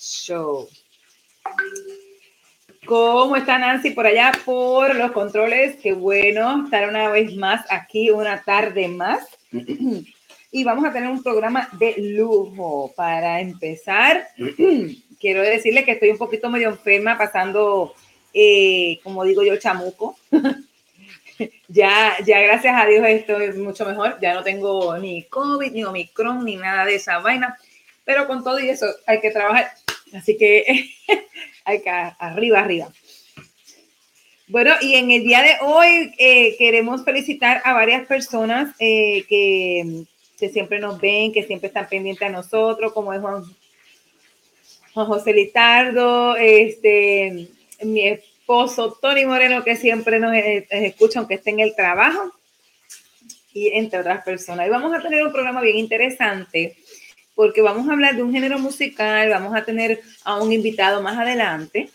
Show. 0.00 0.66
¿Cómo 2.86 3.36
está 3.36 3.58
Nancy 3.58 3.90
por 3.90 4.06
allá 4.06 4.32
por 4.46 4.96
los 4.96 5.12
controles? 5.12 5.76
Qué 5.76 5.92
bueno 5.92 6.64
estar 6.64 6.88
una 6.88 7.10
vez 7.10 7.36
más 7.36 7.66
aquí, 7.70 8.10
una 8.10 8.42
tarde 8.42 8.88
más. 8.88 9.26
Y 10.52 10.64
vamos 10.64 10.84
a 10.84 10.92
tener 10.92 11.08
un 11.08 11.22
programa 11.22 11.68
de 11.78 11.94
lujo. 11.96 12.92
Para 12.96 13.40
empezar, 13.40 14.26
quiero 15.20 15.42
decirle 15.42 15.84
que 15.84 15.92
estoy 15.92 16.10
un 16.10 16.18
poquito 16.18 16.50
medio 16.50 16.70
enferma, 16.70 17.16
pasando, 17.16 17.94
eh, 18.34 18.98
como 19.04 19.22
digo 19.22 19.44
yo, 19.44 19.56
chamuco. 19.58 20.16
ya, 21.68 22.16
ya 22.26 22.40
gracias 22.40 22.74
a 22.74 22.84
Dios 22.84 23.06
estoy 23.06 23.52
mucho 23.52 23.86
mejor. 23.86 24.18
Ya 24.20 24.34
no 24.34 24.42
tengo 24.42 24.98
ni 24.98 25.22
COVID, 25.22 25.70
ni 25.70 25.84
Omicron, 25.84 26.44
ni 26.44 26.56
nada 26.56 26.84
de 26.84 26.96
esa 26.96 27.20
vaina. 27.20 27.56
Pero 28.04 28.26
con 28.26 28.42
todo 28.42 28.58
y 28.58 28.70
eso 28.70 28.86
hay 29.06 29.20
que 29.20 29.30
trabajar. 29.30 29.70
Así 30.14 30.36
que 30.36 30.90
que 31.66 31.90
arriba, 32.18 32.60
arriba. 32.60 32.92
Bueno, 34.48 34.74
y 34.80 34.94
en 34.94 35.10
el 35.12 35.22
día 35.22 35.42
de 35.42 35.56
hoy 35.62 36.12
eh, 36.18 36.56
queremos 36.58 37.04
felicitar 37.04 37.62
a 37.64 37.72
varias 37.72 38.04
personas 38.06 38.74
eh, 38.80 39.24
que, 39.28 40.04
siempre 40.48 40.80
nos 40.80 41.00
ven, 41.00 41.32
que 41.32 41.44
siempre 41.44 41.68
están 41.68 41.88
pendientes 41.88 42.26
a 42.26 42.32
nosotros, 42.32 42.92
como 42.92 43.12
es 43.12 43.20
Juan, 43.20 43.44
José 44.92 45.32
Litardo, 45.32 46.34
este, 46.34 47.46
mi 47.82 48.08
esposo 48.08 48.98
Tony 49.00 49.24
Moreno, 49.24 49.62
que 49.62 49.76
siempre 49.76 50.18
nos, 50.18 50.34
eh, 50.34 50.66
escucha 50.70 51.20
aunque 51.20 51.34
esté 51.34 51.50
en 51.50 51.60
el 51.60 51.76
trabajo, 51.76 52.32
y 53.52 53.68
entre 53.68 54.00
otras 54.00 54.24
personas. 54.24 54.66
Y 54.66 54.70
vamos 54.70 54.92
a 54.92 55.00
tener 55.00 55.24
un 55.24 55.32
programa 55.32 55.60
bien 55.60 55.76
interesante 55.76 56.76
porque 57.40 57.62
vamos 57.62 57.88
a 57.88 57.92
hablar 57.94 58.16
de 58.16 58.22
un 58.22 58.34
género 58.34 58.58
musical, 58.58 59.30
vamos 59.30 59.56
a 59.56 59.64
tener 59.64 60.02
a 60.24 60.42
un 60.42 60.52
invitado 60.52 61.00
más 61.00 61.16
adelante 61.16 61.88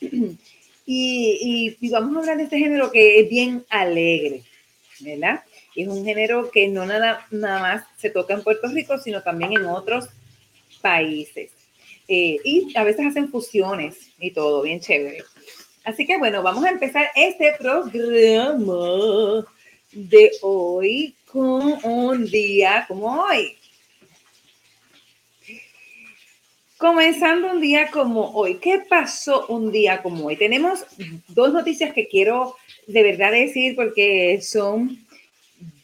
y, 0.86 1.76
vamos 1.90 2.16
a 2.16 2.20
hablar 2.20 2.38
de 2.38 2.44
este 2.44 2.58
género 2.58 2.90
que 2.90 3.20
es 3.20 3.28
bien 3.28 3.62
alegre, 3.68 4.42
¿verdad? 5.00 5.42
Es 5.74 5.86
un 5.86 6.02
género 6.02 6.50
que 6.50 6.68
no 6.68 6.86
nada, 6.86 7.26
nada 7.30 7.60
más 7.60 7.84
se 7.98 8.08
toca 8.08 8.32
en 8.32 8.42
Puerto 8.42 8.68
Rico, 8.68 8.96
sino 8.96 9.22
también 9.22 9.52
en 9.52 9.66
otros 9.66 10.08
países. 10.80 11.50
Eh, 12.08 12.38
y 12.42 12.72
a 12.74 12.82
veces 12.82 13.04
hacen 13.04 13.28
fusiones 13.28 13.98
y 14.18 14.30
todo, 14.30 14.62
bien 14.62 14.80
chévere. 14.80 15.24
Así 15.84 16.06
que 16.06 16.16
bueno, 16.16 16.42
vamos 16.42 16.64
a 16.64 16.70
empezar 16.70 17.08
este 17.14 17.52
programa 17.58 19.44
de 19.92 20.30
hoy 20.40 21.14
con 21.30 21.84
un 21.84 22.24
día 22.30 22.86
como 22.88 23.08
hoy. 23.08 23.58
Comenzando 26.78 27.52
un 27.52 27.62
día 27.62 27.90
como 27.90 28.32
hoy, 28.32 28.56
¿qué 28.56 28.82
pasó 28.86 29.46
un 29.46 29.72
día 29.72 30.02
como 30.02 30.26
hoy? 30.26 30.36
Tenemos 30.36 30.84
dos 31.28 31.50
noticias 31.50 31.94
que 31.94 32.06
quiero 32.06 32.54
de 32.86 33.02
verdad 33.02 33.32
decir 33.32 33.74
porque 33.74 34.42
son 34.42 34.98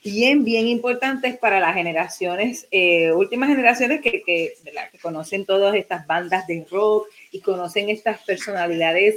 bien, 0.05 0.45
bien 0.45 0.69
importantes 0.69 1.39
para 1.39 1.61
las 1.61 1.75
generaciones, 1.75 2.67
eh, 2.71 3.11
últimas 3.13 3.49
generaciones 3.49 4.03
que, 4.03 4.23
que, 4.23 4.55
que, 4.63 4.99
conocen 5.01 5.47
todas 5.47 5.75
estas 5.77 6.07
bandas 6.07 6.47
de 6.47 6.67
rock 6.71 7.07
y 7.31 7.41
conocen 7.41 7.89
estas 7.89 8.23
personalidades 8.25 9.17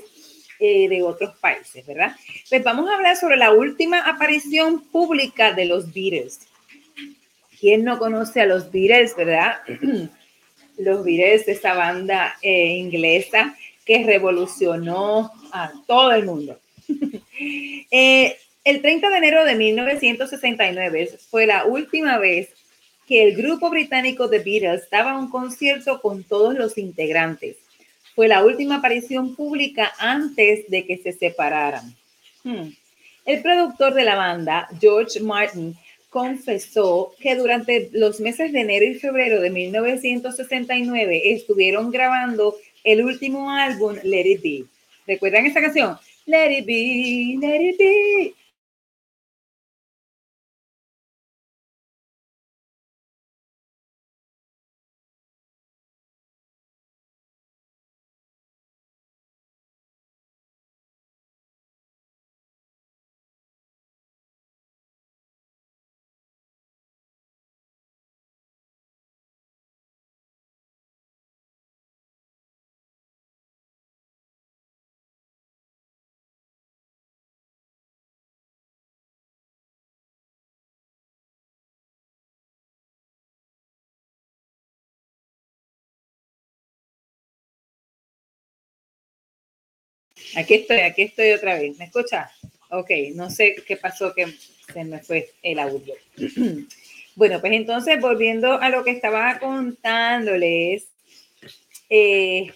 eh, 0.59 0.87
de 0.87 1.03
otros 1.03 1.35
países, 1.39 1.85
¿verdad? 1.85 2.15
Pues 2.49 2.63
vamos 2.63 2.89
a 2.89 2.95
hablar 2.95 3.17
sobre 3.17 3.35
la 3.35 3.51
última 3.51 3.99
aparición 4.07 4.79
pública 4.79 5.51
de 5.51 5.65
los 5.65 5.93
Beatles. 5.93 6.39
¿Quién 7.59 7.83
no 7.83 7.99
conoce 7.99 8.39
a 8.39 8.45
los 8.45 8.71
Beatles, 8.71 9.13
verdad? 9.17 9.55
los 10.77 11.03
Beatles, 11.03 11.47
esa 11.47 11.73
banda 11.73 12.35
eh, 12.41 12.75
inglesa 12.75 13.55
que 13.85 14.03
revolucionó 14.03 15.31
a 15.51 15.71
todo 15.87 16.11
el 16.11 16.25
mundo. 16.25 16.59
Eh, 17.91 18.37
el 18.63 18.81
30 18.81 19.09
de 19.09 19.17
enero 19.17 19.45
de 19.45 19.55
1969 19.55 21.17
fue 21.29 21.45
la 21.45 21.65
última 21.65 22.17
vez 22.17 22.49
que 23.07 23.23
el 23.23 23.35
grupo 23.35 23.69
británico 23.69 24.29
The 24.29 24.39
Beatles 24.39 24.89
daba 24.89 25.17
un 25.17 25.29
concierto 25.29 26.01
con 26.01 26.23
todos 26.23 26.55
los 26.55 26.77
integrantes. 26.77 27.57
Fue 28.15 28.27
la 28.27 28.43
última 28.43 28.77
aparición 28.77 29.35
pública 29.35 29.93
antes 29.99 30.69
de 30.69 30.85
que 30.85 30.97
se 30.97 31.11
separaran. 31.11 31.95
Hmm. 32.43 32.69
El 33.25 33.41
productor 33.41 33.93
de 33.93 34.03
la 34.03 34.15
banda, 34.15 34.67
George 34.79 35.19
Martin, 35.19 35.75
confesó 36.15 37.13
que 37.19 37.35
durante 37.35 37.89
los 37.91 38.21
meses 38.21 38.53
de 38.53 38.61
enero 38.61 38.85
y 38.85 38.93
febrero 38.93 39.41
de 39.41 39.49
1969 39.49 41.33
estuvieron 41.33 41.91
grabando 41.91 42.55
el 42.85 43.03
último 43.03 43.51
álbum 43.51 43.95
Let 44.01 44.25
It 44.25 44.41
Be. 44.41 44.63
¿Recuerdan 45.05 45.45
esa 45.45 45.59
canción? 45.59 45.97
Let 46.25 46.59
It 46.59 46.65
Be, 46.65 47.37
Let 47.45 47.61
It 47.61 47.77
Be. 47.77 48.33
Aquí 90.35 90.55
estoy, 90.55 90.79
aquí 90.79 91.03
estoy 91.03 91.31
otra 91.31 91.55
vez. 91.55 91.77
¿Me 91.77 91.85
escucha? 91.85 92.29
Ok, 92.69 92.89
no 93.13 93.29
sé 93.29 93.55
qué 93.65 93.77
pasó 93.77 94.13
que 94.13 94.27
se 94.73 94.83
me 94.83 94.99
fue 94.99 95.29
el 95.41 95.59
audio. 95.59 95.95
bueno, 97.15 97.39
pues 97.39 97.53
entonces 97.53 97.99
volviendo 98.01 98.59
a 98.59 98.69
lo 98.69 98.83
que 98.83 98.91
estaba 98.91 99.39
contándoles. 99.39 100.87
Eh, 101.89 102.51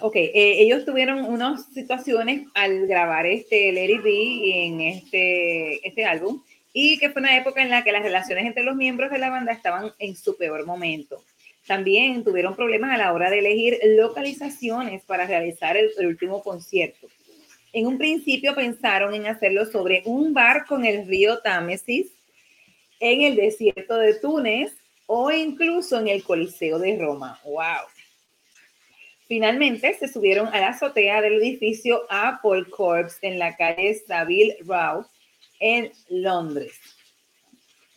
ok, 0.00 0.16
eh, 0.16 0.30
ellos 0.34 0.84
tuvieron 0.84 1.24
unas 1.24 1.66
situaciones 1.72 2.46
al 2.54 2.86
grabar 2.86 3.26
este 3.26 3.72
Lady 3.72 3.98
B 3.98 4.66
en 4.66 4.80
este, 4.80 5.86
este 5.86 6.04
álbum 6.04 6.42
y 6.72 6.98
que 6.98 7.10
fue 7.10 7.20
una 7.20 7.36
época 7.36 7.62
en 7.62 7.70
la 7.70 7.82
que 7.82 7.92
las 7.92 8.02
relaciones 8.02 8.46
entre 8.46 8.62
los 8.62 8.76
miembros 8.76 9.10
de 9.10 9.18
la 9.18 9.30
banda 9.30 9.52
estaban 9.52 9.92
en 9.98 10.14
su 10.14 10.36
peor 10.36 10.66
momento. 10.66 11.22
También 11.66 12.24
tuvieron 12.24 12.56
problemas 12.56 12.92
a 12.92 12.98
la 12.98 13.12
hora 13.12 13.30
de 13.30 13.38
elegir 13.38 13.78
localizaciones 13.96 15.04
para 15.04 15.26
realizar 15.26 15.76
el, 15.76 15.90
último 16.06 16.42
concierto. 16.42 17.08
En 17.72 17.86
un 17.86 17.98
principio 17.98 18.54
pensaron 18.54 19.14
en 19.14 19.26
hacerlo 19.26 19.64
sobre 19.66 20.02
un 20.04 20.34
bar 20.34 20.66
con 20.66 20.84
el 20.84 21.06
río 21.06 21.38
Támesis 21.38 22.12
en 23.00 23.22
el 23.22 23.36
desierto 23.36 23.96
de 23.96 24.14
Túnez 24.14 24.72
o 25.06 25.30
incluso 25.30 25.98
en 25.98 26.08
el 26.08 26.22
Coliseo 26.22 26.78
de 26.78 26.98
Roma. 26.98 27.40
¡Wow! 27.44 27.86
Finalmente 29.28 29.94
se 29.94 30.08
subieron 30.08 30.48
a 30.48 30.60
la 30.60 30.68
azotea 30.68 31.22
del 31.22 31.40
edificio 31.40 32.02
Apple 32.10 32.66
Corps 32.68 33.16
en 33.22 33.38
la 33.38 33.56
calle 33.56 33.94
Savile 33.94 34.58
Row 34.66 35.06
en 35.58 35.90
Londres. 36.08 36.78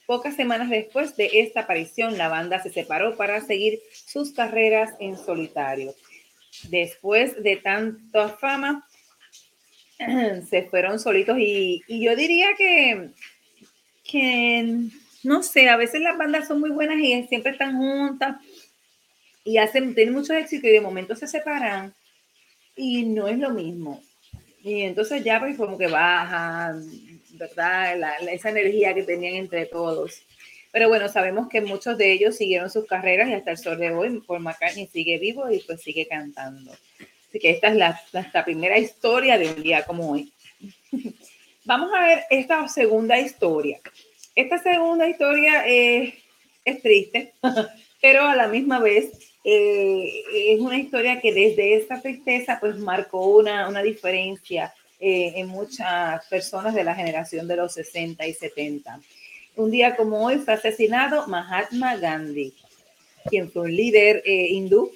Pocas 0.05 0.35
semanas 0.35 0.69
después 0.69 1.15
de 1.17 1.29
esta 1.41 1.61
aparición, 1.61 2.17
la 2.17 2.27
banda 2.27 2.61
se 2.61 2.69
separó 2.69 3.17
para 3.17 3.41
seguir 3.41 3.79
sus 3.91 4.31
carreras 4.31 4.93
en 4.99 5.17
solitario. 5.17 5.95
Después 6.69 7.41
de 7.41 7.57
tanta 7.57 8.29
fama, 8.29 8.87
se 10.49 10.63
fueron 10.63 10.99
solitos 10.99 11.37
y, 11.39 11.81
yo 11.87 12.15
diría 12.15 12.49
que, 12.57 13.09
que, 14.03 14.89
no 15.23 15.41
sé, 15.41 15.69
a 15.69 15.77
veces 15.77 16.01
las 16.01 16.17
bandas 16.17 16.47
son 16.47 16.59
muy 16.59 16.69
buenas 16.69 16.97
y 16.99 17.23
siempre 17.27 17.53
están 17.53 17.77
juntas 17.77 18.37
y 19.43 19.57
hacen, 19.57 19.95
tienen 19.95 20.13
mucho 20.13 20.33
éxito 20.33 20.67
y 20.67 20.71
de 20.71 20.81
momento 20.81 21.15
se 21.15 21.27
separan 21.27 21.93
y 22.75 23.03
no 23.05 23.27
es 23.27 23.37
lo 23.37 23.51
mismo. 23.51 24.01
Y 24.61 24.81
entonces 24.81 25.23
ya 25.23 25.39
pues 25.39 25.55
como 25.57 25.77
que 25.77 25.87
bajan, 25.87 26.83
¿verdad? 27.37 27.97
esa 28.31 28.49
energía 28.49 28.93
que 28.93 29.03
tenían 29.03 29.35
entre 29.35 29.65
todos. 29.65 30.23
Pero 30.71 30.89
bueno, 30.89 31.07
sabemos 31.07 31.47
que 31.47 31.61
muchos 31.61 31.97
de 31.97 32.11
ellos 32.11 32.35
siguieron 32.35 32.69
sus 32.69 32.85
carreras 32.85 33.29
y 33.29 33.33
hasta 33.33 33.51
el 33.51 33.57
sol 33.57 33.77
de 33.77 33.91
hoy 33.91 34.21
Paul 34.27 34.41
McCartney 34.41 34.87
sigue 34.87 35.17
vivo 35.17 35.49
y 35.49 35.59
pues 35.59 35.81
sigue 35.81 36.05
cantando. 36.07 36.71
Así 37.29 37.39
que 37.39 37.51
esta 37.51 37.69
es 37.69 37.75
la, 37.75 38.43
primera 38.43 38.77
historia 38.77 39.37
de 39.37 39.49
un 39.49 39.63
día 39.63 39.83
como 39.83 40.11
hoy. 40.11 40.33
Vamos 41.65 41.91
a 41.93 42.05
ver 42.05 42.23
esta 42.29 42.67
segunda 42.67 43.17
historia. 43.19 43.79
Esta 44.35 44.57
segunda 44.57 45.07
historia 45.07 45.65
es 45.65 46.81
triste, 46.81 47.33
pero 48.01 48.23
a 48.23 48.35
la 48.35 48.47
misma 48.47 48.79
vez 48.79 49.33
eh, 49.45 50.23
es 50.33 50.59
una 50.59 50.77
historia 50.77 51.21
que 51.21 51.31
desde 51.31 51.75
esta 51.75 52.01
tristeza 52.01 52.57
pues 52.59 52.77
marcó 52.77 53.27
una, 53.27 53.69
una 53.69 53.81
diferencia 53.81 54.73
eh, 54.99 55.33
en 55.35 55.47
muchas 55.47 56.25
personas 56.27 56.73
de 56.73 56.83
la 56.83 56.95
generación 56.95 57.47
de 57.47 57.57
los 57.57 57.73
60 57.73 58.25
y 58.25 58.33
70. 58.33 58.99
Un 59.55 59.71
día 59.71 59.95
como 59.95 60.25
hoy 60.25 60.37
fue 60.37 60.53
asesinado 60.53 61.27
Mahatma 61.27 61.97
Gandhi, 61.97 62.53
quien 63.29 63.51
fue 63.51 63.63
un 63.63 63.75
líder 63.75 64.21
eh, 64.25 64.47
hindú. 64.51 64.91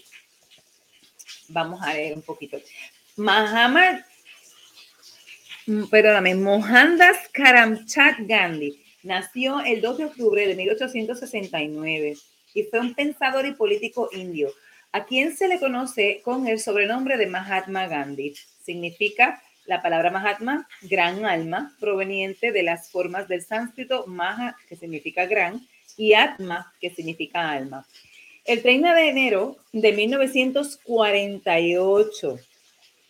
Vamos 1.50 1.82
a 1.82 1.94
leer 1.94 2.14
un 2.14 2.22
poquito. 2.22 2.60
Mahatma, 3.16 4.06
mm, 5.66 5.86
perdóname, 5.86 6.36
Mohandas 6.36 7.18
Karamchand 7.34 8.28
Gandhi 8.28 8.84
nació 9.04 9.62
el 9.62 9.82
2 9.82 9.98
de 9.98 10.06
octubre 10.06 10.48
de 10.48 10.56
1869 10.56 12.16
y 12.54 12.64
fue 12.64 12.80
un 12.80 12.94
pensador 12.94 13.46
y 13.46 13.54
político 13.54 14.10
indio, 14.12 14.52
a 14.92 15.06
quien 15.06 15.36
se 15.36 15.48
le 15.48 15.60
conoce 15.60 16.22
con 16.24 16.48
el 16.48 16.60
sobrenombre 16.60 17.18
de 17.18 17.28
Mahatma 17.28 17.88
Gandhi. 17.88 18.34
Significa 18.62 19.42
la 19.70 19.82
palabra 19.84 20.10
Mahatma, 20.10 20.68
gran 20.82 21.26
alma, 21.26 21.76
proveniente 21.80 22.52
de 22.52 22.64
las 22.64 22.90
formas 22.90 23.28
del 23.28 23.44
sánscrito 23.44 24.08
Maha, 24.08 24.58
que 24.68 24.76
significa 24.76 25.28
gran, 25.28 25.62
y 25.96 26.16
Atma, 26.16 26.74
que 26.82 26.90
significa 26.90 27.52
alma. 27.52 27.86
El 28.46 28.64
30 28.64 28.96
de 28.96 29.10
enero 29.10 29.58
de 29.72 29.92
1948, 29.92 32.40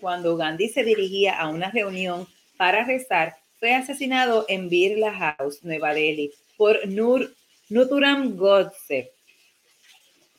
cuando 0.01 0.35
Gandhi 0.35 0.67
se 0.67 0.83
dirigía 0.83 1.39
a 1.39 1.47
una 1.47 1.71
reunión 1.71 2.27
para 2.57 2.83
rezar, 2.83 3.37
fue 3.57 3.73
asesinado 3.73 4.43
en 4.49 4.67
Birla 4.67 5.13
House, 5.13 5.63
Nueva 5.63 5.93
Delhi, 5.93 6.33
por 6.57 6.85
Nur, 6.89 7.33
Nuturam 7.69 8.35
Godse, 8.35 9.13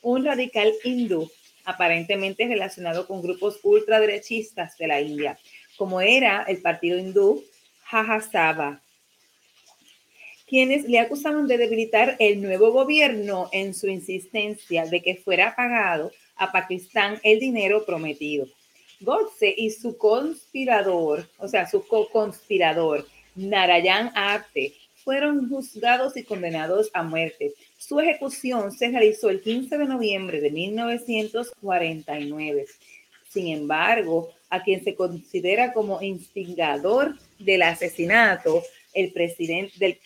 un 0.03 0.23
radical 0.23 0.71
hindú 0.83 1.31
aparentemente 1.65 2.47
relacionado 2.47 3.07
con 3.07 3.21
grupos 3.21 3.59
ultraderechistas 3.63 4.77
de 4.77 4.87
la 4.87 5.01
India, 5.01 5.37
como 5.81 5.97
era 5.99 6.43
el 6.43 6.61
partido 6.61 6.99
hindú 6.99 7.43
Jajasaba, 7.85 8.83
quienes 10.45 10.87
le 10.87 10.99
acusaban 10.99 11.47
de 11.47 11.57
debilitar 11.57 12.17
el 12.19 12.39
nuevo 12.39 12.71
gobierno 12.71 13.49
en 13.51 13.73
su 13.73 13.87
insistencia 13.87 14.85
de 14.85 15.01
que 15.01 15.15
fuera 15.15 15.55
pagado 15.55 16.11
a 16.35 16.51
Pakistán 16.51 17.19
el 17.23 17.39
dinero 17.39 17.83
prometido. 17.83 18.45
Godse 18.99 19.51
y 19.57 19.71
su 19.71 19.97
conspirador, 19.97 21.27
o 21.39 21.47
sea, 21.47 21.67
su 21.67 21.83
co-conspirador, 21.87 23.07
Narayan 23.33 24.11
Apte, 24.13 24.75
fueron 25.03 25.49
juzgados 25.49 26.15
y 26.15 26.23
condenados 26.23 26.91
a 26.93 27.01
muerte. 27.01 27.55
Su 27.79 27.99
ejecución 27.99 28.71
se 28.71 28.89
realizó 28.89 29.31
el 29.31 29.41
15 29.41 29.79
de 29.79 29.85
noviembre 29.85 30.41
de 30.41 30.51
1949. 30.51 32.67
Sin 33.27 33.47
embargo, 33.47 34.31
a 34.51 34.61
quien 34.61 34.83
se 34.83 34.95
considera 34.95 35.73
como 35.73 36.01
instigador 36.01 37.17
del 37.39 37.63
asesinato, 37.63 38.61
el 38.93 39.11
presidente 39.11 39.73
del 39.79 39.99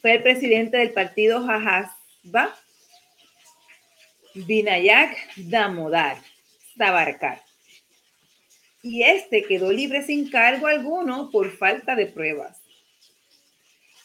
fue 0.00 0.14
el 0.14 0.22
presidente 0.22 0.78
del 0.78 0.92
partido 0.92 1.44
Jajasba, 1.44 2.56
Vinayak 4.34 5.16
Damodar 5.36 6.16
Savarkar. 6.76 7.42
Y 8.82 9.02
este 9.02 9.44
quedó 9.44 9.70
libre 9.72 10.02
sin 10.02 10.30
cargo 10.30 10.66
alguno 10.66 11.30
por 11.30 11.50
falta 11.50 11.94
de 11.94 12.06
pruebas. 12.06 12.62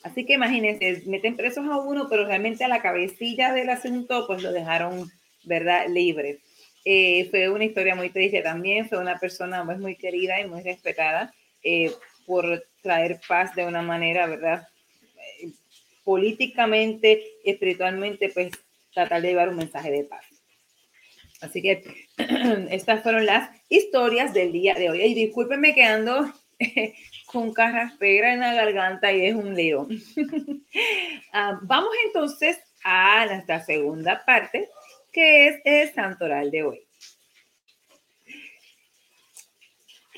Así 0.04 0.26
que 0.26 0.34
imagínense, 0.34 1.04
meten 1.06 1.36
presos 1.36 1.66
a 1.66 1.78
uno, 1.78 2.08
pero 2.10 2.26
realmente 2.26 2.64
a 2.64 2.68
la 2.68 2.82
cabecilla 2.82 3.54
del 3.54 3.70
asunto, 3.70 4.28
pues 4.28 4.44
lo 4.44 4.52
dejaron, 4.52 5.10
¿verdad?, 5.46 5.88
libre. 5.90 6.42
Eh, 6.88 7.28
fue 7.32 7.50
una 7.50 7.66
historia 7.66 7.96
muy 7.96 8.12
triste 8.12 8.44
también, 8.44 8.88
fue 8.88 9.00
una 9.00 9.18
persona 9.20 9.64
muy, 9.64 9.76
muy 9.78 9.96
querida 9.96 10.40
y 10.40 10.48
muy 10.48 10.62
respetada 10.62 11.34
eh, 11.64 11.92
por 12.28 12.64
traer 12.84 13.20
paz 13.28 13.56
de 13.56 13.66
una 13.66 13.82
manera, 13.82 14.28
¿verdad? 14.28 14.68
Eh, 15.42 15.50
políticamente, 16.04 17.24
espiritualmente, 17.44 18.30
pues 18.30 18.52
tratar 18.94 19.24
de 19.24 19.30
llevar 19.30 19.50
un 19.50 19.58
mensaje 19.58 19.90
de 19.90 20.04
paz. 20.04 20.26
Así 21.42 21.64
que 21.64 21.84
estas 22.70 23.02
fueron 23.02 23.26
las 23.26 23.50
historias 23.68 24.34
del 24.34 24.52
día 24.52 24.76
de 24.76 24.92
hoy. 24.92 25.02
Y 25.02 25.16
discúlpenme 25.16 25.74
que 25.74 25.84
ando 25.84 26.32
con 27.26 27.52
carraspera 27.52 28.34
en 28.34 28.42
la 28.42 28.54
garganta 28.54 29.12
y 29.12 29.26
es 29.26 29.36
un 29.36 29.56
lío. 29.56 29.88
Ah, 31.38 31.60
vamos 31.64 31.90
entonces 32.06 32.58
a 32.86 33.26
nuestra 33.26 33.62
segunda 33.62 34.24
parte, 34.26 34.70
que 35.16 35.48
es 35.48 35.62
el 35.64 35.94
santoral 35.94 36.52
de 36.52 36.64
hoy. 36.64 36.82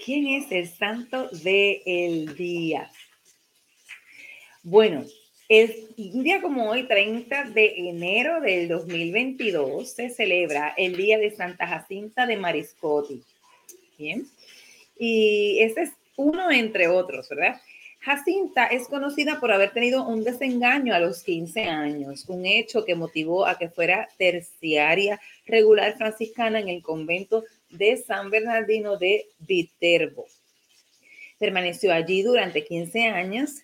¿Quién 0.03 0.25
es 0.25 0.51
el 0.51 0.67
santo 0.67 1.29
del 1.29 2.35
día? 2.35 2.89
Bueno, 4.63 5.05
el, 5.49 5.71
un 5.97 6.23
día 6.23 6.41
como 6.41 6.67
hoy, 6.67 6.87
30 6.87 7.43
de 7.51 7.89
enero 7.89 8.41
del 8.41 8.67
2022, 8.69 9.87
se 9.87 10.09
celebra 10.09 10.73
el 10.75 10.97
Día 10.97 11.19
de 11.19 11.29
Santa 11.29 11.67
Jacinta 11.67 12.25
de 12.25 12.37
Mariscotti. 12.37 13.23
Bien. 13.99 14.27
Y 14.97 15.59
ese 15.59 15.83
es 15.83 15.91
uno 16.15 16.49
entre 16.49 16.87
otros, 16.87 17.29
¿verdad? 17.29 17.61
Jacinta 18.07 18.67
es 18.67 18.87
conocida 18.87 19.37
por 19.37 19.51
haber 19.51 19.71
tenido 19.71 20.07
un 20.07 20.23
desengaño 20.23 20.95
a 20.95 20.99
los 20.99 21.23
15 21.23 21.63
años, 21.65 22.23
un 22.29 22.45
hecho 22.45 22.85
que 22.85 22.95
motivó 22.95 23.45
a 23.45 23.57
que 23.57 23.67
fuera 23.67 24.07
terciaria 24.17 25.19
regular 25.45 25.97
franciscana 25.97 26.61
en 26.61 26.69
el 26.69 26.81
convento 26.81 27.43
de 27.69 27.97
San 27.97 28.29
Bernardino 28.29 28.95
de 28.95 29.25
Viterbo. 29.39 30.25
Permaneció 31.37 31.91
allí 31.91 32.21
durante 32.21 32.63
15 32.63 33.07
años 33.07 33.55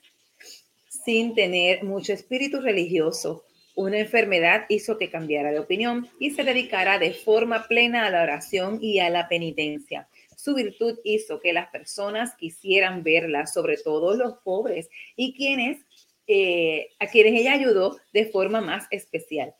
sin 0.90 1.36
tener 1.36 1.86
mucho 1.86 2.12
espíritu 2.12 2.60
religioso. 2.60 3.46
Una 3.76 4.00
enfermedad 4.00 4.66
hizo 4.68 4.98
que 4.98 5.10
cambiara 5.10 5.54
de 5.54 5.60
opinión 5.60 6.10
y 6.20 6.32
se 6.32 6.44
dedicara 6.44 7.00
de 7.00 7.14
forma 7.14 7.66
plena 7.70 8.08
a 8.08 8.10
la 8.10 8.24
oración 8.24 8.80
y 8.82 9.00
a 9.00 9.10
la 9.10 9.30
penitencia. 9.30 10.10
Su 10.44 10.56
virtud 10.56 11.00
hizo 11.06 11.40
que 11.40 11.54
las 11.54 11.70
personas 11.70 12.36
quisieran 12.36 13.02
verla, 13.02 13.48
sobre 13.48 13.78
todo 13.78 14.14
los 14.14 14.40
pobres 14.44 14.90
y 15.16 15.34
quienes, 15.34 15.86
eh, 16.28 16.90
a 17.00 17.08
quienes 17.08 17.40
ella 17.40 17.54
ayudó 17.54 17.98
de 18.12 18.26
forma 18.26 18.60
más 18.60 18.86
especial. 18.92 19.56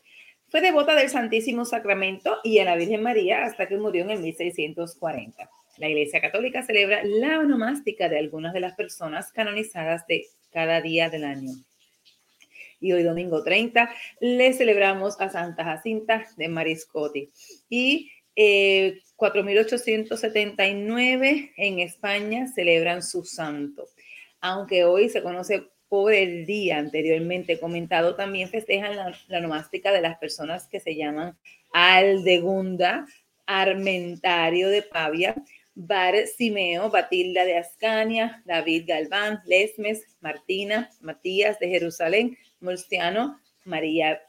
Fue 0.50 0.60
devota 0.60 0.94
del 0.94 1.08
Santísimo 1.08 1.64
Sacramento 1.64 2.36
y 2.44 2.58
a 2.58 2.66
la 2.66 2.76
Virgen 2.76 3.02
María 3.02 3.44
hasta 3.44 3.66
que 3.66 3.78
murió 3.78 4.02
en 4.02 4.10
el 4.10 4.20
1640. 4.20 5.48
La 5.78 5.88
Iglesia 5.88 6.20
Católica 6.20 6.62
celebra 6.62 7.00
la 7.02 7.38
onomástica 7.38 8.10
de 8.10 8.18
algunas 8.18 8.52
de 8.52 8.60
las 8.60 8.74
personas 8.74 9.32
canonizadas 9.32 10.06
de 10.06 10.26
cada 10.52 10.82
día 10.82 11.08
del 11.08 11.24
año. 11.24 11.52
Y 12.78 12.92
hoy 12.92 13.04
domingo 13.04 13.42
30 13.42 13.88
le 14.20 14.52
celebramos 14.52 15.18
a 15.18 15.30
Santa 15.30 15.64
Jacinta 15.64 16.26
de 16.36 16.48
Mariscotti. 16.48 17.30
Y 17.70 18.10
eh, 18.36 19.00
4.879 19.16 21.52
en 21.56 21.80
España 21.80 22.46
celebran 22.48 23.02
su 23.02 23.24
santo. 23.24 23.88
Aunque 24.40 24.84
hoy 24.84 25.08
se 25.08 25.22
conoce 25.22 25.68
por 25.88 26.12
el 26.12 26.44
día 26.46 26.78
anteriormente 26.78 27.60
comentado, 27.60 28.16
también 28.16 28.48
festejan 28.48 28.96
la, 28.96 29.16
la 29.28 29.40
nomástica 29.40 29.92
de 29.92 30.00
las 30.00 30.18
personas 30.18 30.66
que 30.66 30.80
se 30.80 30.96
llaman 30.96 31.38
Aldegunda, 31.72 33.06
Armentario 33.46 34.68
de 34.68 34.82
Pavia, 34.82 35.36
Bar 35.74 36.14
Simeo, 36.26 36.90
Batilda 36.90 37.44
de 37.44 37.58
Ascania, 37.58 38.42
David 38.44 38.84
Galván, 38.86 39.40
Lesmes, 39.44 40.04
Martina, 40.20 40.90
Matías 41.00 41.58
de 41.58 41.68
Jerusalén, 41.68 42.38
Murciano, 42.60 43.40
María 43.64 44.20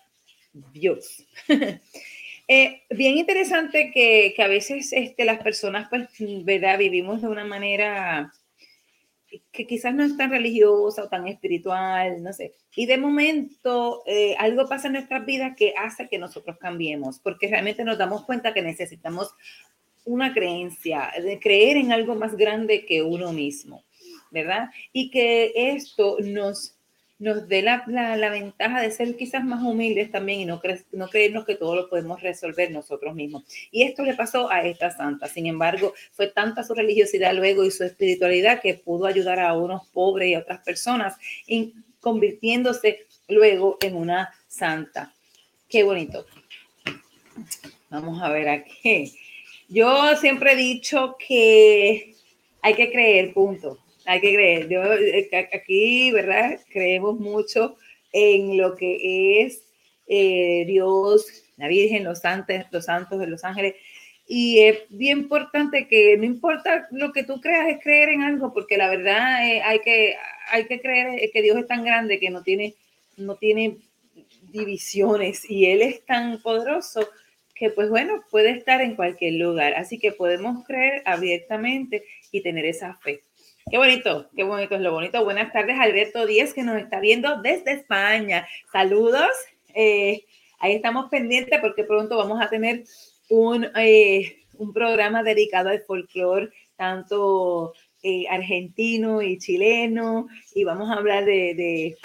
Dios. 0.54 1.26
Eh, 2.48 2.84
bien 2.92 3.18
interesante 3.18 3.92
que, 3.92 4.36
a 4.38 4.48
veces 4.48 4.94
este, 4.94 5.26
las 5.26 5.42
personas, 5.42 5.88
pues, 5.90 6.08
¿verdad? 6.44 6.78
Vivimos 6.78 7.22
de 7.22 7.28
una 7.28 7.44
manera 7.44 8.32
que 9.52 9.68
quizás 9.68 9.94
no 9.94 10.04
es 10.04 10.16
tan 10.16 10.30
religiosa 10.30 11.04
o 11.04 11.10
tan 11.10 11.28
espiritual, 11.28 12.22
no 12.24 12.32
sé. 12.32 12.54
Y 12.76 12.86
de 12.86 12.98
momento 12.98 14.04
eh, 14.06 14.36
algo 14.38 14.68
pasa 14.68 14.88
en 14.88 14.94
nuestras 14.94 15.26
vidas 15.26 15.56
que 15.58 15.74
hace 15.78 16.08
que 16.08 16.18
nosotros 16.18 16.58
cambiemos, 16.58 17.20
porque 17.20 17.48
realmente 17.48 17.84
nos 17.84 17.98
damos 17.98 18.24
cuenta 18.26 18.54
que 18.54 18.62
necesitamos 18.62 19.34
una 20.06 20.34
creencia, 20.34 21.12
de 21.22 21.40
creer 21.40 21.78
en 21.78 21.92
algo 21.92 22.16
más 22.16 22.38
grande 22.38 22.86
que 22.86 23.02
uno 23.02 23.34
mismo, 23.34 23.84
¿verdad? 24.30 24.70
Y 24.94 25.10
que 25.10 25.52
esto 25.56 26.18
nos 26.22 26.75
nos 27.18 27.48
dé 27.48 27.62
la, 27.62 27.84
la, 27.88 28.30
ventaja 28.30 28.82
de 28.82 28.92
ser 28.92 29.16
quizás 29.16 29.44
más 29.46 29.64
humildes 29.64 30.12
también 30.12 30.42
y 30.42 30.46
no, 30.46 30.62
no 30.92 31.08
creernos 31.08 31.46
que 31.46 31.56
todo 31.56 31.76
lo 31.76 31.90
podemos 31.90 32.22
resolver 32.22 32.72
nosotros 32.72 33.16
mismos. 33.16 33.44
Y 33.72 33.84
esto 33.84 34.04
le 34.04 34.16
pasó 34.16 34.52
a 34.52 34.64
esta 34.66 34.92
santa. 34.92 35.28
Sin 35.28 35.46
embargo, 35.46 35.94
fue 36.12 36.28
tanta 36.28 36.64
su 36.64 36.74
religiosidad 36.74 37.34
luego 37.34 37.64
y 37.64 37.72
su 37.72 37.86
espiritualidad 37.86 38.62
que 38.62 38.74
pudo 38.74 39.06
ayudar 39.06 39.40
a 39.40 39.54
unos 39.54 39.88
pobres 39.88 40.30
y 40.30 40.34
a 40.34 40.40
otras 40.40 40.62
personas, 40.62 41.16
convirtiéndose 42.02 43.06
luego 43.30 43.78
en 43.82 43.96
una 43.96 44.34
santa. 44.48 45.14
Qué 45.70 45.84
bonito. 45.84 46.26
Vamos 47.90 48.22
a 48.22 48.30
ver 48.30 48.50
aquí. 48.50 49.14
Yo 49.70 50.16
siempre 50.18 50.52
he 50.52 50.56
dicho 50.56 51.16
que 51.18 52.14
hay 52.62 52.74
que 52.74 52.92
creer, 52.92 53.34
punto. 53.34 53.80
Hay 54.06 54.22
que 54.22 54.34
creer. 54.34 54.70
Yo 54.70 54.82
eh, 54.94 55.30
aquí, 55.54 56.12
¿verdad? 56.12 56.60
Creemos 56.70 57.20
mucho 57.20 57.78
en 58.12 58.58
lo 58.58 58.76
que 58.76 59.42
es 59.42 59.66
eh, 60.08 60.64
Dios, 60.68 61.26
la 61.58 61.68
Virgen, 61.68 62.04
los 62.04 62.20
santos, 62.20 62.56
los 62.72 62.86
santos 62.86 63.20
de 63.20 63.28
los 63.28 63.44
ángeles. 63.44 63.76
Y 64.28 64.62
es 64.62 64.80
bien 64.90 65.20
importante 65.20 65.88
que 65.88 66.18
no 66.18 66.24
importa 66.24 66.88
lo 66.92 67.12
que 67.12 67.24
tú 67.24 67.42
creas, 67.42 67.68
es 67.68 67.84
creer 67.84 68.10
en 68.10 68.24
algo, 68.24 68.54
porque 68.54 68.78
la 68.78 68.90
verdad 68.90 69.48
eh, 69.48 69.62
hay, 69.62 69.80
que, 69.80 70.16
hay 70.50 70.66
que 70.66 70.82
creer 70.82 71.30
que 71.32 71.42
Dios 71.42 71.58
es 71.58 71.68
tan 71.68 71.84
grande 71.84 72.20
que 72.20 72.32
no 72.32 72.42
tiene, 72.42 72.76
no 73.18 73.36
tiene 73.36 73.78
divisiones 74.52 75.50
y 75.50 75.66
Él 75.66 75.82
es 75.82 76.06
tan 76.06 76.42
poderoso 76.42 77.08
que 77.54 77.70
pues 77.70 77.90
bueno, 77.90 78.24
puede 78.32 78.52
estar 78.52 78.82
en 78.82 78.96
cualquier 78.96 79.34
lugar. 79.36 79.76
Así 79.76 79.98
que 79.98 80.12
podemos 80.12 80.66
creer 80.66 81.02
abiertamente 81.06 82.04
y 82.32 82.42
tener 82.42 82.66
esa 82.66 82.96
fe. 82.96 83.22
Qué 83.68 83.80
bonito, 83.80 84.30
qué 84.36 84.44
bonito 84.44 84.76
es 84.76 84.82
lo 84.82 84.92
bonito. 84.92 85.24
Buenas 85.24 85.52
tardes, 85.52 85.80
Alberto 85.80 86.28
Díez, 86.28 86.54
que 86.54 86.62
nos 86.62 86.78
está 86.78 87.00
viendo 87.00 87.42
desde 87.42 87.72
España. 87.72 88.48
Saludos. 88.72 89.32
Eh, 89.74 90.24
ahí 90.60 90.76
estamos 90.76 91.10
pendientes 91.10 91.60
porque 91.62 91.84
pronto 91.84 92.16
vamos 92.16 92.40
a 92.40 92.48
tener 92.48 92.84
un, 93.28 93.66
eh, 93.76 94.44
un 94.60 94.72
programa 94.72 95.24
dedicado 95.24 95.70
al 95.70 95.82
folclore, 95.82 96.52
tanto 96.76 97.74
eh, 98.04 98.28
argentino 98.30 99.24
y 99.24 99.40
chileno, 99.40 100.28
y 100.54 100.64
vamos 100.64 100.92
a 100.92 101.00
hablar 101.00 101.26
de, 101.26 101.56
de, 101.56 101.98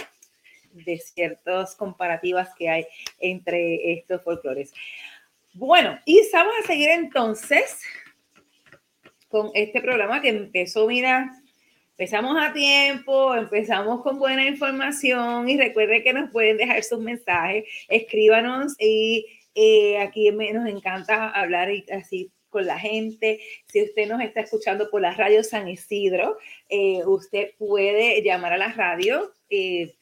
de 0.83 0.97
ciertas 0.97 1.77
comparativas 1.77 2.55
que 2.59 2.71
hay 2.71 2.87
entre 3.19 3.93
estos 3.93 4.23
folclores. 4.23 4.73
Bueno, 5.53 5.99
y 6.07 6.23
vamos 6.33 6.55
a 6.65 6.67
seguir 6.67 6.89
entonces 6.89 7.83
con 9.29 9.51
este 9.53 9.83
programa 9.83 10.23
que 10.23 10.31
empezó, 10.31 10.87
mira, 10.87 11.31
empezamos 12.01 12.35
a 12.41 12.51
tiempo, 12.55 13.35
empezamos 13.35 14.03
con 14.03 14.19
buena 14.19 14.47
información 14.47 15.51
y 15.51 15.59
recuerden 15.59 16.03
que 16.03 16.15
nos 16.15 16.31
pueden 16.31 16.57
dejar 16.57 16.83
sus 16.83 16.99
mensajes, 16.99 17.65
escríbanos 17.89 18.75
y 18.79 19.27
eh, 19.55 19.99
aquí 19.99 20.31
nos 20.31 20.67
encanta 20.67 21.29
hablar 21.29 21.69
así 21.93 22.33
con 22.49 22.65
la 22.65 22.79
gente. 22.79 23.41
Si 23.67 23.83
usted 23.83 24.09
nos 24.09 24.23
está 24.23 24.41
escuchando 24.41 24.89
por 24.89 25.03
la 25.03 25.13
radio 25.13 25.45
San 25.45 25.69
Isidro, 25.69 26.39
eh, 26.71 27.03
usted 27.05 27.51
puede 27.59 28.23
llamar 28.23 28.55
a 28.55 28.59
la 28.59 28.73
radio. 28.73 29.35
Eh, 29.51 29.93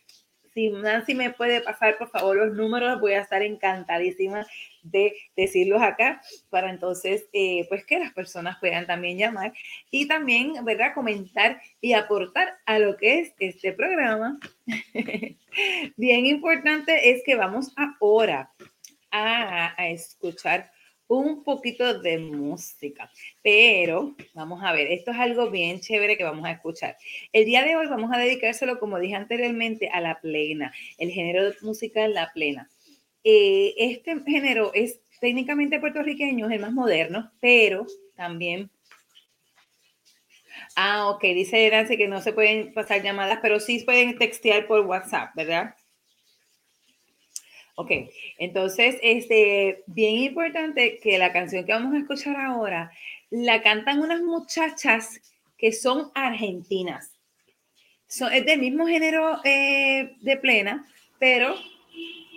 si 0.59 0.71
Nancy 0.71 1.15
me 1.15 1.31
puede 1.31 1.61
pasar, 1.61 1.97
por 1.99 2.11
favor, 2.11 2.37
los 2.37 2.57
números, 2.57 3.01
voy 3.01 3.13
a 3.13 3.21
estar 3.21 3.43
encantadísima 3.43 4.45
de 4.83 5.15
decirlos 5.37 5.81
acá 5.81 6.21
para 6.51 6.69
entonces, 6.69 7.29
eh, 7.33 7.65
pues 7.69 7.87
que 7.87 8.01
las 8.01 8.13
personas 8.13 8.59
puedan 8.59 8.85
también 8.85 9.17
llamar 9.17 9.53
y 9.93 10.09
también, 10.09 10.65
¿verdad? 10.65 10.95
Comentar 10.95 11.63
y 11.81 11.93
aportar 11.93 12.59
a 12.67 12.81
lo 12.81 12.97
que 12.97 13.21
es 13.21 13.35
este 13.39 13.73
programa. 13.73 14.41
Bien 15.97 16.27
importante 16.27 17.13
es 17.13 17.23
que 17.25 17.37
vamos 17.37 17.73
ahora 18.01 18.51
a, 19.13 19.81
a 19.81 19.89
escuchar 19.91 20.73
un 21.09 21.43
poquito 21.43 21.99
de 22.01 22.19
música, 22.19 23.11
pero 23.43 24.15
vamos 24.35 24.63
a 24.63 24.73
ver, 24.73 24.93
esto 24.93 25.11
es 25.11 25.17
algo 25.17 25.51
bien 25.51 25.81
chévere 25.81 26.17
que 26.17 26.25
vamos 26.25 26.45
a 26.47 26.53
escuchar. 26.53 26.97
El 27.33 27.47
día 27.47 27.65
de 27.65 27.77
hoy 27.77 27.87
vamos 27.89 28.11
a 28.13 28.19
dedicárselo, 28.19 28.79
como 28.79 28.99
dije 28.99 29.15
anteriormente, 29.15 29.89
a 29.89 30.01
la 30.01 30.21
plena, 30.21 30.73
el 30.99 31.11
género 31.11 31.51
musical 31.63 32.13
la 32.13 32.31
plena. 32.33 32.69
Eh, 33.25 33.75
este 33.79 34.21
género 34.27 34.71
es 34.75 35.01
técnicamente 35.21 35.81
puertorriqueño, 35.81 36.47
es 36.47 36.53
el 36.53 36.61
más 36.61 36.73
moderno, 36.73 37.33
pero 37.41 37.87
también... 38.15 38.71
Ah, 40.77 41.09
ok, 41.09 41.23
dice 41.23 41.71
Nancy 41.71 41.97
que 41.97 42.07
no 42.07 42.21
se 42.21 42.33
pueden 42.33 42.73
pasar 42.73 43.03
llamadas, 43.03 43.39
pero 43.43 43.59
sí 43.59 43.83
pueden 43.85 44.17
textear 44.19 44.67
por 44.67 44.81
WhatsApp, 44.87 45.35
¿verdad? 45.35 45.75
Ok, 47.81 47.93
entonces, 48.39 48.97
este, 49.03 49.85
bien 49.87 50.17
importante 50.17 50.99
que 50.99 51.17
la 51.17 51.33
canción 51.33 51.65
que 51.65 51.73
vamos 51.73 51.95
a 51.95 51.99
escuchar 51.99 52.35
ahora 52.35 52.91
la 53.31 53.63
cantan 53.63 54.01
unas 54.01 54.21
muchachas 54.21 55.21
que 55.57 55.71
son 55.71 56.11
argentinas. 56.17 57.13
Son, 58.09 58.33
es 58.33 58.45
del 58.45 58.59
mismo 58.59 58.85
género 58.89 59.39
eh, 59.45 60.17
de 60.21 60.37
plena, 60.39 60.89
pero 61.21 61.55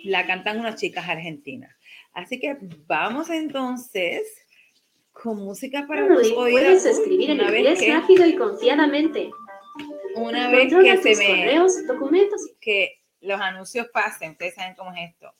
la 0.04 0.28
cantan 0.28 0.60
unas 0.60 0.76
chicas 0.76 1.08
argentinas. 1.08 1.74
Así 2.12 2.38
que 2.38 2.56
vamos 2.86 3.28
entonces 3.28 4.22
con 5.12 5.38
música 5.38 5.88
para 5.88 6.06
los 6.06 6.30
oídos. 6.30 6.50
Puedes 6.52 6.86
escribir 6.86 7.30
en 7.30 7.40
inglés 7.40 7.80
que, 7.80 7.92
rápido 7.92 8.26
y 8.26 8.36
confiadamente. 8.36 9.28
Una 10.14 10.50
vez 10.50 10.72
que 10.72 11.16
se 11.16 11.16
me 11.16 11.40
correos, 11.40 11.84
documentos. 11.88 12.40
que 12.60 13.01
los 13.22 13.40
anuncios 13.40 13.88
pasen, 13.88 14.32
ustedes 14.32 14.54
saben 14.54 14.74
cómo 14.74 14.92
es 14.92 15.10
esto. 15.10 15.34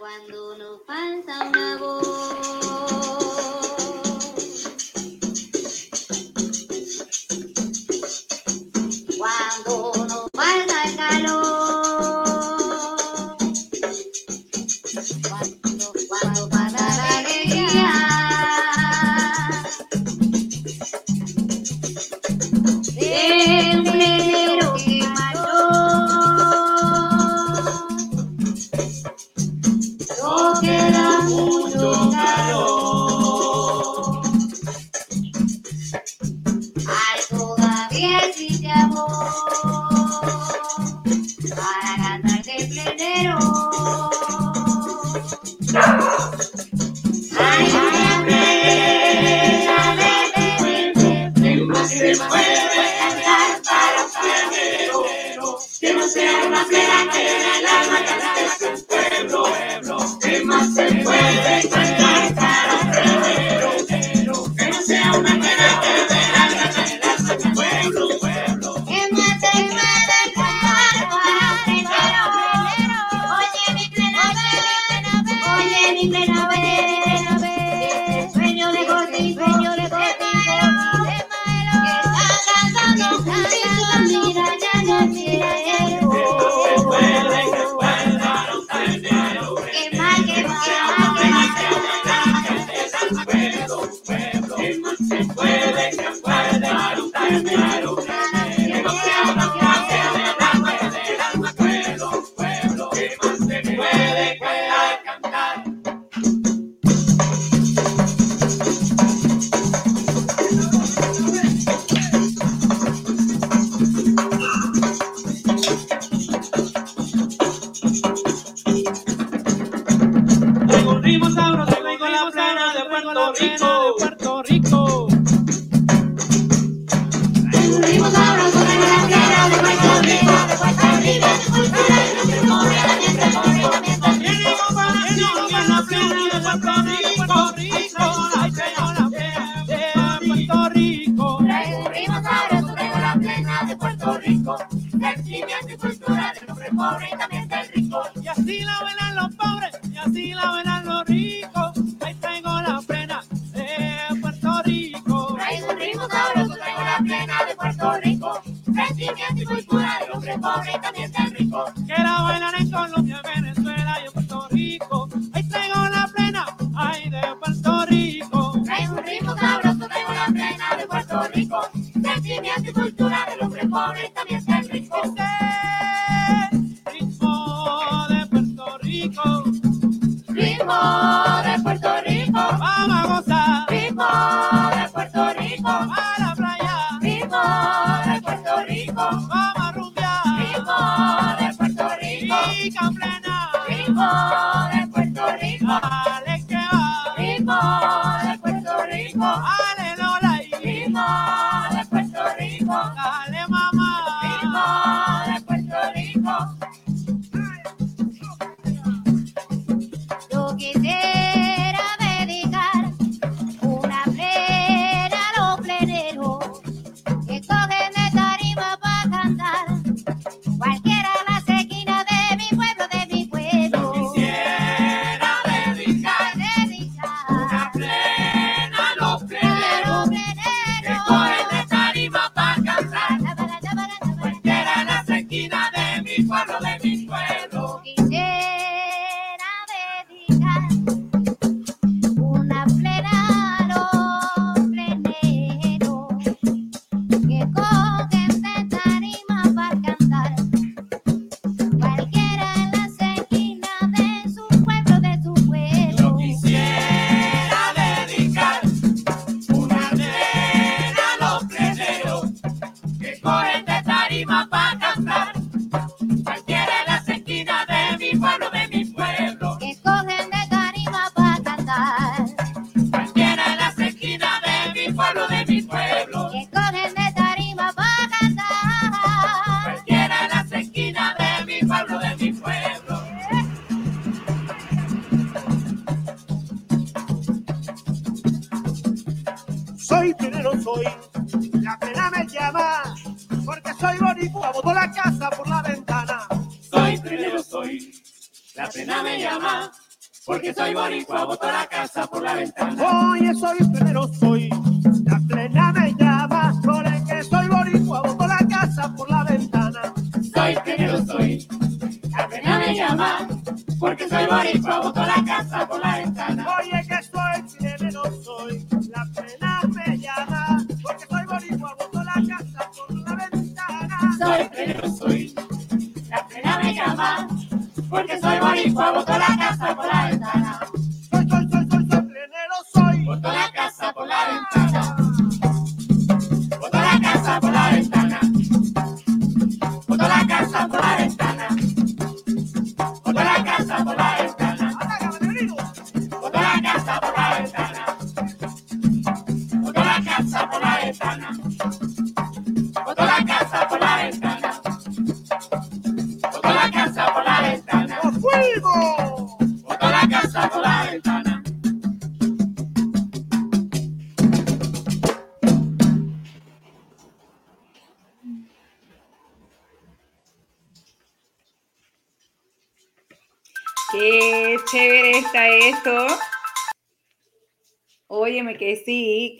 Cuando 0.00 0.56
nos 0.56 0.82
falta 0.86 1.46
una 1.46 1.76
voz. 1.76 2.69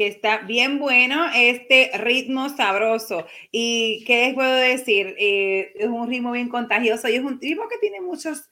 que 0.00 0.06
está 0.06 0.38
bien 0.38 0.78
bueno 0.78 1.26
este 1.34 1.90
ritmo 1.98 2.48
sabroso. 2.48 3.26
¿Y 3.52 4.02
qué 4.06 4.28
les 4.28 4.34
puedo 4.34 4.54
decir? 4.54 5.14
Eh, 5.18 5.74
es 5.74 5.88
un 5.88 6.08
ritmo 6.08 6.32
bien 6.32 6.48
contagioso 6.48 7.06
y 7.10 7.16
es 7.16 7.22
un 7.22 7.38
ritmo 7.38 7.68
que 7.68 7.76
tiene 7.76 8.00
muchas 8.00 8.48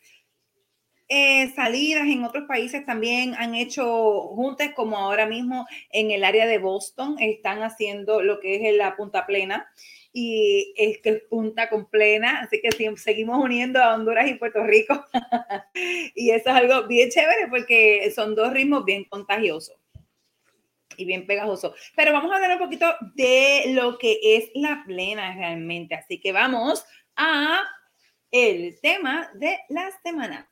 eh, 1.09 1.51
salidas 1.57 2.07
en 2.07 2.23
otros 2.25 2.45
países 2.45 2.85
también 2.85 3.35
han 3.39 3.55
hecho 3.55 4.29
juntas, 4.35 4.73
como 4.77 4.99
ahora 4.99 5.25
mismo 5.25 5.67
en 5.91 6.11
el 6.11 6.23
área 6.23 6.45
de 6.47 6.59
Boston, 6.59 7.17
están 7.19 7.63
haciendo 7.63 8.21
lo 8.21 8.41
que 8.41 8.69
es 8.69 8.77
la 8.77 8.95
punta 8.95 9.25
plena 9.25 9.71
y 10.13 10.75
es 10.77 10.99
que 10.99 11.15
punta 11.31 11.71
con 11.71 11.89
plena, 11.89 12.41
así 12.43 12.61
que 12.61 12.97
seguimos 12.99 13.43
uniendo 13.43 13.83
a 13.83 13.95
Honduras 13.95 14.29
y 14.29 14.35
Puerto 14.35 14.63
Rico. 14.65 15.03
y 16.15 16.29
eso 16.29 16.51
es 16.51 16.55
algo 16.55 16.87
bien 16.87 17.09
chévere 17.09 17.49
porque 17.49 18.13
son 18.15 18.35
dos 18.35 18.53
ritmos 18.53 18.85
bien 18.85 19.05
contagiosos 19.05 19.79
y 20.99 21.05
bien 21.07 21.27
pegajoso. 21.27 21.75
Pero 21.97 22.13
vamos 22.13 22.31
a 22.31 22.35
hablar 22.35 22.53
un 22.53 22.59
poquito 22.59 22.87
de 23.15 23.65
lo 23.69 23.97
que 23.97 24.19
es 24.23 24.51
la 24.55 24.83
plena 24.87 25.35
realmente. 25.35 25.95
Así 25.95 26.21
que 26.21 26.33
vamos 26.33 26.85
a 27.17 27.63
el 28.31 28.79
tema 28.81 29.31
de 29.35 29.59
la 29.71 29.91
semana. 30.03 30.51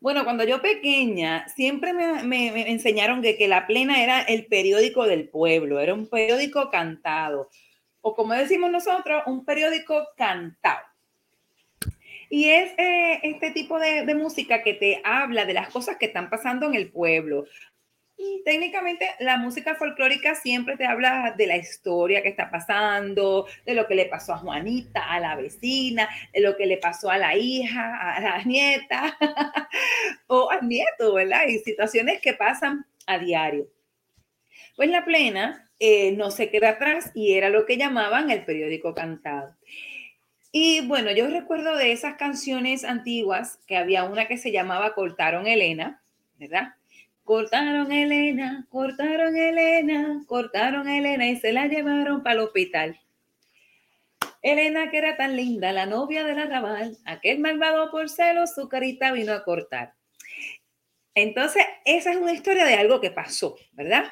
Bueno, 0.00 0.22
cuando 0.24 0.44
yo 0.44 0.62
pequeña, 0.62 1.48
siempre 1.48 1.92
me, 1.92 2.22
me, 2.22 2.52
me 2.52 2.70
enseñaron 2.70 3.20
que, 3.20 3.36
que, 3.36 3.48
La 3.48 3.66
Plena 3.66 4.02
era 4.02 4.20
el 4.20 4.46
periódico 4.46 5.06
del 5.06 5.28
pueblo, 5.28 5.80
era 5.80 5.92
un 5.92 6.08
periódico 6.08 6.70
cantado, 6.70 7.50
o 8.00 8.14
como 8.14 8.34
decimos 8.34 8.70
nosotros, 8.70 9.24
un 9.26 9.44
periódico 9.44 10.06
cantado. 10.16 10.86
Y 12.30 12.48
es 12.50 12.72
eh, 12.78 13.20
este 13.22 13.50
tipo 13.50 13.80
de, 13.80 14.04
de 14.04 14.14
música 14.14 14.62
que 14.62 14.74
te 14.74 15.00
habla 15.02 15.46
de 15.46 15.54
las 15.54 15.68
cosas 15.70 15.96
que 15.96 16.06
están 16.06 16.30
pasando 16.30 16.66
en 16.66 16.74
el 16.74 16.92
pueblo. 16.92 17.46
Técnicamente 18.44 19.10
la 19.20 19.36
música 19.36 19.76
folclórica 19.76 20.34
siempre 20.34 20.76
te 20.76 20.86
habla 20.86 21.34
de 21.36 21.46
la 21.46 21.56
historia 21.56 22.20
que 22.22 22.28
está 22.28 22.50
pasando, 22.50 23.46
de 23.64 23.74
lo 23.74 23.86
que 23.86 23.94
le 23.94 24.06
pasó 24.06 24.32
a 24.32 24.38
Juanita, 24.38 25.04
a 25.04 25.20
la 25.20 25.36
vecina, 25.36 26.08
de 26.32 26.40
lo 26.40 26.56
que 26.56 26.66
le 26.66 26.78
pasó 26.78 27.10
a 27.10 27.18
la 27.18 27.36
hija, 27.36 28.16
a 28.16 28.20
la 28.20 28.42
nieta 28.44 29.16
o 30.26 30.50
al 30.50 30.66
nieto, 30.66 31.14
¿verdad? 31.14 31.46
Y 31.46 31.58
situaciones 31.58 32.20
que 32.20 32.34
pasan 32.34 32.86
a 33.06 33.18
diario. 33.18 33.68
Pues 34.74 34.90
la 34.90 35.04
plena 35.04 35.70
eh, 35.78 36.12
no 36.12 36.32
se 36.32 36.50
queda 36.50 36.70
atrás 36.70 37.12
y 37.14 37.34
era 37.34 37.50
lo 37.50 37.66
que 37.66 37.76
llamaban 37.76 38.30
el 38.30 38.44
periódico 38.44 38.94
cantado. 38.94 39.56
Y 40.50 40.86
bueno, 40.86 41.12
yo 41.12 41.28
recuerdo 41.28 41.76
de 41.76 41.92
esas 41.92 42.14
canciones 42.14 42.82
antiguas 42.82 43.60
que 43.66 43.76
había 43.76 44.04
una 44.04 44.26
que 44.26 44.38
se 44.38 44.50
llamaba 44.50 44.94
Cortaron 44.94 45.46
Elena, 45.46 46.02
¿verdad? 46.38 46.74
Cortaron 47.28 47.92
Elena, 47.92 48.66
cortaron 48.70 49.36
Elena, 49.36 50.24
cortaron 50.26 50.88
Elena 50.88 51.28
y 51.28 51.36
se 51.36 51.52
la 51.52 51.66
llevaron 51.66 52.22
para 52.22 52.36
el 52.36 52.40
hospital. 52.46 52.98
Elena, 54.40 54.90
que 54.90 54.96
era 54.96 55.18
tan 55.18 55.36
linda, 55.36 55.70
la 55.72 55.84
novia 55.84 56.24
del 56.24 56.38
arrabal, 56.38 56.96
aquel 57.04 57.40
malvado 57.40 57.90
por 57.90 58.08
celos, 58.08 58.54
su 58.54 58.70
carita 58.70 59.12
vino 59.12 59.34
a 59.34 59.44
cortar. 59.44 59.92
Entonces, 61.14 61.66
esa 61.84 62.12
es 62.12 62.16
una 62.16 62.32
historia 62.32 62.64
de 62.64 62.76
algo 62.76 62.98
que 62.98 63.10
pasó, 63.10 63.58
¿verdad? 63.72 64.04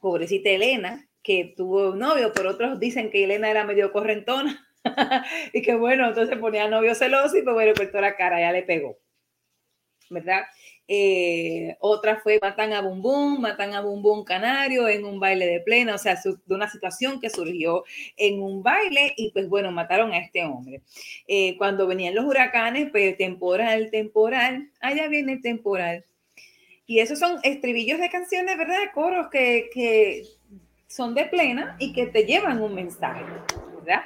Pobrecita 0.00 0.50
Elena, 0.50 1.08
que 1.22 1.54
tuvo 1.56 1.90
un 1.90 2.00
novio, 2.00 2.32
pero 2.34 2.50
otros 2.50 2.80
dicen 2.80 3.12
que 3.12 3.22
Elena 3.22 3.48
era 3.48 3.62
medio 3.62 3.92
correntona 3.92 4.68
y 5.52 5.62
que 5.62 5.76
bueno, 5.76 6.08
entonces 6.08 6.36
ponía 6.38 6.66
novio 6.66 6.96
celoso 6.96 7.36
y 7.36 7.42
pues 7.42 7.54
bueno, 7.54 7.74
cortó 7.76 8.00
la 8.00 8.16
cara, 8.16 8.40
ya 8.40 8.50
le 8.50 8.64
pegó, 8.64 8.98
¿verdad? 10.10 10.42
Eh, 10.86 11.76
otra 11.80 12.20
fue 12.20 12.38
matan 12.42 12.74
a 12.74 12.82
Bum 12.82 13.00
Bum, 13.00 13.40
matan 13.40 13.72
a 13.72 13.80
Bum 13.80 14.02
Bum 14.02 14.22
Canario 14.24 14.86
en 14.86 15.04
un 15.04 15.18
baile 15.18 15.46
de 15.46 15.60
plena, 15.60 15.94
o 15.94 15.98
sea, 15.98 16.16
de 16.22 16.54
una 16.54 16.68
situación 16.68 17.20
que 17.20 17.30
surgió 17.30 17.84
en 18.16 18.42
un 18.42 18.62
baile 18.62 19.14
y 19.16 19.30
pues 19.30 19.48
bueno, 19.48 19.72
mataron 19.72 20.12
a 20.12 20.18
este 20.18 20.44
hombre. 20.44 20.82
Eh, 21.26 21.56
cuando 21.56 21.86
venían 21.86 22.14
los 22.14 22.24
huracanes, 22.26 22.90
pues 22.90 23.16
temporal, 23.16 23.90
temporal, 23.90 24.70
allá 24.80 25.08
viene 25.08 25.38
temporal. 25.38 26.04
Y 26.86 26.98
esos 26.98 27.18
son 27.18 27.38
estribillos 27.42 27.98
de 27.98 28.10
canciones, 28.10 28.58
¿verdad? 28.58 28.80
De 28.80 28.92
coros 28.92 29.28
que, 29.30 29.70
que 29.72 30.24
son 30.86 31.14
de 31.14 31.24
plena 31.24 31.76
y 31.78 31.94
que 31.94 32.06
te 32.06 32.24
llevan 32.24 32.60
un 32.60 32.74
mensaje, 32.74 33.24
¿verdad? 33.74 34.04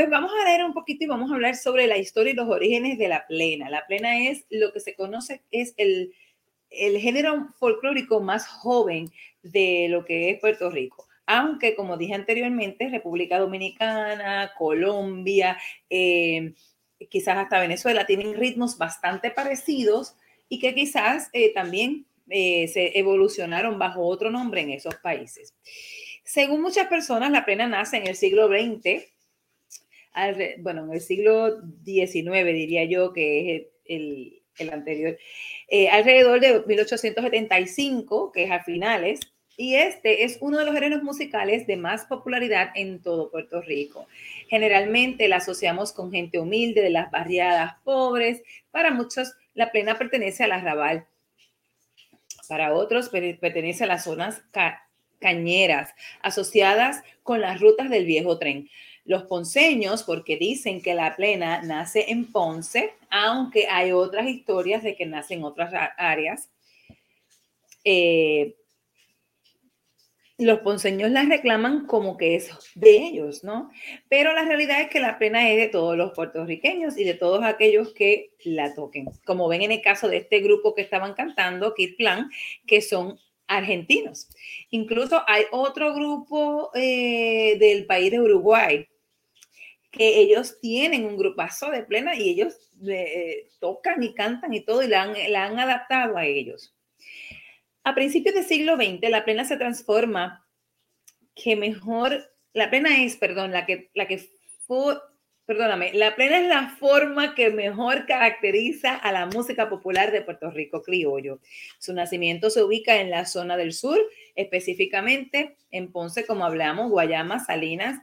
Pues 0.00 0.08
vamos 0.08 0.32
a 0.32 0.48
leer 0.48 0.64
un 0.64 0.72
poquito 0.72 1.04
y 1.04 1.08
vamos 1.08 1.30
a 1.30 1.34
hablar 1.34 1.54
sobre 1.56 1.86
la 1.86 1.98
historia 1.98 2.32
y 2.32 2.34
los 2.34 2.48
orígenes 2.48 2.96
de 2.96 3.06
la 3.06 3.26
plena. 3.26 3.68
La 3.68 3.86
plena 3.86 4.18
es 4.18 4.46
lo 4.48 4.72
que 4.72 4.80
se 4.80 4.94
conoce, 4.94 5.42
es 5.50 5.74
el, 5.76 6.14
el 6.70 6.96
género 6.96 7.48
folclórico 7.58 8.22
más 8.22 8.48
joven 8.48 9.12
de 9.42 9.88
lo 9.90 10.06
que 10.06 10.30
es 10.30 10.40
Puerto 10.40 10.70
Rico. 10.70 11.06
Aunque, 11.26 11.74
como 11.74 11.98
dije 11.98 12.14
anteriormente, 12.14 12.88
República 12.88 13.38
Dominicana, 13.38 14.52
Colombia, 14.56 15.58
eh, 15.90 16.54
quizás 17.10 17.36
hasta 17.36 17.60
Venezuela 17.60 18.06
tienen 18.06 18.32
ritmos 18.32 18.78
bastante 18.78 19.30
parecidos 19.30 20.16
y 20.48 20.60
que 20.60 20.74
quizás 20.74 21.28
eh, 21.34 21.52
también 21.52 22.06
eh, 22.30 22.68
se 22.68 22.98
evolucionaron 22.98 23.78
bajo 23.78 24.06
otro 24.06 24.30
nombre 24.30 24.62
en 24.62 24.70
esos 24.70 24.94
países. 24.94 25.54
Según 26.24 26.62
muchas 26.62 26.86
personas, 26.86 27.30
la 27.30 27.44
plena 27.44 27.66
nace 27.66 27.98
en 27.98 28.06
el 28.06 28.16
siglo 28.16 28.48
XX 28.48 29.10
bueno, 30.58 30.84
en 30.84 30.92
el 30.92 31.00
siglo 31.00 31.60
XIX 31.84 32.44
diría 32.46 32.84
yo 32.84 33.12
que 33.12 33.56
es 33.56 33.66
el, 33.86 34.42
anterior, 34.72 35.16
eh, 35.68 35.88
alrededor 35.88 36.40
de 36.40 36.62
1875, 36.66 38.32
que 38.32 38.44
es 38.44 38.50
a 38.50 38.62
finales, 38.62 39.20
y 39.56 39.74
este 39.74 40.24
es 40.24 40.38
uno 40.40 40.58
de 40.58 40.64
los 40.64 40.74
géneros 40.74 41.02
musicales 41.02 41.66
de 41.66 41.76
más 41.76 42.06
popularidad 42.06 42.70
en 42.74 43.02
todo 43.02 43.30
Puerto 43.30 43.60
Rico. 43.60 44.06
Generalmente 44.48 45.28
la 45.28 45.36
asociamos 45.36 45.92
con 45.92 46.10
gente 46.10 46.38
humilde 46.38 46.80
de 46.80 46.90
las 46.90 47.10
barriadas 47.10 47.74
pobres. 47.84 48.42
Para 48.70 48.90
muchos, 48.90 49.34
la 49.54 49.70
plena 49.70 49.98
pertenece 49.98 50.44
al 50.44 50.52
arrabal. 50.52 51.06
Para 52.48 52.72
otros, 52.72 53.10
pertenece 53.10 53.84
a 53.84 53.86
las 53.86 54.04
zonas 54.04 54.42
cañeras, 55.18 55.94
asociadas 56.22 57.02
con 57.22 57.42
las 57.42 57.60
rutas 57.60 57.90
del 57.90 58.06
viejo 58.06 58.38
tren 58.38 58.68
los 59.10 59.24
ponceños, 59.24 60.04
porque 60.04 60.36
dicen 60.36 60.80
que 60.80 60.94
la 60.94 61.16
plena 61.16 61.62
nace 61.62 62.12
en 62.12 62.30
Ponce, 62.30 62.94
aunque 63.10 63.66
hay 63.66 63.90
otras 63.90 64.28
historias 64.28 64.84
de 64.84 64.94
que 64.94 65.04
nace 65.04 65.34
en 65.34 65.42
otras 65.42 65.74
áreas. 65.98 66.48
Eh, 67.82 68.54
los 70.38 70.60
ponceños 70.60 71.10
la 71.10 71.24
reclaman 71.24 71.88
como 71.88 72.16
que 72.16 72.36
es 72.36 72.52
de 72.76 72.98
ellos, 72.98 73.42
¿no? 73.42 73.72
Pero 74.08 74.32
la 74.32 74.44
realidad 74.44 74.80
es 74.80 74.90
que 74.90 75.00
la 75.00 75.18
plena 75.18 75.50
es 75.50 75.56
de 75.56 75.66
todos 75.66 75.96
los 75.96 76.12
puertorriqueños 76.12 76.96
y 76.96 77.02
de 77.02 77.14
todos 77.14 77.42
aquellos 77.42 77.92
que 77.92 78.30
la 78.44 78.76
toquen. 78.76 79.08
Como 79.26 79.48
ven 79.48 79.62
en 79.62 79.72
el 79.72 79.82
caso 79.82 80.06
de 80.06 80.18
este 80.18 80.38
grupo 80.38 80.72
que 80.76 80.82
estaban 80.82 81.14
cantando, 81.14 81.74
Kid 81.74 81.96
Plan, 81.96 82.30
que 82.64 82.80
son 82.80 83.18
argentinos. 83.48 84.28
Incluso 84.70 85.20
hay 85.26 85.46
otro 85.50 85.92
grupo 85.94 86.70
eh, 86.74 87.56
del 87.58 87.86
país 87.86 88.12
de 88.12 88.20
Uruguay 88.20 88.86
que 89.90 90.20
ellos 90.20 90.60
tienen 90.60 91.04
un 91.04 91.16
grupazo 91.16 91.70
de 91.70 91.82
plena 91.82 92.14
y 92.14 92.30
ellos 92.30 92.70
eh, 92.86 93.48
tocan 93.58 94.02
y 94.02 94.14
cantan 94.14 94.54
y 94.54 94.60
todo 94.60 94.82
y 94.82 94.88
la 94.88 95.02
han, 95.02 95.14
la 95.28 95.44
han 95.46 95.58
adaptado 95.58 96.16
a 96.16 96.26
ellos. 96.26 96.76
A 97.82 97.94
principios 97.94 98.34
del 98.34 98.44
siglo 98.44 98.76
XX, 98.76 99.10
la 99.10 99.24
plena 99.24 99.44
se 99.44 99.56
transforma 99.56 100.46
que 101.34 101.56
mejor, 101.56 102.32
la 102.52 102.70
plena 102.70 103.02
es, 103.02 103.16
perdón, 103.16 103.52
la 103.52 103.66
que, 103.66 103.90
la 103.94 104.06
que 104.06 104.18
fue, 104.66 104.98
perdóname, 105.46 105.92
la 105.94 106.14
plena 106.14 106.38
es 106.38 106.46
la 106.46 106.76
forma 106.78 107.34
que 107.34 107.50
mejor 107.50 108.06
caracteriza 108.06 108.94
a 108.94 109.10
la 109.12 109.26
música 109.26 109.68
popular 109.68 110.12
de 110.12 110.22
Puerto 110.22 110.50
Rico 110.50 110.82
criollo. 110.82 111.40
Su 111.78 111.94
nacimiento 111.94 112.50
se 112.50 112.62
ubica 112.62 113.00
en 113.00 113.10
la 113.10 113.24
zona 113.24 113.56
del 113.56 113.72
sur, 113.72 113.98
específicamente 114.36 115.56
en 115.70 115.90
Ponce, 115.90 116.26
como 116.26 116.44
hablamos, 116.44 116.90
Guayama, 116.90 117.40
Salinas, 117.40 117.98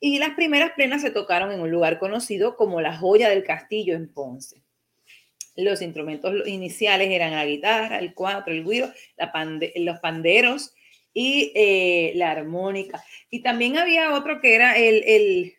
y 0.00 0.18
las 0.18 0.30
primeras 0.30 0.72
plenas 0.72 1.02
se 1.02 1.10
tocaron 1.10 1.52
en 1.52 1.60
un 1.60 1.70
lugar 1.70 1.98
conocido 1.98 2.56
como 2.56 2.80
la 2.80 2.96
joya 2.96 3.28
del 3.28 3.44
castillo 3.44 3.94
en 3.94 4.12
Ponce. 4.12 4.62
Los 5.56 5.82
instrumentos 5.82 6.46
iniciales 6.46 7.10
eran 7.10 7.32
la 7.32 7.44
guitarra, 7.44 7.98
el 7.98 8.14
cuatro, 8.14 8.54
el 8.54 8.64
guiro, 8.64 8.92
los 9.74 9.98
panderos 9.98 10.72
y 11.12 11.50
eh, 11.56 12.12
la 12.14 12.30
armónica. 12.30 13.02
Y 13.28 13.42
también 13.42 13.76
había 13.76 14.14
otro 14.14 14.40
que 14.40 14.54
era 14.54 14.76
el, 14.76 15.02
el, 15.04 15.54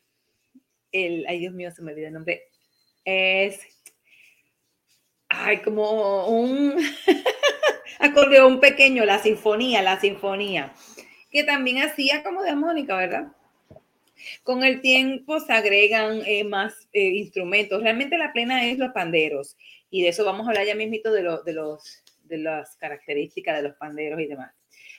el, 0.93 1.25
ay 1.28 1.39
Dios 1.39 1.54
mío, 1.54 1.69
se 1.71 1.82
me 1.82 1.91
olvidó 1.91 2.08
el 2.08 2.13
nombre, 2.13 2.43
es, 3.04 3.60
ay, 5.28 5.58
como 5.58 6.28
un 6.28 6.75
acordeón 7.99 8.62
pequeño, 8.62 9.04
la 9.04 9.19
sinfonía, 9.19 9.82
la 9.82 9.99
sinfonía, 9.99 10.73
que 11.30 11.43
también 11.43 11.80
hacía 11.80 12.23
como 12.23 12.41
de 12.41 12.52
armónica, 12.52 12.95
¿verdad? 12.95 13.34
Con 14.43 14.63
el 14.63 14.82
tiempo 14.82 15.39
se 15.39 15.53
agregan 15.53 16.21
eh, 16.25 16.43
más 16.43 16.88
eh, 16.93 17.10
instrumentos. 17.10 17.82
Realmente 17.82 18.17
la 18.17 18.34
plena 18.34 18.65
es 18.67 18.77
los 18.77 18.91
panderos. 18.91 19.58
Y 19.89 20.03
de 20.03 20.10
eso 20.10 20.25
vamos 20.25 20.45
a 20.45 20.51
hablar 20.51 20.65
ya 20.65 20.75
mismito 20.75 21.12
de, 21.12 21.23
de, 21.45 21.53
los, 21.53 22.03
de 22.23 22.38
las 22.38 22.75
características 22.77 23.58
de 23.58 23.69
los 23.69 23.77
panderos 23.77 24.19
y 24.19 24.27
demás. 24.27 24.53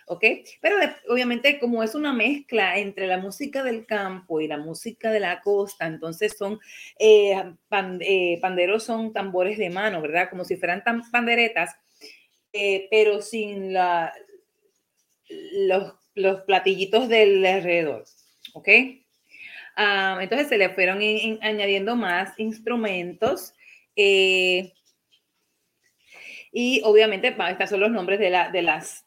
¿Ok? 0.06 0.24
Pero 0.60 0.76
obviamente 1.08 1.60
como 1.60 1.84
es 1.84 1.94
una 1.94 2.12
mezcla 2.12 2.76
entre 2.78 3.06
la 3.06 3.18
música 3.18 3.62
del 3.62 3.86
campo 3.86 4.40
y 4.40 4.48
la 4.48 4.58
música 4.58 5.12
de 5.12 5.20
la 5.20 5.40
costa, 5.40 5.86
entonces 5.86 6.36
son, 6.36 6.58
eh, 6.98 7.36
panderos 7.68 8.82
son 8.82 9.12
tambores 9.12 9.56
de 9.56 9.70
mano, 9.70 10.02
¿verdad? 10.02 10.28
Como 10.28 10.44
si 10.44 10.56
fueran 10.56 10.82
tan 10.82 11.08
panderetas, 11.12 11.76
pero 12.90 13.22
sin 13.22 13.72
la, 13.72 14.12
los, 15.52 15.94
los 16.14 16.40
platillitos 16.42 17.08
del 17.08 17.44
alrededor. 17.44 18.04
¿Ok? 18.54 18.68
Ah, 19.82 20.18
entonces 20.20 20.48
se 20.48 20.58
le 20.58 20.68
fueron 20.68 20.98
añadiendo 21.40 21.96
más 21.96 22.38
instrumentos. 22.38 23.54
Eh, 23.96 24.74
y 26.52 26.82
obviamente, 26.84 27.34
estos 27.48 27.70
son 27.70 27.80
los 27.80 27.90
nombres 27.90 28.20
de, 28.20 28.28
la, 28.28 28.52
las, 28.52 29.06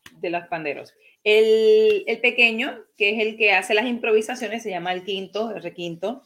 panderos. 0.50 0.96
El, 1.24 2.04
el, 2.08 2.20
pequeño, 2.22 2.86
que 2.98 3.12
es 3.12 3.20
el 3.20 3.38
que 3.38 3.52
hace 3.52 3.76
las 3.76 3.86
improvisaciones, 3.86 4.64
se 4.64 4.72
llama 4.72 4.94
el 4.94 5.04
quinto, 5.04 5.56
el 5.56 5.62
requinto. 5.62 6.24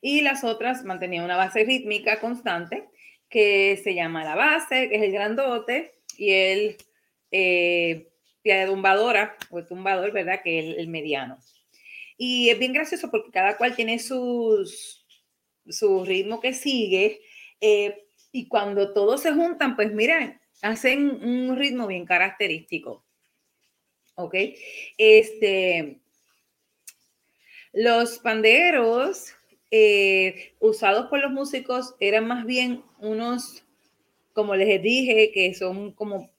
Y 0.00 0.22
las 0.22 0.42
otras 0.42 0.82
mantenían 0.84 1.24
una 1.24 1.36
base 1.36 1.64
rítmica 1.64 2.20
constante, 2.20 2.88
que 3.28 3.78
se 3.84 3.94
llama 3.94 4.24
la 4.24 4.34
base, 4.34 4.88
que 4.88 4.96
es 4.96 5.02
el 5.02 5.12
grandote, 5.12 5.92
y 6.16 6.30
el 6.30 6.76
eh, 7.32 8.08
tumbadora, 8.66 9.36
o 9.50 9.58
el 9.58 9.66
tumbador, 9.66 10.10
¿verdad? 10.12 10.40
Que 10.42 10.58
es 10.60 10.78
el 10.78 10.88
mediano. 10.88 11.38
Y 12.18 12.50
es 12.50 12.58
bien 12.58 12.74
gracioso 12.74 13.10
porque 13.10 13.30
cada 13.30 13.56
cual 13.56 13.74
tiene 13.74 13.98
sus, 13.98 15.06
su 15.68 16.04
ritmo 16.04 16.40
que 16.40 16.52
sigue. 16.52 17.20
eh, 17.60 18.04
y 18.30 18.46
cuando 18.46 18.92
todos 18.92 19.22
se 19.22 19.32
juntan, 19.32 19.74
pues 19.74 19.92
miren, 19.92 20.38
hacen 20.62 21.10
un 21.24 21.56
ritmo 21.56 21.86
bien 21.86 22.04
característico. 22.04 23.04
¿Ok? 24.16 24.34
Este, 24.98 26.00
los 27.72 28.18
panderos 28.18 29.32
eh, 29.70 30.54
usados 30.60 31.06
por 31.06 31.20
los 31.20 31.30
músicos 31.30 31.94
eran 32.00 32.26
más 32.26 32.44
bien 32.44 32.82
unos, 32.98 33.64
como 34.32 34.56
les 34.56 34.82
dije, 34.82 35.30
que 35.32 35.54
son 35.54 35.92
como 35.92 36.30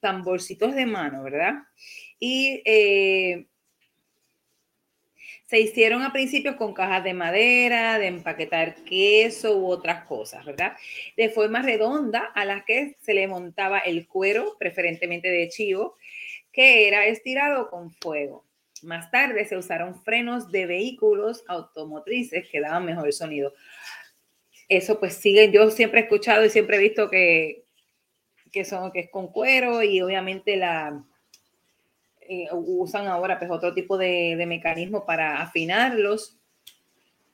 tamborcitos 0.00 0.74
de 0.74 0.86
mano, 0.86 1.22
¿verdad? 1.24 1.54
Y 2.20 2.62
eh, 2.64 3.46
se 5.46 5.60
hicieron 5.60 6.02
a 6.02 6.12
principios 6.12 6.56
con 6.56 6.72
cajas 6.72 7.04
de 7.04 7.12
madera, 7.12 7.98
de 7.98 8.06
empaquetar 8.06 8.76
queso 8.84 9.58
u 9.58 9.66
otras 9.66 10.04
cosas, 10.04 10.44
¿verdad? 10.44 10.72
De 11.16 11.28
forma 11.28 11.60
redonda 11.60 12.20
a 12.34 12.44
las 12.44 12.64
que 12.64 12.96
se 13.00 13.14
le 13.14 13.28
montaba 13.28 13.78
el 13.78 14.06
cuero, 14.06 14.56
preferentemente 14.58 15.28
de 15.28 15.48
chivo, 15.48 15.96
que 16.50 16.88
era 16.88 17.06
estirado 17.06 17.68
con 17.68 17.92
fuego. 17.92 18.44
Más 18.82 19.10
tarde 19.10 19.44
se 19.44 19.56
usaron 19.56 20.02
frenos 20.02 20.50
de 20.50 20.66
vehículos 20.66 21.44
automotrices 21.46 22.48
que 22.48 22.60
daban 22.60 22.86
mejor 22.86 23.12
sonido. 23.12 23.54
Eso 24.68 24.98
pues 24.98 25.14
sigue, 25.14 25.50
yo 25.50 25.70
siempre 25.70 26.00
he 26.00 26.02
escuchado 26.04 26.44
y 26.44 26.50
siempre 26.50 26.76
he 26.76 26.80
visto 26.80 27.10
que, 27.10 27.64
que, 28.50 28.64
son, 28.64 28.92
que 28.92 29.00
es 29.00 29.10
con 29.10 29.28
cuero 29.28 29.82
y 29.82 30.00
obviamente 30.00 30.56
la, 30.56 31.04
eh, 32.28 32.48
usan 32.52 33.06
ahora 33.06 33.38
pues 33.38 33.50
otro 33.50 33.74
tipo 33.74 33.98
de, 33.98 34.42
mecanismo 34.46 35.04
para 35.04 35.40
afinarlos, 35.42 36.36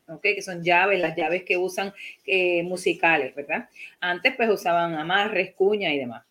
¿okay? 0.09 0.35
que 0.35 0.43
son 0.43 0.63
llaves, 0.63 1.01
las 1.01 1.17
llaves 1.17 1.45
que 1.45 1.57
usan 1.57 1.93
eh, 2.27 2.63
musicales, 2.63 3.35
¿verdad? 3.35 3.69
Antes 4.01 4.35
pues 4.37 4.51
usaban 4.51 4.95
amarres, 4.95 5.55
cuña 5.55 5.93
y 5.93 5.99
demás. 5.99 6.25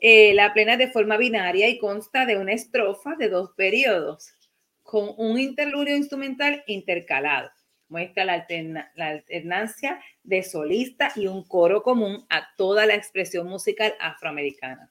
Eh, 0.00 0.34
la 0.34 0.52
plena 0.52 0.74
es 0.74 0.78
de 0.78 0.88
forma 0.88 1.16
binaria 1.16 1.68
y 1.68 1.78
consta 1.78 2.26
de 2.26 2.36
una 2.36 2.52
estrofa 2.52 3.14
de 3.16 3.28
dos 3.28 3.50
periodos 3.56 4.34
con 4.82 5.14
un 5.16 5.38
interludio 5.38 5.96
instrumental 5.96 6.62
intercalado. 6.66 7.50
Muestra 7.88 8.24
la, 8.24 8.46
la 8.94 9.08
alternancia 9.08 10.00
de 10.22 10.42
solista 10.42 11.12
y 11.14 11.26
un 11.28 11.44
coro 11.44 11.82
común 11.82 12.26
a 12.28 12.48
toda 12.56 12.84
la 12.86 12.94
expresión 12.94 13.48
musical 13.48 13.94
afroamericana. 14.00 14.90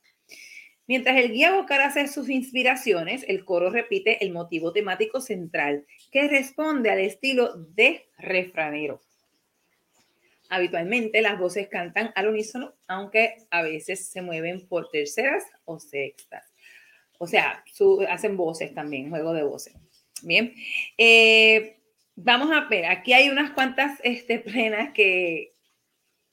Mientras 0.88 1.18
el 1.18 1.32
guía 1.32 1.56
vocal 1.56 1.82
hace 1.82 2.08
sus 2.08 2.30
inspiraciones, 2.30 3.26
el 3.28 3.44
coro 3.44 3.72
repite 3.72 4.24
el 4.24 4.32
motivo 4.32 4.72
temático 4.72 5.20
central 5.20 5.86
que 6.12 6.28
responde 6.28 6.92
al 6.92 7.00
estilo 7.00 7.56
de 7.56 8.08
refranero. 8.18 9.02
Habitualmente 10.50 11.22
las 11.22 11.40
voces 11.40 11.68
cantan 11.70 12.12
al 12.16 12.28
unísono, 12.28 12.76
aunque 12.88 13.36
a 13.50 13.64
veces 13.64 14.08
se 14.08 14.22
mueven 14.22 14.68
por 14.68 14.90
terceras 14.90 15.44
o 15.66 15.80
sextas. 15.80 16.52
O 17.18 17.26
sea, 17.26 17.64
hacen 18.10 18.38
voces 18.38 18.74
también, 18.76 19.10
juego 19.10 19.34
de 19.34 19.44
voces. 19.44 19.74
Bien. 20.22 20.54
Eh, 20.98 21.80
vamos 22.16 22.52
a 22.52 22.68
ver, 22.68 22.86
aquí 22.86 23.14
hay 23.14 23.30
unas 23.30 23.52
cuantas 23.52 24.00
este, 24.04 24.40
plenas 24.40 24.94
que, 24.94 25.55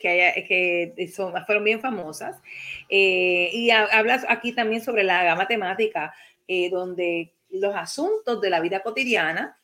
que, 0.03 0.09
haya, 0.09 0.35
que 0.35 1.11
son, 1.15 1.33
fueron 1.47 1.65
bien 1.65 1.81
famosas. 1.81 2.43
Eh, 2.89 3.51
y 3.53 3.71
hablas 3.71 4.27
aquí 4.29 4.53
también 4.53 4.83
sobre 4.83 5.05
la 5.05 5.23
gama 5.25 5.47
temática, 5.47 6.13
eh, 6.49 6.69
donde 6.69 7.33
los 7.51 7.75
asuntos 7.75 8.41
de 8.41 8.51
la 8.51 8.61
vida 8.61 8.83
cotidiana 8.83 9.59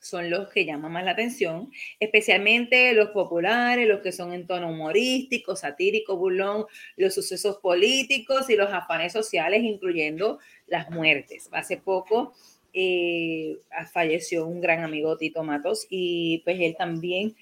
son 0.00 0.30
los 0.30 0.48
que 0.48 0.64
llaman 0.64 0.90
más 0.90 1.04
la 1.04 1.12
atención, 1.12 1.70
especialmente 2.00 2.92
los 2.92 3.10
populares, 3.10 3.86
los 3.86 4.00
que 4.00 4.10
son 4.10 4.32
en 4.32 4.48
tono 4.48 4.70
humorístico, 4.70 5.54
satírico, 5.54 6.16
burlón, 6.16 6.66
los 6.96 7.14
sucesos 7.14 7.58
políticos 7.58 8.50
y 8.50 8.56
los 8.56 8.72
afanes 8.72 9.12
sociales, 9.12 9.62
incluyendo 9.62 10.40
las 10.66 10.90
muertes. 10.90 11.48
Hace 11.52 11.76
poco 11.76 12.34
eh, 12.74 13.58
falleció 13.92 14.46
un 14.46 14.60
gran 14.60 14.82
amigo 14.82 15.16
Tito 15.16 15.44
Matos 15.44 15.86
y 15.88 16.40
pues 16.44 16.58
él 16.58 16.74
también 16.76 17.36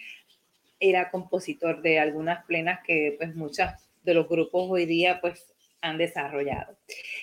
era 0.80 1.10
compositor 1.10 1.82
de 1.82 2.00
algunas 2.00 2.44
plenas 2.46 2.80
que 2.84 3.14
pues 3.18 3.34
muchas 3.34 3.88
de 4.02 4.14
los 4.14 4.28
grupos 4.28 4.68
hoy 4.70 4.86
día 4.86 5.20
pues 5.20 5.54
han 5.82 5.98
desarrollado. 5.98 6.76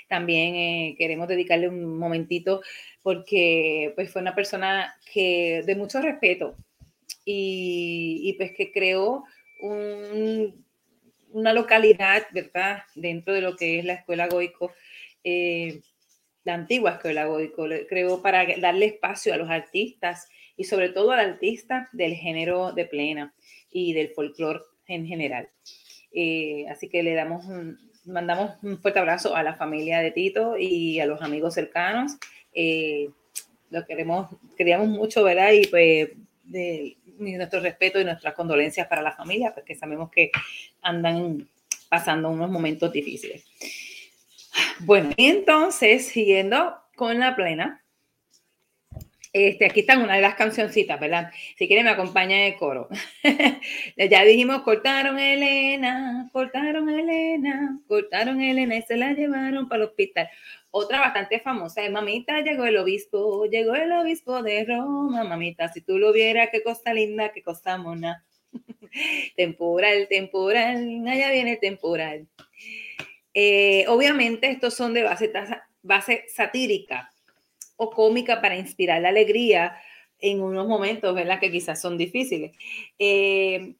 También 0.08 0.56
eh, 0.56 0.96
queremos 0.98 1.28
dedicarle 1.28 1.67
un 1.67 1.98
momentito 1.98 2.62
porque 3.02 3.91
pues 3.96 4.12
fue 4.12 4.22
una 4.22 4.36
persona 4.36 4.96
que 5.12 5.63
de 5.65 5.76
mucho 5.76 6.02
respeto 6.02 6.56
y, 7.26 8.34
pues 8.38 8.54
que 8.54 8.72
creó 8.72 9.26
un, 9.60 10.65
una 11.32 11.54
localidad, 11.54 12.24
¿verdad? 12.32 12.84
Dentro 12.96 13.34
de 13.34 13.41
lo 13.41 13.56
que 13.56 13.80
es 13.80 13.86
la 13.86 13.93
escuela 13.93 14.28
Goico, 14.28 14.72
eh, 15.24 15.82
la 16.46 16.54
antigua 16.54 16.91
escuela 16.91 17.26
Goico, 17.26 17.65
creó 17.89 18.22
para 18.22 18.46
darle 18.60 18.86
espacio 18.86 19.34
a 19.34 19.38
los 19.38 19.50
artistas 19.50 20.30
y 20.58 20.65
sobre 20.65 20.89
todo 20.89 21.12
al 21.12 21.20
artista 21.20 21.88
del 21.93 22.15
género 22.15 22.74
de 22.74 22.86
plena 22.86 23.34
y 23.72 23.93
del 23.93 24.10
folclore 24.10 24.62
en 24.88 25.06
general. 25.06 25.50
Eh, 26.12 26.65
así 26.70 26.89
que 26.89 27.04
le 27.04 27.13
damos 27.13 27.46
un, 27.46 27.78
mandamos 28.06 28.52
un 28.63 28.80
fuerte 28.80 29.00
abrazo 29.00 29.36
a 29.36 29.43
la 29.43 29.56
familia 29.56 30.00
de 30.00 30.12
Tito 30.12 30.58
y 30.58 31.00
a 31.00 31.06
los 31.06 31.22
amigos 31.22 31.54
cercanos. 31.54 32.17
Eh, 32.54 33.10
lo 33.70 33.86
queremos, 33.86 34.30
queríamos 34.58 34.88
mucho, 34.88 35.24
¿verdad? 35.24 35.52
Y 35.52 35.67
pues 35.67 36.10
de, 36.46 36.98
nuestro 37.20 37.60
respeto 37.60 38.00
y 38.00 38.06
nuestras 38.06 38.34
condolencias 38.34 38.88
para 38.88 39.02
la 39.02 39.12
familia, 39.12 39.54
porque 39.54 39.76
sabemos 39.76 40.12
que 40.12 40.32
andan 40.82 41.50
pasando 41.89 42.30
unos 42.30 42.50
momentos 42.50 42.91
difíciles. 42.91 43.43
Bueno, 44.80 45.12
entonces, 45.17 46.08
siguiendo 46.08 46.76
con 46.96 47.20
la 47.20 47.36
plena, 47.36 47.84
este, 49.45 49.65
aquí 49.65 49.82
están 49.82 50.02
una 50.02 50.15
de 50.15 50.21
las 50.21 50.36
cancioncitas, 50.36 51.00
¿verdad? 51.00 51.32
Si 51.58 51.67
quieren 51.67 51.86
me 51.86 51.91
acompañan 51.91 52.39
el 52.39 52.56
coro. 52.56 52.89
ya 53.97 54.23
dijimos, 54.23 54.62
cortaron 54.63 55.19
Elena, 55.19 56.30
cortaron 56.32 56.89
Elena, 56.89 57.80
cortaron 57.88 58.41
Elena 58.41 58.78
y 58.78 58.82
se 58.82 58.97
la 58.97 59.13
llevaron 59.13 59.67
para 59.67 59.84
el 59.84 59.89
hospital. 59.89 60.30
Otra 60.71 61.00
bastante 61.00 61.39
famosa 61.39 61.84
es 61.84 61.91
Mamita, 61.91 62.41
llegó 62.41 62.65
el 62.65 62.78
obispo, 62.78 63.45
llegó 63.45 63.76
el 63.76 63.91
obispo 63.91 64.43
de 64.43 64.65
Roma, 64.65 65.23
mamita, 65.23 65.69
si 65.69 65.82
tú 65.82 65.97
lo 65.97 66.13
vieras, 66.13 66.50
qué 66.52 66.62
cosa 66.62 66.93
linda, 66.93 67.32
qué 67.32 67.41
cosa 67.41 67.78
mona. 67.78 68.26
temporal, 69.36 70.08
temporal, 70.08 71.08
allá 71.08 71.32
viene 71.32 71.58
temporal. 71.58 72.28
Eh, 73.34 73.86
obviamente 73.88 74.50
estos 74.50 74.73
son 74.73 74.93
de 74.93 75.04
base, 75.04 75.32
base 75.82 76.26
satírica 76.28 77.12
o 77.78 77.90
cómica 77.90 78.42
para 78.42 78.58
inspirar 78.58 79.02
la 79.02 79.10
alegría 79.10 79.78
en 80.20 80.42
unos 80.42 80.68
momentos, 80.68 81.13
¿verdad? 81.16 81.40
Que 81.40 81.52
quizás 81.52 81.80
son 81.80 81.98
difíciles. 81.98 82.52
Eh, 83.00 83.76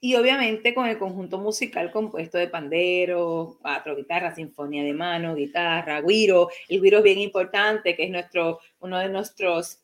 y 0.00 0.16
obviamente 0.16 0.74
con 0.74 0.86
el 0.86 0.98
conjunto 0.98 1.38
musical 1.38 1.90
compuesto 1.90 2.36
de 2.36 2.48
pandero, 2.48 3.56
cuatro 3.62 3.96
guitarras, 3.96 4.34
sinfonía 4.34 4.84
de 4.84 4.92
mano, 4.92 5.34
guitarra, 5.34 6.02
guiro. 6.02 6.50
El 6.68 6.82
guiro 6.82 6.98
es 6.98 7.04
bien 7.04 7.18
importante, 7.20 7.96
que 7.96 8.04
es 8.04 8.10
nuestro, 8.10 8.60
uno 8.80 8.98
de 8.98 9.08
nuestros 9.08 9.80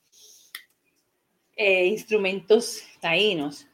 eh, 1.57 1.87
instrumentos 1.87 2.83
taínos. 3.01 3.67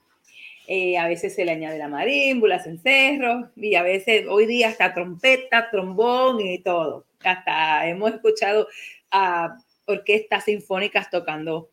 Eh, 0.68 0.96
a 0.98 1.08
veces 1.08 1.34
se 1.34 1.44
le 1.44 1.50
añade 1.50 1.78
la 1.78 1.88
marímbula, 1.88 2.62
cencerro, 2.62 3.50
y 3.56 3.74
a 3.74 3.82
veces 3.82 4.26
hoy 4.28 4.46
día 4.46 4.68
hasta 4.68 4.94
trompeta, 4.94 5.68
trombón 5.70 6.40
y 6.40 6.60
todo. 6.60 7.06
Hasta 7.24 7.88
hemos 7.88 8.12
escuchado 8.12 8.68
orquestas 9.86 10.44
sinfónicas 10.44 11.10
tocando 11.10 11.70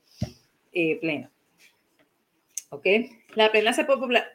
eh, 0.71 0.97
plena. 0.99 1.31
¿Ok? 2.69 2.87
La 3.35 3.51
plena 3.51 3.73
se 3.73 3.85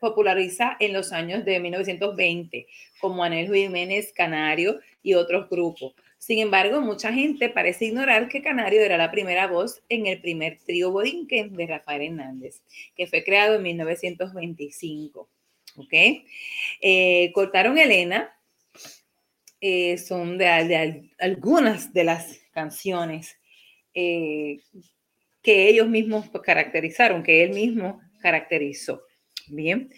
populariza 0.01 0.77
en 0.79 0.93
los 0.93 1.13
años 1.13 1.45
de 1.45 1.59
1920 1.59 2.67
como 3.01 3.25
Anel 3.25 3.53
Jiménez 3.53 4.13
Canario 4.13 4.81
y 5.03 5.15
otros 5.15 5.49
grupos. 5.49 5.95
Sin 6.19 6.41
embargo, 6.41 6.81
mucha 6.81 7.13
gente 7.13 7.49
parece 7.49 7.87
ignorar 7.87 8.29
que 8.29 8.43
Canario 8.43 8.81
era 8.81 8.97
la 8.97 9.11
primera 9.11 9.47
voz 9.47 9.83
en 9.89 10.07
el 10.07 10.21
primer 10.21 10.59
trío 10.59 10.91
Borinquen 10.91 11.55
de 11.55 11.67
Rafael 11.67 12.03
Hernández, 12.03 12.63
que 12.97 13.07
fue 13.07 13.23
creado 13.23 13.55
en 13.55 13.63
1925. 13.63 15.29
¿Ok? 15.77 15.95
Eh, 16.81 17.31
cortaron 17.33 17.79
Elena, 17.79 18.37
eh, 19.61 19.99
son 19.99 20.39
algunas 21.19 21.93
de 21.93 22.05
las 22.05 22.41
canciones 22.59 23.39
eh, 23.95 24.59
que 25.43 25.69
ellos 25.69 25.89
mismos 25.89 26.29
caracterizaron, 26.43 27.23
que 27.23 27.45
él 27.45 27.51
mismo 27.51 28.01
caracterizó. 28.21 29.03
Bien, 29.51 29.91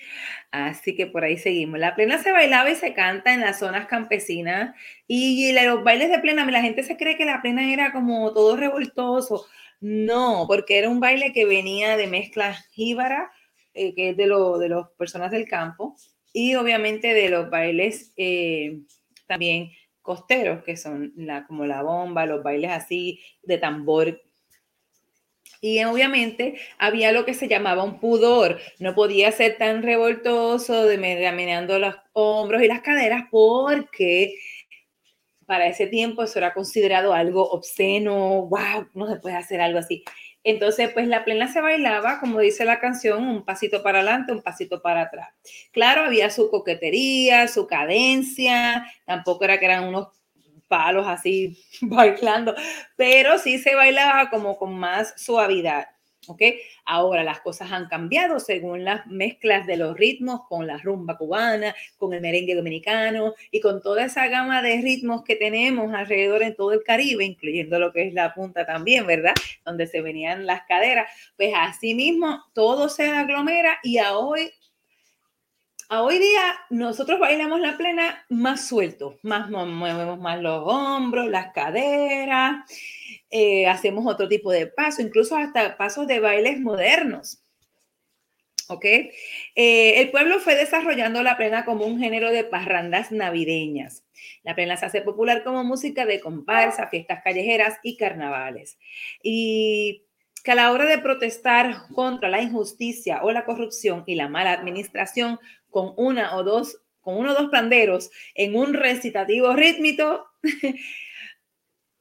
así 0.53 0.94
que 0.94 1.07
por 1.07 1.25
ahí 1.25 1.37
seguimos. 1.37 1.81
La 1.81 1.96
plena 1.96 2.18
se 2.18 2.31
bailaba 2.31 2.70
y 2.70 2.77
se 2.77 2.94
canta 2.94 3.35
en 3.35 3.40
las 3.40 3.59
zonas 3.59 3.87
campesinas 3.87 4.77
y, 5.09 5.53
los 5.53 5.83
bailes 5.83 6.11
de 6.11 6.20
plena, 6.20 6.49
la 6.49 6.62
gente 6.62 6.85
se 6.85 6.96
cree 6.96 7.16
que 7.16 7.25
la 7.25 7.42
plena 7.42 7.73
era 7.73 7.92
como 7.92 8.33
todo 8.33 8.57
revoltoso, 8.57 9.46
No, 9.81 10.44
porque 10.46 10.79
era 10.79 10.88
un 10.88 11.01
baile 11.01 11.33
que 11.33 11.46
venía 11.46 11.96
de 11.96 12.07
mezcla 12.07 12.55
jíbara, 12.73 13.33
eh, 13.75 13.94
que 13.94 14.11
es 14.11 14.16
de, 14.16 14.27
lo, 14.27 14.59
de 14.59 14.68
las 14.68 14.88
personas 14.99 15.31
del 15.33 15.49
campo, 15.49 15.96
y 16.33 16.55
obviamente 16.55 17.12
de 17.14 17.29
los 17.31 17.51
bailes 17.51 18.12
eh, 18.16 18.81
también 19.27 19.70
costeros, 20.02 20.62
que 20.64 20.76
son 20.76 21.12
la, 21.16 21.46
como 21.46 21.66
la 21.66 21.82
bomba, 21.82 22.26
los 22.26 22.42
bailes 22.42 22.70
así 22.70 23.20
de 23.42 23.58
tambor. 23.58 24.20
Y 25.60 25.82
obviamente 25.84 26.58
había 26.78 27.12
lo 27.12 27.24
que 27.24 27.34
se 27.34 27.48
llamaba 27.48 27.84
un 27.84 28.00
pudor, 28.00 28.58
no 28.78 28.94
podía 28.94 29.30
ser 29.32 29.58
tan 29.58 29.82
revoltoso, 29.82 30.86
de 30.86 30.96
meneando 30.96 31.78
los 31.78 31.94
hombros 32.12 32.62
y 32.62 32.66
las 32.66 32.80
caderas, 32.80 33.24
porque 33.30 34.34
para 35.44 35.66
ese 35.66 35.86
tiempo 35.88 36.22
eso 36.22 36.38
era 36.38 36.54
considerado 36.54 37.12
algo 37.12 37.50
obsceno, 37.50 38.46
wow, 38.46 38.86
no 38.94 39.08
se 39.08 39.16
puede 39.16 39.34
hacer 39.34 39.60
algo 39.60 39.80
así. 39.80 40.04
Entonces, 40.44 40.90
pues 40.94 41.07
la 41.07 41.24
plena 41.24 41.53
se 41.53 41.61
bailaba, 41.61 42.18
como 42.20 42.40
dice 42.40 42.64
la 42.64 42.81
canción, 42.81 43.24
un 43.26 43.44
pasito 43.44 43.83
para 43.83 43.98
adelante, 44.00 44.33
un 44.33 44.42
pasito 44.42 44.81
para 44.83 45.03
atrás. 45.03 45.29
Claro, 45.72 46.03
había 46.05 46.31
su 46.31 46.50
coquetería, 46.50 47.46
su 47.48 47.66
cadencia, 47.66 48.87
tampoco 49.05 49.44
era 49.44 49.59
que 49.59 49.66
eran 49.66 49.85
unos 49.85 50.09
palos 50.68 51.07
así 51.07 51.59
bailando, 51.83 52.55
pero 52.96 53.38
sí 53.38 53.59
se 53.59 53.74
bailaba 53.74 54.31
como 54.31 54.57
con 54.57 54.79
más 54.79 55.14
suavidad. 55.16 55.87
¿Ok? 56.26 56.42
Ahora 56.85 57.24
las 57.24 57.40
cosas 57.40 57.72
han 57.72 57.88
cambiado 57.88 58.40
según 58.40 58.85
las 58.85 59.06
mezclas 59.06 59.66
de 59.66 59.76
los 59.76 59.96
ritmos 59.96 60.42
con 60.48 60.66
la 60.66 60.78
rumba 60.78 61.16
cubana, 61.16 61.74
con 61.96 62.12
el 62.12 62.20
merengue 62.20 62.54
dominicano 62.54 63.35
y 63.50 63.61
con 63.61 63.80
toda 63.80 64.04
esa 64.04 64.28
gama 64.28 64.62
de 64.62 64.80
ritmos 64.80 65.24
que 65.24 65.37
tenemos 65.37 65.92
alrededor 65.94 66.42
en 66.42 66.54
todo 66.54 66.72
el 66.72 66.83
Caribe, 66.83 67.24
incluyendo 67.24 67.78
lo 67.78 67.92
que 67.92 68.09
es 68.09 68.14
la 68.14 68.35
punta 68.35 68.66
también, 68.66 69.06
¿verdad? 69.06 69.35
Donde 69.64 69.87
se 69.87 70.00
venían 70.02 70.46
las 70.46 70.62
caderas. 70.62 71.11
Pues 71.37 71.52
así 71.56 71.94
mismo 71.94 72.44
todo 72.54 72.88
se 72.88 73.09
aglomera 73.09 73.78
y 73.83 73.98
a 73.98 74.16
hoy 74.16 74.50
a 75.90 76.03
hoy 76.05 76.20
día 76.20 76.57
nosotros 76.70 77.18
bailamos 77.18 77.61
la 77.61 77.76
plena 77.76 78.24
más 78.29 78.68
suelto, 78.68 79.18
más 79.22 79.50
movemos 79.50 80.20
más 80.20 80.40
los 80.40 80.62
hombros, 80.64 81.29
las 81.29 81.53
caderas, 81.53 82.64
eh, 83.29 83.66
hacemos 83.66 84.07
otro 84.07 84.29
tipo 84.29 84.53
de 84.53 84.68
paso, 84.68 85.03
incluso 85.03 85.37
hasta 85.37 85.76
pasos 85.76 86.07
de 86.07 86.20
bailes 86.20 86.61
modernos. 86.61 87.42
¿Ok? 88.68 88.85
Eh, 88.85 90.00
el 90.00 90.12
pueblo 90.12 90.38
fue 90.38 90.55
desarrollando 90.55 91.24
la 91.24 91.37
plena 91.37 91.64
como 91.64 91.85
un 91.87 91.98
género 91.98 92.31
de 92.31 92.44
parrandas 92.44 93.11
navideñas. 93.11 94.05
La 94.44 94.55
plena 94.55 94.76
se 94.76 94.87
hace 94.87 95.03
popular 95.03 95.42
como 95.42 95.64
música 95.64 96.07
de 96.07 96.20
comparsa, 96.20 96.87
fiestas 96.87 97.20
callejeras 97.24 97.79
y 97.83 97.96
carnavales. 97.96 98.79
Y 99.24 100.05
que 100.44 100.53
a 100.53 100.55
la 100.55 100.72
hora 100.72 100.87
de 100.87 100.98
protestar 100.98 101.88
contra 101.92 102.29
la 102.29 102.40
injusticia 102.40 103.22
o 103.22 103.33
la 103.33 103.44
corrupción 103.44 104.05
y 104.07 104.14
la 104.14 104.29
mala 104.29 104.53
administración 104.53 105.38
con 105.70 105.94
una 105.96 106.37
o 106.37 106.44
dos, 106.44 106.80
con 107.00 107.16
uno 107.16 107.33
o 107.33 107.35
dos 107.35 107.50
panderos 107.50 108.11
en 108.35 108.54
un 108.54 108.74
recitativo 108.74 109.54
rítmico, 109.54 110.26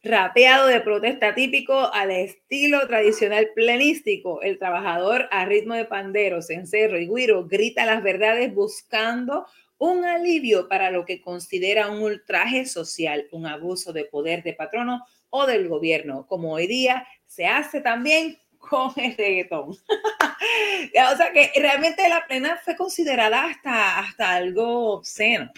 rapeado 0.02 0.68
de 0.68 0.80
protesta 0.82 1.36
típico 1.36 1.94
al 1.94 2.12
estilo 2.12 2.88
tradicional 2.88 3.50
plenístico. 3.54 4.42
El 4.42 4.58
trabajador 4.58 5.28
a 5.32 5.46
ritmo 5.46 5.74
de 5.74 5.86
panderos, 5.86 6.48
cerro 6.66 7.00
y 7.00 7.08
guiro 7.08 7.48
grita 7.48 7.86
las 7.86 8.02
verdades 8.02 8.54
buscando 8.54 9.46
un 9.78 10.06
alivio 10.06 10.68
para 10.68 10.92
lo 10.92 11.06
que 11.06 11.22
considera 11.22 11.90
un 11.90 12.02
ultraje 12.02 12.66
social, 12.66 13.28
un 13.32 13.46
abuso 13.46 13.94
de 13.94 14.06
poder 14.06 14.44
de 14.44 14.54
patrono 14.54 15.06
o 15.30 15.46
del 15.46 15.68
gobierno, 15.68 16.26
como 16.28 16.54
hoy 16.54 16.68
día 16.68 17.08
se 17.26 17.46
hace 17.46 17.82
también 17.82 18.38
con 18.60 18.92
el 18.98 19.18
reggaetón. 19.18 19.70
o 19.70 21.18
sea 21.18 21.32
que 21.34 21.52
realmente 21.60 22.08
la 22.08 22.26
plena 22.28 22.60
fue 22.64 22.76
considerada 22.76 23.46
hasta, 23.46 24.00
hasta 24.00 24.36
algo 24.36 24.94
obsceno. 24.94 25.52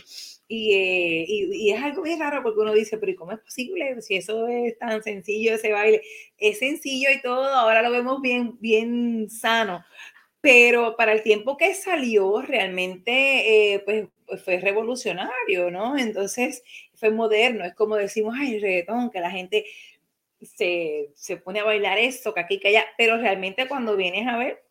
Eh, 0.54 1.24
y, 1.28 1.68
y, 1.68 1.72
es 1.72 1.82
algo 1.82 2.02
bien 2.02 2.20
raro 2.20 2.44
porque 2.44 2.60
uno 2.60 2.74
dice, 2.74 2.98
pero 2.98 3.12
¿y 3.14 3.16
cómo 3.16 3.32
es 3.32 3.40
posible? 3.40 4.02
Si 4.02 4.16
eso 4.16 4.48
es 4.50 4.78
tan 4.78 5.02
sencillo, 5.02 5.54
ese 5.56 5.72
baile, 5.72 6.02
es 6.38 6.60
sencillo 6.60 7.10
y 7.10 7.22
todo, 7.22 7.48
ahora 7.48 7.82
lo 7.82 7.90
vemos 7.90 8.22
bien, 8.22 8.58
bien 8.60 9.30
sano. 9.30 9.86
Pero 10.42 10.98
para 10.98 11.14
el 11.14 11.24
tiempo 11.24 11.56
que 11.56 11.74
salió, 11.74 12.42
realmente, 12.42 13.76
eh, 13.76 13.80
pues, 13.80 14.10
pues, 14.26 14.44
fue 14.44 14.60
revolucionario, 14.60 15.72
¿no? 15.72 15.98
Entonces, 15.98 16.64
fue 16.96 17.12
moderno, 17.12 17.64
es 17.64 17.74
como 17.76 17.96
decimos, 17.96 18.36
ay, 18.38 18.56
el 18.56 18.62
reggaetón, 18.62 19.10
que 19.12 19.20
la 19.22 19.32
gente 19.32 19.66
se, 20.42 21.12
se 21.16 21.38
pone 21.38 21.60
a 21.60 21.64
bailar 21.64 21.98
esto, 21.98 22.34
que 22.34 22.40
aquí, 22.40 22.60
que 22.60 22.70
allá, 22.70 22.86
pero 22.98 23.18
realmente 23.18 23.68
cuando 23.68 23.96
vienes 23.96 24.28
a 24.28 24.38
ver, 24.38 24.64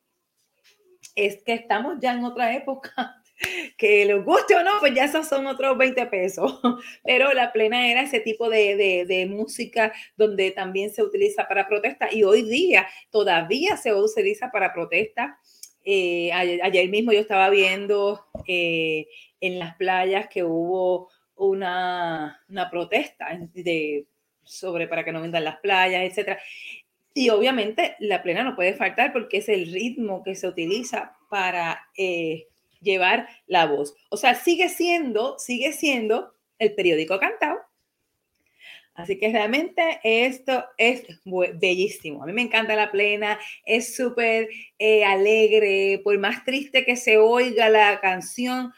es 1.15 1.43
que 1.43 1.55
estamos 1.55 1.99
ya 2.01 2.13
en 2.13 2.25
otra 2.25 2.55
época 2.55 3.21
que 3.77 4.05
les 4.05 4.25
guste 4.25 4.55
o 4.55 4.63
no, 4.63 4.73
pues 4.81 4.95
ya 4.95 5.05
esos 5.05 5.29
son 5.29 5.47
otros 5.47 5.77
20 5.77 6.07
pesos. 6.07 6.61
Pero 7.05 7.33
la 7.33 7.53
plena 7.53 7.91
era 7.91 8.03
ese 8.03 8.21
tipo 8.21 8.49
de, 8.49 9.07
de, 9.07 9.27
música 9.27 9.93
donde 10.17 10.51
también 10.51 10.91
se 10.91 11.03
utiliza 11.03 11.49
para 11.49 11.67
protesta 11.67 12.09
y 12.13 12.23
hoy 12.23 12.43
día 12.43 12.87
todavía 13.11 13.77
se 13.77 13.95
utiliza 13.95 14.51
para 14.51 14.73
protesta. 14.73 15.39
Eh, 15.85 16.31
ayer, 16.33 16.89
mismo 16.91 17.13
yo 17.13 17.21
estaba 17.21 17.49
viendo 17.49 18.27
eh, 18.47 19.07
en 19.41 19.59
las 19.59 19.77
playas 19.77 20.29
que 20.29 20.45
hubo 20.45 21.09
una, 21.37 22.39
una 22.51 22.71
protesta 22.71 23.29
de, 23.55 24.07
sobre 24.51 24.89
para 24.89 25.05
que 25.05 25.13
no 25.13 25.23
vendan 25.23 25.45
las 25.45 25.59
playas, 25.61 26.03
etcétera. 26.03 26.41
Y 27.15 27.31
obviamente 27.31 27.97
la 27.99 28.23
plena 28.23 28.43
no 28.43 28.55
puede 28.55 28.75
faltar 28.75 29.13
porque 29.13 29.39
es 29.39 29.49
el 29.49 29.73
ritmo 29.73 30.23
que 30.23 30.35
se 30.35 30.47
utiliza 30.47 31.17
para 31.29 31.89
eh, 31.97 32.47
llevar 32.81 33.29
la 33.47 33.67
voz. 33.67 33.95
O 34.11 34.17
sea, 34.17 34.35
sigue 34.35 34.69
siendo, 34.69 35.39
sigue 35.39 35.73
siendo 35.73 36.35
el 36.59 36.75
periódico 36.75 37.19
cantado. 37.19 37.59
Así 38.95 39.19
que 39.19 39.33
realmente 39.33 40.01
esto 40.05 40.65
es 40.77 41.05
bellísimo. 41.55 42.23
A 42.23 42.27
mí 42.27 42.33
me 42.33 42.43
encanta 42.43 42.77
la 42.77 42.91
plena, 42.91 43.39
es 43.65 43.95
súper 43.95 44.49
eh, 44.79 45.05
alegre, 45.05 46.01
por 46.05 46.19
más 46.19 46.45
triste 46.45 46.85
que 46.85 46.97
se 46.97 47.17
oiga 47.17 47.71
la 47.71 48.01
canción, 48.01 48.73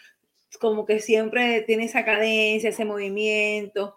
como 0.61 0.85
que 0.85 1.01
siempre 1.01 1.63
tiene 1.63 1.85
esa 1.85 2.05
cadencia, 2.05 2.71
ese 2.71 2.85
movimiento. 2.85 3.97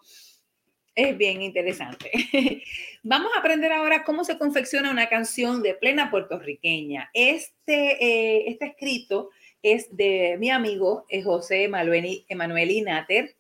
Es 0.96 1.18
bien 1.18 1.42
interesante. 1.42 2.10
Vamos 3.04 3.30
a 3.36 3.40
aprender 3.40 3.74
ahora 3.74 4.06
cómo 4.06 4.24
se 4.24 4.38
confecciona 4.38 4.90
una 4.90 5.10
canción 5.10 5.62
de 5.62 5.74
plena 5.74 6.10
puertorriqueña. 6.10 7.10
Este, 7.14 7.98
eh, 8.02 8.46
este 8.48 8.68
escrito 8.68 9.30
es 9.62 9.94
de 9.96 10.38
mi 10.40 10.50
amigo 10.52 11.06
eh, 11.10 11.22
José 11.22 11.66
Emanuel 11.66 12.72
Inater. 12.72 13.36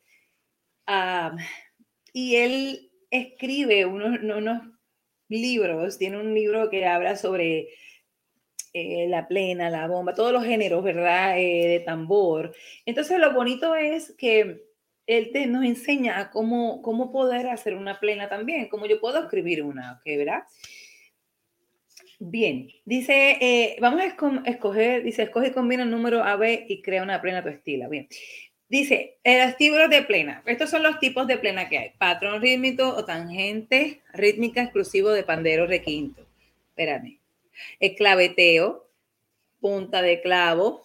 y 2.11 2.35
él 2.35 2.91
escribe 3.09 3.85
unos, 3.85 4.19
unos, 4.21 4.61
libros, 5.27 5.97
tiene 5.97 6.19
un 6.19 6.35
libro 6.35 6.69
que 6.69 6.85
habla 6.85 7.15
sobre 7.15 7.69
eh, 8.73 9.07
la 9.07 9.27
plena, 9.27 9.71
la 9.71 9.87
bomba, 9.87 10.13
todos 10.13 10.31
los 10.31 10.43
géneros, 10.43 10.83
¿verdad? 10.83 11.35
De 11.35 11.81
tambor. 11.85 12.53
Entonces 12.85 13.17
lo 13.17 13.33
bonito 13.33 13.75
es 13.75 14.13
que 14.17 14.64
él 15.07 15.31
te, 15.31 15.45
nos 15.47 15.63
enseña 15.63 16.31
cómo, 16.31 16.81
cómo 16.81 17.11
poder 17.11 17.47
hacer 17.47 17.75
una 17.75 17.99
plena 17.99 18.29
también, 18.29 18.67
cómo 18.67 18.85
yo 18.85 18.99
puedo 18.99 19.23
escribir 19.23 19.63
una, 19.63 20.01
¿verdad? 20.05 20.43
Bien, 22.19 22.69
dice, 22.85 23.37
eh, 23.41 23.77
vamos 23.81 24.01
a 24.01 24.15
escoger, 24.49 25.03
dice, 25.03 25.23
escoge 25.23 25.47
y 25.47 25.51
combina 25.51 25.83
el 25.83 25.91
número 25.91 26.23
AB 26.23 26.65
y 26.67 26.81
crea 26.81 27.03
una 27.03 27.21
plena 27.21 27.43
tu 27.43 27.49
estilo. 27.49 27.89
Bien. 27.89 28.07
Dice, 28.67 29.19
el 29.23 29.49
estilo 29.49 29.87
de 29.87 30.01
plena. 30.01 30.41
Estos 30.45 30.69
son 30.69 30.81
los 30.81 30.99
tipos 30.99 31.27
de 31.27 31.37
plena 31.37 31.69
que 31.69 31.77
hay. 31.77 31.89
Patrón 31.97 32.41
rítmico 32.41 32.87
o 32.87 33.05
tangente 33.05 34.01
rítmica 34.13 34.63
exclusivo 34.63 35.11
de 35.11 35.23
pandero 35.23 35.67
requinto. 35.67 36.25
Espérame. 36.69 37.19
El 37.79 37.95
claveteo, 37.95 38.89
punta 39.59 40.01
de 40.01 40.21
clavo 40.21 40.83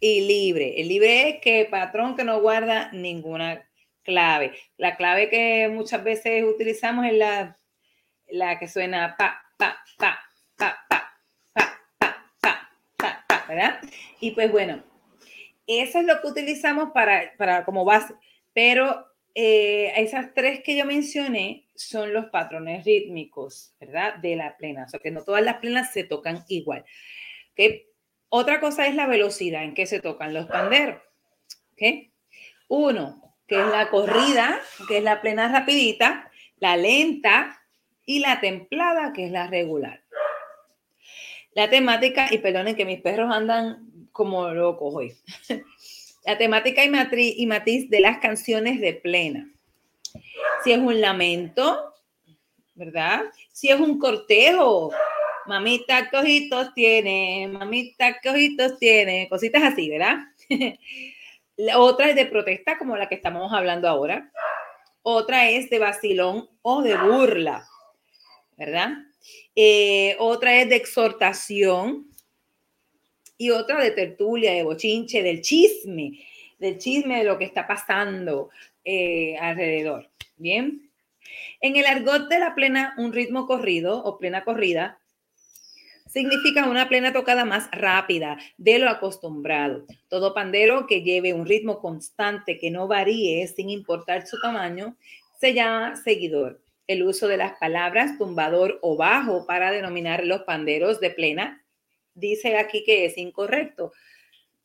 y 0.00 0.22
libre. 0.22 0.80
El 0.80 0.88
libre 0.88 1.28
es 1.28 1.40
que 1.40 1.68
patrón 1.70 2.16
que 2.16 2.24
no 2.24 2.40
guarda 2.40 2.90
ninguna 2.92 3.68
clave. 4.02 4.54
La 4.76 4.96
clave 4.96 5.28
que 5.28 5.68
muchas 5.68 6.02
veces 6.02 6.42
utilizamos 6.44 7.06
es 7.06 7.14
la, 7.14 7.58
la 8.28 8.58
que 8.58 8.66
suena 8.66 9.16
pa, 9.16 9.42
pa, 9.56 9.78
pa, 9.98 10.18
¿verdad? 13.48 13.80
Y 14.20 14.30
pues 14.30 14.50
bueno, 14.50 14.82
eso 15.66 15.98
es 15.98 16.06
lo 16.06 16.20
que 16.20 16.28
utilizamos 16.28 16.90
para, 16.92 17.32
para 17.36 17.64
como 17.64 17.84
base, 17.84 18.14
pero 18.52 19.06
eh, 19.34 19.92
esas 19.96 20.32
tres 20.34 20.62
que 20.62 20.76
yo 20.76 20.84
mencioné 20.84 21.66
son 21.74 22.12
los 22.12 22.26
patrones 22.26 22.84
rítmicos, 22.84 23.74
¿verdad? 23.80 24.16
De 24.16 24.36
la 24.36 24.56
plena, 24.56 24.84
o 24.84 24.88
sea 24.88 25.00
que 25.00 25.10
no 25.10 25.24
todas 25.24 25.42
las 25.42 25.56
plenas 25.56 25.92
se 25.92 26.04
tocan 26.04 26.44
igual. 26.48 26.84
¿okay? 27.52 27.89
Otra 28.30 28.60
cosa 28.60 28.86
es 28.86 28.94
la 28.94 29.06
velocidad 29.06 29.62
en 29.64 29.74
que 29.74 29.86
se 29.86 30.00
tocan 30.00 30.32
los 30.32 30.46
panderos. 30.46 31.02
¿okay? 31.72 32.12
Uno, 32.68 33.36
que 33.46 33.60
es 33.60 33.66
la 33.66 33.90
corrida, 33.90 34.60
que 34.88 34.98
es 34.98 35.04
la 35.04 35.20
plena 35.20 35.52
rapidita, 35.52 36.30
la 36.58 36.76
lenta, 36.76 37.60
y 38.10 38.18
la 38.18 38.40
templada, 38.40 39.12
que 39.12 39.26
es 39.26 39.30
la 39.30 39.46
regular. 39.46 40.02
La 41.52 41.70
temática, 41.70 42.26
y 42.28 42.38
perdonen 42.38 42.74
que 42.74 42.84
mis 42.84 43.00
perros 43.00 43.32
andan 43.32 44.08
como 44.10 44.48
locos 44.48 44.92
hoy. 44.96 45.16
La 46.26 46.36
temática 46.36 46.84
y, 46.84 47.34
y 47.38 47.46
matiz 47.46 47.88
de 47.88 48.00
las 48.00 48.18
canciones 48.18 48.78
de 48.80 48.92
plena. 48.92 49.48
Si 50.62 50.70
es 50.70 50.78
un 50.78 51.00
lamento, 51.00 51.94
¿verdad? 52.74 53.22
Si 53.52 53.70
es 53.70 53.80
un 53.80 53.98
cortejo, 53.98 54.92
mamita, 55.50 56.08
cojitos 56.10 56.72
tiene, 56.74 57.48
mamita, 57.48 58.20
cojitos 58.22 58.78
tiene, 58.78 59.28
cositas 59.28 59.64
así, 59.64 59.90
¿verdad? 59.90 60.18
Otra 61.76 62.10
es 62.10 62.14
de 62.14 62.26
protesta, 62.26 62.78
como 62.78 62.96
la 62.96 63.08
que 63.08 63.16
estamos 63.16 63.52
hablando 63.52 63.88
ahora. 63.88 64.30
Otra 65.02 65.50
es 65.50 65.68
de 65.68 65.80
vacilón 65.80 66.48
o 66.62 66.82
de 66.82 66.96
burla, 66.96 67.66
¿verdad? 68.56 68.90
Eh, 69.56 70.14
otra 70.18 70.56
es 70.56 70.68
de 70.68 70.76
exhortación 70.76 72.06
y 73.36 73.50
otra 73.50 73.82
de 73.82 73.90
tertulia, 73.90 74.52
de 74.52 74.62
bochinche, 74.62 75.22
del 75.22 75.42
chisme, 75.42 76.20
del 76.58 76.78
chisme 76.78 77.18
de 77.18 77.24
lo 77.24 77.38
que 77.38 77.44
está 77.44 77.66
pasando 77.66 78.50
eh, 78.84 79.36
alrededor. 79.38 80.08
Bien. 80.36 80.90
En 81.60 81.76
el 81.76 81.86
argot 81.86 82.28
de 82.28 82.38
la 82.38 82.54
plena, 82.54 82.94
un 82.96 83.12
ritmo 83.12 83.46
corrido 83.46 84.02
o 84.02 84.16
plena 84.16 84.44
corrida 84.44 84.99
significa 86.10 86.68
una 86.68 86.88
plena 86.88 87.12
tocada 87.12 87.44
más 87.44 87.68
rápida 87.70 88.36
de 88.58 88.78
lo 88.78 88.90
acostumbrado. 88.90 89.86
Todo 90.08 90.34
pandero 90.34 90.86
que 90.86 91.02
lleve 91.02 91.32
un 91.32 91.46
ritmo 91.46 91.80
constante 91.80 92.58
que 92.58 92.70
no 92.70 92.88
varíe 92.88 93.46
sin 93.46 93.70
importar 93.70 94.26
su 94.26 94.40
tamaño 94.40 94.96
se 95.38 95.54
llama 95.54 95.96
seguidor. 95.96 96.60
El 96.86 97.04
uso 97.04 97.28
de 97.28 97.36
las 97.36 97.52
palabras 97.58 98.18
tumbador 98.18 98.78
o 98.82 98.96
bajo 98.96 99.46
para 99.46 99.70
denominar 99.70 100.24
los 100.24 100.42
panderos 100.42 101.00
de 101.00 101.10
plena 101.10 101.64
dice 102.14 102.56
aquí 102.56 102.82
que 102.84 103.04
es 103.04 103.16
incorrecto. 103.16 103.92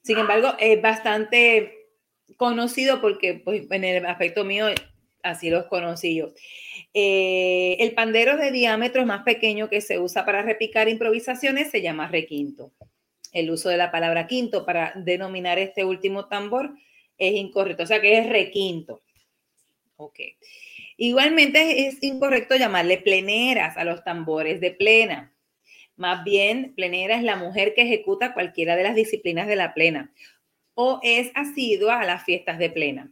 Sin 0.01 0.17
embargo, 0.17 0.55
es 0.59 0.81
bastante 0.81 1.85
conocido 2.37 3.01
porque 3.01 3.35
pues, 3.35 3.69
en 3.69 3.83
el 3.83 4.05
aspecto 4.05 4.43
mío 4.43 4.67
así 5.25 5.49
los 5.49 5.65
conocí 5.65 6.15
yo. 6.15 6.33
Eh, 6.93 7.77
el 7.79 7.93
pandero 7.93 8.37
de 8.37 8.51
diámetro 8.51 9.05
más 9.05 9.23
pequeño 9.23 9.69
que 9.69 9.81
se 9.81 9.99
usa 9.99 10.25
para 10.25 10.41
repicar 10.41 10.87
improvisaciones 10.87 11.71
se 11.71 11.81
llama 11.81 12.07
requinto. 12.07 12.71
El 13.33 13.51
uso 13.51 13.69
de 13.69 13.77
la 13.77 13.91
palabra 13.91 14.27
quinto 14.27 14.65
para 14.65 14.93
denominar 14.95 15.59
este 15.59 15.83
último 15.83 16.27
tambor 16.27 16.73
es 17.17 17.33
incorrecto, 17.33 17.83
o 17.83 17.87
sea 17.87 17.99
que 17.99 18.17
es 18.17 18.29
requinto. 18.29 19.01
Igualmente 20.97 21.87
es 21.87 22.01
incorrecto 22.01 22.55
llamarle 22.55 22.97
pleneras 22.97 23.75
a 23.77 23.83
los 23.83 24.03
tambores 24.03 24.61
de 24.61 24.71
plena. 24.71 25.33
Más 25.97 26.23
bien, 26.23 26.73
plenera 26.75 27.15
es 27.15 27.23
la 27.23 27.35
mujer 27.35 27.73
que 27.73 27.81
ejecuta 27.81 28.33
cualquiera 28.33 28.75
de 28.75 28.83
las 28.83 28.95
disciplinas 28.95 29.47
de 29.47 29.55
la 29.55 29.73
plena 29.73 30.13
o 30.75 30.99
es 31.01 31.31
asidua 31.33 31.99
a 32.01 32.05
las 32.05 32.23
fiestas 32.23 32.59
de 32.59 32.69
plena. 32.69 33.11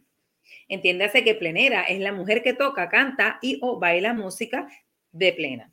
Entiéndase 0.68 1.24
que 1.24 1.34
plenera 1.34 1.82
es 1.82 2.00
la 2.00 2.12
mujer 2.12 2.42
que 2.42 2.54
toca, 2.54 2.88
canta 2.88 3.38
y 3.42 3.58
o 3.60 3.78
baila 3.78 4.14
música 4.14 4.68
de 5.12 5.32
plena. 5.32 5.72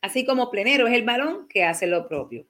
Así 0.00 0.24
como 0.24 0.50
plenero 0.50 0.86
es 0.86 0.94
el 0.94 1.04
varón 1.04 1.48
que 1.48 1.64
hace 1.64 1.86
lo 1.86 2.08
propio. 2.08 2.46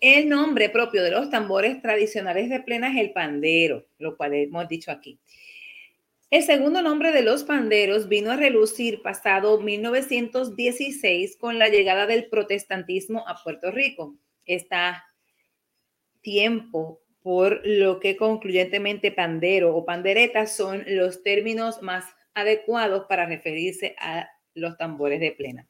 El 0.00 0.28
nombre 0.28 0.68
propio 0.68 1.02
de 1.02 1.12
los 1.12 1.30
tambores 1.30 1.80
tradicionales 1.80 2.50
de 2.50 2.60
plena 2.60 2.90
es 2.92 3.00
el 3.00 3.12
pandero, 3.12 3.86
lo 3.98 4.16
cual 4.16 4.34
hemos 4.34 4.68
dicho 4.68 4.90
aquí. 4.90 5.20
El 6.32 6.42
segundo 6.42 6.80
nombre 6.80 7.12
de 7.12 7.22
los 7.22 7.44
panderos 7.44 8.08
vino 8.08 8.30
a 8.30 8.36
relucir 8.36 9.02
pasado 9.02 9.60
1916 9.60 11.36
con 11.36 11.58
la 11.58 11.68
llegada 11.68 12.06
del 12.06 12.30
protestantismo 12.30 13.28
a 13.28 13.36
Puerto 13.44 13.70
Rico. 13.70 14.16
Está 14.46 15.04
tiempo 16.22 17.01
por 17.22 17.60
lo 17.64 18.00
que 18.00 18.16
concluyentemente 18.16 19.12
pandero 19.12 19.74
o 19.74 19.84
pandereta 19.84 20.46
son 20.46 20.84
los 20.86 21.22
términos 21.22 21.82
más 21.82 22.04
adecuados 22.34 23.06
para 23.08 23.26
referirse 23.26 23.94
a 23.98 24.28
los 24.54 24.76
tambores 24.76 25.20
de 25.20 25.32
plena. 25.32 25.68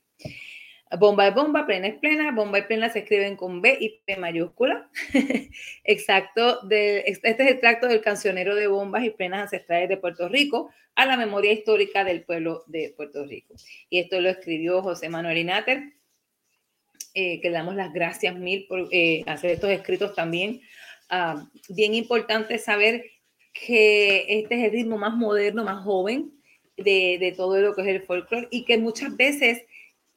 Bomba 0.99 1.29
es 1.29 1.35
bomba, 1.35 1.65
plena 1.67 1.89
es 1.89 1.95
plena, 1.99 2.33
bomba 2.33 2.59
y 2.59 2.63
plena 2.63 2.91
se 2.91 3.01
escriben 3.01 3.37
con 3.37 3.63
B 3.63 3.79
y 3.81 4.03
P 4.05 4.17
mayúscula. 4.17 4.91
Exacto, 5.85 6.61
de, 6.63 7.05
este 7.07 7.31
es 7.31 7.41
el 7.41 7.61
tracto 7.61 7.89
del 7.89 8.03
cancionero 8.03 8.55
de 8.55 8.67
bombas 8.67 9.05
y 9.05 9.11
plenas 9.11 9.43
ancestrales 9.43 9.89
de 9.89 9.97
Puerto 9.97 10.29
Rico 10.29 10.71
a 10.95 11.07
la 11.07 11.17
memoria 11.17 11.53
histórica 11.53 12.05
del 12.05 12.25
pueblo 12.25 12.65
de 12.67 12.93
Puerto 12.95 13.25
Rico. 13.25 13.55
Y 13.89 14.01
esto 14.01 14.21
lo 14.21 14.29
escribió 14.29 14.83
José 14.83 15.09
Manuel 15.09 15.39
Inater, 15.39 15.95
eh, 17.15 17.41
que 17.41 17.49
le 17.49 17.55
damos 17.55 17.75
las 17.75 17.93
gracias 17.93 18.37
mil 18.37 18.67
por 18.67 18.89
eh, 18.91 19.23
hacer 19.27 19.53
estos 19.53 19.71
escritos 19.71 20.15
también 20.15 20.61
Ah, 21.09 21.47
bien 21.69 21.95
importante 21.95 22.59
saber 22.59 23.05
que 23.53 24.25
este 24.29 24.55
es 24.55 24.65
el 24.65 24.73
ritmo 24.73 24.99
más 24.99 25.15
moderno, 25.15 25.65
más 25.65 25.85
joven 25.85 26.33
de, 26.77 27.35
todo 27.37 27.61
lo 27.61 27.75
que 27.75 27.83
es 27.83 27.89
el 27.89 28.03
folclore 28.03 28.49
y 28.51 28.65
que 28.65 28.79
muchas 28.79 29.17
veces 29.17 29.63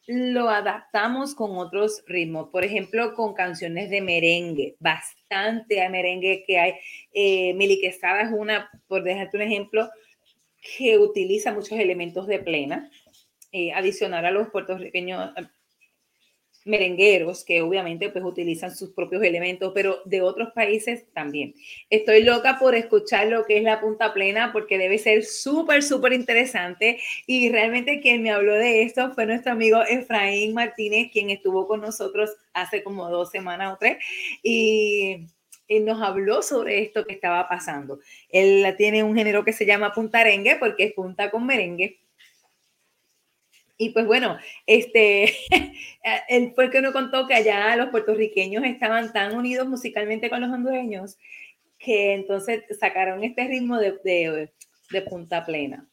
lo 0.07 0.49
adaptamos 0.49 1.33
con 1.33 1.57
otros 1.57 2.03
ritmos, 2.07 2.49
por 2.49 2.63
ejemplo, 2.63 3.13
con 3.15 3.33
canciones 3.33 3.89
de 3.89 4.01
merengue, 4.01 4.75
bastante 4.79 5.87
merengue 5.89 6.43
que 6.45 6.59
hay. 6.59 6.73
Eh, 7.11 7.55
es 7.81 7.99
una, 8.31 8.69
por 8.87 9.03
dejarte 9.03 9.37
un 9.37 9.43
ejemplo, 9.43 9.89
que 10.77 10.97
utiliza 10.97 11.53
muchos 11.53 11.77
elementos 11.79 12.27
de 12.27 12.39
plena, 12.39 12.89
eh, 13.51 13.71
adicional 13.73 14.25
a 14.25 14.31
los 14.31 14.49
puertorriqueños, 14.49 15.31
merengueros 16.65 17.45
que 17.45 17.61
obviamente 17.61 18.09
pues 18.09 18.25
utilizan 18.25 18.75
sus 18.75 18.89
propios 18.89 19.23
elementos, 19.23 19.71
pero 19.73 20.01
de 20.05 20.21
otros 20.21 20.51
países 20.53 21.05
también. 21.13 21.53
Estoy 21.89 22.23
loca 22.23 22.57
por 22.59 22.75
escuchar 22.75 23.27
lo 23.27 23.45
que 23.45 23.57
es 23.57 23.63
la 23.63 23.79
punta 23.79 24.13
plena 24.13 24.51
porque 24.51 24.77
debe 24.77 24.97
ser 24.97 25.23
súper, 25.23 25.83
súper 25.83 26.13
interesante 26.13 26.99
y 27.27 27.49
realmente 27.49 28.01
quien 28.01 28.23
me 28.23 28.31
habló 28.31 28.55
de 28.55 28.81
esto 28.81 29.13
fue 29.13 29.25
nuestro 29.27 29.53
amigo 29.53 29.81
Efraín 29.87 30.53
Martínez, 30.53 31.11
quien 31.13 31.29
estuvo 31.29 31.67
con 31.67 31.81
nosotros 31.81 32.35
hace 32.53 32.83
como 32.83 33.09
dos 33.09 33.29
semanas 33.29 33.73
o 33.73 33.77
tres 33.77 33.97
y 34.43 35.27
nos 35.81 36.01
habló 36.01 36.41
sobre 36.41 36.81
esto 36.81 37.05
que 37.05 37.13
estaba 37.13 37.47
pasando. 37.47 37.99
Él 38.29 38.65
tiene 38.77 39.03
un 39.03 39.15
género 39.15 39.43
que 39.43 39.53
se 39.53 39.65
llama 39.65 39.93
puntarengue 39.93 40.57
porque 40.57 40.85
es 40.85 40.93
punta 40.93 41.29
con 41.31 41.45
merengue 41.45 41.99
y 43.77 43.89
pues 43.89 44.05
bueno, 44.05 44.37
este, 44.65 45.33
el 46.29 46.53
contó 46.93 47.27
que 47.27 47.33
allá 47.33 47.75
los 47.75 47.89
puertorriqueños 47.89 48.63
estaban 48.63 49.11
tan 49.11 49.35
unidos 49.35 49.67
musicalmente 49.67 50.29
con 50.29 50.41
los 50.41 50.49
hondureños 50.49 51.17
que 51.77 52.13
entonces 52.13 52.63
sacaron 52.79 53.23
este 53.23 53.47
ritmo 53.47 53.77
de, 53.77 54.51
punta 55.09 55.45
plena. 55.45 55.87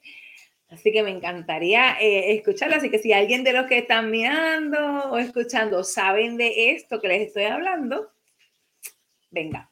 Así 0.68 0.92
que 0.92 1.02
me 1.02 1.10
encantaría 1.10 1.98
eh, 2.00 2.34
escucharlo. 2.34 2.76
Así 2.76 2.88
que 2.88 2.98
si 2.98 3.12
alguien 3.12 3.44
de 3.44 3.52
los 3.52 3.66
que 3.66 3.78
están 3.78 4.10
mirando 4.10 4.78
o 5.10 5.18
escuchando 5.18 5.84
saben 5.84 6.36
de 6.36 6.70
esto 6.70 7.00
que 7.00 7.08
les 7.08 7.26
estoy 7.26 7.44
hablando, 7.44 8.10
venga, 9.30 9.70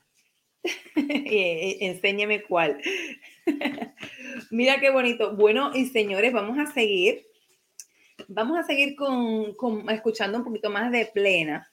enséñeme 0.96 2.42
cuál. 2.42 2.82
Mira 4.50 4.80
qué 4.80 4.90
bonito. 4.90 5.36
Bueno, 5.36 5.70
y 5.74 5.86
señores, 5.86 6.32
vamos 6.32 6.58
a 6.58 6.70
seguir 6.72 7.29
Vamos 8.32 8.56
a 8.56 8.62
seguir 8.62 8.94
con, 8.94 9.90
escuchando 9.90 10.38
un 10.38 10.44
poquito 10.44 10.70
más 10.70 10.92
de 10.92 11.06
plena. 11.06 11.68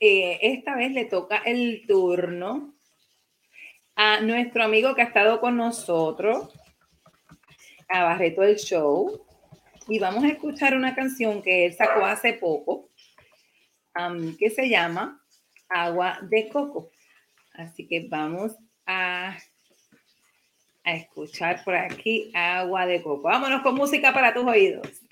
Eh, 0.00 0.38
esta 0.40 0.74
vez 0.74 0.92
le 0.92 1.04
toca 1.04 1.36
el 1.44 1.84
turno 1.86 2.74
a 3.94 4.20
nuestro 4.20 4.64
amigo 4.64 4.94
que 4.94 5.02
ha 5.02 5.04
estado 5.04 5.38
con 5.38 5.58
nosotros, 5.58 6.48
a 7.90 8.04
Barreto 8.04 8.40
del 8.40 8.56
Show. 8.56 9.26
Y 9.86 9.98
vamos 9.98 10.24
a 10.24 10.28
escuchar 10.28 10.74
una 10.74 10.94
canción 10.94 11.42
que 11.42 11.66
él 11.66 11.74
sacó 11.74 12.06
hace 12.06 12.32
poco, 12.32 12.88
que 14.38 14.48
se 14.48 14.70
llama 14.70 15.22
Agua 15.68 16.20
de 16.22 16.48
Coco. 16.48 16.90
Así 17.52 17.86
que 17.86 18.06
vamos 18.08 18.56
a, 18.86 19.36
a 20.84 20.94
escuchar 20.94 21.62
por 21.64 21.74
aquí 21.74 22.30
Agua 22.32 22.86
de 22.86 23.02
Coco. 23.02 23.24
Vámonos 23.24 23.60
con 23.60 23.74
música 23.74 24.14
para 24.14 24.32
tus 24.32 24.46
oídos. 24.46 25.05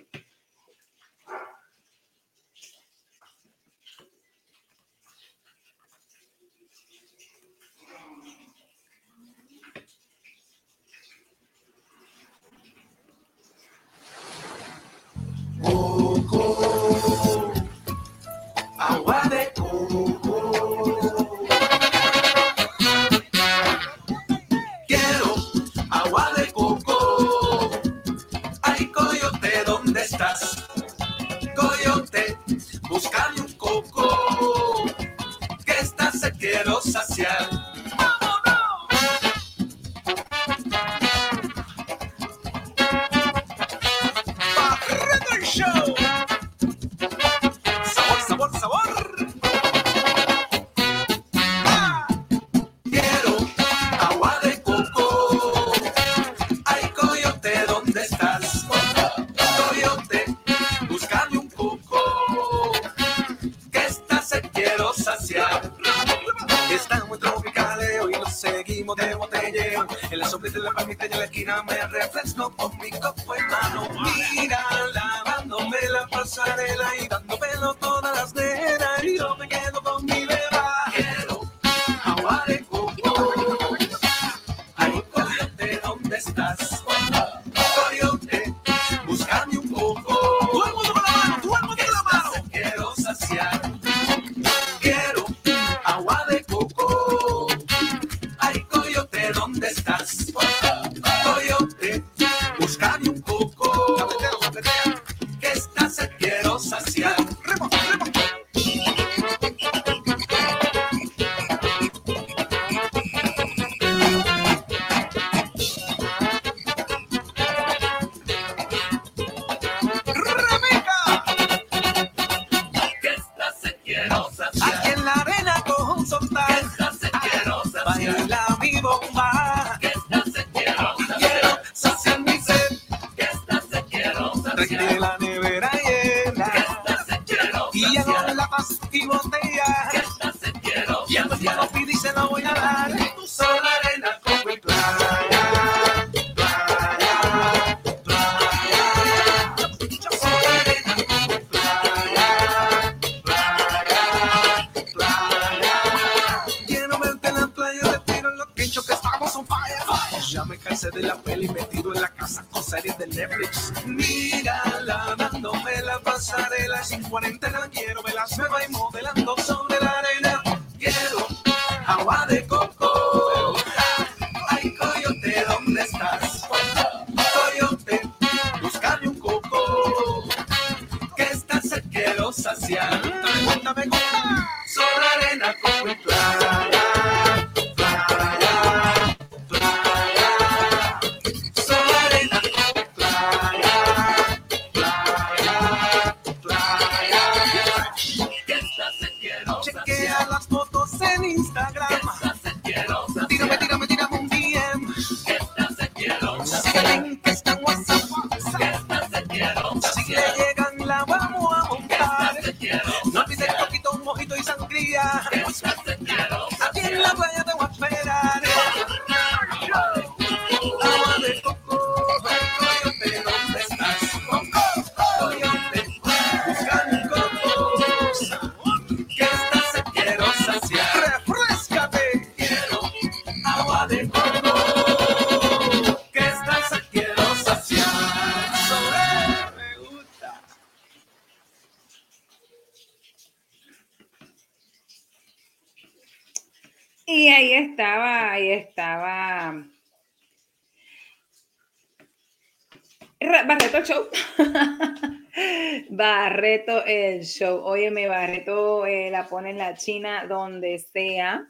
Show. 257.38 257.60
Óyeme, 257.64 258.06
Barreto 258.06 258.86
eh, 258.86 259.10
la 259.10 259.26
pone 259.26 259.50
en 259.50 259.58
la 259.58 259.74
China 259.74 260.26
donde 260.26 260.78
sea. 260.78 261.48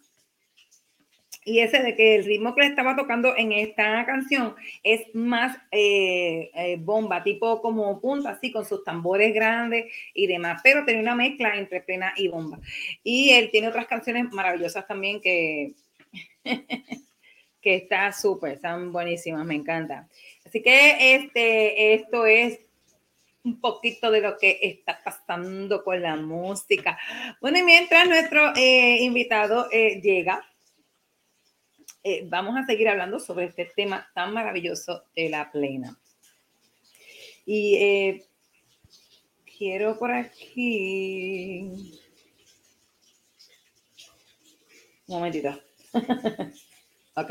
Y 1.44 1.60
ese 1.60 1.82
de 1.82 1.94
que 1.94 2.14
el 2.14 2.24
ritmo 2.24 2.54
que 2.54 2.62
le 2.62 2.68
estaba 2.68 2.96
tocando 2.96 3.36
en 3.36 3.52
esta 3.52 4.06
canción 4.06 4.54
es 4.82 5.14
más 5.14 5.58
eh, 5.70 6.50
eh, 6.54 6.76
bomba, 6.80 7.22
tipo 7.22 7.60
como 7.60 8.00
punta, 8.00 8.30
así 8.30 8.50
con 8.50 8.64
sus 8.64 8.82
tambores 8.82 9.34
grandes 9.34 9.92
y 10.14 10.26
demás, 10.26 10.62
pero 10.64 10.86
tiene 10.86 11.02
una 11.02 11.14
mezcla 11.14 11.54
entre 11.54 11.82
plena 11.82 12.14
y 12.16 12.28
bomba. 12.28 12.60
Y 13.02 13.32
él 13.32 13.50
tiene 13.50 13.68
otras 13.68 13.86
canciones 13.86 14.32
maravillosas 14.32 14.86
también 14.86 15.20
que, 15.20 15.74
que 17.60 17.74
está 17.74 18.10
súper, 18.12 18.52
están 18.52 18.90
buenísimas, 18.90 19.44
me 19.44 19.54
encanta. 19.54 20.08
Así 20.46 20.62
que 20.62 21.14
este, 21.14 21.92
esto 21.92 22.24
es 22.24 22.63
un 23.44 23.60
poquito 23.60 24.10
de 24.10 24.22
lo 24.22 24.36
que 24.38 24.58
está 24.62 25.00
pasando 25.04 25.84
con 25.84 26.00
la 26.00 26.16
música. 26.16 26.98
Bueno, 27.40 27.58
y 27.58 27.62
mientras 27.62 28.08
nuestro 28.08 28.54
eh, 28.56 28.98
invitado 29.02 29.68
eh, 29.70 30.00
llega, 30.02 30.42
eh, 32.02 32.24
vamos 32.26 32.56
a 32.56 32.64
seguir 32.64 32.88
hablando 32.88 33.20
sobre 33.20 33.46
este 33.46 33.70
tema 33.76 34.10
tan 34.14 34.32
maravilloso 34.32 35.04
de 35.14 35.28
la 35.28 35.50
plena. 35.52 35.98
Y 37.46 38.22
quiero 39.58 39.98
por 39.98 40.10
aquí. 40.10 42.00
Un 45.06 45.16
momentito. 45.16 45.60
ok. 47.16 47.30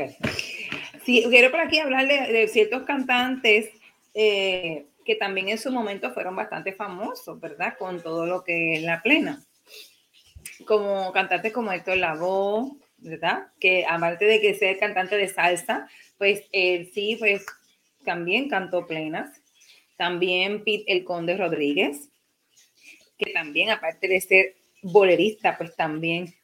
Sí, 1.04 1.24
quiero 1.28 1.50
por 1.50 1.58
aquí 1.58 1.80
hablar 1.80 2.06
de, 2.06 2.46
ciertos 2.46 2.84
cantantes 2.84 3.70
que 5.04 5.16
también 5.16 5.48
en 5.48 5.58
su 5.58 5.70
momento 5.70 6.12
fueron 6.12 6.36
bastante 6.36 6.72
famosos, 6.72 7.40
¿verdad? 7.40 7.76
Con 7.78 8.02
todo 8.02 8.26
lo 8.26 8.42
que 8.42 8.74
es 8.74 8.82
la 8.82 9.02
plena. 9.02 9.44
Como 10.66 11.12
cantantes 11.12 11.52
como 11.52 11.72
Héctor 11.72 11.98
Lavoe, 11.98 12.76
¿verdad? 12.98 13.48
Que 13.60 13.84
aparte 13.86 14.24
de 14.24 14.40
que 14.40 14.54
ser 14.54 14.78
cantante 14.78 15.16
de 15.16 15.28
salsa, 15.28 15.88
pues 16.18 16.42
él 16.52 16.90
sí, 16.92 17.16
pues 17.18 17.44
también 18.04 18.48
cantó 18.48 18.86
plenas. 18.86 19.40
También 19.96 20.64
Pete 20.64 20.90
El 20.92 21.04
Conde 21.04 21.36
Rodríguez, 21.36 22.10
que 23.16 23.32
también 23.32 23.70
aparte 23.70 24.08
de 24.08 24.20
ser 24.20 24.56
bolerista, 24.82 25.56
pues 25.56 25.76
también 25.76 26.34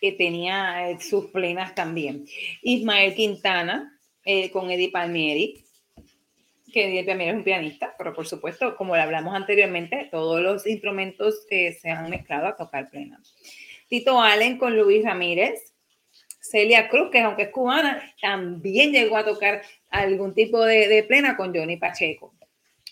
que 0.00 0.12
tenía 0.12 0.90
eh, 0.90 0.98
sus 1.00 1.26
plenas 1.26 1.74
también. 1.74 2.26
Ismael 2.62 3.14
Quintana 3.14 3.98
eh, 4.24 4.50
con 4.50 4.70
Eddie 4.70 4.90
Palmieri, 4.90 5.65
que 6.72 7.04
Palmieri 7.06 7.30
es 7.30 7.36
un 7.36 7.44
pianista, 7.44 7.94
pero 7.96 8.14
por 8.14 8.26
supuesto, 8.26 8.76
como 8.76 8.96
le 8.96 9.02
hablamos 9.02 9.34
anteriormente, 9.34 10.08
todos 10.10 10.40
los 10.40 10.66
instrumentos 10.66 11.46
eh, 11.50 11.72
se 11.72 11.90
han 11.90 12.10
mezclado 12.10 12.46
a 12.46 12.56
tocar 12.56 12.90
plenas. 12.90 13.34
Tito 13.88 14.20
Allen 14.20 14.58
con 14.58 14.76
Luis 14.76 15.04
Ramírez, 15.04 15.72
Celia 16.40 16.88
Cruz, 16.88 17.10
que 17.10 17.20
aunque 17.20 17.42
es 17.42 17.48
cubana, 17.50 18.02
también 18.20 18.92
llegó 18.92 19.16
a 19.16 19.24
tocar 19.24 19.62
algún 19.90 20.34
tipo 20.34 20.64
de, 20.64 20.88
de 20.88 21.02
plena 21.04 21.36
con 21.36 21.54
Johnny 21.54 21.76
Pacheco. 21.76 22.34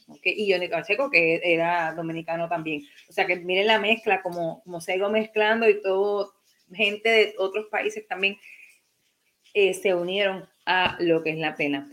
¿okay? 0.08 0.34
Y 0.36 0.52
Johnny 0.52 0.68
Pacheco, 0.68 1.10
que 1.10 1.40
era 1.42 1.92
dominicano 1.94 2.48
también. 2.48 2.82
O 3.08 3.12
sea 3.12 3.26
que 3.26 3.36
miren 3.36 3.66
la 3.66 3.78
mezcla, 3.78 4.22
como, 4.22 4.62
como 4.62 4.80
se 4.80 4.96
ido 4.96 5.10
mezclando 5.10 5.68
y 5.68 5.80
todo, 5.80 6.34
gente 6.72 7.08
de 7.08 7.34
otros 7.38 7.66
países 7.66 8.06
también 8.06 8.38
eh, 9.52 9.74
se 9.74 9.94
unieron 9.94 10.48
a 10.66 10.96
lo 11.00 11.22
que 11.22 11.30
es 11.30 11.38
la 11.38 11.54
plena. 11.54 11.88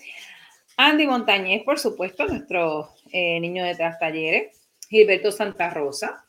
Andy 0.83 1.05
Montañez, 1.05 1.63
por 1.63 1.77
supuesto, 1.77 2.25
nuestro 2.25 2.89
eh, 3.11 3.39
niño 3.39 3.63
de 3.63 3.75
tras 3.75 3.99
talleres, 3.99 4.67
Gilberto 4.89 5.31
Santa 5.31 5.69
Rosa, 5.69 6.25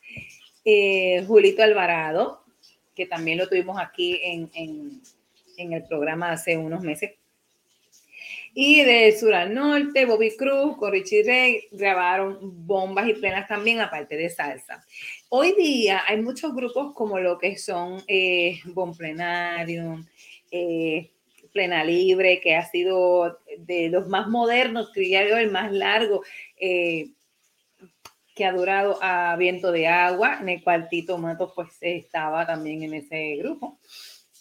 eh, 0.63 1.25
Julito 1.27 1.63
Alvarado, 1.63 2.45
que 2.95 3.07
también 3.07 3.39
lo 3.39 3.49
tuvimos 3.49 3.81
aquí 3.81 4.21
en, 4.23 5.01
el 5.57 5.85
programa 5.85 6.33
hace 6.33 6.59
unos 6.59 6.83
meses, 6.83 7.13
y 8.53 8.83
de 8.83 9.19
sur 9.19 9.33
al 9.33 9.55
norte, 9.55 10.05
Bobby 10.05 10.37
Cruz 10.37 10.77
con 10.77 10.93
Richie 10.93 11.25
Ray 11.25 11.69
grabaron 11.73 12.39
bombas 12.67 13.09
y 13.09 13.15
plenas 13.15 13.49
también, 13.49 13.81
aparte 13.81 14.19
de 14.19 14.29
salsa. 14.29 14.85
Hoy 15.31 15.55
día 15.57 16.03
hay 16.07 16.21
muchos 16.21 16.55
grupos 16.55 16.93
como 16.93 17.19
lo 17.19 17.39
que 17.39 17.57
son 17.57 18.03
eh, 18.07 18.61
Bon 18.67 18.95
Plenarium, 18.95 20.07
eh, 20.51 21.11
Plena 21.53 21.85
Libre, 21.85 22.41
que 22.41 22.57
ha 22.57 22.69
sido 22.69 23.39
de 23.59 23.89
los 23.89 24.09
más 24.09 24.29
modernos, 24.29 24.91
yo, 24.95 25.37
el 25.37 25.51
más 25.51 25.73
largo, 25.73 26.23
eh, 26.57 27.11
que 28.35 28.45
ha 28.45 28.53
durado 28.53 28.99
a 29.03 29.37
Viento 29.37 29.71
de 29.73 29.87
Agua, 29.87 30.39
en 30.41 30.49
el 30.49 30.63
cual 30.63 30.89
Tito 30.89 31.21
pues 31.55 31.77
estaba 31.81 32.47
también 32.47 32.83
en 32.83 32.95
ese 32.95 33.37
grupo. 33.37 33.79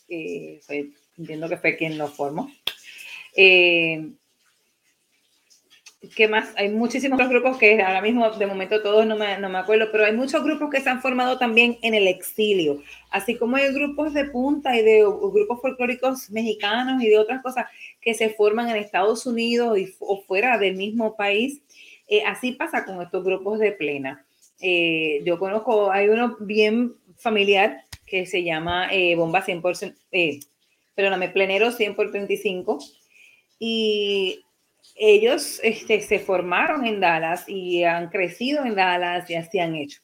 Entiendo 0.07 1.49
que 1.49 1.57
fue 1.57 1.77
quien 1.77 1.97
lo 1.97 2.07
formó. 2.07 2.51
Eh, 3.35 4.13
¿Qué 6.15 6.27
más? 6.27 6.51
Hay 6.57 6.69
muchísimos 6.69 7.17
otros 7.17 7.29
grupos 7.29 7.57
que 7.57 7.79
ahora 7.79 8.01
mismo, 8.01 8.27
de 8.31 8.47
momento 8.47 8.81
todos 8.81 9.05
no 9.05 9.15
me, 9.15 9.37
no 9.37 9.49
me, 9.49 9.59
acuerdo, 9.59 9.89
pero 9.91 10.05
hay 10.05 10.13
muchos 10.13 10.43
grupos 10.43 10.71
que 10.71 10.81
se 10.81 10.89
han 10.89 10.99
formado 10.99 11.37
también 11.37 11.77
en 11.83 11.93
el 11.93 12.07
exilio, 12.07 12.81
así 13.11 13.35
como 13.37 13.57
hay 13.57 13.71
grupos 13.71 14.11
de 14.15 14.25
punta 14.25 14.75
y 14.75 14.83
de 14.83 15.03
grupos 15.03 15.61
folclóricos 15.61 16.31
mexicanos 16.31 17.03
y 17.03 17.07
de 17.07 17.19
otras 17.19 17.43
cosas 17.43 17.67
que 18.01 18.15
se 18.15 18.29
forman 18.31 18.67
en 18.69 18.77
Estados 18.77 19.27
Unidos 19.27 19.77
y, 19.77 19.93
o 19.99 20.21
fuera 20.23 20.57
del 20.57 20.75
mismo 20.75 21.15
país. 21.15 21.61
Eh, 22.07 22.23
así 22.25 22.53
pasa 22.53 22.83
con 22.83 22.99
estos 23.01 23.23
grupos 23.23 23.59
de 23.59 23.71
plena. 23.71 24.25
Eh, 24.59 25.21
yo 25.23 25.39
conozco, 25.39 25.91
hay 25.91 26.09
uno 26.09 26.37
bien 26.39 26.95
familiar 27.17 27.83
que 28.05 28.25
se 28.25 28.43
llama 28.43 28.89
eh, 28.91 29.15
Bomba 29.15 29.43
100%, 29.43 29.95
eh, 30.11 30.39
perdóname, 30.95 31.29
Plenero 31.29 31.71
100 31.71 31.95
por 31.95 32.11
35 32.11 32.79
y 33.57 34.43
ellos 35.03 35.59
este, 35.63 35.99
se 36.01 36.19
formaron 36.19 36.85
en 36.85 36.99
Dallas 36.99 37.45
y 37.47 37.83
han 37.83 38.09
crecido 38.09 38.63
en 38.63 38.75
Dallas 38.75 39.27
y 39.31 39.33
así 39.33 39.57
han 39.57 39.75
hecho. 39.75 39.99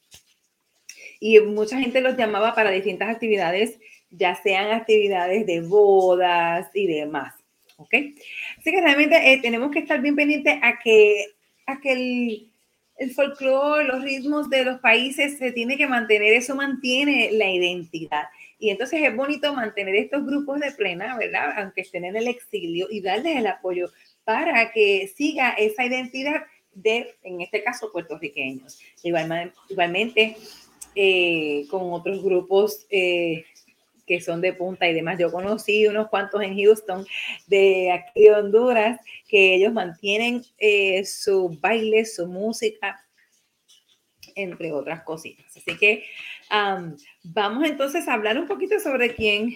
Y 1.19 1.39
mucha 1.39 1.77
gente 1.77 2.01
los 2.01 2.17
llamaba 2.17 2.55
para 2.55 2.71
distintas 2.71 3.09
actividades, 3.09 3.79
ya 4.09 4.33
sean 4.33 4.71
actividades 4.71 5.45
de 5.45 5.61
bodas 5.61 6.69
y 6.73 6.87
demás. 6.87 7.35
¿Ok? 7.77 7.93
Así 8.57 8.71
que 8.71 8.81
realmente 8.81 9.33
eh, 9.33 9.39
tenemos 9.39 9.69
que 9.69 9.79
estar 9.79 10.01
bien 10.01 10.15
pendientes 10.15 10.57
a 10.63 10.79
que, 10.79 11.25
a 11.67 11.79
que 11.79 11.91
el, 11.91 12.51
el 12.97 13.11
folclore, 13.11 13.85
los 13.85 14.01
ritmos 14.01 14.49
de 14.49 14.65
los 14.65 14.79
países 14.79 15.37
se 15.37 15.51
tiene 15.51 15.77
que 15.77 15.85
mantener, 15.85 16.33
eso 16.33 16.55
mantiene 16.55 17.29
la 17.33 17.51
identidad. 17.51 18.23
Y 18.57 18.71
entonces 18.71 19.03
es 19.03 19.15
bonito 19.15 19.53
mantener 19.53 19.95
estos 19.95 20.25
grupos 20.25 20.59
de 20.59 20.71
plena, 20.71 21.15
¿verdad? 21.17 21.53
Aunque 21.57 21.81
estén 21.81 22.05
en 22.05 22.15
el 22.15 22.27
exilio 22.27 22.87
y 22.89 23.01
darles 23.01 23.37
el 23.37 23.45
apoyo 23.45 23.91
para 24.27 24.73
que 24.73 25.07
siga 25.15 25.51
esa 25.51 25.85
identidad 25.85 26.43
de, 26.73 27.15
en 27.23 27.39
este 27.39 27.63
caso, 27.63 27.93
puertorriqueños. 27.93 28.77
Igual, 29.01 29.53
igualmente, 29.69 30.35
eh, 30.95 31.65
con 31.69 31.93
otros 31.93 32.21
grupos 32.21 32.85
eh, 32.89 33.45
que 34.05 34.19
son 34.19 34.41
de 34.41 34.51
punta 34.51 34.85
y 34.85 34.93
demás. 34.93 35.17
Yo 35.17 35.31
conocí 35.31 35.87
unos 35.87 36.09
cuantos 36.09 36.41
en 36.41 36.57
Houston 36.57 37.07
de 37.47 37.89
aquí 37.93 38.23
de 38.23 38.33
Honduras 38.33 38.99
que 39.29 39.55
ellos 39.55 39.71
mantienen 39.71 40.43
eh, 40.57 41.05
su 41.05 41.57
baile, 41.61 42.03
su 42.03 42.27
música, 42.27 42.99
entre 44.35 44.73
otras 44.73 45.03
cositas. 45.03 45.55
Así 45.55 45.77
que 45.77 46.03
vamos 47.23 47.65
entonces 47.65 48.09
a 48.09 48.13
hablar 48.15 48.37
un 48.37 48.45
poquito 48.45 48.77
sobre 48.81 49.15
quién, 49.15 49.55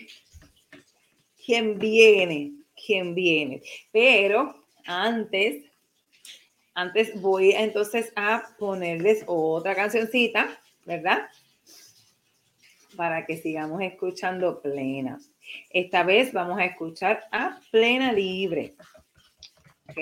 quién 1.45 1.77
viene, 1.77 2.53
quién 2.73 3.13
viene. 3.13 3.61
Pero 3.91 4.60
antes, 4.85 5.65
antes 6.73 7.19
voy 7.21 7.51
entonces 7.51 8.11
a 8.15 8.43
ponerles 8.57 9.23
otra 9.27 9.75
cancioncita, 9.75 10.49
¿verdad? 10.85 11.27
Para 12.95 13.25
que 13.25 13.37
sigamos 13.37 13.81
escuchando 13.81 14.61
plena. 14.61 15.19
Esta 15.69 16.03
vez 16.03 16.33
vamos 16.33 16.59
a 16.59 16.65
escuchar 16.65 17.23
a 17.31 17.59
plena 17.71 18.11
libre. 18.11 18.73
¿Ok? 19.89 19.97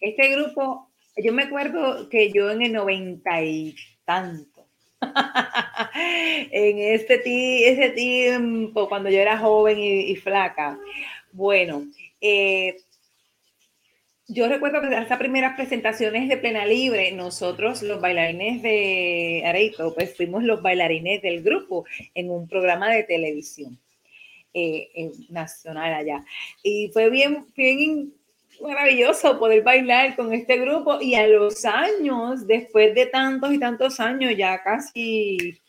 Este 0.00 0.28
grupo, 0.30 0.90
yo 1.16 1.32
me 1.32 1.44
acuerdo 1.44 2.08
que 2.08 2.30
yo 2.32 2.50
en 2.50 2.62
el 2.62 2.72
noventa 2.72 3.42
y 3.42 3.74
tanto, 4.04 4.66
en 5.94 6.78
este 6.78 7.68
ese 7.68 7.90
tiempo, 7.90 8.88
cuando 8.88 9.10
yo 9.10 9.18
era 9.18 9.38
joven 9.38 9.78
y, 9.78 10.12
y 10.12 10.16
flaca, 10.16 10.78
bueno, 11.32 11.84
eh, 12.20 12.76
yo 14.26 14.48
recuerdo 14.48 14.80
que 14.80 14.88
esas 14.88 15.18
primeras 15.18 15.54
presentaciones 15.54 16.28
de 16.28 16.36
Plena 16.36 16.64
Libre, 16.64 17.12
nosotros 17.12 17.82
los 17.82 18.00
bailarines 18.00 18.62
de 18.62 19.42
Areito, 19.44 19.94
pues 19.94 20.16
fuimos 20.16 20.42
los 20.44 20.62
bailarines 20.62 21.20
del 21.20 21.42
grupo 21.42 21.84
en 22.14 22.30
un 22.30 22.48
programa 22.48 22.90
de 22.90 23.02
televisión 23.02 23.78
eh, 24.54 25.12
nacional 25.28 25.92
allá. 25.92 26.24
Y 26.62 26.90
fue 26.92 27.10
bien, 27.10 27.46
bien 27.54 28.14
maravilloso 28.62 29.38
poder 29.38 29.62
bailar 29.62 30.16
con 30.16 30.32
este 30.32 30.56
grupo 30.58 31.00
y 31.00 31.16
a 31.16 31.26
los 31.26 31.64
años, 31.64 32.46
después 32.46 32.94
de 32.94 33.06
tantos 33.06 33.52
y 33.52 33.58
tantos 33.58 34.00
años, 34.00 34.34
ya 34.36 34.62
casi 34.62 35.60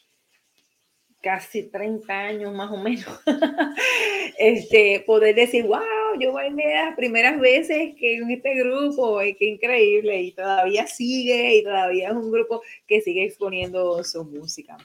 casi 1.26 1.64
30 1.64 2.14
años 2.14 2.54
más 2.54 2.72
o 2.72 2.78
menos, 2.78 3.04
este, 4.38 5.04
poder 5.08 5.34
decir, 5.34 5.66
wow, 5.66 5.82
yo 6.20 6.34
bailé 6.34 6.74
las 6.74 6.96
primeras 6.96 7.40
veces 7.40 7.96
que 7.96 8.16
en 8.16 8.30
este 8.32 8.56
grupo, 8.56 9.22
y 9.22 9.36
qué 9.36 9.46
increíble, 9.46 10.22
y 10.22 10.32
todavía 10.32 10.88
sigue, 10.88 11.58
y 11.58 11.64
todavía 11.64 12.10
es 12.10 12.16
un 12.16 12.32
grupo 12.32 12.62
que 12.88 13.02
sigue 13.02 13.26
exponiendo 13.26 14.04
su 14.04 14.24
música. 14.24 14.78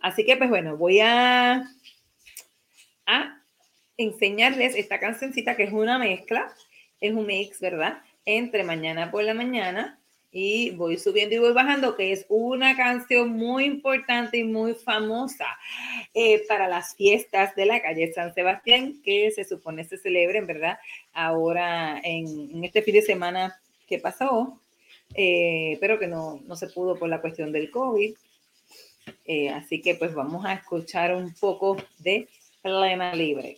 Así 0.00 0.24
que, 0.24 0.36
pues 0.36 0.48
bueno, 0.48 0.76
voy 0.76 1.00
a, 1.00 1.68
a 3.06 3.42
enseñarles 3.96 4.76
esta 4.76 5.00
cancioncita 5.00 5.56
que 5.56 5.64
es 5.64 5.72
una 5.72 5.98
mezcla, 5.98 6.54
es 7.00 7.12
un 7.12 7.26
mix, 7.26 7.60
¿verdad? 7.60 8.02
Entre 8.24 8.62
Mañana 8.64 9.10
por 9.10 9.24
la 9.24 9.34
Mañana 9.34 9.98
y 10.30 10.70
voy 10.70 10.98
subiendo 10.98 11.34
y 11.34 11.38
voy 11.38 11.52
bajando, 11.52 11.96
que 11.96 12.12
es 12.12 12.26
una 12.28 12.76
canción 12.76 13.30
muy 13.30 13.64
importante 13.64 14.38
y 14.38 14.44
muy 14.44 14.74
famosa 14.74 15.46
eh, 16.12 16.44
para 16.46 16.68
las 16.68 16.94
fiestas 16.94 17.54
de 17.54 17.66
la 17.66 17.80
calle 17.80 18.12
San 18.12 18.34
Sebastián, 18.34 19.00
que 19.02 19.30
se 19.30 19.44
supone 19.44 19.84
se 19.84 19.96
celebren, 19.96 20.46
¿verdad? 20.46 20.78
Ahora 21.12 22.00
en, 22.02 22.62
este 22.62 22.82
fin 22.82 22.94
de 22.94 23.02
semana 23.02 23.60
que 23.86 23.98
pasó, 23.98 24.60
eh, 25.14 25.78
pero 25.80 25.98
que 25.98 26.06
no, 26.06 26.40
no, 26.46 26.56
se 26.56 26.68
pudo 26.68 26.98
por 26.98 27.08
la 27.08 27.20
cuestión 27.20 27.50
del 27.50 27.70
COVID. 27.70 28.14
Eh, 29.24 29.48
así 29.48 29.80
que 29.80 29.94
pues 29.94 30.14
vamos 30.14 30.44
a 30.44 30.52
escuchar 30.52 31.14
un 31.14 31.32
poco 31.34 31.78
de 31.98 32.28
Plena 32.62 33.14
Libre. 33.14 33.56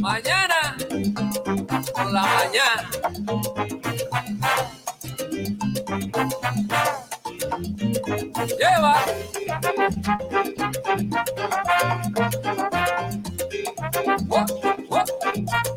Mañana, 0.00 0.76
por 1.94 2.06
la 2.10 2.22
mañana. 2.22 2.90
Lleva. 8.58 8.94
What? 14.28 14.50
What? 14.88 15.71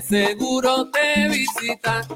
seguro 0.00 0.90
te 0.90 1.28
visita 1.28 2.06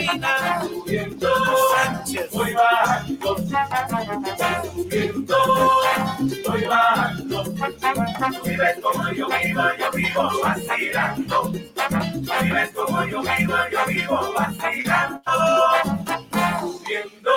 subiendo, 0.00 1.28
voy 2.32 2.54
bajando, 2.54 3.36
subiendo, 4.74 5.36
voy 6.46 6.64
bajando, 6.64 7.44
vives 8.44 8.76
como 8.82 9.10
yo 9.12 9.28
vivo, 9.28 9.62
yo 9.78 9.90
vivo 9.92 10.30
vacilando, 10.42 11.52
vives 12.42 12.70
como 12.74 13.04
yo 13.04 13.22
vivo, 13.22 13.54
yo 13.70 13.86
vivo 13.86 14.32
vacilando, 14.32 15.22
subiendo, 16.60 17.32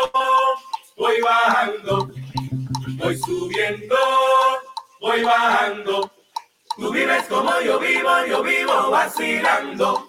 voy 0.97 1.21
bajando, 1.21 2.09
voy 2.97 3.17
subiendo, 3.17 3.95
voy 4.99 5.23
bajando, 5.23 6.11
tú 6.75 6.91
vives 6.91 7.23
como 7.27 7.59
yo 7.61 7.79
vivo, 7.79 8.25
yo 8.27 8.43
vivo 8.43 8.89
vacilando. 8.89 10.06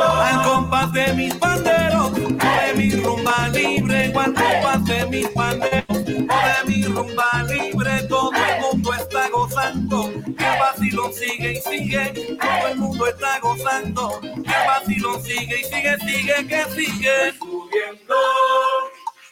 Al 0.00 0.42
compás 0.44 0.92
de 0.92 1.12
mis 1.12 1.34
panderos, 1.34 2.14
de 2.14 2.74
mi 2.76 2.90
rumba 2.90 3.48
libre, 3.48 4.12
al 4.14 4.34
compás 4.34 4.84
de 4.84 5.06
mis 5.06 5.28
panderos, 5.28 6.04
de 6.06 6.64
mi 6.66 6.84
rumba 6.84 7.44
libre, 7.48 8.02
todo 8.08 8.30
el 8.32 8.60
mundo 8.60 8.94
está 8.94 9.28
gozando. 9.28 10.10
El 10.14 10.58
vacilón 10.60 11.12
sigue 11.12 11.52
y 11.52 11.60
sigue, 11.60 12.38
todo 12.40 12.68
el 12.68 12.76
mundo 12.78 13.06
está 13.06 13.40
gozando. 13.40 14.20
El 14.22 14.66
vacilón 14.66 15.22
sigue 15.22 15.60
y 15.60 15.64
sigue, 15.64 15.96
sigue, 15.98 16.46
que 16.46 16.64
sigue. 16.74 17.32
Subiendo, 17.38 18.14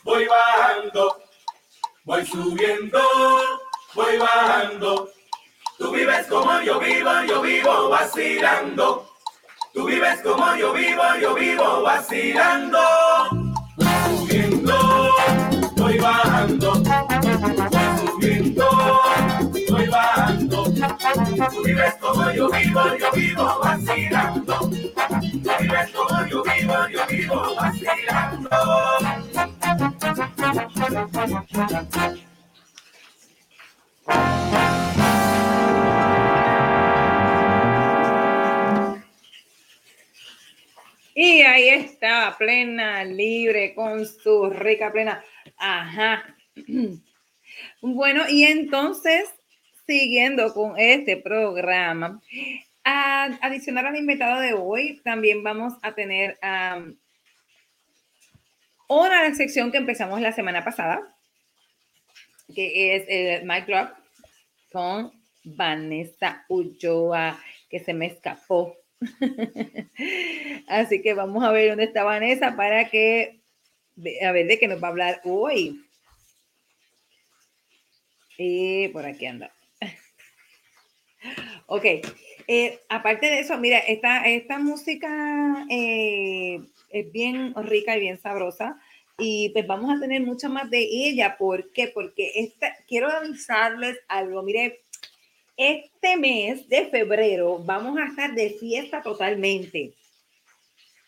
voy 0.05 0.27
bajando. 0.27 1.23
Voy 2.05 2.27
subiendo, 2.27 3.01
voy 3.95 4.19
bajando. 4.19 5.14
Tú 5.85 5.91
vives 5.91 6.27
como 6.29 6.61
yo 6.63 6.81
vivo, 6.81 7.11
yo 7.29 7.43
vivo 7.43 7.91
vacilando. 7.91 9.07
Tú 9.75 9.85
vives 9.85 10.19
como 10.23 10.57
yo 10.57 10.73
vivo, 10.73 11.03
yo 11.21 11.35
vivo 11.35 11.83
vacilando. 11.83 12.79
Subiendo, 14.07 15.15
voy 15.77 15.99
bajando. 15.99 16.73
Subiendo, 18.07 19.01
voy 19.71 19.87
bajando. 19.89 20.65
Tú 21.53 21.63
vives 21.63 21.95
como 22.01 22.31
yo 22.31 22.49
vivo, 22.49 22.81
yo 22.99 23.13
vivo 23.13 23.61
vacilando. 23.63 24.59
Tú 24.61 25.51
vives 25.61 25.91
como 25.93 26.27
yo 26.27 26.43
vivo, 26.45 26.89
yo 26.89 27.07
vivo 27.09 27.55
vacilando. 27.57 28.59
Y 41.15 41.43
ahí 41.43 41.69
está, 41.69 42.35
plena, 42.37 43.05
libre, 43.05 43.73
con 43.75 44.05
su 44.05 44.51
rica 44.51 44.93
plena. 44.93 45.25
Ajá. 45.57 46.37
Bueno, 47.81 48.25
y 48.29 48.45
entonces, 48.45 49.33
siguiendo 49.87 50.53
con 50.55 50.79
este 50.79 51.17
programa, 51.19 52.21
a, 52.83 53.25
adicional 53.43 53.87
al 53.87 53.97
invitado 53.97 54.41
de 54.41 54.55
hoy, 54.55 55.01
también 55.05 55.43
vamos 55.45 55.75
a 55.83 55.95
tener 55.95 56.39
um, 56.43 56.97
una 58.89 59.35
sección 59.35 59.71
que 59.71 59.79
empezamos 59.79 60.21
la 60.21 60.33
semana 60.33 60.65
pasada, 60.65 61.17
que 62.55 62.97
es 62.97 63.05
el 63.09 63.45
Mic 63.45 63.67
con 64.73 65.13
Vanessa 65.45 66.45
Ulloa, 66.49 67.39
que 67.71 67.79
se 67.79 67.95
me 67.95 68.07
escapó. 68.07 68.77
Así 70.69 71.03
que 71.03 71.15
vamos 71.15 71.45
a 71.45 71.53
ver 71.53 71.71
dónde 71.71 71.85
está 71.85 72.05
Vanessa 72.05 72.57
para 72.57 72.89
que, 72.89 73.41
a 74.25 74.33
ver 74.33 74.47
de 74.47 74.59
qué 74.59 74.69
nos 74.69 74.83
va 74.83 74.89
a 74.89 74.91
hablar 74.91 75.21
hoy. 75.25 75.85
Y 78.39 78.89
por 78.89 79.07
aquí 79.07 79.27
anda. 79.27 79.53
Ok, 81.67 81.87
eh, 82.47 82.79
aparte 82.91 83.25
de 83.25 83.41
eso, 83.41 83.57
mira, 83.57 83.79
esta, 83.79 84.29
esta 84.29 84.59
música 84.59 85.65
eh, 85.71 86.61
es 86.91 87.13
bien 87.13 87.55
rica 87.55 87.97
y 87.97 88.01
bien 88.01 88.21
sabrosa. 88.21 88.79
Y 89.17 89.49
pues 89.51 89.67
vamos 89.67 89.97
a 89.97 90.01
tener 90.01 90.21
mucho 90.23 90.51
más 90.51 90.69
de 90.69 90.81
ella. 90.81 91.37
¿Por 91.39 91.73
qué? 91.73 91.89
Porque 91.89 92.33
esta, 92.35 92.77
quiero 92.87 93.09
avisarles 93.09 93.99
algo. 94.09 94.43
Mire, 94.43 94.84
este 95.57 96.17
mes 96.17 96.69
de 96.69 96.87
febrero 96.87 97.59
vamos 97.59 97.99
a 97.99 98.07
estar 98.07 98.35
de 98.35 98.51
fiesta 98.51 99.03
totalmente. 99.03 99.93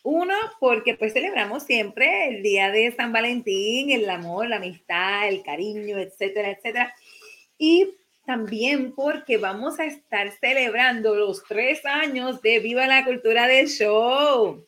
Uno, 0.03 0.35
porque 0.61 0.95
pues 0.95 1.13
celebramos 1.13 1.65
siempre 1.65 2.29
el 2.29 2.43
día 2.43 2.71
de 2.71 2.93
San 2.93 3.13
Valentín, 3.13 3.91
el 3.91 4.09
amor, 4.09 4.49
la 4.49 4.57
amistad, 4.57 5.29
el 5.29 5.43
cariño, 5.43 5.99
etcétera, 5.99 6.51
etcétera. 6.53 6.95
Y 7.59 7.89
también 8.25 8.93
porque 8.93 9.37
vamos 9.37 9.81
a 9.81 9.85
estar 9.85 10.31
celebrando 10.39 11.17
los 11.17 11.43
tres 11.45 11.85
años 11.85 12.41
de 12.41 12.61
Viva 12.61 12.87
la 12.87 13.05
Cultura 13.05 13.49
del 13.49 13.69
Show. 13.69 14.65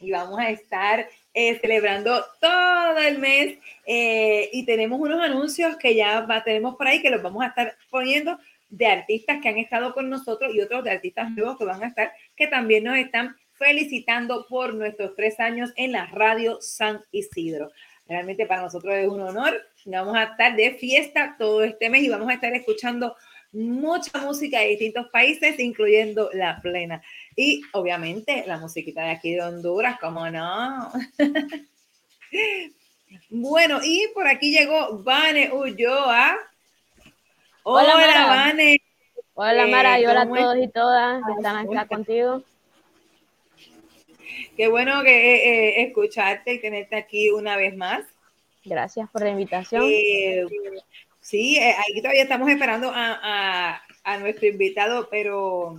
Y 0.00 0.10
vamos 0.10 0.40
a 0.40 0.50
estar 0.50 1.08
eh, 1.32 1.58
celebrando 1.60 2.24
todo 2.40 2.98
el 2.98 3.18
mes 3.18 3.56
eh, 3.86 4.50
y 4.52 4.64
tenemos 4.64 4.98
unos 4.98 5.20
anuncios 5.20 5.76
que 5.76 5.94
ya 5.94 6.26
tenemos 6.44 6.74
por 6.74 6.88
ahí 6.88 7.00
que 7.00 7.10
los 7.10 7.22
vamos 7.22 7.44
a 7.44 7.48
estar 7.48 7.76
poniendo 7.88 8.36
de 8.70 8.86
artistas 8.86 9.40
que 9.42 9.48
han 9.48 9.58
estado 9.58 9.92
con 9.92 10.08
nosotros 10.08 10.54
y 10.54 10.60
otros 10.60 10.84
de 10.84 10.92
artistas 10.92 11.30
nuevos 11.32 11.58
que 11.58 11.64
van 11.64 11.82
a 11.82 11.88
estar, 11.88 12.12
que 12.36 12.46
también 12.46 12.84
nos 12.84 12.96
están 12.96 13.36
felicitando 13.54 14.46
por 14.48 14.74
nuestros 14.74 15.14
tres 15.14 15.38
años 15.38 15.70
en 15.76 15.92
la 15.92 16.06
radio 16.06 16.58
San 16.60 17.00
Isidro. 17.10 17.70
Realmente 18.06 18.46
para 18.46 18.62
nosotros 18.62 18.94
es 18.94 19.06
un 19.06 19.20
honor. 19.20 19.60
Vamos 19.84 20.16
a 20.16 20.24
estar 20.24 20.56
de 20.56 20.74
fiesta 20.74 21.36
todo 21.38 21.62
este 21.62 21.90
mes 21.90 22.02
y 22.02 22.08
vamos 22.08 22.28
a 22.28 22.34
estar 22.34 22.52
escuchando 22.54 23.14
mucha 23.52 24.18
música 24.20 24.60
de 24.60 24.68
distintos 24.68 25.08
países, 25.08 25.58
incluyendo 25.58 26.30
la 26.32 26.60
plena. 26.60 27.02
Y 27.36 27.62
obviamente 27.72 28.44
la 28.46 28.58
musiquita 28.58 29.02
de 29.02 29.10
aquí 29.10 29.34
de 29.34 29.42
Honduras, 29.42 29.98
¿cómo 30.00 30.28
no? 30.30 30.90
bueno, 33.30 33.80
y 33.84 34.06
por 34.14 34.26
aquí 34.26 34.52
llegó 34.52 35.02
Vane 35.02 35.52
Ulloa. 35.52 36.36
Hola, 37.62 37.94
Hola, 37.94 38.06
Mara. 38.06 38.26
Vane. 38.26 38.82
Hola 39.34 39.66
Mara 39.66 40.00
y 40.00 40.06
hola 40.06 40.22
a 40.22 40.28
¿cómo 40.28 40.36
todos 40.40 40.56
y 40.58 40.68
todas 40.68 41.22
que 41.26 41.32
están 41.32 41.56
acá 41.56 41.86
contigo. 41.88 42.42
Qué 44.56 44.68
bueno 44.68 45.02
que 45.02 45.10
eh, 45.10 45.80
eh, 45.80 45.82
escucharte 45.86 46.54
y 46.54 46.58
tenerte 46.60 46.96
aquí 46.96 47.30
una 47.30 47.56
vez 47.56 47.76
más. 47.76 48.04
Gracias 48.64 49.08
por 49.10 49.22
la 49.22 49.30
invitación. 49.30 49.84
Eh, 49.86 50.44
sí, 51.20 51.56
eh, 51.58 51.74
aquí 51.78 52.00
todavía 52.02 52.22
estamos 52.22 52.48
esperando 52.50 52.90
a, 52.90 53.18
a- 53.22 53.82
a 54.04 54.18
nuestro 54.18 54.46
invitado, 54.48 55.08
pero 55.10 55.78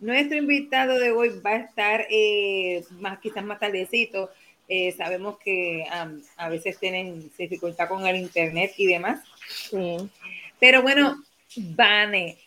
nuestro 0.00 0.36
invitado 0.38 0.98
de 0.98 1.10
hoy 1.12 1.40
va 1.44 1.50
a 1.52 1.56
estar 1.56 2.06
eh, 2.10 2.84
más 3.00 3.18
quizás 3.20 3.44
más 3.44 3.58
tardecito. 3.58 4.30
Eh, 4.68 4.92
sabemos 4.92 5.38
que 5.38 5.84
am, 5.90 6.22
a 6.36 6.48
veces 6.50 6.78
tienen 6.78 7.30
dificultad 7.38 7.88
con 7.88 8.06
el 8.06 8.16
internet 8.16 8.72
y 8.76 8.86
demás. 8.86 9.20
Sí. 9.48 9.96
Pero 10.60 10.82
bueno, 10.82 11.22
Vane, 11.56 12.38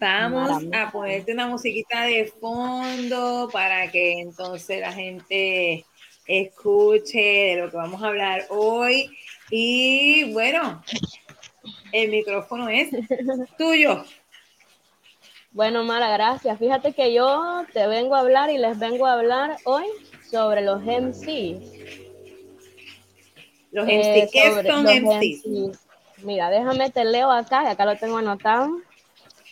vamos 0.00 0.62
a 0.72 0.90
ponerte 0.90 1.32
una 1.32 1.46
musiquita 1.46 2.02
de 2.02 2.26
fondo 2.40 3.48
para 3.52 3.90
que 3.90 4.20
entonces 4.20 4.80
la 4.80 4.92
gente 4.92 5.84
escuche 6.26 7.18
de 7.18 7.56
lo 7.56 7.70
que 7.70 7.76
vamos 7.76 8.02
a 8.02 8.08
hablar 8.08 8.46
hoy. 8.50 9.10
Y 9.50 10.32
bueno, 10.32 10.82
el 11.92 12.10
micrófono 12.10 12.68
es 12.68 12.90
tuyo. 13.58 14.04
Bueno, 15.52 15.84
Mara, 15.84 16.10
gracias. 16.10 16.58
Fíjate 16.58 16.94
que 16.94 17.12
yo 17.12 17.64
te 17.72 17.86
vengo 17.86 18.14
a 18.14 18.20
hablar 18.20 18.50
y 18.50 18.56
les 18.58 18.78
vengo 18.78 19.06
a 19.06 19.12
hablar 19.12 19.56
hoy 19.64 19.84
sobre 20.30 20.62
los 20.62 20.80
MCs. 20.82 21.60
Los 23.70 23.86
Eh, 23.88 24.22
MC, 24.24 24.30
¿qué 24.32 24.62
son 24.66 24.84
los 24.84 24.94
MCs? 24.94 25.46
MCs. 25.46 25.78
Mira, 26.22 26.50
déjame 26.50 26.90
te 26.90 27.04
leo 27.04 27.30
acá, 27.30 27.64
y 27.64 27.66
acá 27.66 27.84
lo 27.84 27.96
tengo 27.96 28.18
anotado. 28.18 28.68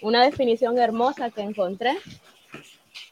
Una 0.03 0.25
definición 0.25 0.79
hermosa 0.79 1.31
que 1.31 1.43
encontré. 1.43 1.97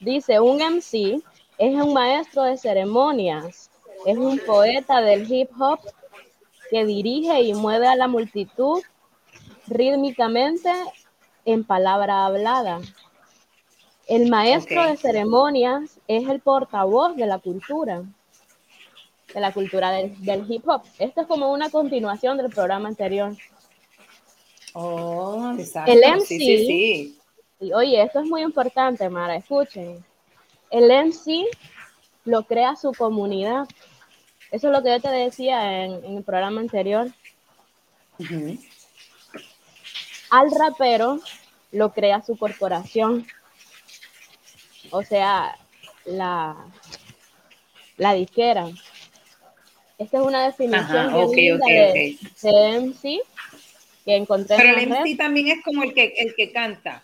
Dice, 0.00 0.38
un 0.38 0.60
MC 0.62 1.20
es 1.58 1.74
un 1.74 1.92
maestro 1.92 2.44
de 2.44 2.56
ceremonias, 2.56 3.70
es 4.06 4.16
un 4.16 4.38
poeta 4.38 5.00
del 5.00 5.30
hip 5.30 5.50
hop 5.58 5.80
que 6.70 6.84
dirige 6.84 7.42
y 7.42 7.54
mueve 7.54 7.88
a 7.88 7.96
la 7.96 8.06
multitud 8.06 8.80
rítmicamente 9.66 10.70
en 11.44 11.64
palabra 11.64 12.26
hablada. 12.26 12.80
El 14.06 14.30
maestro 14.30 14.84
de 14.84 14.96
ceremonias 14.96 15.98
es 16.06 16.28
el 16.28 16.40
portavoz 16.40 17.16
de 17.16 17.26
la 17.26 17.38
cultura, 17.38 18.04
de 19.32 19.40
la 19.40 19.52
cultura 19.52 19.90
del, 19.90 20.20
del 20.24 20.50
hip 20.50 20.66
hop. 20.68 20.82
Esto 20.98 21.22
es 21.22 21.26
como 21.26 21.52
una 21.52 21.70
continuación 21.70 22.36
del 22.36 22.50
programa 22.50 22.88
anterior. 22.88 23.36
Oh, 24.74 25.54
exacto. 25.58 25.92
El 25.92 26.00
MC. 26.00 26.26
Sí, 26.26 26.38
sí, 26.38 26.66
sí. 26.66 27.18
Y 27.60 27.72
oye, 27.72 28.02
esto 28.02 28.20
es 28.20 28.26
muy 28.26 28.42
importante, 28.42 29.08
Mara, 29.08 29.36
escuchen. 29.36 30.04
El 30.70 30.90
MC 30.90 31.44
lo 32.24 32.44
crea 32.44 32.76
su 32.76 32.92
comunidad. 32.92 33.66
Eso 34.50 34.68
es 34.68 34.72
lo 34.72 34.82
que 34.82 34.90
yo 34.90 35.00
te 35.00 35.10
decía 35.10 35.84
en, 35.84 36.04
en 36.04 36.16
el 36.18 36.22
programa 36.22 36.60
anterior. 36.60 37.08
Al 40.30 40.50
rapero 40.50 41.20
lo 41.72 41.92
crea 41.92 42.22
su 42.22 42.36
corporación. 42.36 43.26
O 44.90 45.02
sea, 45.02 45.58
la, 46.04 46.56
la 47.96 48.14
disquera. 48.14 48.66
Esta 49.98 50.18
es 50.18 50.24
una 50.24 50.44
definición 50.46 50.80
Ajá, 50.80 51.08
bien 51.08 51.24
ok, 51.28 51.36
linda 51.36 51.66
ok, 51.66 51.94
de, 52.42 52.80
MC. 52.80 53.20
que 54.04 54.16
encontré 54.16 54.56
Pero 54.56 54.68
en 54.70 54.78
el 54.78 54.90
red. 54.90 55.00
MC 55.00 55.16
también 55.16 55.48
es 55.48 55.64
como 55.64 55.82
el 55.82 55.92
que, 55.92 56.14
el 56.16 56.34
que 56.36 56.52
canta. 56.52 57.02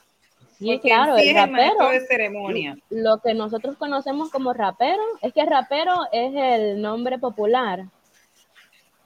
Sí, 0.58 0.66
Porque 0.66 0.88
claro, 0.88 1.16
el 1.16 1.22
es 1.24 1.28
el 1.30 1.34
rapero. 1.34 1.88
de 1.88 2.06
ceremonia. 2.06 2.76
Lo 2.90 3.18
que 3.18 3.34
nosotros 3.34 3.76
conocemos 3.76 4.30
como 4.30 4.52
rapero, 4.52 5.02
es 5.20 5.32
que 5.32 5.44
rapero 5.44 6.02
es 6.12 6.32
el 6.34 6.80
nombre 6.80 7.18
popular. 7.18 7.84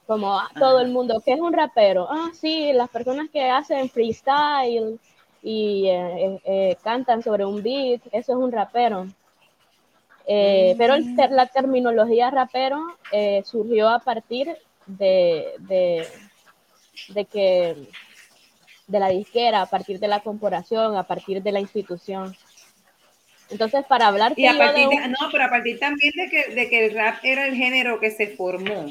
Como 0.05 0.37
ah, 0.39 0.49
todo 0.57 0.79
el 0.79 0.89
mundo, 0.89 1.21
¿qué 1.25 1.33
es 1.33 1.39
un 1.39 1.53
rapero? 1.53 2.07
Ah, 2.09 2.29
sí, 2.33 2.71
las 2.73 2.89
personas 2.89 3.29
que 3.31 3.49
hacen 3.49 3.89
freestyle 3.89 4.99
y 5.41 5.87
eh, 5.87 6.25
eh, 6.25 6.41
eh, 6.45 6.77
cantan 6.83 7.23
sobre 7.23 7.45
un 7.45 7.61
beat, 7.63 8.01
eso 8.11 8.33
es 8.33 8.37
un 8.37 8.51
rapero. 8.51 9.07
Eh, 10.31 10.75
Pero 10.77 10.93
el 10.93 11.15
ter- 11.15 11.31
la 11.31 11.47
terminología 11.47 12.29
rapero 12.29 12.79
eh, 13.11 13.41
surgió 13.43 13.89
a 13.89 13.99
partir 13.99 14.55
de, 14.85 15.53
de, 15.59 16.07
de 17.15 17.25
que 17.25 17.75
de 18.87 18.99
la 18.99 19.09
disquera, 19.09 19.61
a 19.61 19.65
partir 19.65 19.99
de 19.99 20.07
la 20.07 20.19
corporación, 20.21 20.97
a 20.97 21.03
partir 21.03 21.41
de 21.41 21.51
la 21.51 21.59
institución. 21.59 22.35
Entonces, 23.49 23.83
para 23.85 24.07
hablarte 24.07 24.41
Y 24.41 24.45
a 24.45 24.53
de 24.53 24.87
de, 24.87 25.07
no, 25.09 25.29
pero 25.31 25.45
a 25.45 25.49
partir 25.49 25.79
también 25.79 26.13
de 26.15 26.29
que, 26.29 26.53
de 26.53 26.69
que 26.69 26.85
el 26.85 26.93
rap 26.93 27.17
era 27.23 27.47
el 27.47 27.55
género 27.55 27.99
que 27.99 28.11
se 28.11 28.27
formó 28.27 28.85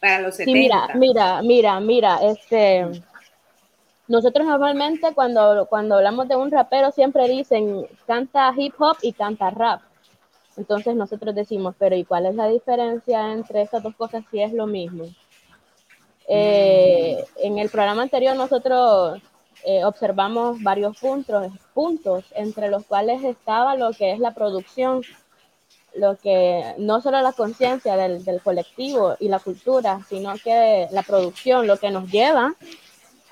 para 0.00 0.20
los 0.20 0.36
70. 0.36 0.44
Sí, 0.44 0.54
mira, 0.54 0.88
mira, 0.94 1.42
mira, 1.42 1.80
mira, 1.80 2.18
este, 2.30 2.86
nosotros 4.08 4.46
normalmente 4.46 5.12
cuando, 5.14 5.66
cuando 5.68 5.96
hablamos 5.96 6.28
de 6.28 6.36
un 6.36 6.50
rapero 6.50 6.90
siempre 6.90 7.28
dicen 7.28 7.86
canta 8.06 8.52
hip 8.56 8.74
hop 8.78 8.96
y 9.02 9.12
canta 9.12 9.50
rap. 9.50 9.82
Entonces 10.56 10.94
nosotros 10.94 11.34
decimos, 11.34 11.74
pero 11.78 11.96
¿y 11.96 12.04
cuál 12.04 12.26
es 12.26 12.34
la 12.34 12.48
diferencia 12.48 13.32
entre 13.32 13.62
estas 13.62 13.82
dos 13.82 13.94
cosas 13.96 14.24
si 14.30 14.40
es 14.40 14.52
lo 14.52 14.66
mismo? 14.66 15.04
Eh, 16.28 17.24
en 17.36 17.58
el 17.58 17.68
programa 17.68 18.02
anterior 18.02 18.34
nosotros 18.36 19.20
eh, 19.64 19.84
observamos 19.84 20.62
varios 20.62 20.96
puntos, 20.98 21.52
puntos 21.74 22.24
entre 22.34 22.70
los 22.70 22.84
cuales 22.86 23.22
estaba 23.24 23.76
lo 23.76 23.92
que 23.92 24.12
es 24.12 24.18
la 24.18 24.32
producción, 24.32 25.02
lo 25.94 26.16
que 26.16 26.74
no 26.78 27.00
solo 27.00 27.20
la 27.20 27.32
conciencia 27.32 27.96
del, 27.96 28.24
del 28.24 28.40
colectivo 28.40 29.16
y 29.20 29.28
la 29.28 29.38
cultura, 29.38 30.00
sino 30.08 30.34
que 30.42 30.88
la 30.90 31.02
producción, 31.02 31.66
lo 31.66 31.78
que 31.78 31.90
nos 31.90 32.10
lleva 32.10 32.54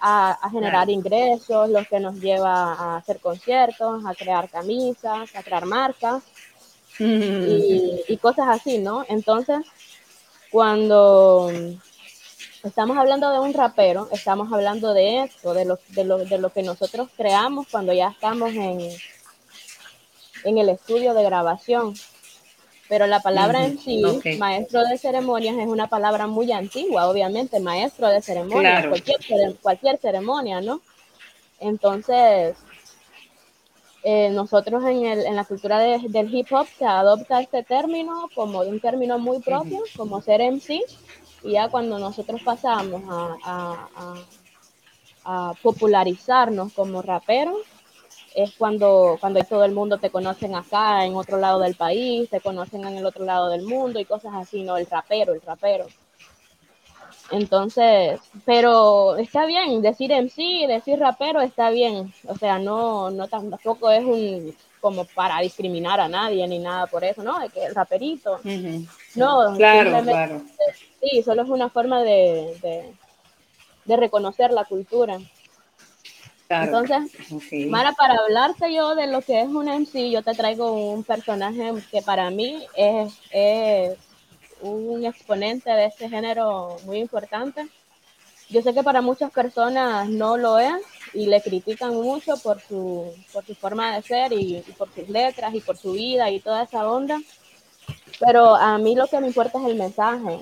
a, 0.01 0.33
a 0.33 0.51
generar 0.51 0.91
ingresos, 0.91 1.71
lo 1.71 1.85
que 1.85 2.01
nos 2.01 2.21
lleva 2.21 2.73
a 2.73 2.97
hacer 2.97 3.21
conciertos, 3.21 4.05
a 4.05 4.15
crear 4.15 4.49
camisas, 4.49 5.35
a 5.35 5.43
crear 5.43 5.65
marcas 5.67 6.23
y, 6.99 8.03
y 8.09 8.17
cosas 8.19 8.49
así, 8.49 8.79
¿no? 8.79 9.05
Entonces, 9.09 9.59
cuando 10.51 11.51
estamos 12.63 12.97
hablando 12.97 13.31
de 13.33 13.41
un 13.41 13.55
rapero, 13.55 14.09
estamos 14.13 14.53
hablando 14.53 14.93
de 14.95 15.25
esto, 15.25 15.55
de 15.55 15.65
lo, 15.65 15.79
de 15.89 16.05
lo, 16.05 16.19
de 16.19 16.39
lo 16.39 16.53
que 16.53 16.63
nosotros 16.63 17.09
creamos 17.17 17.67
cuando 17.71 17.93
ya 17.93 18.09
estamos 18.09 18.51
en, 18.51 18.81
en 20.45 20.59
el 20.59 20.69
estudio 20.69 21.15
de 21.15 21.25
grabación. 21.25 21.95
Pero 22.89 23.07
la 23.07 23.21
palabra 23.21 23.65
en 23.65 23.79
sí, 23.79 24.03
maestro 24.39 24.85
de 24.87 24.99
ceremonias, 24.99 25.57
es 25.57 25.67
una 25.67 25.87
palabra 25.87 26.27
muy 26.27 26.53
antigua, 26.53 27.09
obviamente, 27.09 27.59
maestro 27.59 28.09
de 28.09 28.21
ceremonias, 28.21 28.83
Claro. 28.83 28.91
cualquier, 28.91 29.57
cualquier 29.63 29.99
ceremonia, 29.99 30.61
¿no? 30.61 30.83
Entonces, 31.59 32.55
eh, 34.03 34.31
nosotros 34.31 34.85
en, 34.85 35.07
el, 35.07 35.27
en 35.27 35.37
la 35.37 35.45
cultura 35.45 35.79
de- 35.79 35.99
del 36.09 36.35
hip 36.35 36.53
hop 36.53 36.69
se 36.79 36.85
adopta 36.87 37.41
este 37.41 37.63
término 37.65 38.31
como 38.35 38.61
un 38.63 38.81
término 38.81 39.19
muy 39.19 39.41
propio, 39.41 39.79
como 39.97 40.21
ser 40.21 40.41
MC, 40.41 40.81
y 41.43 41.53
ya 41.53 41.69
cuando 41.71 41.99
nosotros 41.99 42.41
pasamos 42.43 43.03
a, 43.09 43.39
a- 43.43 43.91
a- 43.95 44.27
a 45.25 45.55
popularizarnos 45.63 46.73
como 46.73 47.03
raperos, 47.03 47.59
es 48.35 48.53
cuando, 48.57 49.19
cuando 49.21 49.41
todo 49.45 49.65
el 49.65 49.73
mundo 49.73 49.99
te 49.99 50.11
conocen 50.11 50.55
acá, 50.55 51.05
en 51.07 51.15
otro 51.17 51.39
lado 51.39 51.61
del 51.61 51.77
país, 51.77 52.29
te 52.31 52.41
conocen 52.41 52.87
en 52.87 52.97
el 52.97 53.07
otro 53.07 53.25
lado 53.25 53.49
del 53.51 53.63
mundo 53.63 54.01
y 54.01 54.07
cosas 54.07 54.33
así, 54.35 54.65
¿no? 54.65 54.77
El 54.77 54.87
rapero, 54.87 55.35
el 55.35 55.41
rapero. 55.43 55.93
Entonces, 57.31 58.21
pero 58.45 59.17
está 59.17 59.47
bien, 59.47 59.81
decir 59.81 60.11
MC, 60.13 60.67
decir 60.69 60.99
rapero 60.99 61.41
está 61.41 61.71
bien. 61.71 62.13
O 62.27 62.37
sea, 62.37 62.59
no, 62.59 63.11
no 63.11 63.29
tam- 63.29 63.49
tampoco 63.51 63.91
es 63.91 64.05
un 64.05 64.55
como 64.81 65.05
para 65.05 65.39
discriminar 65.41 66.01
a 66.01 66.09
nadie 66.09 66.47
ni 66.49 66.59
nada 66.59 66.87
por 66.89 67.05
eso, 67.05 67.23
¿no? 67.23 67.39
De 67.39 67.49
que 67.49 67.65
el 67.65 67.75
raperito. 67.75 68.41
No, 69.15 69.57
Claro, 69.57 70.03
claro. 70.03 70.43
Sí, 71.01 71.23
solo 71.23 71.43
es 71.43 71.49
una 71.49 71.69
forma 71.71 72.03
de, 72.03 72.57
de, 72.63 72.93
de 73.85 73.97
reconocer 73.97 74.51
la 74.53 74.65
cultura. 74.65 75.19
claro. 76.49 76.65
Entonces, 76.79 77.33
Ok. 77.33 77.69
Mara, 77.71 77.93
para 77.93 78.15
hablarte 78.17 78.75
yo 78.75 78.95
de 78.95 79.07
lo 79.07 79.23
que 79.23 79.41
es 79.41 79.49
un 79.49 79.69
MC, 79.69 80.11
yo 80.11 80.23
te 80.23 80.35
traigo 80.35 80.73
un 80.73 81.05
personaje 81.05 81.73
que 81.91 82.03
para 82.03 82.31
mí 82.31 82.67
es, 82.77 83.13
es 83.31 83.97
un 84.63 85.05
exponente 85.05 85.71
de 85.71 85.87
este 85.87 86.09
género 86.09 86.77
muy 86.85 86.99
importante. 86.99 87.69
Yo 88.49 88.63
sé 88.63 88.75
que 88.75 88.83
para 88.83 89.01
muchas 89.01 89.31
personas 89.31 90.09
no 90.09 90.37
lo 90.37 90.59
es 90.59 90.75
y 91.15 91.27
le 91.27 91.41
critican 91.41 91.95
mucho 91.95 92.37
por 92.37 92.61
su, 92.61 93.13
por 93.33 93.45
su 93.45 93.55
forma 93.55 93.97
de 93.97 94.03
ser 94.03 94.33
y, 94.33 94.57
y 94.59 94.73
por 94.77 94.93
sus 94.95 95.09
letras 95.09 95.55
y 95.55 95.61
por 95.61 95.77
su 95.77 95.93
vida 95.93 96.31
y 96.31 96.41
toda 96.41 96.65
esa 96.65 96.89
onda. 96.89 97.19
Pero 98.21 98.55
a 98.55 98.79
mí 98.79 98.95
lo 98.95 99.07
que 99.07 99.21
me 99.21 99.27
importa 99.27 99.59
es 99.59 99.67
el 99.67 99.77
mensaje. 99.77 100.39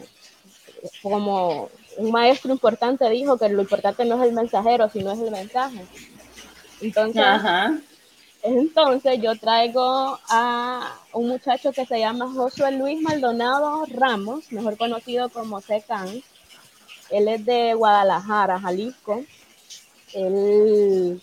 Como 1.02 1.70
un 1.96 2.10
maestro 2.10 2.52
importante 2.52 3.08
dijo 3.10 3.38
que 3.38 3.48
lo 3.48 3.62
importante 3.62 4.04
no 4.04 4.22
es 4.22 4.28
el 4.28 4.34
mensajero, 4.34 4.88
sino 4.90 5.12
es 5.12 5.20
el 5.20 5.30
mensaje. 5.30 5.84
Entonces, 6.80 7.22
Ajá. 7.22 7.78
Entonces 8.42 9.20
yo 9.20 9.36
traigo 9.36 10.18
a 10.28 10.96
un 11.12 11.28
muchacho 11.28 11.72
que 11.72 11.84
se 11.84 11.98
llama 11.98 12.32
Josué 12.34 12.72
Luis 12.72 13.00
Maldonado 13.00 13.84
Ramos, 13.86 14.50
mejor 14.50 14.76
conocido 14.76 15.28
como 15.28 15.60
Secan. 15.60 16.22
Él 17.10 17.28
es 17.28 17.44
de 17.44 17.74
Guadalajara, 17.74 18.60
Jalisco. 18.60 19.22
Él, 20.14 21.20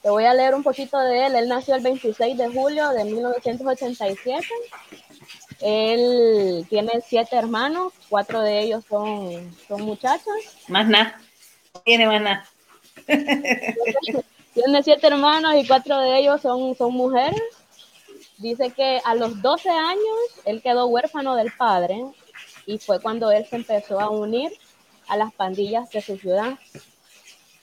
te 0.00 0.10
voy 0.10 0.24
a 0.24 0.34
leer 0.34 0.54
un 0.54 0.62
poquito 0.62 0.98
de 0.98 1.26
él. 1.26 1.36
Él 1.36 1.48
nació 1.48 1.74
el 1.74 1.82
26 1.82 2.38
de 2.38 2.48
julio 2.48 2.90
de 2.90 3.04
1987. 3.04 4.46
Él 5.60 6.66
tiene 6.70 6.92
siete 7.06 7.36
hermanos, 7.36 7.92
cuatro 8.08 8.40
de 8.40 8.60
ellos 8.60 8.84
son, 8.88 9.54
son 9.68 9.82
muchachas. 9.82 10.34
Más 10.68 10.88
nada. 10.88 11.20
Tiene 11.84 12.06
más 12.06 12.22
nada. 12.22 12.48
Tiene 14.54 14.82
siete 14.82 15.06
hermanos 15.06 15.54
y 15.56 15.66
cuatro 15.66 15.98
de 15.98 16.18
ellos 16.18 16.40
son, 16.42 16.74
son 16.76 16.92
mujeres. 16.92 17.40
Dice 18.36 18.70
que 18.70 19.00
a 19.04 19.14
los 19.14 19.40
12 19.40 19.70
años 19.70 20.18
él 20.44 20.60
quedó 20.62 20.86
huérfano 20.86 21.36
del 21.36 21.52
padre 21.52 22.04
y 22.66 22.78
fue 22.78 23.00
cuando 23.00 23.30
él 23.30 23.46
se 23.46 23.56
empezó 23.56 24.00
a 24.00 24.10
unir 24.10 24.52
a 25.08 25.16
las 25.16 25.32
pandillas 25.32 25.88
de 25.90 26.02
su 26.02 26.16
ciudad. 26.16 26.58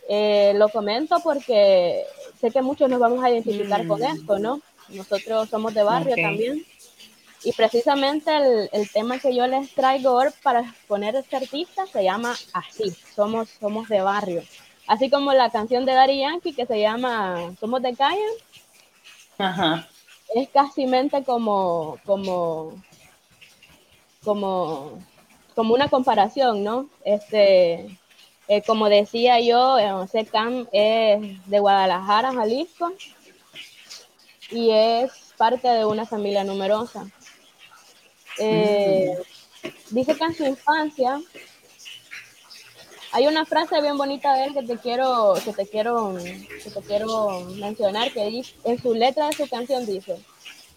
Eh, 0.07 0.53
lo 0.55 0.69
comento 0.69 1.19
porque 1.23 2.03
sé 2.39 2.49
que 2.49 2.61
muchos 2.63 2.89
nos 2.89 2.99
vamos 2.99 3.23
a 3.23 3.29
identificar 3.29 3.85
con 3.85 4.03
esto, 4.03 4.39
¿no? 4.39 4.61
Nosotros 4.89 5.49
somos 5.49 5.73
de 5.75 5.83
barrio 5.83 6.15
también. 6.15 6.65
Y 7.43 7.51
precisamente 7.53 8.35
el, 8.35 8.69
el 8.71 8.89
tema 8.89 9.19
que 9.19 9.33
yo 9.35 9.45
les 9.47 9.73
traigo 9.73 10.13
hoy 10.13 10.29
para 10.41 10.61
exponer 10.61 11.15
este 11.15 11.37
artista 11.37 11.85
se 11.85 12.03
llama 12.03 12.35
así, 12.53 12.91
somos, 13.15 13.49
somos 13.59 13.87
de 13.87 14.01
barrio. 14.01 14.43
Así 14.89 15.11
como 15.11 15.31
la 15.33 15.51
canción 15.51 15.85
de 15.85 15.93
Daddy 15.93 16.21
Yankee 16.21 16.55
que 16.55 16.65
se 16.65 16.81
llama 16.81 17.53
Somos 17.59 17.79
de 17.83 17.95
calle, 17.95 18.25
Ajá. 19.37 19.87
es 20.33 20.49
casi 20.49 20.87
como, 21.27 21.99
como, 22.07 22.73
como, 24.23 24.97
como 25.53 25.75
una 25.75 25.89
comparación, 25.89 26.63
¿no? 26.63 26.89
Este, 27.05 27.99
eh, 28.47 28.63
como 28.65 28.89
decía 28.89 29.39
yo, 29.39 29.77
eh, 29.77 30.07
Secam 30.11 30.67
es 30.71 31.47
de 31.47 31.59
Guadalajara, 31.59 32.33
Jalisco, 32.33 32.91
y 34.49 34.71
es 34.71 35.11
parte 35.37 35.67
de 35.67 35.85
una 35.85 36.07
familia 36.07 36.43
numerosa. 36.43 37.05
Eh, 38.39 39.15
Dice 39.91 40.15
que 40.15 40.23
en 40.23 40.35
su 40.35 40.45
infancia 40.45 41.21
hay 43.11 43.27
una 43.27 43.45
frase 43.45 43.81
bien 43.81 43.97
bonita 43.97 44.33
de 44.35 44.45
él 44.45 44.53
que 44.53 44.63
te 44.63 44.77
quiero, 44.77 45.33
que 45.43 45.53
te 45.53 45.67
quiero, 45.67 46.15
que 46.17 46.69
te 46.69 46.81
quiero 46.81 47.41
mencionar, 47.55 48.11
que 48.11 48.25
dice, 48.25 48.53
en 48.63 48.81
su 48.81 48.93
letra 48.93 49.27
de 49.27 49.35
su 49.35 49.47
canción 49.47 49.85
dice, 49.85 50.17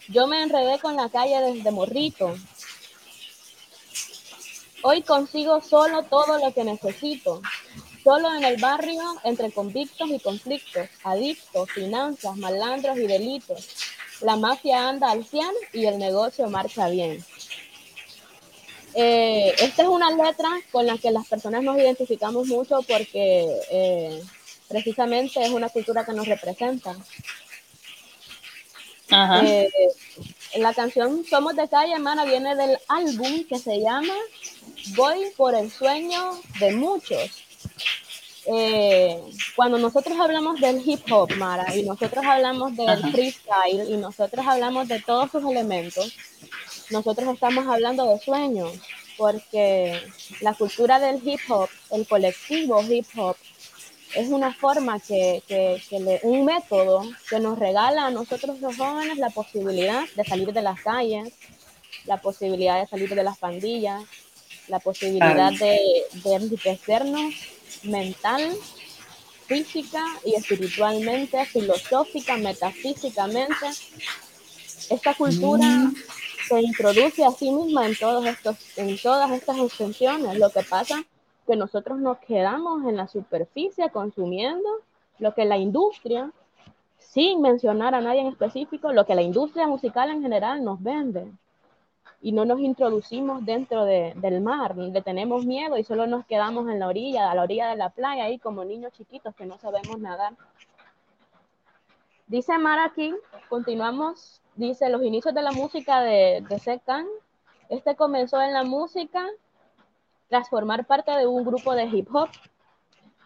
yo 0.09 0.27
me 0.27 0.43
enredé 0.43 0.79
con 0.79 0.97
la 0.97 1.09
calle 1.09 1.41
desde 1.41 1.71
morrito. 1.71 2.35
Hoy 4.83 5.03
consigo 5.03 5.61
solo 5.61 6.03
todo 6.05 6.39
lo 6.39 6.53
que 6.53 6.65
necesito. 6.65 7.41
Solo 8.03 8.35
en 8.35 8.43
el 8.43 8.61
barrio, 8.61 9.01
entre 9.23 9.53
convictos 9.53 10.11
y 10.11 10.19
conflictos, 10.19 10.89
adictos, 11.05 11.71
finanzas, 11.71 12.37
malandros 12.37 12.99
y 12.99 13.07
delitos. 13.07 13.69
La 14.23 14.35
mafia 14.35 14.89
anda 14.89 15.11
al 15.11 15.25
100 15.25 15.47
y 15.73 15.87
el 15.87 15.99
negocio 15.99 16.49
marcha 16.51 16.89
bien. 16.89 17.25
Eh, 18.95 19.55
esta 19.59 19.83
es 19.83 19.89
una 19.89 20.11
letra 20.11 20.49
con 20.71 20.87
la 20.87 20.99
que 20.99 21.11
las 21.11 21.27
personas 21.27 21.63
nos 21.63 21.79
identificamos 21.79 22.47
mucho 22.47 22.81
porque 22.83 23.47
eh, 23.71 24.23
precisamente 24.69 25.43
es 25.43 25.51
una 25.51 25.69
cultura 25.69 26.05
que 26.05 26.13
nos 26.13 26.27
representa. 26.27 26.97
Ajá. 29.11 29.45
Eh, 29.45 29.69
la 30.57 30.75
canción 30.75 31.25
Somos 31.25 31.57
de 31.57 31.69
Calle, 31.69 31.95
hermana, 31.95 32.25
viene 32.25 32.55
del 32.57 32.79
álbum 32.89 33.45
que 33.45 33.59
se 33.59 33.81
llama 33.81 34.15
Voy 34.97 35.31
por 35.37 35.55
el 35.55 35.71
sueño 35.71 36.41
de 36.59 36.73
muchos. 36.73 37.43
Eh, 38.47 39.23
cuando 39.55 39.79
nosotros 39.79 40.19
hablamos 40.19 40.61
del 40.61 40.83
hip 40.85 41.01
hop, 41.13 41.33
Mara, 41.37 41.75
y 41.77 41.85
nosotros 41.85 42.25
hablamos 42.25 42.77
del 42.77 42.89
Ajá. 42.89 43.09
freestyle, 43.11 43.89
y 43.89 43.97
nosotros 43.97 44.45
hablamos 44.47 44.89
de 44.89 45.01
todos 45.01 45.31
sus 45.31 45.45
elementos, 45.45 46.13
nosotros 46.93 47.33
estamos 47.35 47.67
hablando 47.67 48.07
de 48.13 48.21
sueños, 48.21 48.73
porque 49.17 50.01
la 50.41 50.55
cultura 50.55 50.99
del 50.99 51.21
hip 51.27 51.41
hop, 51.49 51.69
el 51.91 52.07
colectivo 52.07 52.83
hip 52.83 53.07
hop, 53.17 53.37
es 54.15 54.29
una 54.29 54.53
forma 54.55 55.01
que, 55.01 55.43
que- 55.49 55.83
que 55.89 55.99
le- 56.01 56.21
un 56.23 56.45
método 56.45 57.03
que 57.31 57.39
nos 57.41 57.59
regala 57.59 58.07
a 58.07 58.11
nosotros 58.11 58.61
los 58.61 58.77
jóvenes 58.77 59.17
la 59.19 59.31
posibilidad 59.31 60.05
de 60.17 60.25
salir 60.25 60.53
de 60.53 60.61
las 60.63 60.81
calles, 60.83 61.33
la 62.05 62.19
posibilidad 62.21 62.81
de 62.81 62.87
salir 62.89 63.15
de 63.15 63.23
las 63.23 63.39
pandillas, 63.39 64.03
la 64.69 64.81
posibilidad 64.81 65.51
de, 65.53 65.81
de 66.25 66.35
enriquecernos 66.35 67.35
mental, 67.85 68.53
física 69.47 70.05
y 70.25 70.35
espiritualmente, 70.35 71.45
filosófica, 71.47 72.37
metafísicamente. 72.37 73.67
Esta 74.91 75.15
cultura 75.15 75.91
se 76.47 76.61
introduce 76.61 77.25
a 77.25 77.31
sí 77.31 77.51
misma 77.51 77.87
en, 77.87 77.97
todos 77.97 78.25
estos, 78.27 78.79
en 78.79 78.97
todas 79.01 79.31
estas 79.31 79.59
extensiones. 79.59 80.39
Lo 80.39 80.51
que 80.51 80.63
pasa 80.63 81.03
que 81.47 81.57
nosotros 81.57 81.99
nos 81.99 82.19
quedamos 82.19 82.85
en 82.85 82.97
la 82.97 83.09
superficie 83.09 83.91
consumiendo 83.91 84.69
lo 85.19 85.35
que 85.35 85.45
la 85.45 85.57
industria, 85.57 86.31
sin 86.99 87.41
mencionar 87.41 87.95
a 87.95 88.01
nadie 88.01 88.21
en 88.21 88.29
específico, 88.29 88.93
lo 88.93 89.07
que 89.07 89.15
la 89.15 89.23
industria 89.23 89.67
musical 89.67 90.11
en 90.11 90.23
general 90.23 90.65
nos 90.65 90.83
vende. 90.83 91.31
Y 92.21 92.33
no 92.33 92.45
nos 92.45 92.61
introducimos 92.61 93.45
dentro 93.45 93.85
de- 93.85 94.13
del 94.17 94.41
mar, 94.41 94.77
le 94.77 95.03
tenemos 95.03 95.45
miedo 95.45 95.77
y 95.77 95.85
solo 95.85 96.07
nos 96.07 96.25
quedamos 96.27 96.69
en 96.69 96.79
la 96.79 96.87
orilla, 96.87 97.31
a 97.31 97.35
la 97.35 97.43
orilla 97.43 97.69
de 97.71 97.77
la 97.77 97.91
playa, 97.91 98.25
ahí 98.25 98.39
como 98.39 98.65
niños 98.65 98.93
chiquitos 98.93 99.35
que 99.35 99.47
no 99.47 99.59
sabemos 99.59 99.99
nadar. 99.99 100.35
Dice 102.27 102.57
Mara 102.59 102.85
aquí, 102.85 103.15
continuamos, 103.49 104.41
dice 104.55 104.89
los 104.89 105.03
inicios 105.03 105.35
de 105.35 105.43
la 105.43 105.53
música 105.53 106.03
de, 106.03 106.45
de 106.49 106.59
Sekan. 106.59 107.07
Este 107.69 107.97
comenzó 107.97 108.41
en 108.41 108.53
la 108.53 108.65
música 108.65 109.27
tras 110.29 110.49
formar 110.49 110.87
parte 110.87 111.11
de 111.13 111.27
un 111.27 111.45
grupo 111.45 111.75
de 111.75 111.85
hip 111.85 112.09
hop. 112.15 112.29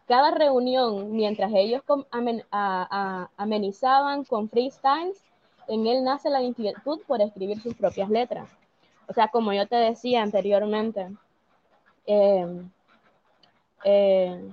Cada 0.07 0.31
reunión, 0.31 1.13
mientras 1.13 1.53
ellos 1.55 1.83
amen- 2.11 2.45
a- 2.51 2.87
a- 2.91 3.31
amenizaban 3.37 4.25
con 4.25 4.49
freestyles, 4.49 5.21
en 5.69 5.87
él 5.87 6.05
nace 6.05 6.31
la 6.31 6.43
inquietud 6.43 7.01
por 7.07 7.21
escribir 7.21 7.61
sus 7.61 7.75
propias 7.75 8.09
letras. 8.09 8.49
O 9.09 9.13
sea, 9.13 9.29
como 9.29 9.53
yo 9.53 9.67
te 9.67 9.77
decía 9.77 10.23
anteriormente, 10.23 11.09
eh, 12.07 12.47
eh, 13.85 14.49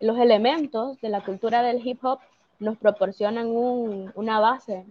los 0.00 0.18
elementos 0.18 1.00
de 1.00 1.08
la 1.08 1.24
cultura 1.24 1.62
del 1.62 1.86
hip 1.86 2.04
hop 2.04 2.18
nos 2.58 2.76
proporcionan 2.76 3.46
un- 3.48 4.12
una 4.16 4.40
base, 4.40 4.84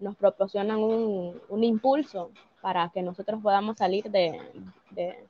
nos 0.00 0.16
proporcionan 0.16 0.78
un, 0.78 1.40
un 1.48 1.64
impulso 1.64 2.30
para 2.60 2.90
que 2.92 3.02
nosotros 3.02 3.40
podamos 3.42 3.76
salir 3.78 4.10
de, 4.10 4.40
de, 4.90 5.24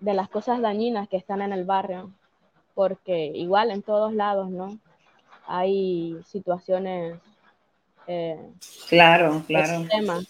de 0.00 0.14
las 0.14 0.28
cosas 0.28 0.60
dañinas 0.60 1.08
que 1.08 1.16
están 1.16 1.42
en 1.42 1.52
el 1.52 1.64
barrio, 1.64 2.10
porque 2.74 3.26
igual 3.34 3.70
en 3.70 3.82
todos 3.82 4.12
lados, 4.12 4.50
¿no? 4.50 4.78
Hay 5.46 6.18
situaciones 6.26 7.18
eh, 8.06 8.50
Claro, 8.88 9.42
claro. 9.46 9.80
extremas. 9.80 10.26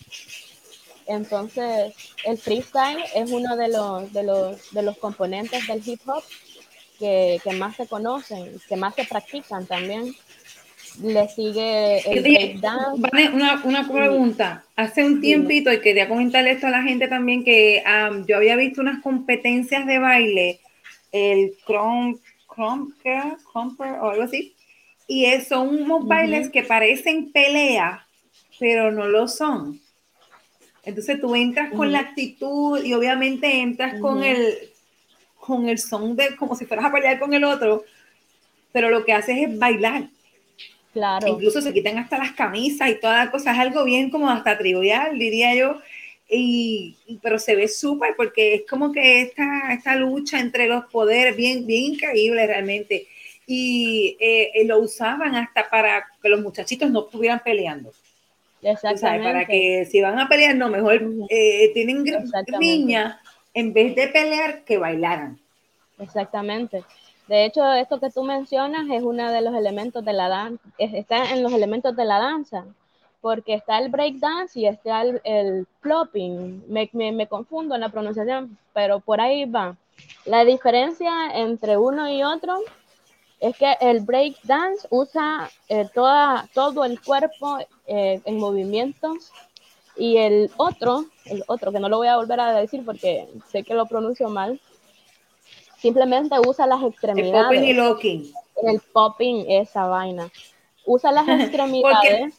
Entonces, 1.07 1.95
el 2.25 2.37
freestyle 2.39 3.05
es 3.15 3.31
uno 3.31 3.57
de 3.57 3.69
los, 3.69 4.13
de 4.13 4.23
los, 4.25 4.73
de 4.73 4.83
los 4.83 4.99
componentes 4.99 5.67
del 5.67 5.83
hip 5.87 6.01
hop 6.09 6.23
que, 6.99 7.41
que 7.45 7.53
más 7.53 7.77
se 7.77 7.87
conocen, 7.87 8.61
que 8.69 8.77
más 8.77 8.95
se 8.95 9.05
practican 9.05 9.67
también. 9.67 10.15
Le 11.03 11.29
sigue 11.29 11.99
el 12.11 12.23
breakdance. 12.23 13.01
Vane, 13.01 13.31
una, 13.31 13.63
una 13.65 13.89
pregunta. 13.89 14.65
Hace 14.77 15.05
un 15.05 15.21
tiempito, 15.21 15.73
y 15.73 15.81
quería 15.81 16.09
comentarle 16.09 16.53
esto 16.53 16.67
a 16.67 16.71
la 16.71 16.83
gente 16.83 17.09
también, 17.09 17.45
que 17.45 17.83
yo 18.27 18.37
había 18.37 18.57
visto 18.57 18.81
unas 18.81 19.03
competencias 19.03 19.87
de 19.87 19.99
baile, 19.99 20.61
el. 21.13 21.55
Crumper 21.67 23.35
o 24.01 24.09
algo 24.09 24.23
así, 24.23 24.55
y 25.07 25.27
son 25.43 25.83
unos 25.83 26.07
bailes 26.07 26.49
que 26.49 26.63
parecen 26.63 27.31
pelea, 27.31 28.07
pero 28.59 28.91
no 28.91 29.07
lo 29.07 29.29
son. 29.29 29.79
Entonces 30.83 31.21
tú 31.21 31.35
entras 31.35 31.71
con 31.73 31.93
la 31.93 31.99
actitud 31.99 32.83
y 32.83 32.95
obviamente 32.95 33.61
entras 33.61 34.01
con 34.01 34.25
el 34.25 34.55
con 35.39 35.69
el 35.69 35.79
son 35.79 36.17
de 36.17 36.35
como 36.37 36.57
si 36.57 36.65
fueras 36.65 36.87
a 36.87 36.93
pelear 36.93 37.19
con 37.19 37.35
el 37.35 37.45
otro, 37.45 37.85
pero 38.73 38.89
lo 38.89 39.05
que 39.05 39.13
haces 39.13 39.37
es 39.37 39.59
bailar. 39.59 40.09
Claro, 40.97 41.29
Incluso 41.29 41.61
se 41.61 41.75
quitan 41.75 41.99
hasta 41.99 42.17
las 42.17 42.33
camisas 42.33 42.89
y 42.89 42.99
toda 42.99 43.27
la 43.27 43.31
cosa. 43.31 43.53
Es 43.53 43.59
algo 43.59 43.85
bien 43.85 44.09
como 44.09 44.31
hasta 44.31 44.57
trivial, 44.57 45.19
diría 45.19 45.55
yo. 45.55 45.79
Y, 46.27 46.97
pero 47.21 47.39
se 47.39 47.55
ve 47.55 47.69
súper 47.69 48.15
porque 48.17 48.55
es 48.55 48.63
como 48.67 48.93
que 48.93 49.21
esta, 49.21 49.75
esta 49.75 49.95
lucha 49.95 50.41
entre 50.41 50.67
los 50.69 50.87
poderes, 50.87 51.37
bien, 51.37 51.67
bien 51.67 51.93
increíble 51.93 52.47
realmente. 52.47 53.09
Y 53.47 54.17
eh, 54.19 54.53
eh, 54.55 54.65
lo 54.65 54.79
usaban 54.79 55.35
hasta 55.35 55.69
para 55.69 56.07
que 56.23 56.31
los 56.31 56.41
muchachitos 56.41 56.91
no 56.91 57.05
estuvieran 57.05 57.43
peleando. 57.45 57.93
Sabes, 58.63 58.83
exactamente. 58.83 59.25
para 59.27 59.45
que 59.45 59.87
si 59.91 60.01
van 60.01 60.19
a 60.19 60.31
pelear, 60.31 60.57
no, 60.57 60.71
mejor 60.71 61.07
eh, 61.29 61.73
tienen 61.75 62.05
niñas, 62.59 63.19
en 63.53 63.75
vez 63.75 63.95
de 63.95 64.09
pelear, 64.09 64.65
que 64.65 64.79
bailaran. 64.79 65.39
Exactamente. 65.99 66.85
De 67.29 67.45
hecho, 67.45 67.73
esto 67.73 67.99
que 67.99 68.11
tú 68.11 68.23
mencionas 68.23 68.89
es 68.91 69.03
uno 69.03 69.31
de 69.33 69.41
los 69.41 69.55
elementos 69.55 70.05
de 70.05 70.13
la 70.13 70.29
danza, 70.29 70.63
está 70.79 71.33
en 71.33 71.43
los 71.43 71.53
elementos 71.53 71.97
de 71.97 72.05
la 72.05 72.19
danza, 72.19 72.65
porque 73.21 73.55
está 73.55 73.79
el 73.79 73.89
breakdance 73.89 74.59
y 74.59 74.67
está 74.67 75.03
el, 75.03 75.21
el 75.25 75.67
plopping. 75.81 76.65
Me, 76.69 76.89
me, 76.93 77.27
confundo 77.27 77.75
en 77.75 77.81
la 77.81 77.89
pronunciación, 77.89 78.57
pero 78.73 79.01
por 79.01 79.21
ahí 79.21 79.45
va. 79.45 79.77
La 80.25 80.45
diferencia 80.45 81.11
entre 81.35 81.77
uno 81.77 82.09
y 82.09 82.23
otro 82.23 82.59
es 83.41 83.57
que 83.57 83.77
el 83.81 84.01
breakdance 84.01 84.87
usa 84.91 85.51
eh, 85.69 85.89
toda, 85.93 86.49
todo 86.55 86.85
el 86.85 87.01
cuerpo 87.01 87.59
eh, 87.87 88.21
en 88.25 88.39
movimientos 88.39 89.33
y 89.97 90.19
el 90.19 90.51
otro, 90.57 91.07
el 91.25 91.43
otro, 91.49 91.73
que 91.73 91.81
no 91.81 91.89
lo 91.89 91.97
voy 91.97 92.09
a 92.09 92.17
volver 92.17 92.39
a 92.39 92.53
decir 92.53 92.85
porque 92.85 93.29
sé 93.51 93.65
que 93.65 93.75
lo 93.75 93.87
pronuncio 93.87 94.29
mal, 94.29 94.61
simplemente 95.79 96.35
usa 96.47 96.67
las 96.67 96.81
El 96.83 96.89
extremidades. 96.89 97.45
popping 97.45 97.65
y 97.65 97.73
locking. 97.73 98.33
El 98.63 98.81
popping, 98.93 99.45
esa 99.49 99.87
vaina. 99.87 100.31
Usa 100.85 101.13
las 101.13 101.27
extremidades. 101.41 102.35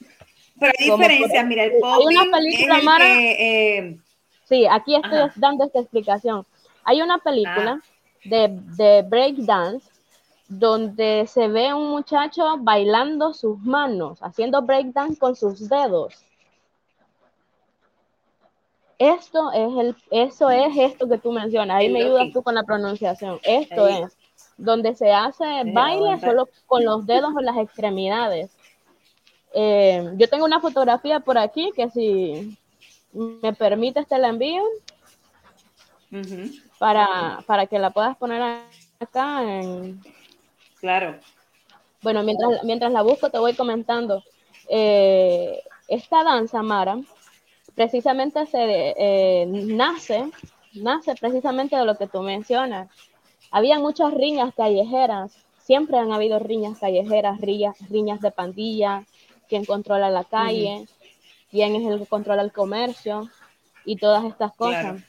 Pero 0.60 0.72
hay 0.80 0.90
diferencias. 0.90 1.46
Mira, 1.46 1.64
el 1.66 1.72
hay 1.74 1.80
popping 1.82 2.08
una 2.18 2.32
película, 2.38 2.78
el 2.78 2.84
Mara, 2.84 3.06
que, 3.06 3.78
eh, 3.78 3.98
Sí, 4.46 4.66
aquí 4.66 4.96
estoy 4.96 5.20
Ajá. 5.20 5.34
dando 5.36 5.66
esta 5.66 5.80
explicación. 5.80 6.46
Hay 6.84 7.02
una 7.02 7.18
película 7.18 7.82
Ah. 7.82 7.88
de, 8.24 8.48
de 8.78 9.02
breakdance 9.04 9.86
donde 10.48 11.26
se 11.28 11.50
ve 11.50 11.74
un 11.74 11.90
muchacho 11.90 12.56
bailando 12.60 13.34
sus 13.34 13.60
manos, 13.60 14.20
haciendo 14.24 14.62
breakdance 14.62 15.20
con 15.20 15.36
sus 15.36 15.68
dedos. 15.68 16.14
Esto 19.00 19.52
es 19.52 19.78
el, 19.78 19.96
eso 20.10 20.50
es 20.50 20.76
esto 20.76 21.08
que 21.08 21.18
tú 21.18 21.32
mencionas. 21.32 21.78
Ahí 21.78 21.90
me 21.90 22.02
ayudas 22.02 22.32
tú 22.34 22.42
con 22.42 22.56
la 22.56 22.64
pronunciación. 22.64 23.40
Esto 23.44 23.86
Ahí. 23.86 24.04
es 24.04 24.18
donde 24.58 24.96
se 24.96 25.14
hace 25.14 25.46
baile 25.72 26.20
solo 26.20 26.50
con 26.66 26.84
los 26.84 27.06
dedos 27.06 27.32
o 27.36 27.42
las 27.42 27.58
extremidades. 27.58 28.52
Eh, 29.54 30.14
yo 30.18 30.28
tengo 30.28 30.46
una 30.46 30.60
fotografía 30.60 31.20
por 31.20 31.38
aquí 31.38 31.72
que 31.76 31.90
si 31.90 32.58
me 33.12 33.54
permites 33.54 34.08
te 34.08 34.18
la 34.18 34.30
envío 34.30 34.64
para, 36.78 37.44
para 37.46 37.66
que 37.68 37.80
la 37.80 37.92
puedas 37.92 38.18
poner 38.18 38.42
acá. 39.00 39.44
En, 39.44 40.02
claro. 40.80 41.20
bueno, 42.02 42.24
mientras, 42.24 42.64
mientras 42.64 42.92
la 42.92 43.04
busco 43.04 43.30
te 43.30 43.40
voy 43.40 43.54
comentando. 43.54 44.24
Eh, 44.70 45.64
esta 45.88 46.24
danza, 46.24 46.62
Mara, 46.62 47.00
precisamente 47.78 48.48
se 48.48 48.96
eh, 48.98 49.46
nace, 49.46 50.32
nace 50.74 51.14
precisamente 51.14 51.76
de 51.76 51.86
lo 51.86 51.96
que 51.96 52.08
tú 52.08 52.22
mencionas. 52.22 52.90
Había 53.52 53.78
muchas 53.78 54.16
riñas 54.16 54.52
callejeras, 54.56 55.38
siempre 55.60 56.00
han 56.00 56.12
habido 56.12 56.40
riñas 56.40 56.80
callejeras, 56.80 57.40
riñas, 57.40 57.78
riñas 57.88 58.20
de 58.20 58.32
pandilla, 58.32 59.06
quién 59.48 59.64
controla 59.64 60.10
la 60.10 60.24
calle, 60.24 60.88
quién 61.52 61.76
es 61.76 61.88
el 61.88 62.00
que 62.00 62.08
controla 62.08 62.42
el 62.42 62.52
comercio. 62.52 63.30
y 63.86 63.96
todas 63.96 64.26
estas 64.26 64.54
cosas. 64.54 64.82
Claro. 64.82 65.02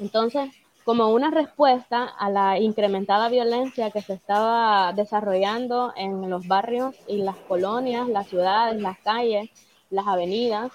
Entonces, 0.00 0.50
como 0.84 1.10
una 1.10 1.30
respuesta 1.30 2.04
a 2.04 2.28
la 2.28 2.58
incrementada 2.58 3.28
violencia 3.28 3.92
que 3.92 4.02
se 4.02 4.14
estaba 4.14 4.92
desarrollando 4.94 5.92
en 5.96 6.28
los 6.28 6.48
barrios 6.48 6.96
y 7.06 7.18
las 7.18 7.36
colonias, 7.36 8.08
las 8.08 8.26
ciudades, 8.26 8.82
las 8.82 8.98
calles, 8.98 9.48
las 9.90 10.08
avenidas, 10.08 10.72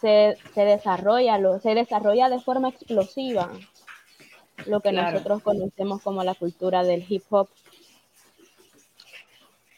se, 0.00 0.36
se 0.54 0.64
desarrolla, 0.64 1.38
lo, 1.38 1.58
se 1.60 1.74
desarrolla 1.74 2.28
de 2.28 2.40
forma 2.40 2.68
explosiva 2.70 3.50
lo 4.66 4.80
que 4.80 4.90
Claro. 4.90 5.18
nosotros 5.18 5.42
conocemos 5.42 6.02
como 6.02 6.24
la 6.24 6.34
cultura 6.34 6.82
del 6.82 7.04
hip 7.08 7.22
hop. 7.30 7.48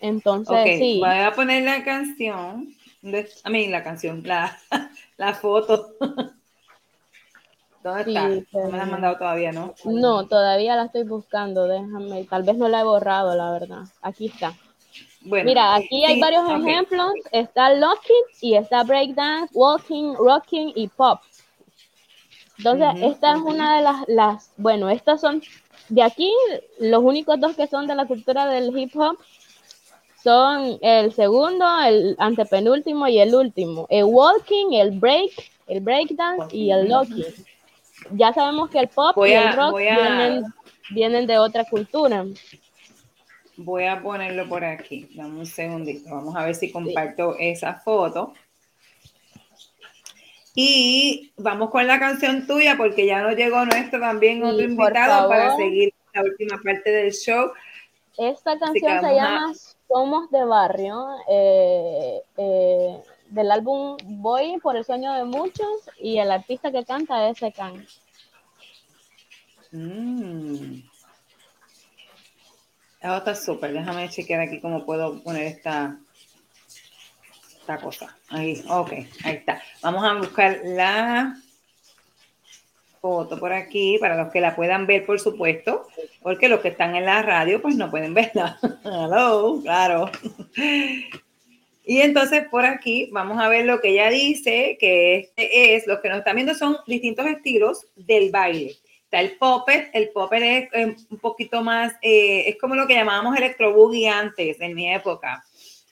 Entonces, 0.00 0.72
Ok, 0.72 0.78
sí, 0.78 1.00
voy 1.00 1.18
a 1.18 1.32
poner 1.34 1.62
la 1.64 1.84
canción. 1.84 2.74
de- 3.02 3.28
A 3.44 3.50
mí, 3.50 3.68
la 3.68 3.82
canción, 3.84 4.22
la, 4.24 4.56
la 5.16 5.34
foto. 5.34 5.94
¿Dónde 7.82 8.02
Sí, 8.04 8.10
está? 8.10 8.28
No 8.64 8.70
me 8.70 8.76
la 8.76 8.82
han 8.84 8.90
mandado 8.90 9.16
todavía, 9.16 9.52
¿no? 9.52 9.74
no, 9.84 10.26
todavía 10.26 10.76
la 10.76 10.84
estoy 10.84 11.04
buscando, 11.04 11.66
déjame, 11.66 12.24
tal 12.24 12.42
vez 12.42 12.56
no 12.56 12.68
la 12.68 12.80
he 12.80 12.84
borrado, 12.84 13.34
la 13.34 13.50
verdad. 13.52 13.84
Aquí 14.02 14.26
está. 14.26 14.54
Bueno, 15.20 15.48
Mira, 15.48 15.74
aquí 15.74 16.04
hay 16.04 16.14
sí, 16.14 16.20
varios 16.20 16.44
ejemplos. 16.50 17.12
Está 17.32 17.74
locking 17.74 18.22
y 18.40 18.54
está 18.54 18.82
breakdance, 18.84 19.52
walking, 19.54 20.14
rocking 20.14 20.72
y 20.74 20.88
pop. 20.88 21.20
Entonces, 22.58 22.88
Ujú, 22.88 22.98
esta 23.00 23.32
es 23.34 23.40
una 23.44 23.76
de 23.76 23.82
las, 23.82 24.08
las, 24.08 24.52
bueno, 24.56 24.90
estas 24.90 25.20
son, 25.20 25.42
de 25.88 26.02
aquí, 26.02 26.32
los 26.80 27.02
únicos 27.02 27.38
dos 27.40 27.54
que 27.56 27.66
son 27.66 27.86
de 27.86 27.94
la 27.94 28.06
cultura 28.06 28.46
del 28.46 28.76
hip 28.76 28.94
hop 28.96 29.16
son 30.22 30.78
el 30.82 31.12
segundo, 31.12 31.64
el 31.86 32.16
antepenúltimo 32.18 33.06
y 33.08 33.18
el 33.20 33.34
último. 33.34 33.86
El 33.88 34.04
walking, 34.04 34.72
el 34.72 34.92
break, 34.98 35.30
el 35.68 35.80
breakdance 35.80 36.54
y 36.54 36.70
el 36.70 36.88
locking. 36.88 37.24
Ya 38.12 38.32
sabemos 38.32 38.70
que 38.70 38.80
el 38.80 38.88
pop 38.88 39.16
Voy 39.16 39.30
y 39.30 39.34
el 39.34 39.50
rock 39.50 39.72
voy 39.72 39.88
a- 39.88 39.96
vienen, 39.96 40.44
vienen 40.90 41.26
de 41.26 41.38
otra 41.38 41.64
cultura. 41.64 42.24
Voy 43.59 43.85
a 43.86 44.01
ponerlo 44.01 44.48
por 44.48 44.64
aquí. 44.64 45.09
Dame 45.14 45.40
un 45.40 45.47
segundito. 45.47 46.10
Vamos 46.10 46.35
a 46.36 46.44
ver 46.44 46.55
si 46.55 46.70
comparto 46.70 47.36
esa 47.39 47.74
foto. 47.74 48.32
Y 50.55 51.32
vamos 51.36 51.70
con 51.70 51.86
la 51.86 51.98
canción 51.98 52.47
tuya 52.47 52.76
porque 52.76 53.06
ya 53.06 53.22
nos 53.22 53.36
llegó 53.36 53.64
nuestro 53.64 54.01
también 54.01 54.39
Sí, 54.39 54.43
otro 54.48 54.62
invitado 54.64 55.28
para 55.28 55.56
seguir 55.56 55.93
la 56.14 56.22
última 56.22 56.59
parte 56.62 56.90
del 56.90 57.12
show. 57.12 57.52
Esta 58.16 58.59
canción 58.59 59.01
se 59.01 59.06
a- 59.06 59.12
llama 59.14 59.52
Somos 59.89 60.30
de 60.30 60.44
Barrio, 60.44 61.06
eh, 61.28 62.22
eh, 62.36 62.97
del 63.28 63.51
álbum 63.52 63.97
Voy 64.05 64.59
por 64.60 64.76
el 64.76 64.85
sueño 64.85 65.12
de 65.14 65.24
muchos, 65.24 65.89
y 66.01 66.18
el 66.18 66.30
artista 66.30 66.72
que 66.72 66.85
canta 66.85 67.28
es 67.28 67.39
Secan. 67.39 67.86
Mm. 69.70 70.80
Ah, 73.00 73.18
está 73.18 73.34
súper. 73.34 73.72
Déjame 73.72 74.08
chequear 74.08 74.40
aquí 74.40 74.60
cómo 74.60 74.84
puedo 74.84 75.22
poner 75.22 75.44
esta, 75.44 75.98
esta 77.60 77.78
cosa. 77.78 78.16
Ahí, 78.28 78.62
ok, 78.68 78.92
ahí 79.24 79.34
está. 79.36 79.62
Vamos 79.82 80.04
a 80.04 80.14
buscar 80.14 80.60
la 80.64 81.36
foto 83.00 83.38
por 83.38 83.52
aquí 83.52 83.98
para 84.00 84.16
los 84.16 84.32
que 84.32 84.40
la 84.40 84.56
puedan 84.56 84.86
ver, 84.86 85.06
por 85.06 85.20
supuesto, 85.20 85.86
porque 86.22 86.48
los 86.48 86.60
que 86.60 86.68
están 86.68 86.96
en 86.96 87.04
la 87.04 87.22
radio, 87.22 87.62
pues 87.62 87.76
no 87.76 87.90
pueden 87.90 88.14
verla. 88.14 88.58
Hello, 88.84 89.60
claro. 89.62 90.10
Y 91.84 92.02
entonces 92.02 92.46
por 92.50 92.66
aquí 92.66 93.08
vamos 93.12 93.40
a 93.40 93.48
ver 93.48 93.64
lo 93.64 93.80
que 93.80 93.88
ella 93.88 94.10
dice, 94.10 94.76
que 94.78 95.16
este 95.20 95.74
es, 95.74 95.86
lo 95.86 96.02
que 96.02 96.10
nos 96.10 96.18
están 96.18 96.36
viendo 96.36 96.54
son 96.54 96.76
distintos 96.86 97.24
estilos 97.26 97.86
del 97.96 98.30
baile. 98.30 98.76
Está 99.09 99.22
el 99.22 99.39
popper, 99.39 99.90
el 99.94 100.10
popper 100.10 100.43
es 100.43 100.68
eh, 100.74 100.97
un 101.09 101.18
poquito 101.18 101.62
más, 101.62 101.94
eh, 102.02 102.47
es 102.47 102.59
como 102.59 102.74
lo 102.74 102.86
que 102.86 102.93
llamábamos 102.93 103.35
electro 103.39 103.72
boogie 103.72 104.06
antes, 104.06 104.60
en 104.60 104.74
mi 104.74 104.93
época, 104.93 105.43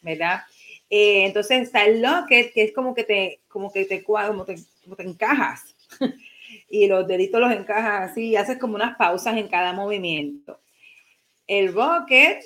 ¿verdad? 0.02 0.43
Eh, 0.90 1.24
entonces 1.24 1.62
está 1.62 1.86
el 1.86 2.02
locket, 2.02 2.52
que 2.52 2.64
es 2.64 2.74
como 2.74 2.94
que 2.94 3.05
te, 3.05 3.40
como 3.48 3.72
que 3.72 3.86
te, 3.86 4.05
como 4.05 4.44
te, 4.44 4.56
como 4.84 4.97
te 4.97 5.05
encajas. 5.05 5.74
y 6.68 6.86
los 6.88 7.09
deditos 7.09 7.40
los 7.40 7.52
encajas 7.52 8.10
así 8.10 8.28
y 8.28 8.36
haces 8.36 8.59
como 8.59 8.74
unas 8.74 8.98
pausas 8.98 9.34
en 9.38 9.48
cada 9.48 9.72
movimiento. 9.72 10.60
El 11.47 11.72
rocket, 11.72 12.44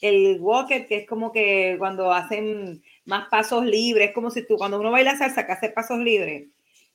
el 0.00 0.38
walker, 0.40 0.86
que 0.86 0.98
es 0.98 1.08
como 1.08 1.32
que 1.32 1.74
cuando 1.80 2.12
hacen 2.12 2.84
más 3.04 3.26
pasos 3.30 3.64
libres, 3.64 4.12
como 4.12 4.30
si 4.30 4.46
tú, 4.46 4.56
cuando 4.56 4.78
uno 4.78 4.92
baila 4.92 5.16
salsa, 5.16 5.44
que 5.44 5.52
hace 5.52 5.70
pasos 5.70 5.98
libres, 5.98 6.46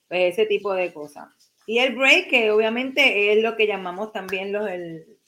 pues 0.07 0.34
ese 0.36 0.45
tipo 0.45 0.74
de 0.74 0.94
cosas. 0.94 1.48
Y 1.70 1.78
el 1.78 1.96
break, 1.96 2.32
que 2.32 2.50
obviamente 2.50 3.32
es 3.32 3.44
lo 3.44 3.56
que 3.56 3.68
llamamos 3.68 4.12
también 4.12 4.52
los, 4.52 4.68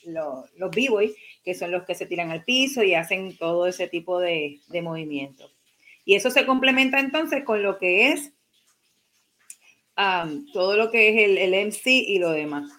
los, 0.05 0.51
los 0.55 0.71
b-boys, 0.71 1.13
que 1.43 1.53
son 1.53 1.69
los 1.69 1.83
que 1.83 1.93
se 1.93 2.07
tiran 2.07 2.31
al 2.31 2.43
piso 2.43 2.81
y 2.81 2.95
hacen 2.95 3.37
todo 3.37 3.67
ese 3.67 3.87
tipo 3.87 4.19
de, 4.19 4.59
de 4.69 4.81
movimientos. 4.81 5.55
Y 6.03 6.15
eso 6.15 6.31
se 6.31 6.47
complementa 6.47 6.99
entonces 6.99 7.43
con 7.43 7.61
lo 7.61 7.77
que 7.77 8.07
es 8.07 8.33
am, 9.95 10.47
todo 10.51 10.75
lo 10.77 10.89
que 10.89 11.09
es 11.09 11.29
el, 11.29 11.37
el 11.37 11.67
MC 11.67 11.91
y 11.91 12.17
lo 12.17 12.31
demás. 12.31 12.71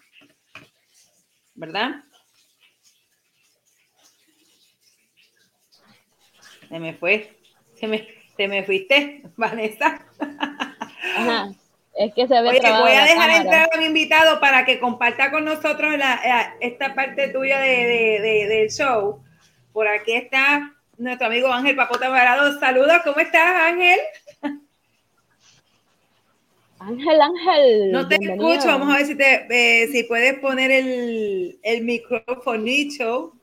¿Verdad? 1.54 2.02
Se 6.68 6.80
me 6.80 6.94
fue. 6.94 7.38
Se 7.76 7.86
me, 7.86 8.08
se 8.36 8.48
me 8.48 8.64
fuiste, 8.64 9.22
Vanessa. 9.36 10.04
Ajá. 11.16 11.54
Es 11.94 12.14
que 12.14 12.26
se 12.26 12.34
ve 12.40 12.48
Oye, 12.48 12.60
voy 12.60 12.92
a 12.92 13.04
dejar 13.04 13.30
entrar 13.30 13.68
a 13.72 13.76
mi 13.78 13.84
invitado 13.84 14.40
para 14.40 14.64
que 14.64 14.78
comparta 14.80 15.30
con 15.30 15.44
nosotros 15.44 15.90
la- 15.98 16.20
la- 16.24 16.54
esta 16.60 16.94
parte 16.94 17.28
tuya 17.28 17.58
de, 17.60 17.68
de- 17.68 18.20
de- 18.20 18.46
del 18.48 18.70
show. 18.70 19.22
Por 19.72 19.86
aquí 19.88 20.12
está 20.14 20.72
nuestro 20.96 21.26
amigo 21.26 21.52
Ángel 21.52 21.76
Papota 21.76 22.08
Varado. 22.08 22.58
Saludos, 22.58 23.02
¿cómo 23.04 23.18
estás, 23.20 23.62
Ángel? 23.72 23.98
Ángel, 26.78 27.20
Ángel. 27.20 27.92
No 27.92 28.08
te 28.08 28.18
bienvenido. 28.18 28.52
escucho. 28.54 28.68
Vamos 28.72 28.92
a 28.92 28.96
ver 28.98 29.06
si, 29.06 29.14
te, 29.14 29.46
eh, 29.50 29.88
si 29.88 30.02
puedes 30.04 30.38
poner 30.40 30.70
el, 30.70 31.58
el 31.62 31.84
microfonito. 31.84 33.34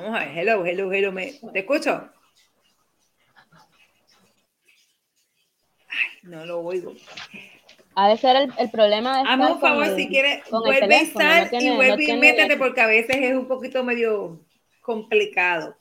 Vamos 0.00 0.16
a 0.18 0.24
ver. 0.24 0.38
Hello, 0.38 0.64
hello, 0.64 0.90
hello. 0.92 1.12
¿Me, 1.12 1.32
¿Te 1.52 1.58
escucho? 1.60 2.08
Ay, 5.88 6.18
no 6.22 6.46
lo 6.46 6.60
oigo. 6.60 6.94
Ha 7.96 8.08
de 8.08 8.16
ser 8.16 8.36
el, 8.36 8.52
el 8.56 8.70
problema 8.70 9.16
de 9.22 9.28
Hazme 9.28 9.44
estar 9.44 9.52
un 9.52 9.60
favor, 9.60 9.86
con 9.88 9.96
si 9.96 10.08
quieres, 10.08 10.42
vuelve 10.50 10.96
y 10.96 11.06
no 11.06 11.20
sal 11.20 11.50
tiene- 11.50 11.64
y 11.66 11.68
no 11.68 11.74
vuelve 11.76 12.02
y 12.02 12.06
tiene- 12.06 12.20
métete 12.20 12.56
porque 12.56 12.80
a 12.80 12.86
veces 12.86 13.16
es 13.16 13.34
un 13.36 13.46
poquito 13.46 13.84
medio 13.84 14.40
complicado. 14.80 15.76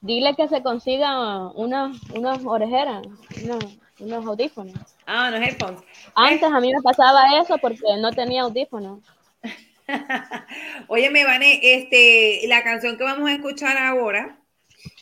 Dile 0.00 0.34
que 0.34 0.48
se 0.48 0.62
consiga 0.62 1.48
unas 1.52 1.96
unas 2.12 2.44
orejeras, 2.44 3.06
unos, 3.44 3.64
unos 4.00 4.26
audífonos. 4.26 4.74
Ah, 5.06 5.30
no 5.30 5.36
headphones. 5.36 5.80
Antes 6.14 6.50
a 6.50 6.60
mí 6.60 6.72
me 6.74 6.82
pasaba 6.82 7.38
eso 7.40 7.56
porque 7.58 7.80
no 8.00 8.10
tenía 8.12 8.42
audífonos. 8.42 9.00
Oye, 10.88 11.10
me 11.10 11.24
Vane, 11.24 11.60
este, 11.62 12.46
la 12.48 12.62
canción 12.62 12.96
que 12.96 13.04
vamos 13.04 13.28
a 13.28 13.34
escuchar 13.34 13.76
ahora, 13.76 14.38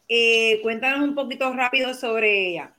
eh, 0.08 0.60
cuéntanos 0.62 1.00
un 1.00 1.14
poquito 1.14 1.52
rápido 1.52 1.94
sobre 1.94 2.48
ella. 2.48 2.74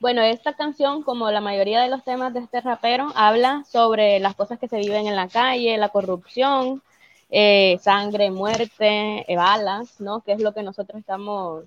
Bueno, 0.00 0.22
esta 0.22 0.54
canción, 0.54 1.02
como 1.02 1.30
la 1.30 1.40
mayoría 1.40 1.82
de 1.82 1.88
los 1.88 2.04
temas 2.04 2.32
de 2.32 2.40
este 2.40 2.60
rapero, 2.60 3.12
habla 3.14 3.64
sobre 3.70 4.20
las 4.20 4.34
cosas 4.34 4.58
que 4.58 4.68
se 4.68 4.78
viven 4.78 5.06
en 5.06 5.16
la 5.16 5.28
calle, 5.28 5.76
la 5.76 5.90
corrupción, 5.90 6.82
eh, 7.30 7.78
sangre, 7.80 8.30
muerte, 8.30 9.30
eh, 9.30 9.36
balas, 9.36 10.00
¿no? 10.00 10.20
Que 10.20 10.32
es 10.32 10.40
lo 10.40 10.54
que 10.54 10.62
nosotros 10.62 10.98
estamos 10.98 11.64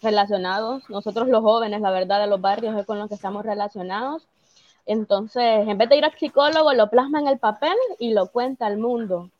relacionados. 0.00 0.88
Nosotros 0.88 1.28
los 1.28 1.42
jóvenes, 1.42 1.80
la 1.80 1.90
verdad, 1.90 2.20
de 2.20 2.26
los 2.26 2.40
barrios 2.40 2.76
es 2.78 2.86
con 2.86 2.98
los 2.98 3.08
que 3.08 3.14
estamos 3.14 3.44
relacionados. 3.44 4.26
Entonces, 4.86 5.68
en 5.68 5.78
vez 5.78 5.88
de 5.88 5.96
ir 5.96 6.04
al 6.04 6.16
psicólogo, 6.18 6.72
lo 6.72 6.90
plasma 6.90 7.20
en 7.20 7.28
el 7.28 7.38
papel 7.38 7.76
y 7.98 8.12
lo 8.12 8.28
cuenta 8.28 8.66
al 8.66 8.78
mundo. 8.78 9.30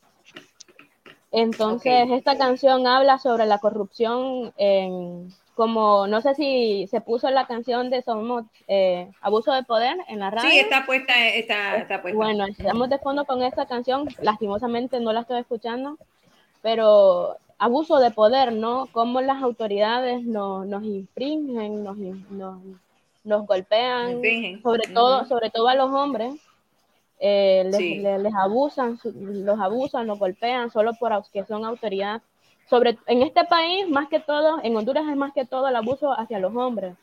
Entonces, 1.31 2.11
esta 2.11 2.37
canción 2.37 2.87
habla 2.87 3.19
sobre 3.19 3.47
la 3.47 3.59
corrupción 3.59 4.53
en, 4.59 5.33
como, 5.55 6.07
no 6.07 6.21
sé 6.21 6.35
si 6.35 6.87
se 6.89 7.01
puso 7.01 7.31
la 7.31 7.47
canción 7.47 7.91
de 7.91 8.03
Somos 8.03 8.45
eh, 8.69 9.11
Abuso 9.21 9.53
de 9.53 9.63
Poder 9.63 9.97
en 10.09 10.19
la 10.19 10.31
radio. 10.31 10.51
Sí, 10.51 10.59
está 10.59 10.85
puesta, 10.87 11.29
está, 11.29 11.77
está 11.77 12.03
puesta. 12.03 12.17
Bueno, 12.17 12.47
estamos 12.47 12.89
de 12.89 12.99
fondo 12.99 13.25
con 13.25 13.43
esta 13.43 13.67
canción, 13.67 14.09
lastimosamente 14.21 15.01
no 15.01 15.13
la 15.13 15.21
estoy 15.21 15.41
escuchando, 15.41 15.99
pero 16.63 17.37
abuso 17.59 17.99
de 17.99 18.11
poder, 18.11 18.53
¿no? 18.53 18.89
Cómo 18.93 19.21
las 19.21 19.43
autoridades 19.43 20.25
nos, 20.25 20.67
nos 20.67 20.85
infringen, 20.85 21.85
nos, 21.85 21.97
nos, 21.97 22.59
nos 23.25 23.47
golpean, 23.47 24.21
sobre 24.63 24.83
todo, 24.95 25.25
sobre 25.27 25.51
todo 25.51 25.69
a 25.69 25.75
los 25.75 25.91
hombres, 25.91 26.35
eh, 27.21 27.63
les, 27.67 27.77
Sí. 27.77 27.95
les- 27.99 28.21
les 28.21 28.35
abusan, 28.35 28.99
los 29.05 29.61
abusan, 29.61 30.07
los 30.07 30.19
golpean 30.19 30.71
solo 30.71 30.95
por 30.95 31.13
que 31.31 31.45
son 31.45 31.65
autoridad. 31.65 32.21
sobre, 32.71 32.97
en 33.07 33.23
este 33.23 33.45
país, 33.45 33.87
más 33.89 34.09
que 34.09 34.19
todo, 34.21 34.59
en 34.63 34.75
Honduras 34.77 35.05
es 35.11 35.17
más 35.17 35.33
que 35.35 35.45
todo 35.45 35.69
el 35.69 35.77
abuso 35.77 36.11
hacia 36.19 36.39
los 36.39 36.55
hombres, 36.57 36.95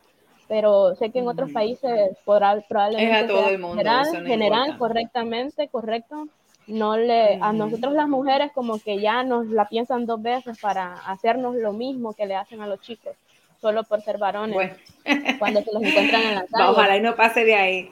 pero 0.47 0.95
sé 0.95 1.11
que 1.11 1.19
en 1.19 1.27
otros 1.27 1.51
países 1.51 2.17
podrá, 2.25 2.59
probablemente 2.67 3.17
Es 3.19 3.23
a 3.23 3.27
todo 3.27 3.37
sea 3.43 3.49
el 3.51 3.59
mundo, 3.59 3.77
general, 3.77 4.05
no 4.23 4.27
general, 4.27 4.77
correctamente, 4.79 5.67
correcto. 5.67 6.27
No 6.65 6.97
le, 6.97 7.37
a 7.41 7.51
nosotros 7.53 7.93
las 7.93 8.07
mujeres 8.07 8.51
como 8.53 8.79
que 8.79 8.99
ya 8.99 9.23
nos 9.23 9.45
la 9.47 9.67
piensan 9.67 10.05
dos 10.07 10.21
veces 10.21 10.57
para 10.59 10.95
hacernos 11.05 11.55
lo 11.55 11.71
mismo 11.73 12.13
que 12.13 12.25
le 12.25 12.35
hacen 12.35 12.61
a 12.61 12.67
los 12.67 12.79
chicos, 12.81 13.15
solo 13.61 13.83
por 13.83 14.01
ser 14.01 14.17
varones, 14.17 14.53
Bueno, 14.55 14.75
cuando 15.39 15.61
se 15.63 15.71
los 15.73 15.83
encuentran 15.83 16.21
en 16.23 16.35
la 16.35 16.45
calle. 16.51 16.69
ojalá 16.69 16.97
y 16.97 17.01
no 17.01 17.15
pase 17.15 17.43
de 17.45 17.55
ahí. 17.55 17.91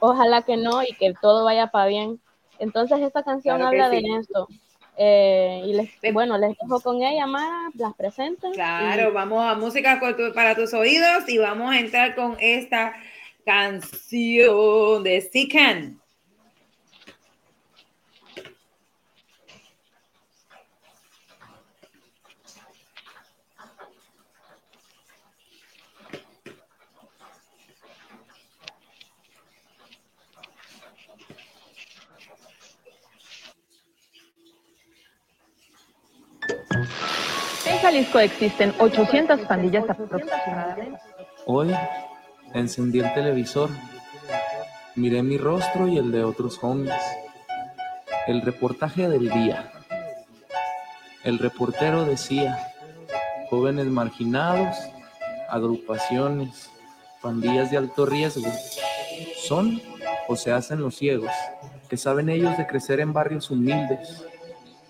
Ojalá 0.00 0.42
que 0.42 0.56
no 0.56 0.82
y 0.82 0.94
que 0.94 1.12
todo 1.20 1.44
vaya 1.44 1.68
para 1.68 1.86
bien. 1.86 2.20
Entonces 2.58 3.00
esta 3.00 3.22
canción 3.22 3.56
Claro 3.58 3.68
habla 3.68 3.90
sí. 3.90 4.02
de 4.02 4.18
esto. 4.20 4.48
Eh, 4.96 5.62
y 5.66 5.72
les, 5.74 6.12
bueno, 6.12 6.36
les 6.36 6.56
dejo 6.58 6.80
con 6.80 7.02
ella, 7.02 7.26
Mara, 7.26 7.70
las 7.74 7.94
presento. 7.94 8.50
Claro, 8.52 9.12
vamos 9.12 9.42
a 9.44 9.54
música 9.54 9.98
para 10.34 10.54
tus 10.54 10.74
oídos 10.74 11.26
y 11.28 11.38
vamos 11.38 11.70
a 11.72 11.78
entrar 11.78 12.14
con 12.14 12.36
esta 12.40 12.92
canción 13.46 15.02
de 15.04 15.20
Sikan. 15.32 15.99
Jalisco 37.80 38.18
existen 38.18 38.74
800 38.78 39.40
pandillas 39.40 39.88
aproximadamente. 39.88 41.00
Hoy 41.46 41.74
encendí 42.52 43.00
el 43.00 43.12
televisor, 43.14 43.70
miré 44.96 45.22
mi 45.22 45.38
rostro 45.38 45.88
y 45.88 45.96
el 45.96 46.12
de 46.12 46.24
otros 46.24 46.58
homies. 46.62 46.94
El 48.26 48.42
reportaje 48.42 49.08
del 49.08 49.30
día. 49.30 49.72
El 51.24 51.38
reportero 51.38 52.04
decía, 52.04 52.58
jóvenes 53.48 53.86
marginados, 53.86 54.76
agrupaciones, 55.48 56.70
pandillas 57.22 57.70
de 57.70 57.78
alto 57.78 58.06
riesgo, 58.06 58.50
son 59.46 59.80
o 60.28 60.36
se 60.36 60.52
hacen 60.52 60.80
los 60.80 60.96
ciegos, 60.96 61.32
que 61.88 61.96
saben 61.96 62.28
ellos 62.28 62.56
de 62.56 62.66
crecer 62.66 63.00
en 63.00 63.12
barrios 63.12 63.50
humildes, 63.50 64.24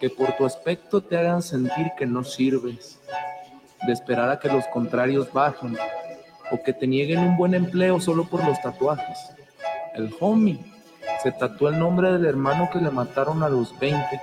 que 0.00 0.08
por 0.08 0.32
tu 0.32 0.46
aspecto 0.46 1.02
te 1.02 1.18
hagan 1.18 1.42
sentir 1.42 1.92
que 1.96 2.06
no 2.06 2.24
sirves, 2.24 2.98
de 3.86 3.92
esperar 3.92 4.30
a 4.30 4.38
que 4.38 4.48
los 4.48 4.66
contrarios 4.68 5.30
bajen 5.30 5.76
o 6.50 6.62
que 6.62 6.72
te 6.72 6.86
nieguen 6.86 7.20
un 7.20 7.36
buen 7.36 7.54
empleo 7.54 8.00
solo 8.00 8.24
por 8.24 8.44
los 8.44 8.60
tatuajes. 8.62 9.18
El 9.94 10.12
homie 10.20 10.58
se 11.22 11.32
tatuó 11.32 11.68
el 11.68 11.78
nombre 11.78 12.12
del 12.12 12.24
hermano 12.24 12.70
que 12.72 12.78
le 12.78 12.90
mataron 12.90 13.42
a 13.42 13.50
los 13.50 13.78
20, 13.78 14.20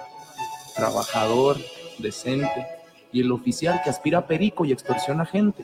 trabajador, 0.76 1.58
decente, 1.99 2.68
y 3.12 3.22
el 3.22 3.32
oficial 3.32 3.80
que 3.84 3.91
aspira 3.91 4.20
a 4.20 4.28
perico 4.28 4.66
y 4.66 4.72
extorsiona 4.72 5.26
gente, 5.26 5.64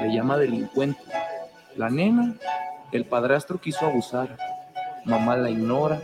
le 0.00 0.12
llama 0.12 0.36
delincuente. 0.38 1.00
La 1.76 1.88
nena, 1.88 2.34
el 2.90 3.04
padrastro 3.04 3.60
quiso 3.60 3.86
abusar, 3.86 4.36
mamá 5.04 5.36
la 5.36 5.50
ignora, 5.50 6.00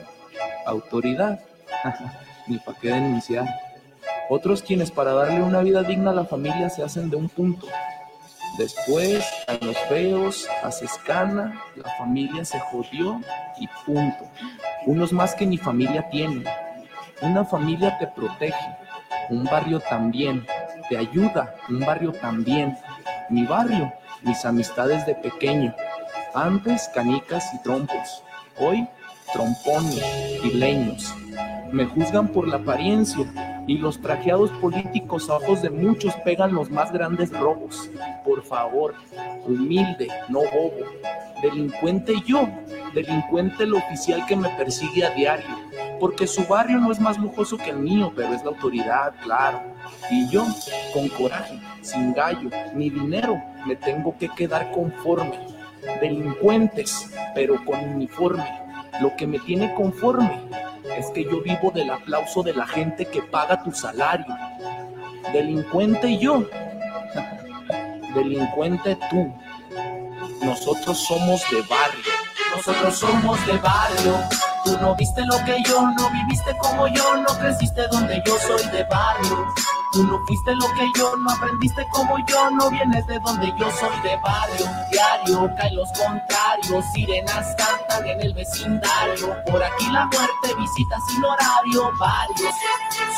autoridad, 0.64 1.40
ni 2.48 2.58
pa' 2.58 2.74
qué 2.80 2.88
denunciar. 2.88 3.46
Otros 4.30 4.62
quienes 4.62 4.90
para 4.90 5.12
darle 5.12 5.42
una 5.42 5.60
vida 5.60 5.82
digna 5.82 6.10
a 6.10 6.14
la 6.14 6.24
familia 6.24 6.68
se 6.70 6.82
hacen 6.82 7.10
de 7.10 7.16
un 7.16 7.28
punto, 7.28 7.66
Después, 8.58 9.24
a 9.46 9.64
los 9.64 9.78
feos, 9.88 10.48
haces 10.64 10.98
cana, 11.06 11.62
la 11.76 11.88
familia 11.96 12.44
se 12.44 12.58
jodió 12.58 13.20
y 13.56 13.68
punto. 13.86 14.24
Unos 14.84 15.12
más 15.12 15.36
que 15.36 15.46
ni 15.46 15.56
familia 15.56 16.08
tienen. 16.10 16.44
Una 17.22 17.44
familia 17.44 17.96
te 17.98 18.08
protege, 18.08 18.76
un 19.30 19.44
barrio 19.44 19.78
también, 19.78 20.44
te 20.88 20.96
ayuda, 20.96 21.54
un 21.68 21.78
barrio 21.78 22.12
también. 22.12 22.76
Mi 23.30 23.44
barrio, 23.44 23.92
mis 24.22 24.44
amistades 24.44 25.06
de 25.06 25.14
pequeño. 25.14 25.72
Antes 26.34 26.88
canicas 26.92 27.54
y 27.54 27.62
trompos, 27.62 28.24
hoy 28.56 28.88
trompones 29.32 30.04
y 30.42 30.50
leños. 30.50 31.14
Me 31.72 31.84
juzgan 31.84 32.28
por 32.28 32.48
la 32.48 32.56
apariencia 32.56 33.64
y 33.66 33.76
los 33.76 34.00
trajeados 34.00 34.50
políticos 34.52 35.28
a 35.28 35.34
ojos 35.34 35.60
de 35.60 35.68
muchos 35.68 36.14
pegan 36.24 36.54
los 36.54 36.70
más 36.70 36.90
grandes 36.90 37.30
robos. 37.30 37.90
Por 38.24 38.42
favor, 38.42 38.94
humilde, 39.46 40.08
no 40.28 40.40
bobo. 40.40 40.86
Delincuente 41.42 42.14
yo, 42.26 42.48
delincuente 42.94 43.64
el 43.64 43.74
oficial 43.74 44.24
que 44.26 44.36
me 44.36 44.48
persigue 44.50 45.04
a 45.04 45.10
diario. 45.10 45.46
Porque 46.00 46.26
su 46.26 46.46
barrio 46.46 46.78
no 46.78 46.90
es 46.90 47.00
más 47.00 47.18
lujoso 47.18 47.58
que 47.58 47.70
el 47.70 47.78
mío, 47.78 48.12
pero 48.16 48.32
es 48.32 48.42
la 48.42 48.50
autoridad, 48.50 49.12
claro. 49.22 49.60
Y 50.10 50.26
yo, 50.30 50.46
con 50.94 51.08
coraje, 51.08 51.60
sin 51.82 52.14
gallo, 52.14 52.48
ni 52.74 52.88
dinero, 52.88 53.42
me 53.66 53.76
tengo 53.76 54.16
que 54.16 54.28
quedar 54.30 54.70
conforme. 54.72 55.38
Delincuentes, 56.00 57.12
pero 57.34 57.62
con 57.64 57.78
uniforme. 57.80 58.46
Lo 59.00 59.14
que 59.16 59.26
me 59.26 59.38
tiene 59.38 59.74
conforme 59.74 60.48
es 60.96 61.06
que 61.10 61.24
yo 61.24 61.40
vivo 61.42 61.70
del 61.70 61.90
aplauso 61.90 62.42
de 62.42 62.54
la 62.54 62.66
gente 62.66 63.06
que 63.06 63.22
paga 63.22 63.62
tu 63.62 63.72
salario. 63.72 64.26
Delincuente 65.32 66.18
yo. 66.18 66.44
Delincuente 68.14 68.96
tú. 69.10 69.32
Nosotros 70.42 70.98
somos 70.98 71.42
de 71.50 71.62
barrio. 71.62 72.12
Nosotros 72.54 72.98
somos 72.98 73.46
de 73.46 73.58
barrio. 73.58 74.14
Tú 74.64 74.78
no 74.80 74.94
viste 74.96 75.24
lo 75.24 75.36
que 75.44 75.62
yo, 75.66 75.80
no 75.80 76.10
viviste 76.10 76.56
como 76.58 76.88
yo, 76.88 77.16
no 77.16 77.38
creciste 77.38 77.86
donde 77.88 78.22
yo 78.24 78.36
soy 78.38 78.64
de 78.70 78.84
barrio. 78.84 79.54
Tú 79.92 80.04
no 80.04 80.24
fuiste 80.26 80.54
lo 80.54 80.66
que 80.74 80.90
yo, 80.96 81.16
no 81.16 81.30
aprendiste 81.30 81.86
como 81.92 82.18
yo, 82.26 82.50
no 82.50 82.70
vienes 82.70 83.06
de 83.06 83.18
donde 83.20 83.52
yo 83.58 83.70
soy 83.70 84.00
de 84.02 84.16
barrio. 84.22 84.66
Diario 84.90 85.50
caen 85.56 85.76
los 85.76 85.88
contrarios, 85.92 86.84
sirenas 86.92 87.56
cantan 87.56 88.06
en 88.06 88.20
el 88.20 88.34
vecindario. 88.34 89.36
Por 89.46 89.62
aquí 89.62 89.86
la 89.90 90.06
muerte 90.06 90.54
visita 90.58 90.96
sin 91.08 91.24
horario, 91.24 91.90
varios 91.98 92.54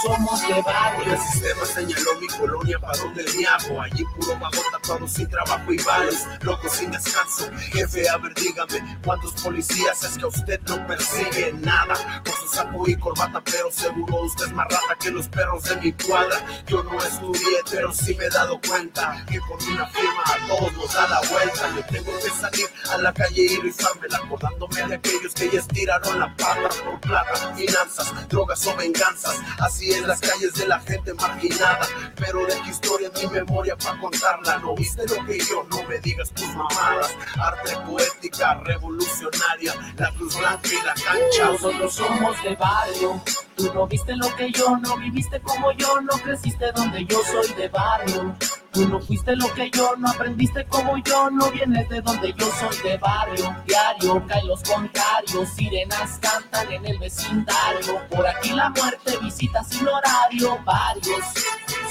somos 0.03 0.41
de 0.47 0.63
barrio. 0.63 1.13
El 1.13 1.21
sistema 1.21 1.65
señaló 1.65 2.21
mi 2.21 2.27
colonia 2.29 2.79
para 2.79 2.99
donde 2.99 3.25
me 3.25 3.47
hago. 3.47 3.81
Allí 3.81 4.05
puro 4.17 4.39
vago 4.39 4.63
tapado 4.73 5.09
sin 5.09 5.29
trabajo 5.29 5.73
y 5.73 5.79
bares, 5.79 6.27
locos 6.43 6.73
sin 6.73 6.91
descanso. 6.91 7.51
Jefe, 7.73 8.09
a 8.09 8.17
ver, 8.19 8.35
dígame, 8.35 8.99
¿cuántos 9.05 9.33
policías 9.43 10.05
es 10.05 10.19
que 10.19 10.27
usted 10.27 10.61
no 10.69 10.87
persigue 10.87 11.53
nada? 11.55 12.23
Con 12.25 12.35
su 12.35 12.49
saco 12.55 12.89
y 12.89 12.97
corbata, 12.97 13.43
pero 13.45 13.71
seguro 13.71 14.23
usted 14.23 14.47
es 14.47 14.53
más 14.53 14.67
rata 14.71 14.97
que 15.01 15.11
los 15.11 15.29
perros 15.29 15.65
de 15.65 15.77
mi 15.77 15.93
cuadra. 15.93 16.37
Yo 16.67 16.83
no 16.85 16.99
estudié, 16.99 17.59
pero 17.71 17.93
sí 17.93 18.15
me 18.15 18.25
he 18.27 18.31
dado 18.31 18.61
cuenta 18.67 19.25
que 19.29 19.41
con 19.41 19.63
una 19.73 19.87
firma 19.89 20.23
a 20.27 20.47
todos 20.47 20.73
nos 20.75 20.93
da 20.95 21.09
la 21.09 21.21
vuelta. 21.29 21.75
Yo 21.75 21.85
tengo 21.87 22.17
que 22.19 22.31
salir 22.31 22.67
a 22.91 22.99
la 22.99 23.13
calle 23.13 23.43
y 23.43 23.57
rifármela, 23.57 24.19
acordándome 24.19 24.87
de 24.87 24.95
aquellos 24.95 25.35
que 25.35 25.51
ya 25.51 25.61
estiraron 25.61 26.19
la 26.19 26.35
pata 26.37 26.69
por 26.85 27.01
plata, 27.01 27.55
finanzas, 27.57 28.29
drogas 28.29 28.67
o 28.67 28.77
venganzas. 28.77 29.37
Así 29.59 29.93
en 29.93 30.07
las 30.07 30.21
calles 30.21 30.55
de 30.55 30.69
la 30.69 30.81
gente 30.81 31.15
marginada, 31.15 31.87
pero 32.17 32.47
de 32.47 32.61
qué 32.63 32.71
historia 32.71 33.11
mi 33.21 33.27
memoria 33.29 33.77
para 33.77 33.99
contarla. 33.99 34.59
No 34.59 34.75
viste 34.75 35.03
lo 35.07 35.25
que 35.27 35.39
yo, 35.39 35.67
no 35.71 35.83
me 35.89 35.99
digas 35.99 36.31
tus 36.31 36.49
mamadas. 36.49 37.17
Arte 37.39 37.77
poética, 37.87 38.55
revolucionaria, 38.65 39.75
la 39.97 40.13
cruz 40.13 40.37
blanca 40.37 40.69
y 40.69 40.87
la 40.87 40.95
cancha. 40.95 41.45
Nosotros 41.47 41.95
somos 41.95 42.43
de 42.43 42.55
barrio. 42.57 43.23
Tú 43.57 43.75
no 43.75 43.87
viste 43.87 44.17
lo 44.17 44.35
que 44.37 44.51
yo, 44.53 44.77
no 44.79 44.97
viviste 44.97 45.39
como 45.41 45.73
yo, 45.73 46.01
no 46.01 46.13
creciste 46.23 46.50
donde 46.59 47.05
yo 47.07 47.19
soy 47.23 47.55
de 47.55 47.69
barrio. 47.69 48.35
Tú 48.73 48.89
no 48.89 49.01
fuiste 49.01 49.35
lo 49.35 49.53
que 49.55 49.69
yo, 49.71 49.97
no 49.97 50.09
aprendiste 50.09 50.65
como 50.67 50.97
yo, 50.99 51.29
no 51.31 51.51
vienes 51.51 51.89
de 51.89 52.01
donde 52.03 52.33
yo 52.39 52.47
soy 52.53 52.91
de 52.91 52.99
barrio. 52.99 53.57
Diario 53.67 54.25
caen 54.29 54.47
los 54.47 54.63
contrarios, 54.63 55.49
sirenas 55.57 56.19
cantan 56.21 56.73
en 56.73 56.87
el 56.87 56.99
vecindario. 56.99 58.01
Por 58.09 58.27
aquí 58.27 58.51
la 58.51 58.71
muerte 58.71 59.19
visita 59.23 59.65
sin 59.65 59.89
horario, 59.89 60.57
varios. 60.65 61.25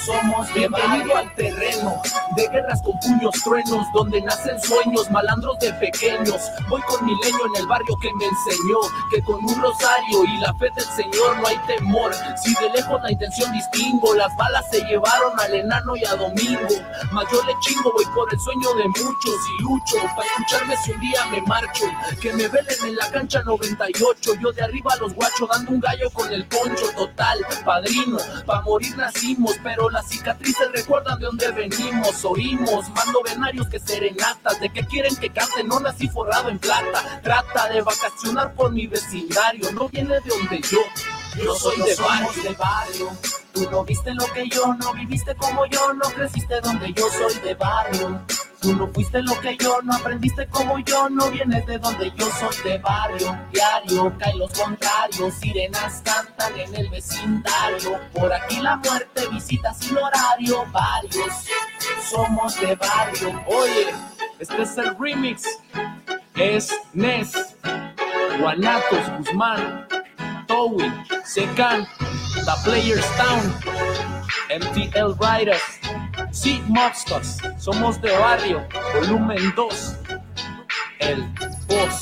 Somos 0.06 0.48
de 0.54 0.60
Bienvenido 0.60 1.18
al 1.18 1.36
terreno 1.36 2.02
de 2.36 2.48
guerras 2.48 2.82
con 2.84 2.98
puños 3.00 3.36
truenos, 3.44 3.86
donde 3.94 4.22
nacen 4.22 4.60
sueños, 4.62 5.12
malandros 5.12 5.60
de 5.60 5.74
pequeños. 5.74 6.42
Voy 6.70 6.82
con 6.84 7.06
mi 7.06 7.14
leño 7.16 7.40
en 7.54 7.62
el 7.62 7.68
barrio 7.68 7.98
que 8.02 8.14
me 8.14 8.26
enseñó 8.26 8.80
que 9.12 9.22
con 9.24 9.44
un 9.44 9.62
rosario 9.62 10.24
y 10.24 10.38
la 10.38 10.54
fe 10.56 10.70
del 10.76 10.86
Señor 10.86 11.38
no 11.38 11.48
hay 11.48 11.58
temor. 11.68 12.14
Si 12.42 12.54
de 12.56 12.70
lejos 12.70 13.02
la 13.02 13.12
intención 13.12 13.52
distingo, 13.52 14.16
las 14.16 14.36
balas 14.38 14.66
se 14.72 14.82
llevaron 14.86 15.38
al 15.40 15.54
enano 15.54 15.96
y 15.96 16.06
a 16.06 16.16
Domingo. 16.16 16.69
Mas 17.12 17.26
yo 17.32 17.42
le 17.44 17.54
chingo, 17.62 17.92
voy 17.92 18.06
por 18.14 18.32
el 18.32 18.40
sueño 18.40 18.74
de 18.76 18.88
muchos 18.88 19.36
y 19.58 19.64
lucho 19.64 19.98
para 20.16 20.28
escucharme 20.28 20.78
si 20.78 20.92
un 20.92 21.00
día 21.02 21.26
me 21.32 21.42
marcho. 21.42 21.86
Que 22.22 22.34
me 22.34 22.48
velen 22.48 22.78
en 22.84 22.96
la 22.96 23.10
cancha 23.12 23.42
98, 23.44 24.34
yo 24.42 24.52
de 24.52 24.62
arriba 24.62 24.94
a 24.94 24.98
los 24.98 25.14
guachos 25.14 25.50
dando 25.50 25.72
un 25.72 25.80
gallo 25.80 26.10
con 26.12 26.32
el 26.32 26.46
poncho 26.46 26.86
total. 26.96 27.40
Padrino, 27.66 28.18
pa' 28.46 28.62
morir 28.62 28.96
nacimos, 28.96 29.56
pero 29.64 29.80
pero 29.80 29.90
las 29.92 30.10
cicatrices 30.10 30.70
recuerdan 30.74 31.18
de 31.20 31.28
dónde 31.28 31.52
venimos. 31.52 32.26
Oímos 32.26 32.90
mando 32.90 33.22
venarios 33.24 33.70
que 33.70 33.80
serenatas, 33.80 34.60
de 34.60 34.70
que 34.70 34.86
quieren 34.86 35.16
que 35.16 35.30
cante, 35.30 35.64
no 35.64 35.80
nací 35.80 36.10
forrado 36.10 36.50
en 36.50 36.60
plata. 36.60 37.22
Trata 37.24 37.70
de 37.70 37.82
vacacionar 37.82 38.54
por 38.56 38.70
mi 38.74 38.86
vecindario, 38.86 39.72
no 39.72 39.88
viene 39.88 40.16
de 40.16 40.30
donde 40.30 40.60
yo. 40.70 40.80
Yo 41.36 41.56
soy 41.56 41.78
de 41.78 41.96
barrio. 42.56 43.10
Tú 43.54 43.70
no 43.70 43.84
viste 43.84 44.14
lo 44.14 44.26
que 44.28 44.48
yo, 44.48 44.74
no 44.74 44.94
viviste 44.94 45.36
como 45.36 45.66
yo, 45.66 45.94
no 45.94 46.10
creciste 46.10 46.62
donde 46.62 46.94
yo 46.94 47.06
soy 47.10 47.42
de 47.42 47.56
barrio. 47.56 48.22
Tú 48.62 48.76
no 48.76 48.88
fuiste 48.88 49.22
lo 49.22 49.40
que 49.40 49.56
yo, 49.58 49.82
no 49.84 49.94
aprendiste 49.94 50.48
como 50.48 50.80
yo, 50.80 51.10
no 51.10 51.32
vienes 51.32 51.66
de 51.66 51.78
donde 51.78 52.12
yo 52.16 52.30
soy 52.32 52.72
de 52.72 52.78
barrio. 52.80 53.38
Diario 53.52 54.14
caen 54.18 54.40
los 54.40 54.52
contrarios, 54.52 55.34
sirenas 55.36 56.02
cantan 56.04 56.60
en 56.60 56.76
el 56.76 56.90
vecindario. 56.90 58.00
Por 58.14 58.34
aquí 58.34 58.60
la 58.60 58.76
muerte 58.78 59.28
visita 59.32 59.74
sin 59.74 59.98
horario, 59.98 60.66
varios 60.72 61.46
somos 62.10 62.60
de 62.60 62.76
barrio. 62.76 63.42
Oye, 63.48 63.94
este 64.40 64.62
es 64.62 64.78
el 64.78 64.98
remix. 64.98 65.44
Es 66.36 66.74
Nes, 66.94 67.34
Guanatos, 68.40 69.10
Guzmán, 69.18 69.88
Towie, 70.50 70.92
Secan, 71.24 71.88
The 72.44 72.56
Players 72.64 73.06
Town, 73.18 73.54
MTL 74.50 75.14
Riders, 75.22 75.62
Sea 76.32 76.60
Mobsters, 76.68 77.38
Somos 77.60 78.02
de 78.02 78.10
Barrio, 78.18 78.68
Volumen 78.96 79.54
2, 79.56 79.98
El 81.02 81.22
Boss. 81.68 82.02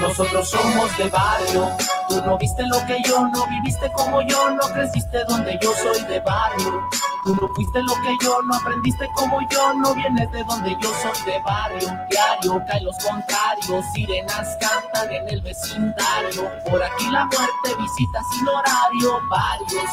Nosotros 0.00 0.50
somos 0.50 0.96
de 0.98 1.08
barrio. 1.10 1.68
Tú 2.08 2.22
no 2.24 2.38
viste 2.38 2.62
lo 2.66 2.84
que 2.86 2.98
yo, 3.06 3.28
no 3.28 3.46
viviste 3.46 3.88
como 3.94 4.22
yo, 4.22 4.50
no 4.50 4.62
creciste 4.72 5.24
donde 5.28 5.58
yo 5.62 5.72
soy 5.74 6.02
de 6.04 6.18
barrio. 6.20 6.88
Tú 7.24 7.36
no 7.36 7.48
fuiste 7.54 7.82
lo 7.82 7.94
que 7.96 8.16
yo, 8.24 8.42
no 8.42 8.54
aprendiste 8.54 9.06
como 9.14 9.40
yo, 9.50 9.74
no 9.74 9.94
vienes 9.94 10.30
de 10.32 10.42
donde 10.44 10.74
yo 10.80 10.90
soy 10.94 11.32
de 11.32 11.38
barrio. 11.40 11.88
Diario 12.10 12.62
caen 12.66 12.84
los 12.84 12.96
contrarios, 13.04 13.84
sirenas 13.92 14.56
cantan 14.58 15.12
en 15.12 15.28
el 15.28 15.42
vecindario. 15.42 16.50
Por 16.70 16.82
aquí 16.82 17.10
la 17.10 17.26
muerte 17.26 17.82
visita 17.82 18.22
sin 18.32 18.48
horario, 18.48 19.20
varios 19.28 19.90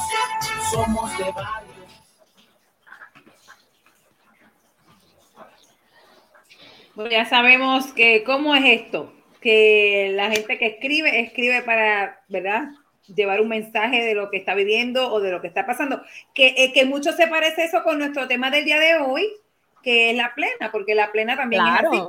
somos 0.72 1.18
de 1.18 1.32
barrio. 1.34 1.68
Bueno, 6.96 7.12
ya 7.12 7.26
sabemos 7.26 7.94
que 7.94 8.24
cómo 8.24 8.56
es 8.56 8.64
esto, 8.66 9.14
que 9.42 10.12
la 10.16 10.32
gente 10.32 10.58
que 10.58 10.66
escribe, 10.66 11.20
escribe 11.20 11.62
para, 11.62 12.24
¿verdad? 12.30 12.70
Llevar 13.16 13.40
un 13.42 13.48
mensaje 13.50 14.04
de 14.04 14.14
lo 14.16 14.30
que 14.30 14.38
está 14.38 14.54
viviendo 14.54 15.12
o 15.12 15.20
de 15.22 15.32
lo 15.32 15.42
que 15.42 15.48
está 15.48 15.66
pasando. 15.66 16.02
Que, 16.34 16.54
eh, 16.58 16.74
que 16.74 16.86
mucho 16.86 17.12
se 17.14 17.28
parece 17.28 17.64
eso 17.66 17.84
con 17.84 18.00
nuestro 18.00 18.28
tema 18.28 18.50
del 18.52 18.66
día 18.66 18.80
de 18.80 18.96
hoy, 18.98 19.28
que 19.82 20.12
es 20.12 20.18
la 20.18 20.34
plena, 20.36 20.72
porque 20.72 20.94
la 20.96 21.12
plena 21.12 21.36
también 21.38 21.62
Claro. 21.64 21.94
es 21.94 22.00
así. 22.02 22.08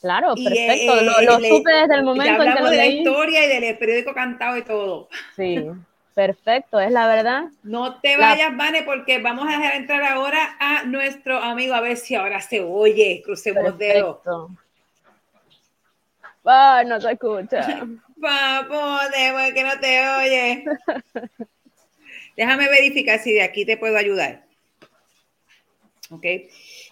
Claro, 0.00 0.32
Y, 0.34 0.44
perfecto. 0.44 0.98
eh, 0.98 1.04
lo 1.04 1.20
lo 1.20 1.38
le- 1.38 1.48
supe 1.50 1.70
desde 1.72 1.94
el 1.94 2.00
Ya 2.00 2.04
momento 2.04 2.30
en 2.30 2.36
que 2.36 2.40
hablamos 2.48 2.62
lo 2.62 2.70
de 2.70 2.76
la 2.78 2.84
leí. 2.84 2.98
historia 2.98 3.44
y 3.44 3.60
del 3.60 3.78
periódico 3.78 4.14
cantado 4.14 4.56
y 4.56 4.62
todo. 4.62 5.08
Sí, 5.36 5.62
perfecto, 6.14 6.80
es 6.80 6.90
la 6.90 7.06
verdad. 7.06 7.44
No 7.62 8.00
te 8.00 8.16
La- 8.16 8.30
vayas, 8.30 8.56
Vane, 8.56 8.82
porque 8.82 9.18
vamos 9.18 9.46
a 9.46 9.58
dejar 9.58 9.74
entrar 9.76 10.02
ahora 10.04 10.56
a 10.58 10.84
nuestro 10.84 11.36
amigo, 11.38 11.74
a 11.74 11.80
ver 11.82 11.98
si 11.98 12.14
ahora 12.14 12.40
se 12.40 12.60
oye. 12.62 13.20
Crucemos 13.24 13.76
dedos. 13.78 14.18
Ay, 16.44 16.86
no 16.86 17.00
se 17.00 17.12
escucha. 17.12 17.86
Papote, 18.20 19.32
porque 19.32 19.64
no 19.64 19.80
te 19.80 20.08
oye. 20.08 20.64
Déjame 22.36 22.68
verificar 22.68 23.18
si 23.18 23.32
de 23.32 23.42
aquí 23.42 23.64
te 23.64 23.76
puedo 23.76 23.96
ayudar. 23.96 24.44
Ok. 26.10 26.24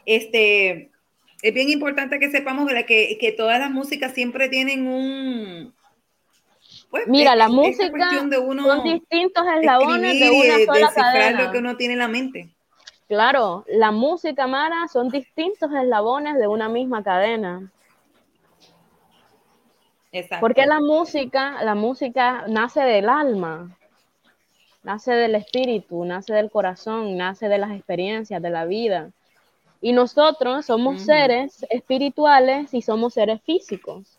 Este, 0.06 0.90
es 1.42 1.54
bien 1.54 1.70
importante 1.70 2.18
que 2.18 2.30
sepamos 2.30 2.68
que, 2.86 3.18
que 3.20 3.32
todas 3.32 3.58
las 3.58 3.70
músicas 3.70 4.12
siempre 4.12 4.48
tienen 4.48 4.86
un. 4.86 5.74
pues, 6.90 7.06
Mira, 7.06 7.36
la 7.36 7.48
música 7.48 7.90
cuestión 7.90 8.30
de 8.30 8.38
uno 8.38 8.64
son 8.64 8.84
distintos 8.84 9.44
eslabones 9.56 10.00
de 10.00 10.26
escribir 10.26 10.44
y 10.44 10.62
una 10.64 10.74
sola 10.74 10.92
cadena. 10.94 11.42
lo 11.42 11.52
que 11.52 11.58
uno 11.58 11.76
tiene 11.76 11.94
en 11.94 12.00
la 12.00 12.08
mente. 12.08 12.48
Claro, 13.08 13.64
la 13.68 13.90
música, 13.90 14.46
Mara, 14.46 14.86
son 14.88 15.08
distintos 15.08 15.70
eslabones 15.72 16.36
de 16.38 16.46
una 16.46 16.68
misma 16.68 17.02
cadena. 17.02 17.72
Exacto. 20.12 20.40
Porque 20.40 20.66
la 20.66 20.80
música, 20.80 21.62
la 21.62 21.74
música 21.74 22.44
nace 22.48 22.80
del 22.80 23.08
alma, 23.08 23.76
nace 24.82 25.12
del 25.12 25.34
espíritu, 25.34 26.04
nace 26.04 26.32
del 26.32 26.50
corazón, 26.50 27.16
nace 27.16 27.48
de 27.48 27.58
las 27.58 27.72
experiencias, 27.72 28.40
de 28.40 28.50
la 28.50 28.64
vida. 28.64 29.10
Y 29.80 29.92
nosotros 29.92 30.66
somos 30.66 31.02
seres 31.02 31.64
espirituales 31.70 32.74
y 32.74 32.82
somos 32.82 33.14
seres 33.14 33.40
físicos. 33.42 34.18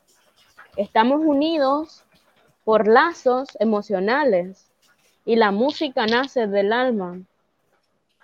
Estamos 0.78 1.22
unidos 1.22 2.06
por 2.64 2.88
lazos 2.88 3.49
emocionales 3.60 4.72
y 5.26 5.36
la 5.36 5.52
música 5.52 6.06
nace 6.06 6.48
del 6.48 6.72
alma. 6.72 7.20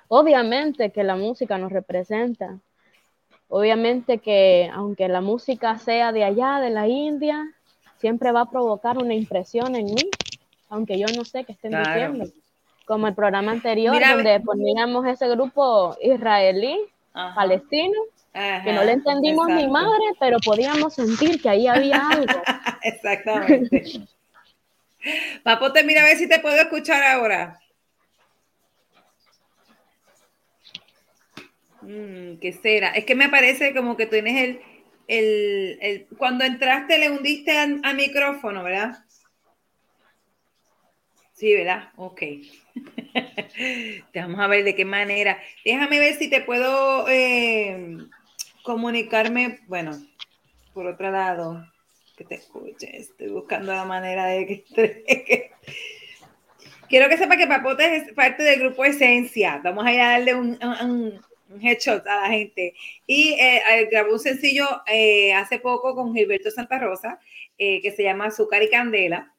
Obviamente 0.08 0.92
que 0.92 1.04
la 1.04 1.16
música 1.16 1.58
nos 1.58 1.72
representa. 1.72 2.60
Obviamente 3.50 4.20
que 4.20 4.70
aunque 4.74 5.08
la 5.08 5.22
música 5.22 5.78
sea 5.78 6.12
de 6.12 6.24
allá, 6.24 6.60
de 6.60 6.70
la 6.70 6.88
India, 6.88 7.55
siempre 8.06 8.32
va 8.32 8.42
a 8.42 8.50
provocar 8.52 9.00
una 9.00 9.16
impresión 9.16 9.76
en 9.76 9.86
mí, 9.86 10.12
aunque 10.70 11.00
yo 11.00 11.08
no 11.18 11.26
sé 11.26 11.44
qué 11.44 11.54
estén 11.54 11.72
Claro. 11.72 12.12
diciendo. 12.12 12.32
Como 12.86 13.08
el 13.08 13.16
programa 13.16 13.52
anterior, 13.52 13.96
Mira, 13.96 14.14
donde 14.14 14.40
poníamos 14.42 15.08
ese 15.08 15.28
grupo 15.28 15.98
israelí, 16.00 16.78
Ajá. 17.16 17.34
palestino, 17.34 18.00
que 18.32 18.74
no 18.74 18.84
le 18.84 18.92
entendimos 18.92 19.48
ni 19.48 19.64
exacto. 19.64 19.72
madre, 19.72 20.06
pero 20.20 20.38
podíamos 20.46 20.94
sentir 20.94 21.42
que 21.42 21.50
ahí 21.50 21.66
había 21.66 22.08
algo. 22.08 22.28
Exactamente. 22.84 23.84
Papote, 25.44 25.84
mira 25.84 26.02
a 26.02 26.06
ver 26.06 26.18
si 26.18 26.30
te 26.30 26.38
puedo 26.38 26.58
escuchar 26.58 27.02
ahora. 27.02 27.60
Mm, 31.82 32.38
¿Qué 32.38 32.54
será? 32.62 32.90
Es 32.90 33.04
que 33.06 33.16
me 33.16 33.30
parece 33.30 33.74
como 33.74 33.98
que 33.98 34.06
tienes 34.06 34.44
el, 34.44 34.75
el, 35.08 35.78
el- 35.82 36.08
cuando 36.18 36.44
entraste 36.46 36.98
le 36.98 37.10
hundiste 37.12 37.52
al, 37.58 37.82
micrófono, 37.96 38.64
¿verdad? 38.64 39.04
Sí, 41.34 41.54
¿verdad? 41.54 41.90
Ok. 41.98 42.22
Vamos 44.16 44.40
a 44.40 44.48
ver 44.48 44.64
de 44.64 44.76
qué 44.76 44.86
manera. 44.86 45.38
Déjame 45.64 46.00
ver 46.00 46.16
si 46.16 46.30
te 46.30 46.42
puedo 46.42 47.08
eh, 47.10 47.98
comunicarme, 48.64 49.60
bueno, 49.68 49.92
por 50.74 50.88
otro 50.88 51.12
lado, 51.12 51.66
que 52.16 52.24
te 52.24 52.36
escuche. 52.36 52.98
Estoy 52.98 53.28
buscando 53.30 53.74
la 53.74 53.86
manera 53.86 54.26
de 54.28 54.46
que 54.48 54.66
te- 54.74 55.52
Quiero 56.88 57.10
que 57.10 57.18
sepa 57.18 57.36
que 57.36 57.48
Papote 57.48 57.96
es 57.96 58.14
parte 58.14 58.44
del 58.44 58.60
grupo 58.60 58.86
Esencia. 58.86 59.60
Vamos 59.64 59.86
a 59.86 59.94
ir 59.94 60.00
a 60.02 60.10
darle 60.12 60.36
un- 60.36 61.20
un 61.50 61.66
headshot 61.66 62.06
a 62.08 62.22
la 62.22 62.30
gente. 62.30 62.74
Y 63.06 63.34
eh, 63.34 63.62
eh, 63.70 63.88
grabó 63.92 64.14
un 64.14 64.20
sencillo 64.20 64.68
eh, 64.88 65.34
hace 65.34 65.60
poco 65.60 65.96
con 65.96 66.14
Gilberto 66.14 66.52
Santa 66.52 66.80
Rosa 66.80 67.20
que 67.58 67.94
se 67.96 68.04
llama 68.04 68.26
Azúcar 68.26 68.62
y 68.64 68.70
Candela. 68.70 69.34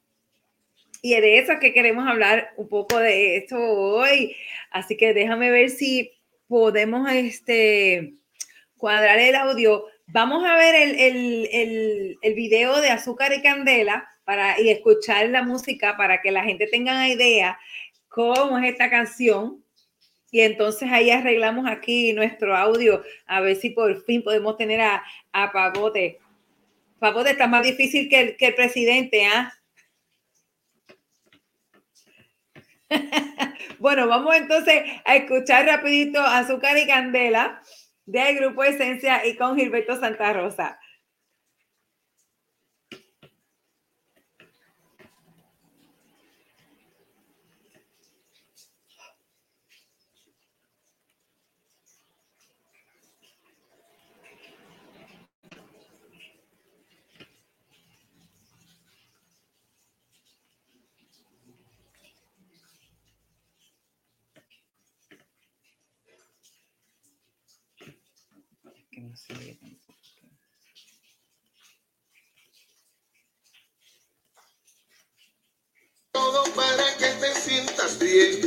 Y 1.03 1.13
es 1.13 1.21
de 1.21 1.37
eso 1.37 1.59
que 1.59 1.71
queremos 1.71 2.07
hablar 2.07 2.49
un 2.57 2.67
poco 2.67 2.97
de 2.97 3.37
esto 3.37 3.57
hoy. 3.57 4.35
Así 4.71 4.97
que 4.97 5.13
déjame 5.13 5.51
ver 5.51 5.69
si 5.69 6.11
podemos 6.47 7.07
este, 7.11 8.15
cuadrar 8.75 9.19
el 9.19 9.35
audio. 9.35 9.85
Vamos 10.07 10.43
a 10.45 10.57
ver 10.57 10.73
el, 10.73 10.99
el, 10.99 11.49
el, 11.51 12.17
el 12.21 12.33
video 12.33 12.81
de 12.81 12.89
Azúcar 12.89 13.31
y 13.33 13.43
Candela 13.43 14.09
para, 14.23 14.59
y 14.59 14.69
escuchar 14.69 15.29
la 15.29 15.43
música 15.43 15.95
para 15.95 16.21
que 16.21 16.31
la 16.31 16.43
gente 16.43 16.65
tenga 16.65 17.07
idea 17.07 17.59
cómo 18.09 18.57
es 18.57 18.71
esta 18.71 18.89
canción. 18.89 19.63
Y 20.31 20.41
entonces 20.41 20.89
ahí 20.91 21.09
arreglamos 21.09 21.65
aquí 21.67 22.13
nuestro 22.13 22.55
audio 22.55 23.03
a 23.25 23.41
ver 23.41 23.55
si 23.55 23.69
por 23.69 24.03
fin 24.03 24.23
podemos 24.23 24.57
tener 24.57 24.81
a, 24.81 25.03
a 25.31 25.51
Papote. 25.51 26.19
Papote 26.99 27.31
está 27.31 27.47
más 27.47 27.63
difícil 27.63 28.09
que 28.09 28.19
el, 28.19 28.37
que 28.37 28.47
el 28.47 28.55
presidente, 28.55 29.25
¿ah? 29.25 29.53
bueno, 33.79 34.07
vamos 34.07 34.35
entonces 34.35 34.83
a 35.05 35.15
escuchar 35.15 35.65
rapidito 35.65 36.21
Azúcar 36.21 36.77
y 36.77 36.87
Candela 36.87 37.61
del 38.05 38.37
Grupo 38.37 38.63
Esencia 38.63 39.25
y 39.25 39.35
con 39.35 39.57
Gilberto 39.57 39.99
Santa 39.99 40.33
Rosa. 40.33 40.79
que. 68.97 69.77
Todo 76.11 76.43
para 76.55 76.97
que 76.97 77.05
te 77.05 77.35
sientas 77.35 77.99
bien. 77.99 78.41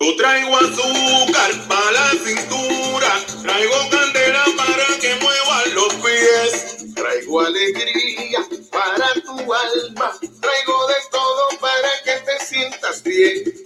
Yo 0.00 0.16
traigo 0.16 0.56
azúcar 0.56 1.68
para 1.68 1.90
la 1.92 2.10
cintura, 2.24 3.26
traigo 3.42 3.74
candela 3.90 4.44
para 4.56 4.98
que 5.00 5.14
muevan 5.16 5.74
los 5.74 5.94
pies, 5.96 6.94
traigo 6.94 7.40
alegría 7.40 8.40
para 8.70 9.12
tu 9.14 9.52
alma, 9.52 10.18
traigo 10.40 10.86
de 10.86 10.94
todo 11.10 11.48
para 11.60 11.90
que 12.04 12.20
te 12.24 12.44
sientas 12.44 13.02
bien. 13.02 13.57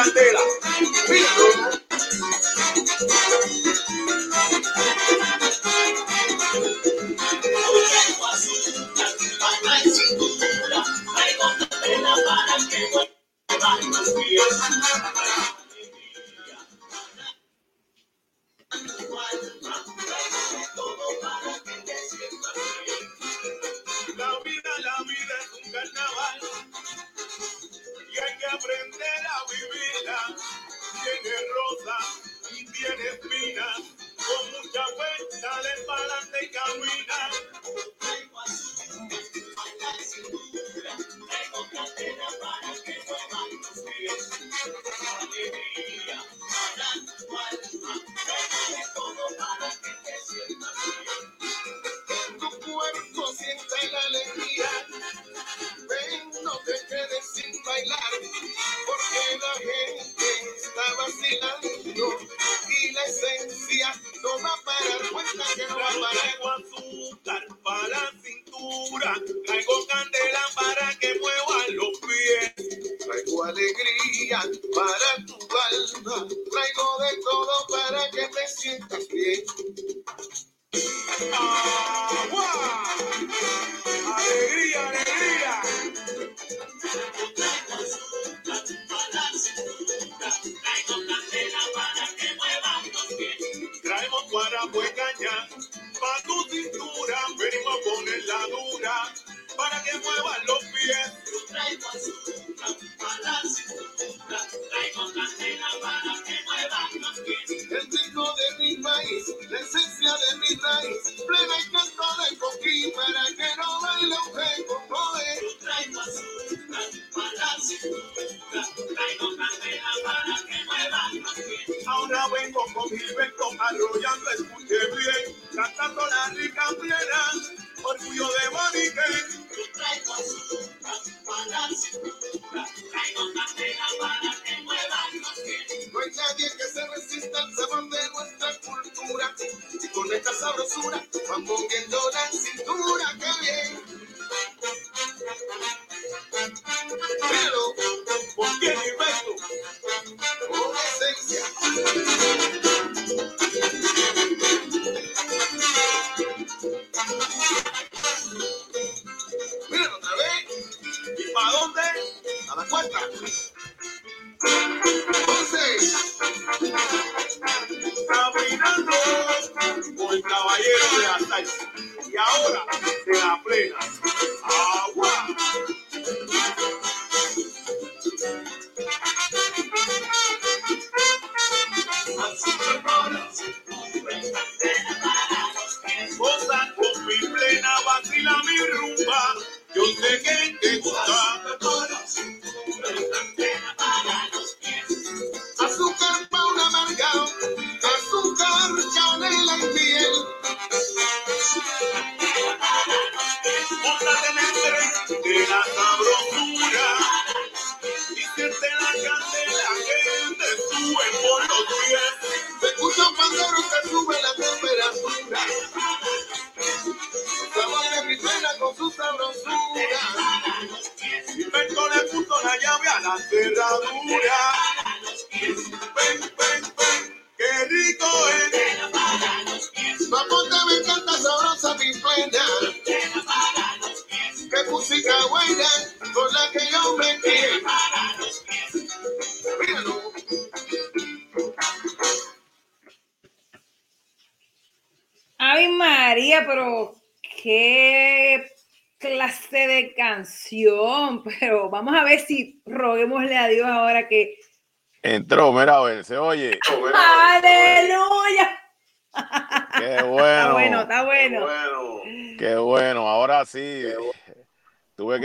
Candela. 0.00 0.39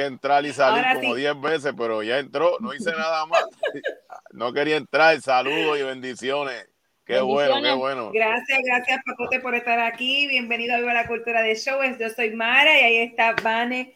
Entrar 0.06 0.46
y 0.46 0.54
salir 0.54 0.84
Ahora 0.86 0.96
como 1.00 1.16
sí. 1.16 1.22
10 1.22 1.42
veces, 1.42 1.74
pero 1.78 2.04
ya 2.04 2.20
entró, 2.20 2.58
no 2.60 2.74
hice 2.74 2.92
nada 2.92 3.26
más. 3.26 3.44
No 4.32 4.52
quería 4.52 4.76
entrar, 4.76 5.20
saludos 5.22 5.80
y 5.80 5.84
bendiciones. 5.84 6.68
Qué 7.06 7.22
bueno, 7.22 7.62
qué 7.62 7.72
bueno. 7.72 8.12
Gracias, 8.14 8.60
gracias 8.66 9.00
Papote 9.06 9.40
por 9.40 9.56
estar 9.56 9.80
aquí. 9.80 10.28
Bienvenido 10.28 10.76
a 10.76 10.80
Viva 10.80 10.94
la 10.94 11.08
Cultura 11.08 11.42
de 11.42 11.56
Show. 11.56 11.80
Yo 11.98 12.10
soy 12.10 12.32
Mara 12.32 12.78
y 12.82 12.84
ahí 12.84 12.98
está 12.98 13.34
Vane 13.42 13.94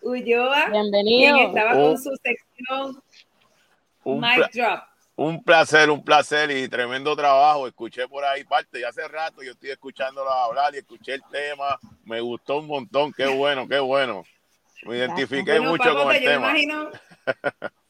Ulloa. 0.00 0.70
Bienvenido. 0.70 1.36
Quien 1.36 1.48
estaba 1.48 1.76
Oh. 1.76 1.88
con 1.88 1.98
su 1.98 2.10
sección 2.22 3.02
Un 4.04 4.20
Mic 4.20 4.50
Drop. 4.54 4.80
Un 5.16 5.42
placer, 5.44 5.90
un 5.90 6.02
placer 6.02 6.50
y 6.50 6.68
tremendo 6.68 7.14
trabajo. 7.14 7.66
Escuché 7.66 8.08
por 8.08 8.24
ahí 8.24 8.44
parte, 8.44 8.80
ya 8.80 8.88
hace 8.88 9.06
rato 9.08 9.42
yo 9.42 9.52
estoy 9.52 9.70
escuchándolo 9.72 10.30
hablar 10.30 10.74
y 10.74 10.78
escuché 10.78 11.14
el 11.14 11.22
tema. 11.30 11.78
Me 12.04 12.20
gustó 12.20 12.58
un 12.60 12.66
montón, 12.66 13.12
qué 13.12 13.26
bueno, 13.26 13.68
qué 13.68 13.78
bueno. 13.78 14.24
Me 14.86 14.96
identifiqué 14.98 15.58
Bueno, 15.58 15.70
mucho 15.70 15.94
con 15.94 16.10
el 16.10 16.20
yo 16.20 16.30
me 16.30 16.32
tema. 16.32 16.36
imagino, 16.38 16.90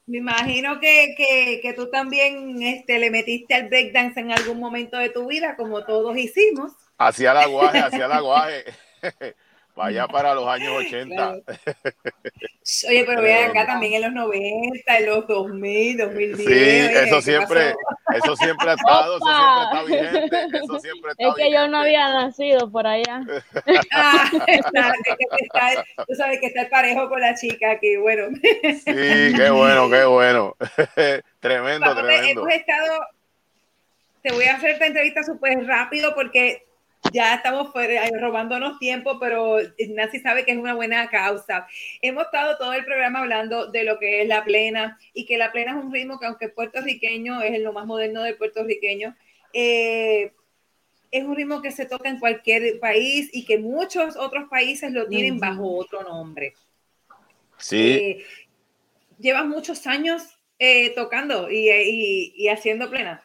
me 0.07 0.19
imagino 0.19 0.81
que, 0.81 1.15
que, 1.17 1.61
que 1.63 1.73
tú 1.75 1.91
también 1.91 2.63
este, 2.63 2.99
le 2.99 3.11
metiste 3.11 3.55
al 3.55 3.69
breakdance 3.69 4.21
en 4.21 4.33
algún 4.33 4.59
momento 4.61 4.97
de 4.99 5.11
tu 5.11 5.27
vida, 5.29 5.57
como 5.57 5.85
todos 5.85 6.17
hicimos. 6.17 6.73
Hacía 6.99 7.33
el 7.33 7.39
aguaje, 7.39 7.79
hacía 7.81 8.07
el 8.07 8.13
aguaje. 8.13 8.65
Para 9.77 9.89
allá 9.91 10.09
para 10.09 10.35
los 10.35 10.49
años 10.49 10.73
80. 10.87 11.35
Oye, 12.89 13.05
pero 13.07 13.21
vean 13.21 13.51
acá 13.51 13.67
también 13.67 13.93
en 13.93 14.03
los 14.03 14.13
90, 14.13 14.99
en 14.99 15.07
los 15.07 15.27
2000, 15.29 15.99
2010. 15.99 16.37
Sí, 16.39 16.53
oye, 16.55 17.05
eso 17.05 17.17
¿qué 17.17 17.23
siempre, 17.23 17.75
pasó? 18.07 18.19
eso 18.25 18.37
siempre 18.37 18.71
ha 18.71 18.73
estado, 18.75 19.17
eso 19.19 19.27
siempre 19.27 19.63
está 19.65 19.83
vigente, 19.85 20.57
eso 20.65 20.79
siempre 20.81 21.11
está 21.13 21.29
Es 21.29 21.35
que 21.35 21.53
yo 21.53 21.69
no 21.69 21.79
había 21.79 22.09
nacido 22.13 22.71
por 22.71 22.87
allá. 22.87 23.21
Ah, 23.93 24.31
está, 24.47 24.95
está- 25.39 25.85
tú 26.09 26.15
sabes 26.15 26.41
que 26.41 26.47
está 26.47 26.63
el 26.63 26.69
parejo 26.71 27.09
con 27.11 27.21
la 27.21 27.35
chica, 27.35 27.79
que 27.79 27.99
bueno. 27.99 28.35
Sí, 28.43 28.83
qué 29.37 29.51
bueno, 29.51 29.91
qué 29.91 30.05
bueno. 30.07 30.57
tremendo, 31.41 31.95
tremendo. 31.95 32.41
hemos 32.43 32.53
estado, 32.55 32.99
te 34.23 34.33
voy 34.33 34.45
a 34.45 34.57
hacer 34.57 34.71
esta 34.71 34.87
entrevista 34.87 35.23
súper 35.23 35.65
rápido 35.67 36.15
porque 36.15 36.66
ya 37.13 37.35
estamos 37.35 37.73
fuera, 37.73 38.03
robándonos 38.21 38.79
tiempo, 38.79 39.19
pero 39.19 39.59
Nancy 39.89 40.21
sabe 40.21 40.45
que 40.45 40.53
es 40.53 40.59
una 40.59 40.75
buena 40.75 41.09
causa. 41.09 41.67
Hemos 42.03 42.25
estado 42.25 42.57
todo 42.59 42.73
el 42.73 42.85
programa 42.85 43.21
hablando 43.21 43.67
de 43.67 43.85
lo 43.85 43.99
que 43.99 44.23
es 44.23 44.29
la 44.29 44.45
plena 44.45 44.99
y 45.15 45.25
que 45.27 45.39
la 45.39 45.53
plena 45.53 45.73
es 45.79 45.85
un 45.85 45.93
ritmo 45.93 46.19
que 46.19 46.27
aunque 46.27 46.47
es 46.47 46.53
puertorriqueño, 46.53 47.43
es 47.43 47.61
lo 47.61 47.73
más 47.73 47.87
moderno 47.87 48.23
del 48.23 48.37
puertorriqueño, 48.37 49.17
eh, 49.53 50.33
es 51.11 51.25
un 51.25 51.37
ritmo 51.37 51.63
que 51.63 51.71
se 51.71 51.87
toca 51.87 52.09
en 52.09 52.19
cualquier 52.19 52.79
país 52.81 53.31
y 53.33 53.45
que 53.45 53.59
muchos 53.59 54.17
otros 54.17 54.49
países 54.51 54.93
lo 54.93 55.07
tienen 55.09 55.39
bajo 55.39 55.77
otro 55.79 56.03
nombre. 56.03 56.55
Sí, 57.59 57.93
Eh, 57.93 58.25
llevas 59.19 59.47
muchos 59.47 59.87
años 59.87 60.23
eh, 60.59 60.91
tocando 60.95 61.51
y, 61.51 61.71
y- 61.71 62.33
y 62.37 62.49
haciendo 62.49 62.91
plena. 62.91 63.23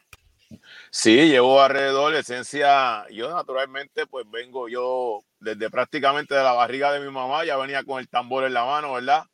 Sí, 0.92 1.30
llevo 1.30 1.62
alrededor, 1.62 2.16
esencia, 2.16 3.08
yo 3.12 3.30
naturalmente 3.34 4.08
pues 4.08 4.26
vengo 4.30 4.70
yo 4.70 5.22
desde 5.40 5.70
prácticamente 5.72 6.36
de 6.36 6.44
la 6.44 6.54
barriga 6.54 6.94
de 6.94 7.00
mi 7.02 7.12
mamá, 7.12 7.46
ya 7.46 7.58
venía 7.58 7.84
con 7.84 8.00
el 8.00 8.10
tambor 8.10 8.44
en 8.46 8.54
la 8.56 8.66
mano, 8.66 8.94
¿verdad? 8.94 9.26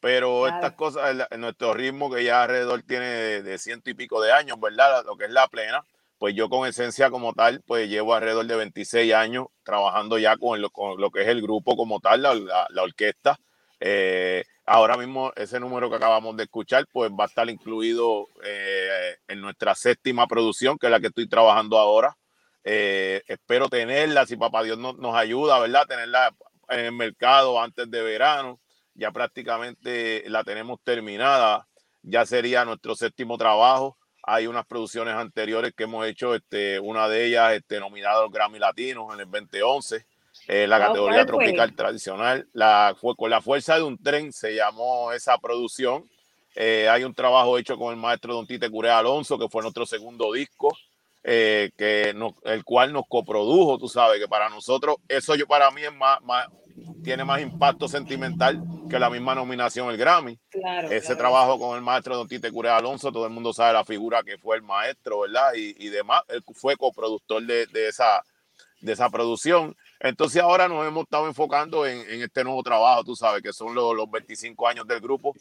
Pero 0.00 0.42
Claro. 0.42 0.56
estas 0.56 0.72
cosas, 0.74 1.10
el- 1.10 1.26
el- 1.30 1.40
nuestro 1.40 1.74
ritmo 1.74 2.10
que 2.12 2.24
ya 2.24 2.44
alrededor 2.44 2.82
tiene 2.84 3.06
de, 3.06 3.42
de 3.42 3.58
ciento 3.58 3.90
y 3.90 3.94
pico 3.94 4.22
de 4.22 4.32
años, 4.32 4.60
¿verdad? 4.60 5.04
Lo 5.06 5.16
que 5.16 5.26
es 5.26 5.32
la 5.32 5.48
plena, 5.48 5.82
pues 6.18 6.34
yo 6.36 6.48
con 6.50 6.68
esencia 6.68 7.10
como 7.10 7.34
tal, 7.34 7.62
pues 7.66 7.88
llevo 7.90 8.14
alrededor 8.14 8.46
de 8.46 8.56
26 8.56 9.14
años 9.14 9.46
trabajando 9.64 10.18
ya 10.18 10.36
con 10.38 10.60
lo, 10.62 10.70
con 10.70 11.00
lo 11.00 11.10
que 11.10 11.22
es 11.22 11.28
el 11.28 11.42
grupo 11.42 11.76
como 11.76 12.00
tal, 12.00 12.22
la, 12.22 12.34
la- 12.36 12.68
la 12.70 12.82
orquesta. 12.84 13.38
Eh, 13.80 14.44
ahora 14.66 14.96
mismo 14.96 15.32
ese 15.36 15.60
número 15.60 15.90
que 15.90 15.96
acabamos 15.96 16.36
de 16.36 16.44
escuchar, 16.44 16.86
pues 16.92 17.10
va 17.10 17.24
a 17.24 17.26
estar 17.26 17.48
incluido 17.48 18.28
eh, 18.44 19.16
en 19.28 19.40
nuestra 19.40 19.74
séptima 19.74 20.26
producción, 20.26 20.78
que 20.78 20.86
es 20.86 20.90
la 20.90 21.00
que 21.00 21.08
estoy 21.08 21.28
trabajando 21.28 21.78
ahora. 21.78 22.16
Eh, 22.64 23.22
espero 23.26 23.68
tenerla, 23.68 24.26
si 24.26 24.36
papá 24.36 24.62
Dios 24.62 24.78
nos, 24.78 24.96
nos 24.98 25.14
ayuda, 25.14 25.58
¿verdad? 25.58 25.86
Tenerla 25.86 26.34
en 26.68 26.80
el 26.80 26.92
mercado 26.92 27.60
antes 27.60 27.90
de 27.90 28.02
verano. 28.02 28.60
Ya 28.94 29.10
prácticamente 29.10 30.24
la 30.28 30.44
tenemos 30.44 30.78
terminada. 30.82 31.66
Ya 32.02 32.26
sería 32.26 32.64
nuestro 32.64 32.94
séptimo 32.94 33.38
trabajo. 33.38 33.96
Hay 34.24 34.46
unas 34.46 34.66
producciones 34.66 35.14
anteriores 35.14 35.72
que 35.76 35.84
hemos 35.84 36.06
hecho, 36.06 36.34
este, 36.34 36.78
una 36.78 37.08
de 37.08 37.26
ellas 37.26 37.54
este, 37.54 37.80
nominada 37.80 38.24
Grammy 38.30 38.58
Latinos 38.58 39.12
en 39.14 39.20
el 39.20 39.30
2011, 39.30 40.06
eh, 40.48 40.66
la 40.66 40.78
categoría 40.78 41.24
tropical 41.26 41.74
tradicional. 41.74 42.48
La, 42.52 42.94
fue 43.00 43.14
con 43.16 43.30
la 43.30 43.40
fuerza 43.40 43.76
de 43.76 43.82
un 43.82 43.96
tren, 44.02 44.32
se 44.32 44.54
llamó 44.54 45.12
esa 45.12 45.38
producción. 45.38 46.08
Eh, 46.54 46.88
hay 46.88 47.04
un 47.04 47.14
trabajo 47.14 47.56
hecho 47.58 47.78
con 47.78 47.92
el 47.94 48.00
maestro 48.00 48.34
Don 48.34 48.46
Tite 48.46 48.68
Curé 48.70 48.90
Alonso, 48.90 49.38
que 49.38 49.48
fue 49.48 49.62
nuestro 49.62 49.86
segundo 49.86 50.32
disco, 50.32 50.76
eh, 51.24 51.70
que 51.78 52.12
nos- 52.14 52.34
el 52.44 52.64
cual 52.64 52.92
nos 52.92 53.04
coprodujo, 53.08 53.78
tú 53.78 53.88
sabes, 53.88 54.20
que 54.20 54.28
para 54.28 54.48
nosotros, 54.50 54.96
eso 55.08 55.34
yo 55.34 55.46
para 55.46 55.70
mí 55.70 55.82
es 55.82 55.94
más, 55.94 56.20
más- 56.22 56.46
tiene 57.04 57.24
más 57.24 57.40
impacto 57.40 57.86
sentimental 57.88 58.60
que 58.88 58.98
la 58.98 59.08
misma 59.10 59.34
nominación 59.34 59.90
el 59.90 59.96
Grammy. 59.96 60.38
Claro. 60.50 60.88
Ese 60.88 61.06
claro. 61.06 61.18
trabajo 61.18 61.58
con 61.58 61.76
el 61.76 61.82
maestro 61.82 62.16
Don 62.16 62.28
Tite 62.28 62.50
Curé 62.50 62.70
Alonso, 62.70 63.12
todo 63.12 63.24
el 63.26 63.32
mundo 63.32 63.52
sabe 63.52 63.72
la 63.74 63.84
figura 63.84 64.22
que 64.22 64.36
fue 64.38 64.56
el 64.56 64.62
maestro, 64.62 65.20
¿verdad? 65.20 65.54
Y, 65.54 65.74
y 65.78 65.88
demás, 65.88 66.22
él 66.28 66.42
fue 66.54 66.76
coproductor 66.76 67.42
de, 67.42 67.66
de 67.66 67.88
esa, 67.88 68.22
de 68.80 68.92
esa 68.92 69.08
producción. 69.10 69.76
Entonces 70.04 70.42
ahora 70.42 70.66
nos 70.66 70.84
hemos 70.84 71.04
estado 71.04 71.28
enfocando 71.28 71.86
en, 71.86 72.20
este 72.20 72.42
nuevo 72.42 72.60
trabajo, 72.64 73.04
tú 73.04 73.14
sabes, 73.14 73.40
que 73.40 73.52
son 73.52 73.72
los, 73.72 73.94
los 73.94 74.10
25 74.10 74.66
años 74.66 74.84
del 74.84 75.00
grupo, 75.00 75.32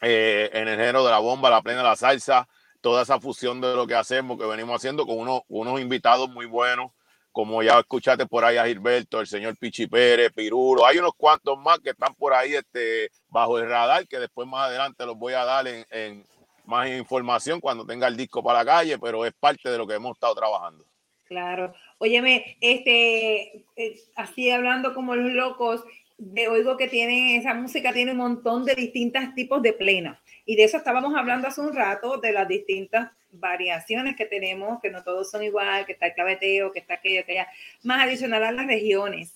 eh, 0.00 0.48
en 0.52 0.68
el 0.68 0.76
género 0.76 1.04
de 1.04 1.10
la 1.10 1.18
bomba, 1.18 1.50
la 1.50 1.62
plena, 1.62 1.82
la 1.82 1.96
salsa, 1.96 2.48
toda 2.80 3.02
esa 3.02 3.18
fusión 3.18 3.60
de 3.60 3.74
lo 3.74 3.84
que 3.84 3.96
hacemos, 3.96 4.38
que 4.38 4.46
venimos 4.46 4.76
haciendo 4.76 5.04
con 5.04 5.18
unos, 5.48 5.80
invitados 5.80 6.30
muy 6.30 6.46
buenos, 6.46 6.92
como 7.32 7.60
ya 7.60 7.80
escuchaste 7.80 8.24
por 8.26 8.44
ahí 8.44 8.56
a 8.56 8.66
Gilberto, 8.66 9.18
el 9.18 9.26
señor 9.26 9.56
Pichi 9.56 9.88
Pérez, 9.88 10.30
Pirulo, 10.32 10.86
hay 10.86 10.98
unos 10.98 11.14
cuantos 11.16 11.58
más 11.58 11.80
que 11.80 11.90
están 11.90 12.14
por 12.14 12.34
ahí 12.34 12.54
este, 12.54 13.10
bajo 13.30 13.58
el 13.58 13.68
radar, 13.68 14.06
que 14.06 14.20
después 14.20 14.46
más 14.46 14.68
adelante 14.68 15.04
los 15.04 15.16
voy 15.16 15.32
a 15.32 15.44
dar 15.44 15.66
en 15.66 16.24
más 16.66 16.88
información 16.88 17.58
cuando 17.58 17.84
tenga 17.84 18.06
el 18.06 18.16
disco 18.16 18.44
para 18.44 18.60
la 18.60 18.64
calle, 18.64 18.96
pero 19.00 19.26
es 19.26 19.32
parte 19.32 19.68
de 19.68 19.76
lo 19.76 19.88
que 19.88 19.94
hemos 19.94 20.12
estado 20.12 20.36
trabajando. 20.36 20.84
Claro. 21.32 21.74
Óyeme, 22.02 22.56
este, 22.60 23.64
eh, 23.76 24.00
así 24.16 24.50
hablando 24.50 24.92
como 24.92 25.14
los 25.14 25.32
locos, 25.32 25.84
de 26.18 26.48
oigo 26.48 26.76
que 26.76 26.88
tiene, 26.88 27.36
esa 27.36 27.54
música 27.54 27.92
tiene 27.92 28.10
un 28.10 28.16
montón 28.18 28.64
de 28.64 28.74
distintos 28.74 29.22
tipos 29.36 29.62
de 29.62 29.72
plena. 29.72 30.20
Y 30.44 30.56
de 30.56 30.64
eso 30.64 30.78
estábamos 30.78 31.14
hablando 31.16 31.46
hace 31.46 31.60
un 31.60 31.72
rato, 31.72 32.16
de 32.16 32.32
las 32.32 32.48
distintas 32.48 33.12
variaciones 33.30 34.16
que 34.16 34.26
tenemos, 34.26 34.80
que 34.80 34.90
no 34.90 35.04
todos 35.04 35.30
son 35.30 35.44
igual, 35.44 35.86
que 35.86 35.92
está 35.92 36.06
el 36.06 36.14
claveteo, 36.14 36.72
que 36.72 36.80
está 36.80 36.94
aquello, 36.94 37.24
que 37.24 37.32
allá, 37.38 37.48
más 37.84 38.02
adicional 38.02 38.42
a 38.42 38.50
las 38.50 38.66
regiones. 38.66 39.34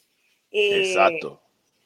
Eh, 0.50 0.88
Exacto. 0.90 1.40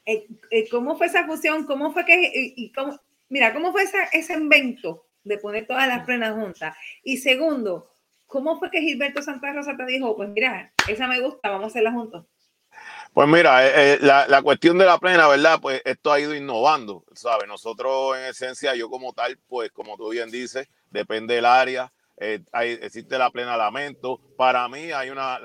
eh, 0.06 0.26
eh, 0.50 0.66
¿Cómo 0.70 0.96
fue 0.96 1.08
esa 1.08 1.26
fusión? 1.26 1.66
¿Cómo 1.66 1.92
fue 1.92 2.06
que, 2.06 2.22
y, 2.34 2.54
y 2.56 2.72
cómo, 2.72 2.98
mira, 3.28 3.52
cómo 3.52 3.70
fue 3.72 3.82
esa- 3.82 4.04
ese 4.12 4.32
invento 4.32 5.04
de 5.24 5.36
poner 5.36 5.66
todas 5.66 5.86
las 5.88 6.06
plenas 6.06 6.32
juntas? 6.34 6.74
Y 7.04 7.18
segundo, 7.18 7.90
¿cómo 8.30 8.58
fue 8.58 8.70
que 8.70 8.80
Gilberto 8.80 9.20
Santa 9.20 9.52
Rosa 9.52 9.76
te 9.76 9.84
dijo, 9.84 10.16
pues 10.16 10.30
mira, 10.30 10.72
esa 10.88 11.06
me 11.06 11.20
gusta, 11.20 11.50
vamos 11.50 11.64
a 11.64 11.66
hacerla 11.66 11.92
juntos? 11.92 12.24
Pues 13.12 13.28
mira, 13.28 13.66
eh, 13.66 13.72
eh, 13.74 13.98
la, 14.00 14.28
la 14.28 14.40
cuestión 14.40 14.78
de 14.78 14.86
la 14.86 14.98
plena, 14.98 15.26
¿verdad? 15.26 15.58
Pues 15.60 15.82
esto 15.84 16.12
ha 16.12 16.20
ido 16.20 16.34
innovando, 16.34 17.04
¿sabes? 17.12 17.48
Nosotros 17.48 18.16
en 18.16 18.26
esencia, 18.26 18.74
yo 18.76 18.88
como 18.88 19.12
tal, 19.12 19.36
pues 19.48 19.72
como 19.72 19.96
tú 19.96 20.10
bien 20.10 20.30
dices, 20.30 20.68
depende 20.90 21.34
del 21.34 21.44
área, 21.44 21.92
eh, 22.16 22.40
existe 22.82 23.18
la 23.18 23.30
plena 23.30 23.56
lamento. 23.56 24.20
Para 24.36 24.68
mí 24.68 24.92
hay 24.92 25.10
una, 25.10 25.40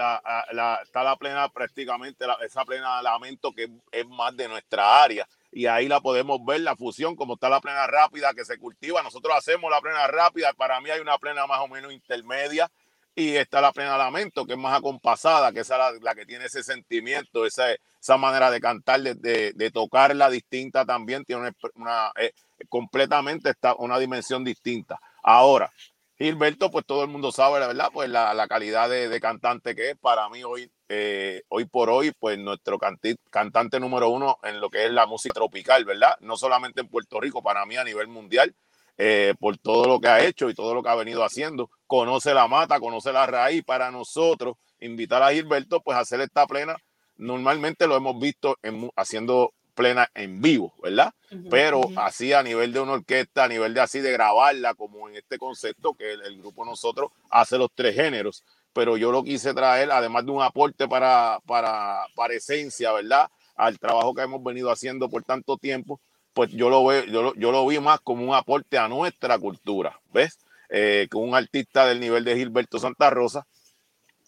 está 0.83 1.03
la 1.03 1.15
plena 1.15 1.49
prácticamente, 1.49 2.25
esa 2.45 2.65
plena 2.65 3.01
lamento 3.01 3.51
que 3.51 3.69
es 3.91 4.07
más 4.07 4.37
de 4.37 4.47
nuestra 4.47 5.01
área. 5.03 5.27
Y 5.55 5.67
ahí 5.67 5.87
la 5.87 6.01
podemos 6.01 6.43
ver, 6.43 6.59
la 6.59 6.75
fusión, 6.75 7.15
como 7.15 7.35
está 7.35 7.47
la 7.47 7.61
plena 7.61 7.87
rápida 7.87 8.33
que 8.33 8.43
se 8.43 8.57
cultiva. 8.57 9.01
Nosotros 9.01 9.33
hacemos 9.37 9.71
la 9.71 9.79
plena 9.79 10.05
rápida, 10.05 10.51
para 10.51 10.81
mí 10.81 10.89
hay 10.89 10.99
una 10.99 11.17
plena 11.17 11.47
más 11.47 11.61
o 11.61 11.69
menos 11.69 11.93
intermedia 11.93 12.69
y 13.15 13.37
está 13.37 13.61
la 13.61 13.71
plena 13.71 13.97
lamento, 13.97 14.45
que 14.45 14.51
es 14.51 14.59
más 14.59 14.77
acompasada, 14.77 15.53
que 15.53 15.61
es 15.61 15.69
la, 15.69 15.93
la 16.01 16.13
que 16.13 16.25
tiene 16.25 16.43
ese 16.43 16.61
sentimiento, 16.61 17.45
esa, 17.45 17.67
esa 17.71 18.17
manera 18.17 18.51
de 18.51 18.59
cantar, 18.59 18.99
de, 18.99 19.53
de, 19.53 19.71
tocarla 19.71 20.29
distinta 20.29 20.83
también, 20.85 21.23
tiene 21.23 21.43
una, 21.43 21.55
una, 21.75 22.11
eh, 22.19 22.33
completamente 22.67 23.51
está 23.51 23.75
una 23.75 23.97
dimensión 23.97 24.43
distinta. 24.43 24.99
Ahora, 25.23 25.71
Gilberto, 26.17 26.71
pues 26.71 26.85
todo 26.85 27.03
el 27.03 27.09
mundo 27.09 27.31
sabe, 27.31 27.59
la 27.59 27.67
verdad, 27.67 27.89
pues 27.93 28.09
la, 28.09 28.33
la 28.33 28.47
calidad 28.47 28.89
de, 28.89 29.09
de 29.09 29.19
cantante 29.19 29.75
que 29.75 29.91
es, 29.91 29.97
para 29.97 30.29
mí 30.29 30.43
hoy, 30.45 30.71
eh, 30.87 31.43
hoy 31.49 31.65
por 31.65 31.89
hoy, 31.89 32.13
pues 32.17 32.39
nuestro 32.39 32.77
canti- 32.79 33.17
cantante 33.29 33.79
número 33.81 34.09
uno 34.09 34.37
en 34.43 34.61
lo 34.61 34.69
que 34.69 34.85
es 34.85 34.91
la 34.91 35.05
música 35.07 35.33
tropical, 35.33 35.83
¿verdad? 35.83 36.15
No 36.21 36.37
solamente 36.37 36.79
en 36.81 36.87
Puerto 36.87 37.19
Rico, 37.19 37.43
para 37.43 37.65
mí 37.65 37.75
a 37.75 37.83
nivel 37.83 38.07
mundial, 38.07 38.55
eh, 38.97 39.33
por 39.39 39.57
todo 39.57 39.87
lo 39.87 39.99
que 39.99 40.07
ha 40.07 40.23
hecho 40.23 40.49
y 40.49 40.53
todo 40.53 40.73
lo 40.73 40.81
que 40.81 40.89
ha 40.89 40.95
venido 40.95 41.21
haciendo. 41.23 41.69
Conoce 41.85 42.33
la 42.33 42.47
mata, 42.47 42.79
conoce 42.79 43.11
la 43.11 43.25
raíz. 43.25 43.63
Para 43.65 43.91
nosotros, 43.91 44.55
invitar 44.79 45.21
a 45.21 45.33
Gilberto, 45.33 45.81
pues 45.81 45.97
a 45.97 46.01
hacer 46.01 46.21
esta 46.21 46.47
plena. 46.47 46.77
Normalmente 47.17 47.87
lo 47.87 47.97
hemos 47.97 48.17
visto 48.19 48.57
en 48.63 48.89
haciendo 48.95 49.51
plenas 49.75 50.07
en 50.15 50.41
vivo, 50.41 50.73
¿verdad? 50.81 51.13
Pero 51.51 51.81
así 51.97 52.33
a 52.33 52.41
nivel 52.41 52.73
de 52.73 52.79
una 52.79 52.93
orquesta, 52.93 53.43
a 53.43 53.47
nivel 53.47 53.73
de 53.73 53.81
así 53.81 53.99
de 53.99 54.11
grabarla, 54.11 54.73
como 54.73 55.07
en 55.09 55.15
este 55.15 55.37
concepto 55.37 55.93
que 55.93 56.13
el, 56.13 56.21
el 56.23 56.37
grupo 56.39 56.65
nosotros 56.65 57.11
hace 57.29 57.57
los 57.57 57.69
tres 57.75 57.93
géneros, 57.95 58.43
pero 58.73 58.97
yo 58.97 59.11
lo 59.11 59.23
quise 59.23 59.53
traer, 59.53 59.91
además 59.91 60.25
de 60.25 60.31
un 60.31 60.41
aporte 60.41 60.87
para, 60.87 61.39
para, 61.45 62.05
para 62.15 62.33
esencia, 62.33 62.91
¿verdad? 62.93 63.27
Al 63.55 63.77
trabajo 63.79 64.13
que 64.15 64.21
hemos 64.23 64.43
venido 64.43 64.71
haciendo 64.71 65.07
por 65.09 65.23
tanto 65.23 65.57
tiempo, 65.57 65.99
pues 66.33 66.51
yo 66.51 66.69
lo, 66.69 66.83
veo, 66.85 67.05
yo, 67.05 67.21
lo- 67.21 67.35
yo 67.35 67.51
lo 67.51 67.65
vi 67.67 67.79
más 67.79 67.99
como 68.01 68.25
un 68.25 68.33
aporte 68.35 68.77
a 68.77 68.87
nuestra 68.87 69.37
cultura, 69.39 69.99
¿ves? 70.13 70.39
Eh, 70.69 71.07
que 71.11 71.17
un 71.17 71.35
artista 71.35 71.85
del 71.85 71.99
nivel 71.99 72.23
de 72.25 72.35
Gilberto 72.35 72.79
Santa 72.79 73.09
Rosa 73.11 73.45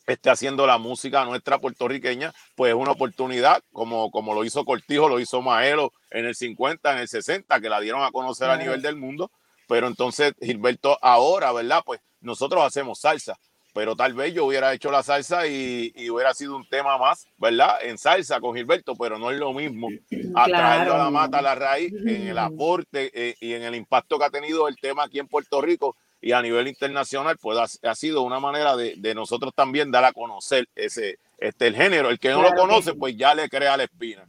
esté 0.08 0.30
haciendo 0.30 0.66
la 0.66 0.78
música 0.78 1.24
nuestra 1.26 1.60
puertorriqueña, 1.60 2.34
pues 2.56 2.70
es 2.70 2.76
una 2.76 2.92
oportunidad, 2.92 3.62
como, 3.74 4.10
como 4.10 4.34
lo 4.34 4.44
hizo 4.46 4.64
Cortijo, 4.66 5.10
lo 5.10 5.20
hizo 5.20 5.42
Maelo 5.42 5.92
en 6.12 6.26
el 6.26 6.36
50, 6.36 6.94
en 6.94 7.00
el 7.00 7.08
60, 7.08 7.60
que 7.60 7.70
la 7.70 7.80
dieron 7.80 8.02
a 8.04 8.12
conocer 8.12 8.46
a 8.50 8.54
Claro. 8.56 8.64
nivel 8.64 8.82
del 8.82 8.96
mundo, 8.96 9.30
pero 9.68 9.88
entonces 9.88 10.34
Gilberto 10.42 10.98
ahora, 11.02 11.52
¿verdad? 11.52 11.82
Pues 11.86 12.00
nosotros 12.22 12.64
hacemos 12.64 13.00
salsa, 13.02 13.36
pero 13.74 13.96
tal 13.96 14.14
vez 14.14 14.34
yo 14.34 14.46
hubiera 14.46 14.74
hecho 14.74 14.90
la 14.90 15.04
salsa 15.04 15.46
y, 15.46 15.92
y 15.96 16.10
hubiera 16.10 16.34
sido 16.34 16.56
un 16.56 16.68
tema 16.68 16.98
más, 16.98 17.28
¿verdad? 17.38 17.78
En 17.84 17.98
salsa 17.98 18.40
con 18.40 18.56
Gilberto, 18.56 18.96
pero 18.96 19.20
no 19.20 19.30
es 19.30 19.38
lo 19.38 19.54
mismo 19.54 19.90
atraerlo 20.34 20.94
a 20.94 20.98
la 20.98 21.04
Claro. 21.04 21.12
mata, 21.12 21.40
a 21.40 21.42
la 21.42 21.56
raíz, 21.56 21.94
en 22.06 22.28
el 22.30 22.38
aporte 22.38 23.12
eh, 23.14 23.36
y 23.42 23.54
en 23.54 23.64
el 23.64 23.76
impacto 23.76 24.18
que 24.18 24.26
ha 24.26 24.30
tenido 24.30 24.68
el 24.68 24.78
tema 24.78 25.04
aquí 25.04 25.20
en 25.20 25.28
Puerto 25.28 25.62
Rico 25.62 25.96
y 26.22 26.32
a 26.32 26.42
nivel 26.42 26.68
internacional, 26.68 27.38
pues 27.40 27.58
ha, 27.58 27.90
ha 27.90 27.96
sido 27.96 28.24
una 28.24 28.40
manera 28.40 28.76
de, 28.76 28.96
de 28.98 29.14
nosotros 29.16 29.54
también 29.56 29.92
dar 29.92 30.04
a 30.06 30.14
conocer 30.14 30.68
ese 30.76 31.20
este 31.38 31.68
el 31.68 31.76
género. 31.76 32.10
El 32.10 32.20
que 32.20 32.30
no 32.30 32.40
Claro 32.40 32.56
lo 32.56 32.62
conoce, 32.62 32.92
sí. 32.92 32.98
pues 32.98 33.16
ya 33.16 33.36
le 33.36 33.48
crea 33.48 33.78
la 33.78 33.84
espina. 33.84 34.28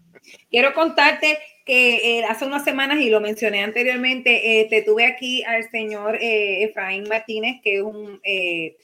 Quiero 0.50 0.74
contarte 0.74 1.38
que 1.64 2.18
eh, 2.18 2.24
hace 2.24 2.44
unas 2.44 2.64
semanas, 2.64 2.98
y 3.00 3.08
lo 3.08 3.20
mencioné 3.20 3.62
anteriormente, 3.62 4.60
eh, 4.60 4.66
te 4.68 4.82
tuve 4.82 5.06
aquí 5.06 5.42
al 5.44 5.70
señor 5.70 6.16
eh, 6.16 6.64
Efraín 6.64 7.08
Martínez, 7.08 7.60
que 7.62 7.76
es 7.76 7.82
un, 7.82 8.20
eh, 8.22 8.76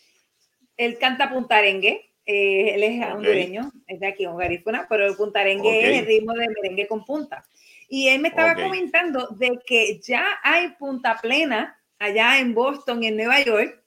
él 0.77 0.99
canta 0.99 1.31
puntarengue, 1.31 2.11
eh, 2.27 2.75
él 2.75 2.83
es 2.83 3.03
Ok. 3.03 3.15
hondureño, 3.17 3.73
es 3.87 4.01
de 4.01 4.07
aquí, 4.07 4.25
Garifuna, 4.27 4.87
pero 4.89 5.07
el 5.07 5.17
puntarengue 5.17 5.69
Ok. 5.69 5.85
es 5.85 5.99
el 5.99 6.07
ritmo 6.07 6.33
de 6.33 6.49
merengue 6.49 6.87
con 6.87 7.05
punta. 7.05 7.45
Y 7.89 8.09
él 8.09 8.21
me 8.21 8.29
estaba 8.29 8.53
Ok. 8.53 8.63
comentando 8.63 9.29
de 9.39 9.59
que 9.67 10.01
ya 10.01 10.25
hay 10.43 10.71
punta 10.79 11.19
plena 11.21 11.79
allá 11.99 12.39
en 12.39 12.55
Boston 12.55 13.03
en 13.05 13.17
Nueva 13.17 13.41
York, 13.43 13.81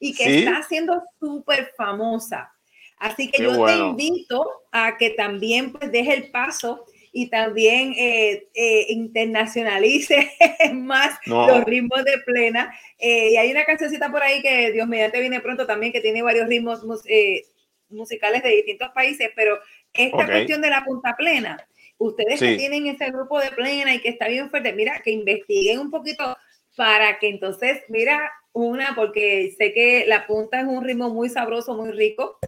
y 0.00 0.14
que 0.14 0.24
Sí. 0.24 0.38
está 0.44 0.62
siendo 0.62 1.02
súper 1.18 1.72
famosa. 1.76 2.52
Así 2.98 3.30
que 3.30 3.38
Qué 3.38 3.42
yo 3.44 3.64
te 3.64 3.76
invito 3.76 4.48
a 4.72 4.96
que 4.96 5.10
también 5.10 5.72
pues 5.72 5.90
deje 5.92 6.14
el 6.14 6.30
paso 6.30 6.84
y 7.12 7.30
también 7.30 7.94
eh, 7.96 8.48
eh, 8.54 8.86
internacionalice 8.88 10.30
más 10.74 11.18
No. 11.26 11.46
los 11.48 11.64
ritmos 11.64 12.04
de 12.04 12.18
plena. 12.18 12.72
Eh, 12.98 13.30
y 13.32 13.36
hay 13.36 13.50
una 13.50 13.64
cancioncita 13.64 14.10
por 14.10 14.22
ahí 14.22 14.42
que 14.42 14.72
Dios 14.72 14.86
mediante 14.86 15.20
viene 15.20 15.40
pronto 15.40 15.66
también, 15.66 15.92
que 15.92 16.00
tiene 16.00 16.22
varios 16.22 16.48
ritmos 16.48 16.84
mus- 16.84 17.04
eh, 17.06 17.44
musicales 17.88 18.42
de 18.42 18.50
distintos 18.50 18.90
países, 18.90 19.30
pero 19.34 19.58
esta 19.92 20.16
Ok. 20.18 20.26
cuestión 20.30 20.60
de 20.60 20.70
la 20.70 20.84
punta 20.84 21.16
plena, 21.16 21.56
ustedes 21.96 22.38
que 22.40 22.56
tienen 22.56 22.86
ese 22.86 23.10
grupo 23.10 23.40
de 23.40 23.50
plena 23.50 23.94
y 23.94 24.00
que 24.00 24.10
está 24.10 24.28
bien 24.28 24.50
fuerte, 24.50 24.72
mira, 24.72 25.00
que 25.02 25.10
investiguen 25.10 25.78
un 25.80 25.90
poquito 25.90 26.36
para 26.78 27.18
que 27.18 27.28
entonces, 27.28 27.82
mira, 27.88 28.32
una, 28.52 28.94
porque 28.94 29.52
sé 29.58 29.72
que 29.74 30.04
la 30.06 30.28
punta 30.28 30.60
es 30.60 30.66
un 30.66 30.84
ritmo 30.84 31.10
muy 31.10 31.28
sabroso, 31.28 31.74
muy 31.74 31.90
rico. 31.90 32.38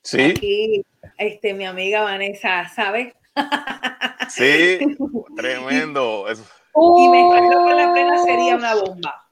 Sí, 0.00 0.30
Aquí, 0.30 0.84
este, 1.18 1.54
mi 1.54 1.66
amiga 1.66 2.02
Vanessa, 2.02 2.68
¿sabes? 2.68 3.12
sí, 4.28 4.78
tremendo. 5.34 6.28
Eso 6.28 6.44
Y 6.96 7.08
mezclarlo 7.08 7.64
con 7.64 7.76
la 7.76 7.92
plena 7.92 8.22
sería 8.22 8.54
una 8.54 8.74
bomba. 8.76 9.28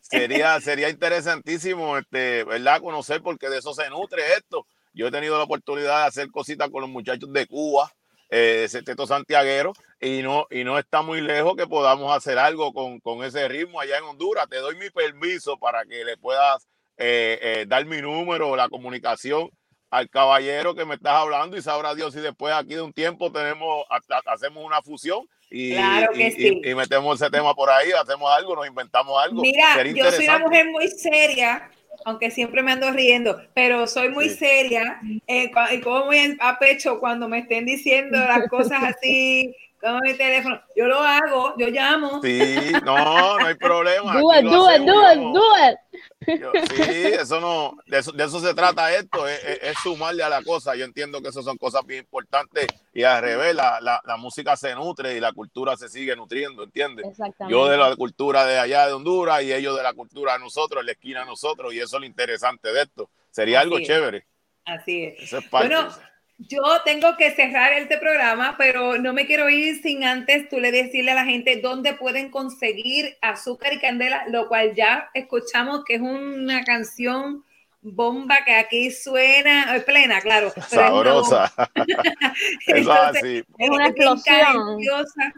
sería, 0.00 0.58
sería 0.62 0.88
interesantísimo, 0.88 1.98
este, 1.98 2.44
¿verdad? 2.44 2.80
Conocer 2.80 3.20
porque 3.20 3.50
de 3.50 3.58
eso 3.58 3.74
se 3.74 3.90
nutre 3.90 4.22
esto. 4.38 4.66
Yo 4.94 5.08
he 5.08 5.10
tenido 5.10 5.36
la 5.36 5.44
oportunidad 5.44 6.00
de 6.00 6.06
hacer 6.06 6.30
cositas 6.30 6.70
con 6.70 6.80
los 6.80 6.90
muchachos 6.90 7.30
de 7.30 7.46
Cuba, 7.46 7.92
eh, 8.36 8.60
de 8.62 8.68
Seteto 8.68 9.06
Santiaguero, 9.06 9.72
y 10.00 10.22
no, 10.22 10.46
y 10.50 10.64
no 10.64 10.78
está 10.78 11.02
muy 11.02 11.20
lejos 11.20 11.54
que 11.56 11.66
podamos 11.66 12.14
hacer 12.16 12.38
algo 12.38 12.72
con, 12.72 12.98
con 13.00 13.22
ese 13.24 13.46
ritmo 13.48 13.80
allá 13.80 13.98
en 13.98 14.04
Honduras. 14.04 14.48
Te 14.48 14.56
doy 14.56 14.74
mi 14.76 14.90
permiso 14.90 15.56
para 15.58 15.84
que 15.84 16.04
le 16.04 16.16
puedas 16.16 16.66
eh, 16.96 17.38
eh, 17.40 17.64
dar 17.68 17.84
mi 17.86 18.00
número, 18.02 18.56
la 18.56 18.68
comunicación 18.68 19.50
al 19.90 20.10
caballero 20.10 20.74
que 20.74 20.84
me 20.84 20.96
estás 20.96 21.12
hablando 21.12 21.56
y 21.56 21.62
sabrá 21.62 21.94
Dios 21.94 22.12
si 22.12 22.20
después 22.20 22.52
aquí 22.52 22.74
de 22.74 22.82
un 22.82 22.92
tiempo 22.92 23.30
tenemos 23.30 23.84
hasta 23.88 24.20
hacemos 24.26 24.64
una 24.64 24.82
fusión 24.82 25.24
y, 25.50 25.74
Claro 25.74 26.12
que 26.12 26.22
y- 26.22 26.26
y- 26.26 26.32
sí. 26.32 26.60
y 26.64 26.74
metemos 26.74 27.20
ese 27.20 27.30
tema 27.30 27.54
por 27.54 27.70
ahí, 27.70 27.92
hacemos 27.92 28.28
algo, 28.36 28.56
nos 28.56 28.66
inventamos 28.66 29.22
algo. 29.22 29.40
Mira, 29.40 29.80
yo 29.84 30.10
soy 30.10 30.24
una 30.24 30.38
mujer 30.40 30.66
muy 30.70 30.88
seria, 30.88 31.70
aunque 32.04 32.30
siempre 32.30 32.62
me 32.62 32.72
ando 32.72 32.90
riendo, 32.90 33.40
pero 33.54 33.86
soy 33.86 34.08
muy 34.10 34.28
Sí. 34.28 34.36
seria 34.36 35.00
eh, 35.26 35.50
y 35.72 35.80
como 35.80 36.06
muy 36.06 36.36
a 36.40 36.58
pecho 36.58 37.00
cuando 37.00 37.28
me 37.28 37.38
estén 37.40 37.64
diciendo 37.66 38.18
las 38.18 38.48
cosas 38.48 38.82
así, 38.96 39.54
como 39.80 39.98
mi 40.00 40.14
teléfono. 40.14 40.60
Yo 40.76 40.86
lo 40.86 40.98
hago, 41.00 41.54
yo 41.58 41.68
llamo. 41.68 42.22
Sí, 42.22 42.72
no, 42.84 43.38
no 43.38 43.46
hay 43.46 43.54
problema. 43.54 44.14
Do 44.18 44.32
it, 44.34 44.44
lo 44.44 44.50
do 44.50 44.70
it, 44.70 44.80
hacemos, 44.80 44.86
do 44.86 45.12
it, 45.12 45.16
yo- 45.18 45.32
do 45.32 45.42
it. 45.70 45.76
Yo- 46.26 46.52
sí, 46.70 46.82
eso 47.20 47.40
no, 47.40 47.76
de 47.86 47.98
eso, 47.98 48.12
de 48.12 48.24
eso 48.24 48.40
se 48.40 48.54
trata 48.54 48.94
esto, 48.94 49.26
es, 49.28 49.74
sumarle 49.82 50.22
a 50.22 50.28
la 50.28 50.42
cosa. 50.42 50.74
Yo 50.76 50.84
entiendo 50.84 51.20
que 51.20 51.28
eso 51.28 51.42
son 51.42 51.56
cosas 51.56 51.84
bien 51.86 52.00
importantes 52.00 52.66
y 52.92 53.02
al 53.04 53.22
revés, 53.22 53.54
la, 53.54 53.80
la, 53.80 54.00
la 54.04 54.16
música 54.16 54.56
se 54.56 54.74
nutre 54.74 55.16
y 55.16 55.20
la 55.20 55.32
cultura 55.32 55.76
se 55.76 55.88
sigue 55.88 56.14
nutriendo, 56.16 56.62
¿entiendes? 56.62 57.06
Exactamente. 57.06 57.52
Yo 57.52 57.68
de 57.68 57.76
la 57.76 57.94
cultura 57.96 58.44
de 58.46 58.58
allá 58.58 58.86
de 58.86 58.92
Honduras 58.92 59.42
y 59.42 59.52
ellos 59.52 59.76
de 59.76 59.82
la 59.82 59.94
cultura 59.94 60.34
de 60.34 60.38
nosotros, 60.40 60.80
en 60.80 60.86
la 60.86 60.92
esquina 60.92 61.20
de 61.20 61.26
nosotros, 61.26 61.72
y 61.74 61.78
eso 61.80 61.96
es 61.96 62.00
lo 62.00 62.06
interesante 62.06 62.72
de 62.72 62.82
esto. 62.82 63.10
Sería 63.30 63.60
Así 63.60 63.64
algo 63.66 63.78
es. 63.78 63.86
chévere. 63.86 64.26
Así 64.64 65.04
es. 65.04 65.20
Eso 65.24 65.38
es 65.38 65.48
parte. 65.48 65.68
Bueno, 65.74 65.94
yo 66.38 66.62
tengo 66.84 67.16
que 67.16 67.30
cerrar 67.30 67.72
este 67.72 67.98
programa, 67.98 68.56
pero 68.58 68.98
no 68.98 69.12
me 69.12 69.26
quiero 69.26 69.48
ir 69.48 69.80
sin 69.82 70.04
antes 70.04 70.48
tú 70.48 70.60
le 70.60 70.72
decirle 70.72 71.12
a 71.12 71.14
la 71.14 71.24
gente 71.24 71.60
dónde 71.60 71.94
pueden 71.94 72.30
conseguir 72.30 73.16
azúcar 73.22 73.72
y 73.72 73.78
candela, 73.78 74.24
lo 74.28 74.48
cual 74.48 74.74
ya 74.74 75.10
escuchamos 75.14 75.84
que 75.84 75.94
es 75.94 76.00
una 76.00 76.64
canción 76.64 77.44
bomba 77.80 78.44
que 78.44 78.54
aquí 78.54 78.90
suena, 78.90 79.76
es 79.76 79.84
plena, 79.84 80.20
claro. 80.20 80.52
pero 80.54 80.66
es 80.66 80.72
una 80.72 80.86
Sabrosa. 80.88 81.52
es 82.66 82.76
Entonces, 82.78 83.22
así. 83.22 83.44
Es 83.58 83.70
una 83.70 83.86
explosión. 83.88 84.40
cadenciosa. 84.40 85.34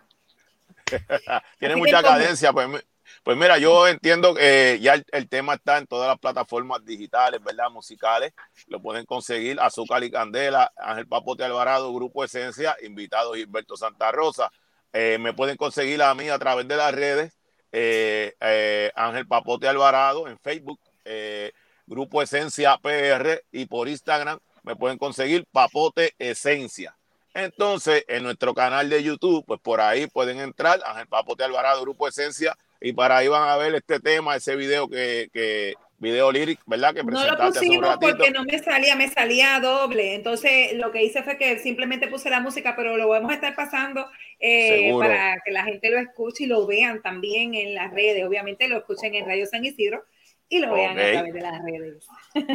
Tiene 1.59 1.75
Así 1.75 1.81
mucha 1.81 2.03
cadencia. 2.03 2.53
Pues, 2.53 2.85
pues 3.27 3.37
mira, 3.37 3.59
yo 3.59 3.89
entiendo 3.89 4.37
que 4.37 4.79
ya 4.81 5.03
el, 5.11 5.29
tema 5.29 5.55
está 5.55 5.79
en 5.79 5.89
todas 5.89 6.07
las 6.07 6.17
plataformas 6.21 6.85
digitales, 6.85 7.43
¿verdad? 7.43 7.69
Musicales. 7.73 8.33
Lo 8.69 8.81
pueden 8.81 9.05
conseguir. 9.05 9.59
Azúcar 9.59 10.05
y 10.05 10.13
Candela, 10.13 10.73
Ángel 10.77 11.09
Papote 11.09 11.43
Alvarado, 11.43 11.93
Grupo 11.93 12.23
Esencia, 12.23 12.77
invitado 12.85 13.33
Gilberto 13.35 13.77
Santa 13.77 14.13
Rosa. 14.13 14.49
Eh, 14.93 15.19
me 15.19 15.33
pueden 15.33 15.57
conseguir 15.57 16.03
a 16.03 16.15
mí 16.15 16.29
a 16.29 16.39
través 16.39 16.69
de 16.69 16.77
las 16.77 16.95
redes. 16.95 17.37
eh, 17.73 18.33
eh, 18.39 18.93
Ángel 18.95 19.27
Papote 19.27 19.67
Alvarado 19.67 20.29
en 20.29 20.39
Facebook, 20.39 20.79
eh, 21.05 21.51
Grupo 21.85 22.23
Esencia 22.23 22.79
PR 22.79 23.43
y 23.51 23.67
por 23.67 23.89
Instagram 23.89 24.39
me 24.63 24.77
pueden 24.77 24.99
conseguir 24.99 25.47
Papote 25.51 26.15
Esencia. 26.21 26.97
Entonces, 27.35 28.05
en 28.07 28.23
nuestro 28.23 28.55
canal 28.55 28.89
de 28.89 29.03
YouTube, 29.03 29.45
pues 29.49 29.61
por 29.61 29.81
ahí 29.81 30.07
pueden 30.07 30.39
entrar, 30.39 30.81
Ángel 30.87 31.09
Papote 31.09 31.43
Alvarado, 31.43 31.83
Grupo 31.83 32.07
Esencia, 32.07 32.57
y 32.81 32.93
para 32.93 33.19
ahí 33.19 33.29
van 33.29 33.49
a 33.49 33.57
ver 33.57 33.75
este 33.75 34.01
tema, 34.01 34.37
ese 34.37 34.57
video 34.57 34.89
que, 34.89 35.29
que 35.33 35.75
video 35.99 36.31
lyric, 36.31 36.61
¿verdad? 36.67 36.95
Que 36.95 37.03
No 37.03 37.25
lo 37.25 37.37
pusimos 37.37 37.97
porque 38.01 38.31
no 38.31 38.45
me 38.45 38.59
salía, 38.59 38.97
me 38.97 39.09
salía 39.09 39.59
doble. 39.61 40.15
Entonces, 40.15 40.75
lo 40.75 40.93
que 40.93 41.03
hice 41.03 41.23
fue 41.23 41.39
que 41.39 41.59
simplemente 41.59 42.09
puse 42.09 42.29
la 42.31 42.41
música, 42.41 42.75
pero 42.77 42.97
lo 42.97 43.09
vamos 43.09 43.31
a 43.31 43.35
estar 43.35 43.55
pasando 43.55 44.07
eh, 44.39 44.93
para 44.99 45.41
que 45.45 45.53
la 45.53 45.65
gente 45.65 45.91
lo 45.91 45.99
escuche 45.99 46.45
y 46.45 46.47
lo 46.47 46.67
vean 46.67 47.01
también 47.03 47.55
en 47.55 47.75
las 47.75 47.93
redes. 47.93 48.25
Obviamente 48.25 48.69
lo 48.69 48.79
escuchen 48.79 49.15
en 49.15 49.27
Radio 49.27 49.47
San 49.47 49.65
Isidro 49.65 50.05
y 50.49 50.61
lo 50.61 50.73
vean 50.75 50.99
a 50.99 51.13
través 51.13 51.33
de 51.33 51.41
las 51.41 51.63
redes. 51.63 52.07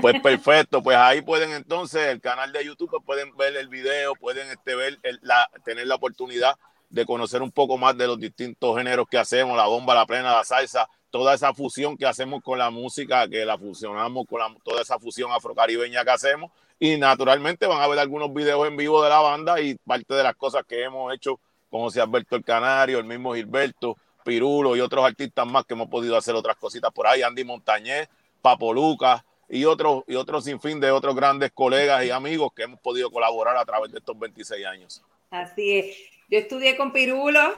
Pues 0.02 0.20
perfecto, 0.22 0.82
pues 0.84 0.98
ahí 0.98 1.22
pueden 1.22 1.52
entonces, 1.52 2.08
el 2.08 2.22
canal 2.22 2.52
de 2.52 2.64
YouTube, 2.64 2.90
pues 2.90 3.04
pueden 3.06 3.36
ver 3.36 3.56
el 3.58 3.68
video, 3.68 4.14
pueden 4.16 4.50
este, 4.50 4.76
ver 4.76 4.98
el- 5.04 5.20
la, 5.24 5.50
tener 5.66 5.88
la 5.88 5.96
oportunidad 5.96 6.56
de 6.92 7.06
conocer 7.06 7.42
un 7.42 7.52
poco 7.52 7.78
más 7.78 7.98
de 7.98 8.06
los 8.08 8.20
distintos 8.20 8.78
géneros 8.78 9.08
que 9.10 9.18
hacemos, 9.18 9.56
la 9.58 9.66
bomba, 9.66 9.96
la 9.96 10.06
plena, 10.06 10.34
la 10.34 10.44
salsa, 10.44 10.88
toda 11.10 11.34
esa 11.34 11.54
fusión 11.54 11.98
que 11.98 12.06
hacemos 12.06 12.42
con 12.44 12.60
la 12.60 12.70
música, 12.70 13.28
que 13.28 13.46
la 13.46 13.58
fusionamos 13.58 14.26
con 14.28 14.40
la- 14.40 14.56
toda 14.64 14.82
esa 14.82 15.00
fusión 15.00 15.32
afrocaribeña 15.32 16.04
que 16.04 16.12
hacemos. 16.12 16.52
Y 16.80 16.98
naturalmente 16.98 17.68
van 17.68 17.82
a 17.82 17.88
ver 17.88 18.00
algunos 18.00 18.34
videos 18.34 18.68
en 18.68 18.76
vivo 18.76 19.04
de 19.04 19.10
la 19.10 19.20
banda 19.20 19.60
y 19.62 19.76
parte 19.76 20.14
de 20.14 20.24
las 20.24 20.36
cosas 20.36 20.64
que 20.68 20.84
hemos 20.84 21.14
hecho 21.14 21.40
con 21.70 21.82
José 21.82 22.02
Alberto 22.02 22.36
el 22.36 22.44
Canario, 22.44 23.00
el 23.00 23.06
mismo 23.06 23.34
Gilberto, 23.34 23.98
Pirulo 24.26 24.76
y 24.76 24.82
otros 24.82 25.04
artistas 25.06 25.48
más 25.48 25.66
que 25.66 25.74
hemos 25.74 25.90
podido 25.90 26.16
hacer 26.18 26.36
otras 26.36 26.56
cositas 26.58 26.92
por 26.92 27.08
ahí, 27.08 27.22
Andy 27.22 27.44
Montañez, 27.44 28.08
Papo 28.42 28.74
Lucas 28.74 29.24
y 29.50 29.66
otros 29.66 30.04
y 30.08 30.16
otros 30.16 30.44
sinfín 30.46 30.80
de 30.80 30.92
otros 30.92 31.16
grandes 31.16 31.52
colegas 31.54 32.04
y 32.06 32.10
amigos 32.12 32.52
que 32.56 32.64
hemos 32.64 32.80
podido 32.80 33.10
colaborar 33.12 33.58
a 33.58 33.66
través 33.66 33.92
de 33.92 34.00
estos 34.00 34.18
26 34.18 34.66
años. 34.66 35.02
Así 35.30 35.78
es. 35.80 35.98
Yo 36.32 36.40
estudié 36.40 36.78
con 36.78 36.94
Pirulo. 36.94 37.58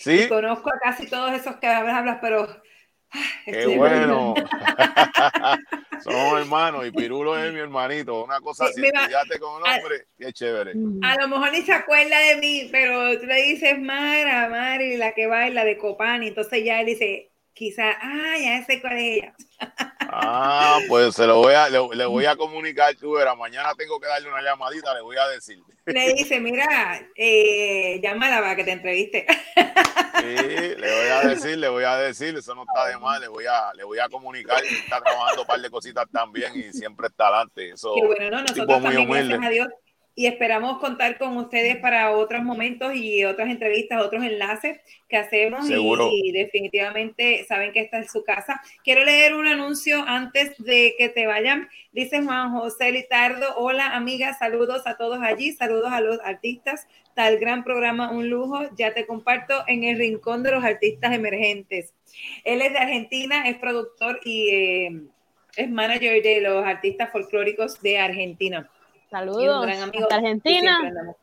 Sí. 0.00 0.22
Y 0.22 0.28
conozco 0.28 0.70
a 0.70 0.78
casi 0.80 1.06
todos 1.06 1.32
esos 1.32 1.56
que 1.56 1.66
hablas, 1.66 2.18
pero. 2.22 2.48
ah, 3.12 3.18
Qué 3.44 3.66
bueno. 3.76 4.34
Somos 6.02 6.40
hermanos 6.40 6.86
y 6.86 6.92
Pirulo 6.92 7.38
es 7.38 7.52
mi 7.52 7.60
hermanito. 7.60 8.24
Una 8.24 8.40
cosa 8.40 8.64
Sí, 8.66 8.72
así, 8.72 8.80
mira, 8.80 9.00
estudiaste 9.00 9.38
con 9.38 9.56
un 9.56 9.68
hombre, 9.68 10.06
qué 10.18 10.32
chévere. 10.32 10.72
A 11.02 11.16
lo 11.20 11.28
mejor 11.28 11.52
ni 11.52 11.60
se 11.60 11.74
acuerda 11.74 12.18
de 12.18 12.36
mí, 12.36 12.70
pero 12.72 13.20
tú 13.20 13.26
le 13.26 13.42
dices 13.42 13.78
Mara, 13.78 14.48
Mari, 14.48 14.96
la 14.96 15.12
que 15.12 15.26
baila 15.26 15.66
de 15.66 15.76
Copani. 15.76 16.28
Entonces 16.28 16.64
ya 16.64 16.80
él 16.80 16.86
dice, 16.86 17.32
quizá, 17.52 17.90
ah, 18.00 18.34
ya 18.40 18.64
sé 18.64 18.80
cuál 18.80 18.96
es 18.96 19.18
ella. 19.18 19.34
Ah, 20.12 20.78
pues 20.88 21.14
se 21.14 21.24
lo 21.26 21.36
voy 21.38 21.54
a, 21.54 21.68
le, 21.68 21.78
le 21.94 22.04
voy 22.06 22.26
a 22.26 22.34
comunicar, 22.34 22.94
tú 22.96 23.12
verás, 23.12 23.36
mañana 23.36 23.72
tengo 23.76 24.00
que 24.00 24.08
darle 24.08 24.28
una 24.28 24.42
llamadita, 24.42 24.92
le 24.94 25.02
voy 25.02 25.16
a 25.16 25.28
decir. 25.28 25.60
Le 25.86 26.14
dice, 26.14 26.40
mira, 26.40 26.66
eh, 27.14 28.00
llámala 28.02 28.40
para 28.40 28.56
que 28.56 28.64
te 28.64 28.72
entreviste. 28.72 29.26
Sí, 30.20 30.26
le 30.26 30.74
voy 30.76 31.08
a 31.08 31.20
decir, 31.28 31.58
le 31.58 31.68
voy 31.68 31.84
a 31.84 31.96
decir, 31.96 32.36
eso 32.36 32.54
no 32.54 32.62
está 32.64 32.86
de 32.88 32.98
mal, 32.98 33.20
le 33.20 33.28
voy 33.28 33.46
a, 33.46 33.72
le 33.74 33.84
voy 33.84 33.98
a 34.00 34.08
comunicar, 34.08 34.62
está 34.64 35.00
trabajando 35.00 35.42
un 35.42 35.46
par 35.46 35.60
de 35.60 35.70
cositas 35.70 36.06
también 36.12 36.52
y 36.56 36.72
siempre 36.72 37.06
está 37.06 37.28
adelante. 37.28 37.70
Eso, 37.70 37.94
Qué 37.94 38.06
bueno, 38.06 38.30
¿no? 38.36 38.42
Nosotros 38.42 38.66
muy 38.66 38.82
también, 38.82 39.08
humilde. 39.08 39.28
gracias 39.28 39.46
a 39.46 39.50
Dios, 39.50 39.68
y 40.14 40.26
esperamos 40.26 40.78
contar 40.78 41.16
con 41.18 41.36
ustedes 41.36 41.76
para 41.76 42.10
otros 42.12 42.42
momentos 42.42 42.94
y 42.94 43.24
otras 43.24 43.48
entrevistas, 43.48 44.02
otros 44.02 44.24
enlaces 44.24 44.80
que 45.08 45.16
hacemos 45.16 45.64
y- 45.64 45.68
Seguro. 45.68 46.10
y, 46.12 46.32
definitivamente 46.32 47.44
saben 47.48 47.72
que 47.72 47.80
esta 47.80 48.00
es 48.00 48.10
su 48.10 48.24
casa. 48.24 48.60
Quiero 48.84 49.04
leer 49.04 49.34
un 49.34 49.46
anuncio 49.46 50.04
antes 50.06 50.54
de 50.58 50.94
que 50.98 51.08
te 51.08 51.26
vayan. 51.26 51.68
Dice 51.92 52.22
Juan 52.22 52.52
José 52.52 52.92
Litardo, 52.92 53.54
hola 53.56 53.94
amigas, 53.96 54.38
saludos 54.38 54.86
a 54.86 54.96
todos 54.96 55.20
allí, 55.22 55.52
saludos 55.52 55.92
a 55.92 56.00
los 56.00 56.18
artistas, 56.24 56.86
tal 57.14 57.38
gran 57.38 57.64
programa, 57.64 58.10
un 58.10 58.28
lujo, 58.28 58.60
ya 58.76 58.92
te 58.94 59.06
comparto 59.06 59.64
en 59.66 59.84
el 59.84 59.98
rincón 59.98 60.42
de 60.42 60.52
los 60.52 60.64
artistas 60.64 61.12
emergentes. 61.14 61.94
Él 62.44 62.62
es 62.62 62.72
de 62.72 62.78
Argentina, 62.78 63.48
es 63.48 63.56
productor 63.56 64.20
y 64.24 64.48
eh, 64.50 65.00
es 65.56 65.70
manager 65.70 66.22
de 66.22 66.40
los 66.40 66.64
artistas 66.64 67.10
folclóricos 67.10 67.80
de 67.80 67.98
Argentina. 67.98 68.70
Y 69.10 69.16
un 69.16 69.34
Saludos. 69.34 69.66
gran 69.66 69.82
amigo 69.82 70.04
Hasta 70.04 70.16
Argentina. 70.16 71.14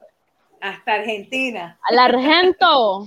Hasta 0.60 0.94
Argentina. 0.94 1.80
Al 1.90 2.00
Argento. 2.00 3.06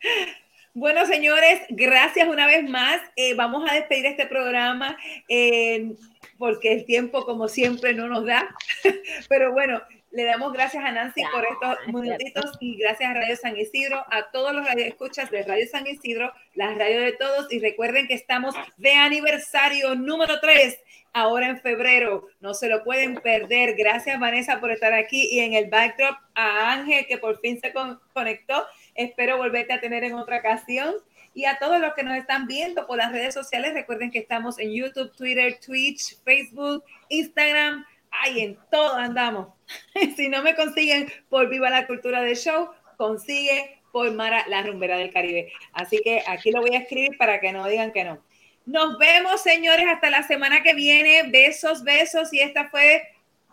Bueno, 0.78 1.06
señores, 1.06 1.62
gracias 1.70 2.28
una 2.28 2.46
vez 2.46 2.68
más. 2.68 3.00
Eh, 3.16 3.32
vamos 3.32 3.64
a 3.66 3.72
despedir 3.72 4.04
este 4.04 4.26
programa 4.26 4.94
eh, 5.26 5.94
porque 6.36 6.70
el 6.70 6.84
tiempo, 6.84 7.24
como 7.24 7.48
siempre, 7.48 7.94
no 7.94 8.08
nos 8.08 8.26
da. 8.26 8.54
Pero 9.30 9.54
bueno, 9.54 9.80
le 10.10 10.24
damos 10.24 10.52
gracias 10.52 10.84
a 10.84 10.92
Nancy 10.92 11.22
por 11.32 11.46
estos 11.46 11.94
minutitos 11.94 12.58
y 12.60 12.76
gracias 12.76 13.10
a 13.10 13.14
Radio 13.14 13.36
San 13.36 13.56
Isidro, 13.56 14.04
a 14.10 14.30
todos 14.30 14.52
los 14.54 14.66
radioescuchas 14.66 15.30
de 15.30 15.44
Radio 15.44 15.66
San 15.70 15.86
Isidro, 15.86 16.30
la 16.54 16.74
radio 16.74 17.00
de 17.00 17.12
todos. 17.12 17.50
Y 17.50 17.58
recuerden 17.58 18.06
que 18.06 18.12
estamos 18.12 18.54
de 18.76 18.92
aniversario 18.92 19.94
número 19.94 20.40
3 20.40 20.78
ahora 21.12 21.48
en 21.48 21.60
febrero. 21.60 22.28
No 22.40 22.54
se 22.54 22.68
lo 22.68 22.84
pueden 22.84 23.14
perder. 23.16 23.74
Gracias, 23.76 24.18
Vanessa, 24.18 24.60
por 24.60 24.70
estar 24.70 24.92
aquí 24.94 25.28
y 25.30 25.40
en 25.40 25.54
el 25.54 25.68
backdrop 25.70 26.16
a 26.34 26.72
Ángel, 26.72 27.06
que 27.06 27.18
por 27.18 27.40
fin 27.40 27.60
se 27.60 27.72
con- 27.72 28.00
conectó. 28.12 28.64
Espero 28.94 29.36
volverte 29.36 29.72
a 29.72 29.80
tener 29.80 30.04
en 30.04 30.14
otra 30.14 30.38
ocasión. 30.38 30.94
Y 31.34 31.44
a 31.44 31.58
todos 31.58 31.80
los 31.80 31.92
que 31.94 32.02
nos 32.02 32.16
están 32.16 32.46
viendo 32.46 32.86
por 32.86 32.96
las 32.96 33.12
redes 33.12 33.34
sociales, 33.34 33.74
recuerden 33.74 34.10
que 34.10 34.18
estamos 34.18 34.58
en 34.58 34.72
YouTube, 34.72 35.14
Twitter, 35.14 35.58
Twitch, 35.64 36.22
Facebook, 36.24 36.82
Instagram. 37.10 37.84
Ay, 38.10 38.40
en 38.40 38.58
todo 38.70 38.94
andamos. 38.94 39.48
si 40.16 40.28
no 40.28 40.42
me 40.42 40.54
consiguen 40.54 41.12
por 41.28 41.48
Viva 41.48 41.68
la 41.68 41.86
Cultura 41.86 42.22
del 42.22 42.36
Show, 42.36 42.70
consigue 42.96 43.82
por 43.92 44.12
Mara 44.12 44.46
la 44.48 44.62
Rumbera 44.62 44.98
del 44.98 45.12
Caribe. 45.12 45.52
Así 45.72 46.00
que 46.02 46.22
aquí 46.26 46.50
lo 46.50 46.60
voy 46.60 46.74
a 46.74 46.80
escribir 46.80 47.16
para 47.18 47.40
que 47.40 47.52
no 47.52 47.66
digan 47.66 47.92
que 47.92 48.04
no. 48.04 48.22
Nos 48.66 48.98
vemos, 48.98 49.40
señores, 49.40 49.86
hasta 49.88 50.10
la 50.10 50.24
semana 50.24 50.62
que 50.62 50.74
viene. 50.74 51.30
Besos, 51.30 51.82
besos. 51.84 52.32
Y 52.32 52.40
esta 52.40 52.68
fue 52.68 53.02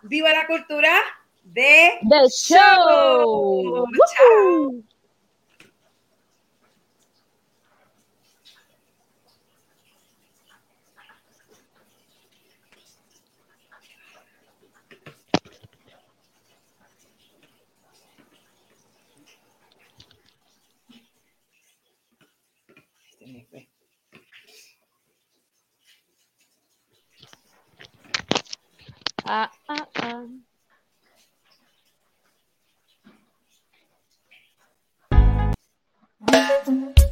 Viva 0.01 0.31
la 0.33 0.47
Cultura 0.47 0.91
de 1.43 1.99
The 2.09 2.29
Show. 2.29 3.87
Chao. 29.23 29.33
Ah, 29.33 29.49
ah, 29.69 29.87
ah. 29.95 30.43
Tumbao 36.65 37.02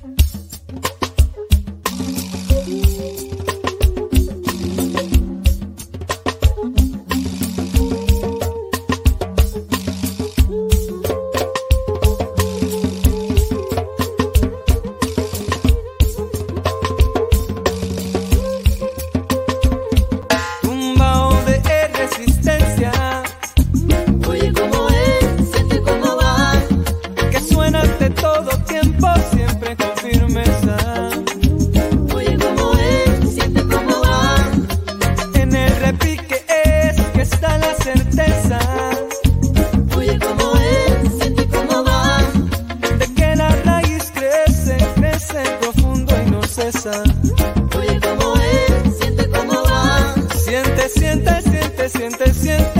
Oye 46.84 47.99
cómo 48.02 48.34
es, 48.38 48.98
siente 48.98 49.30
cómo 49.30 49.53
va. 49.64 50.16
Siente, 50.36 50.90
siente, 50.90 51.41
siente, 51.44 51.90
siente, 51.90 52.34
siente 52.34 52.70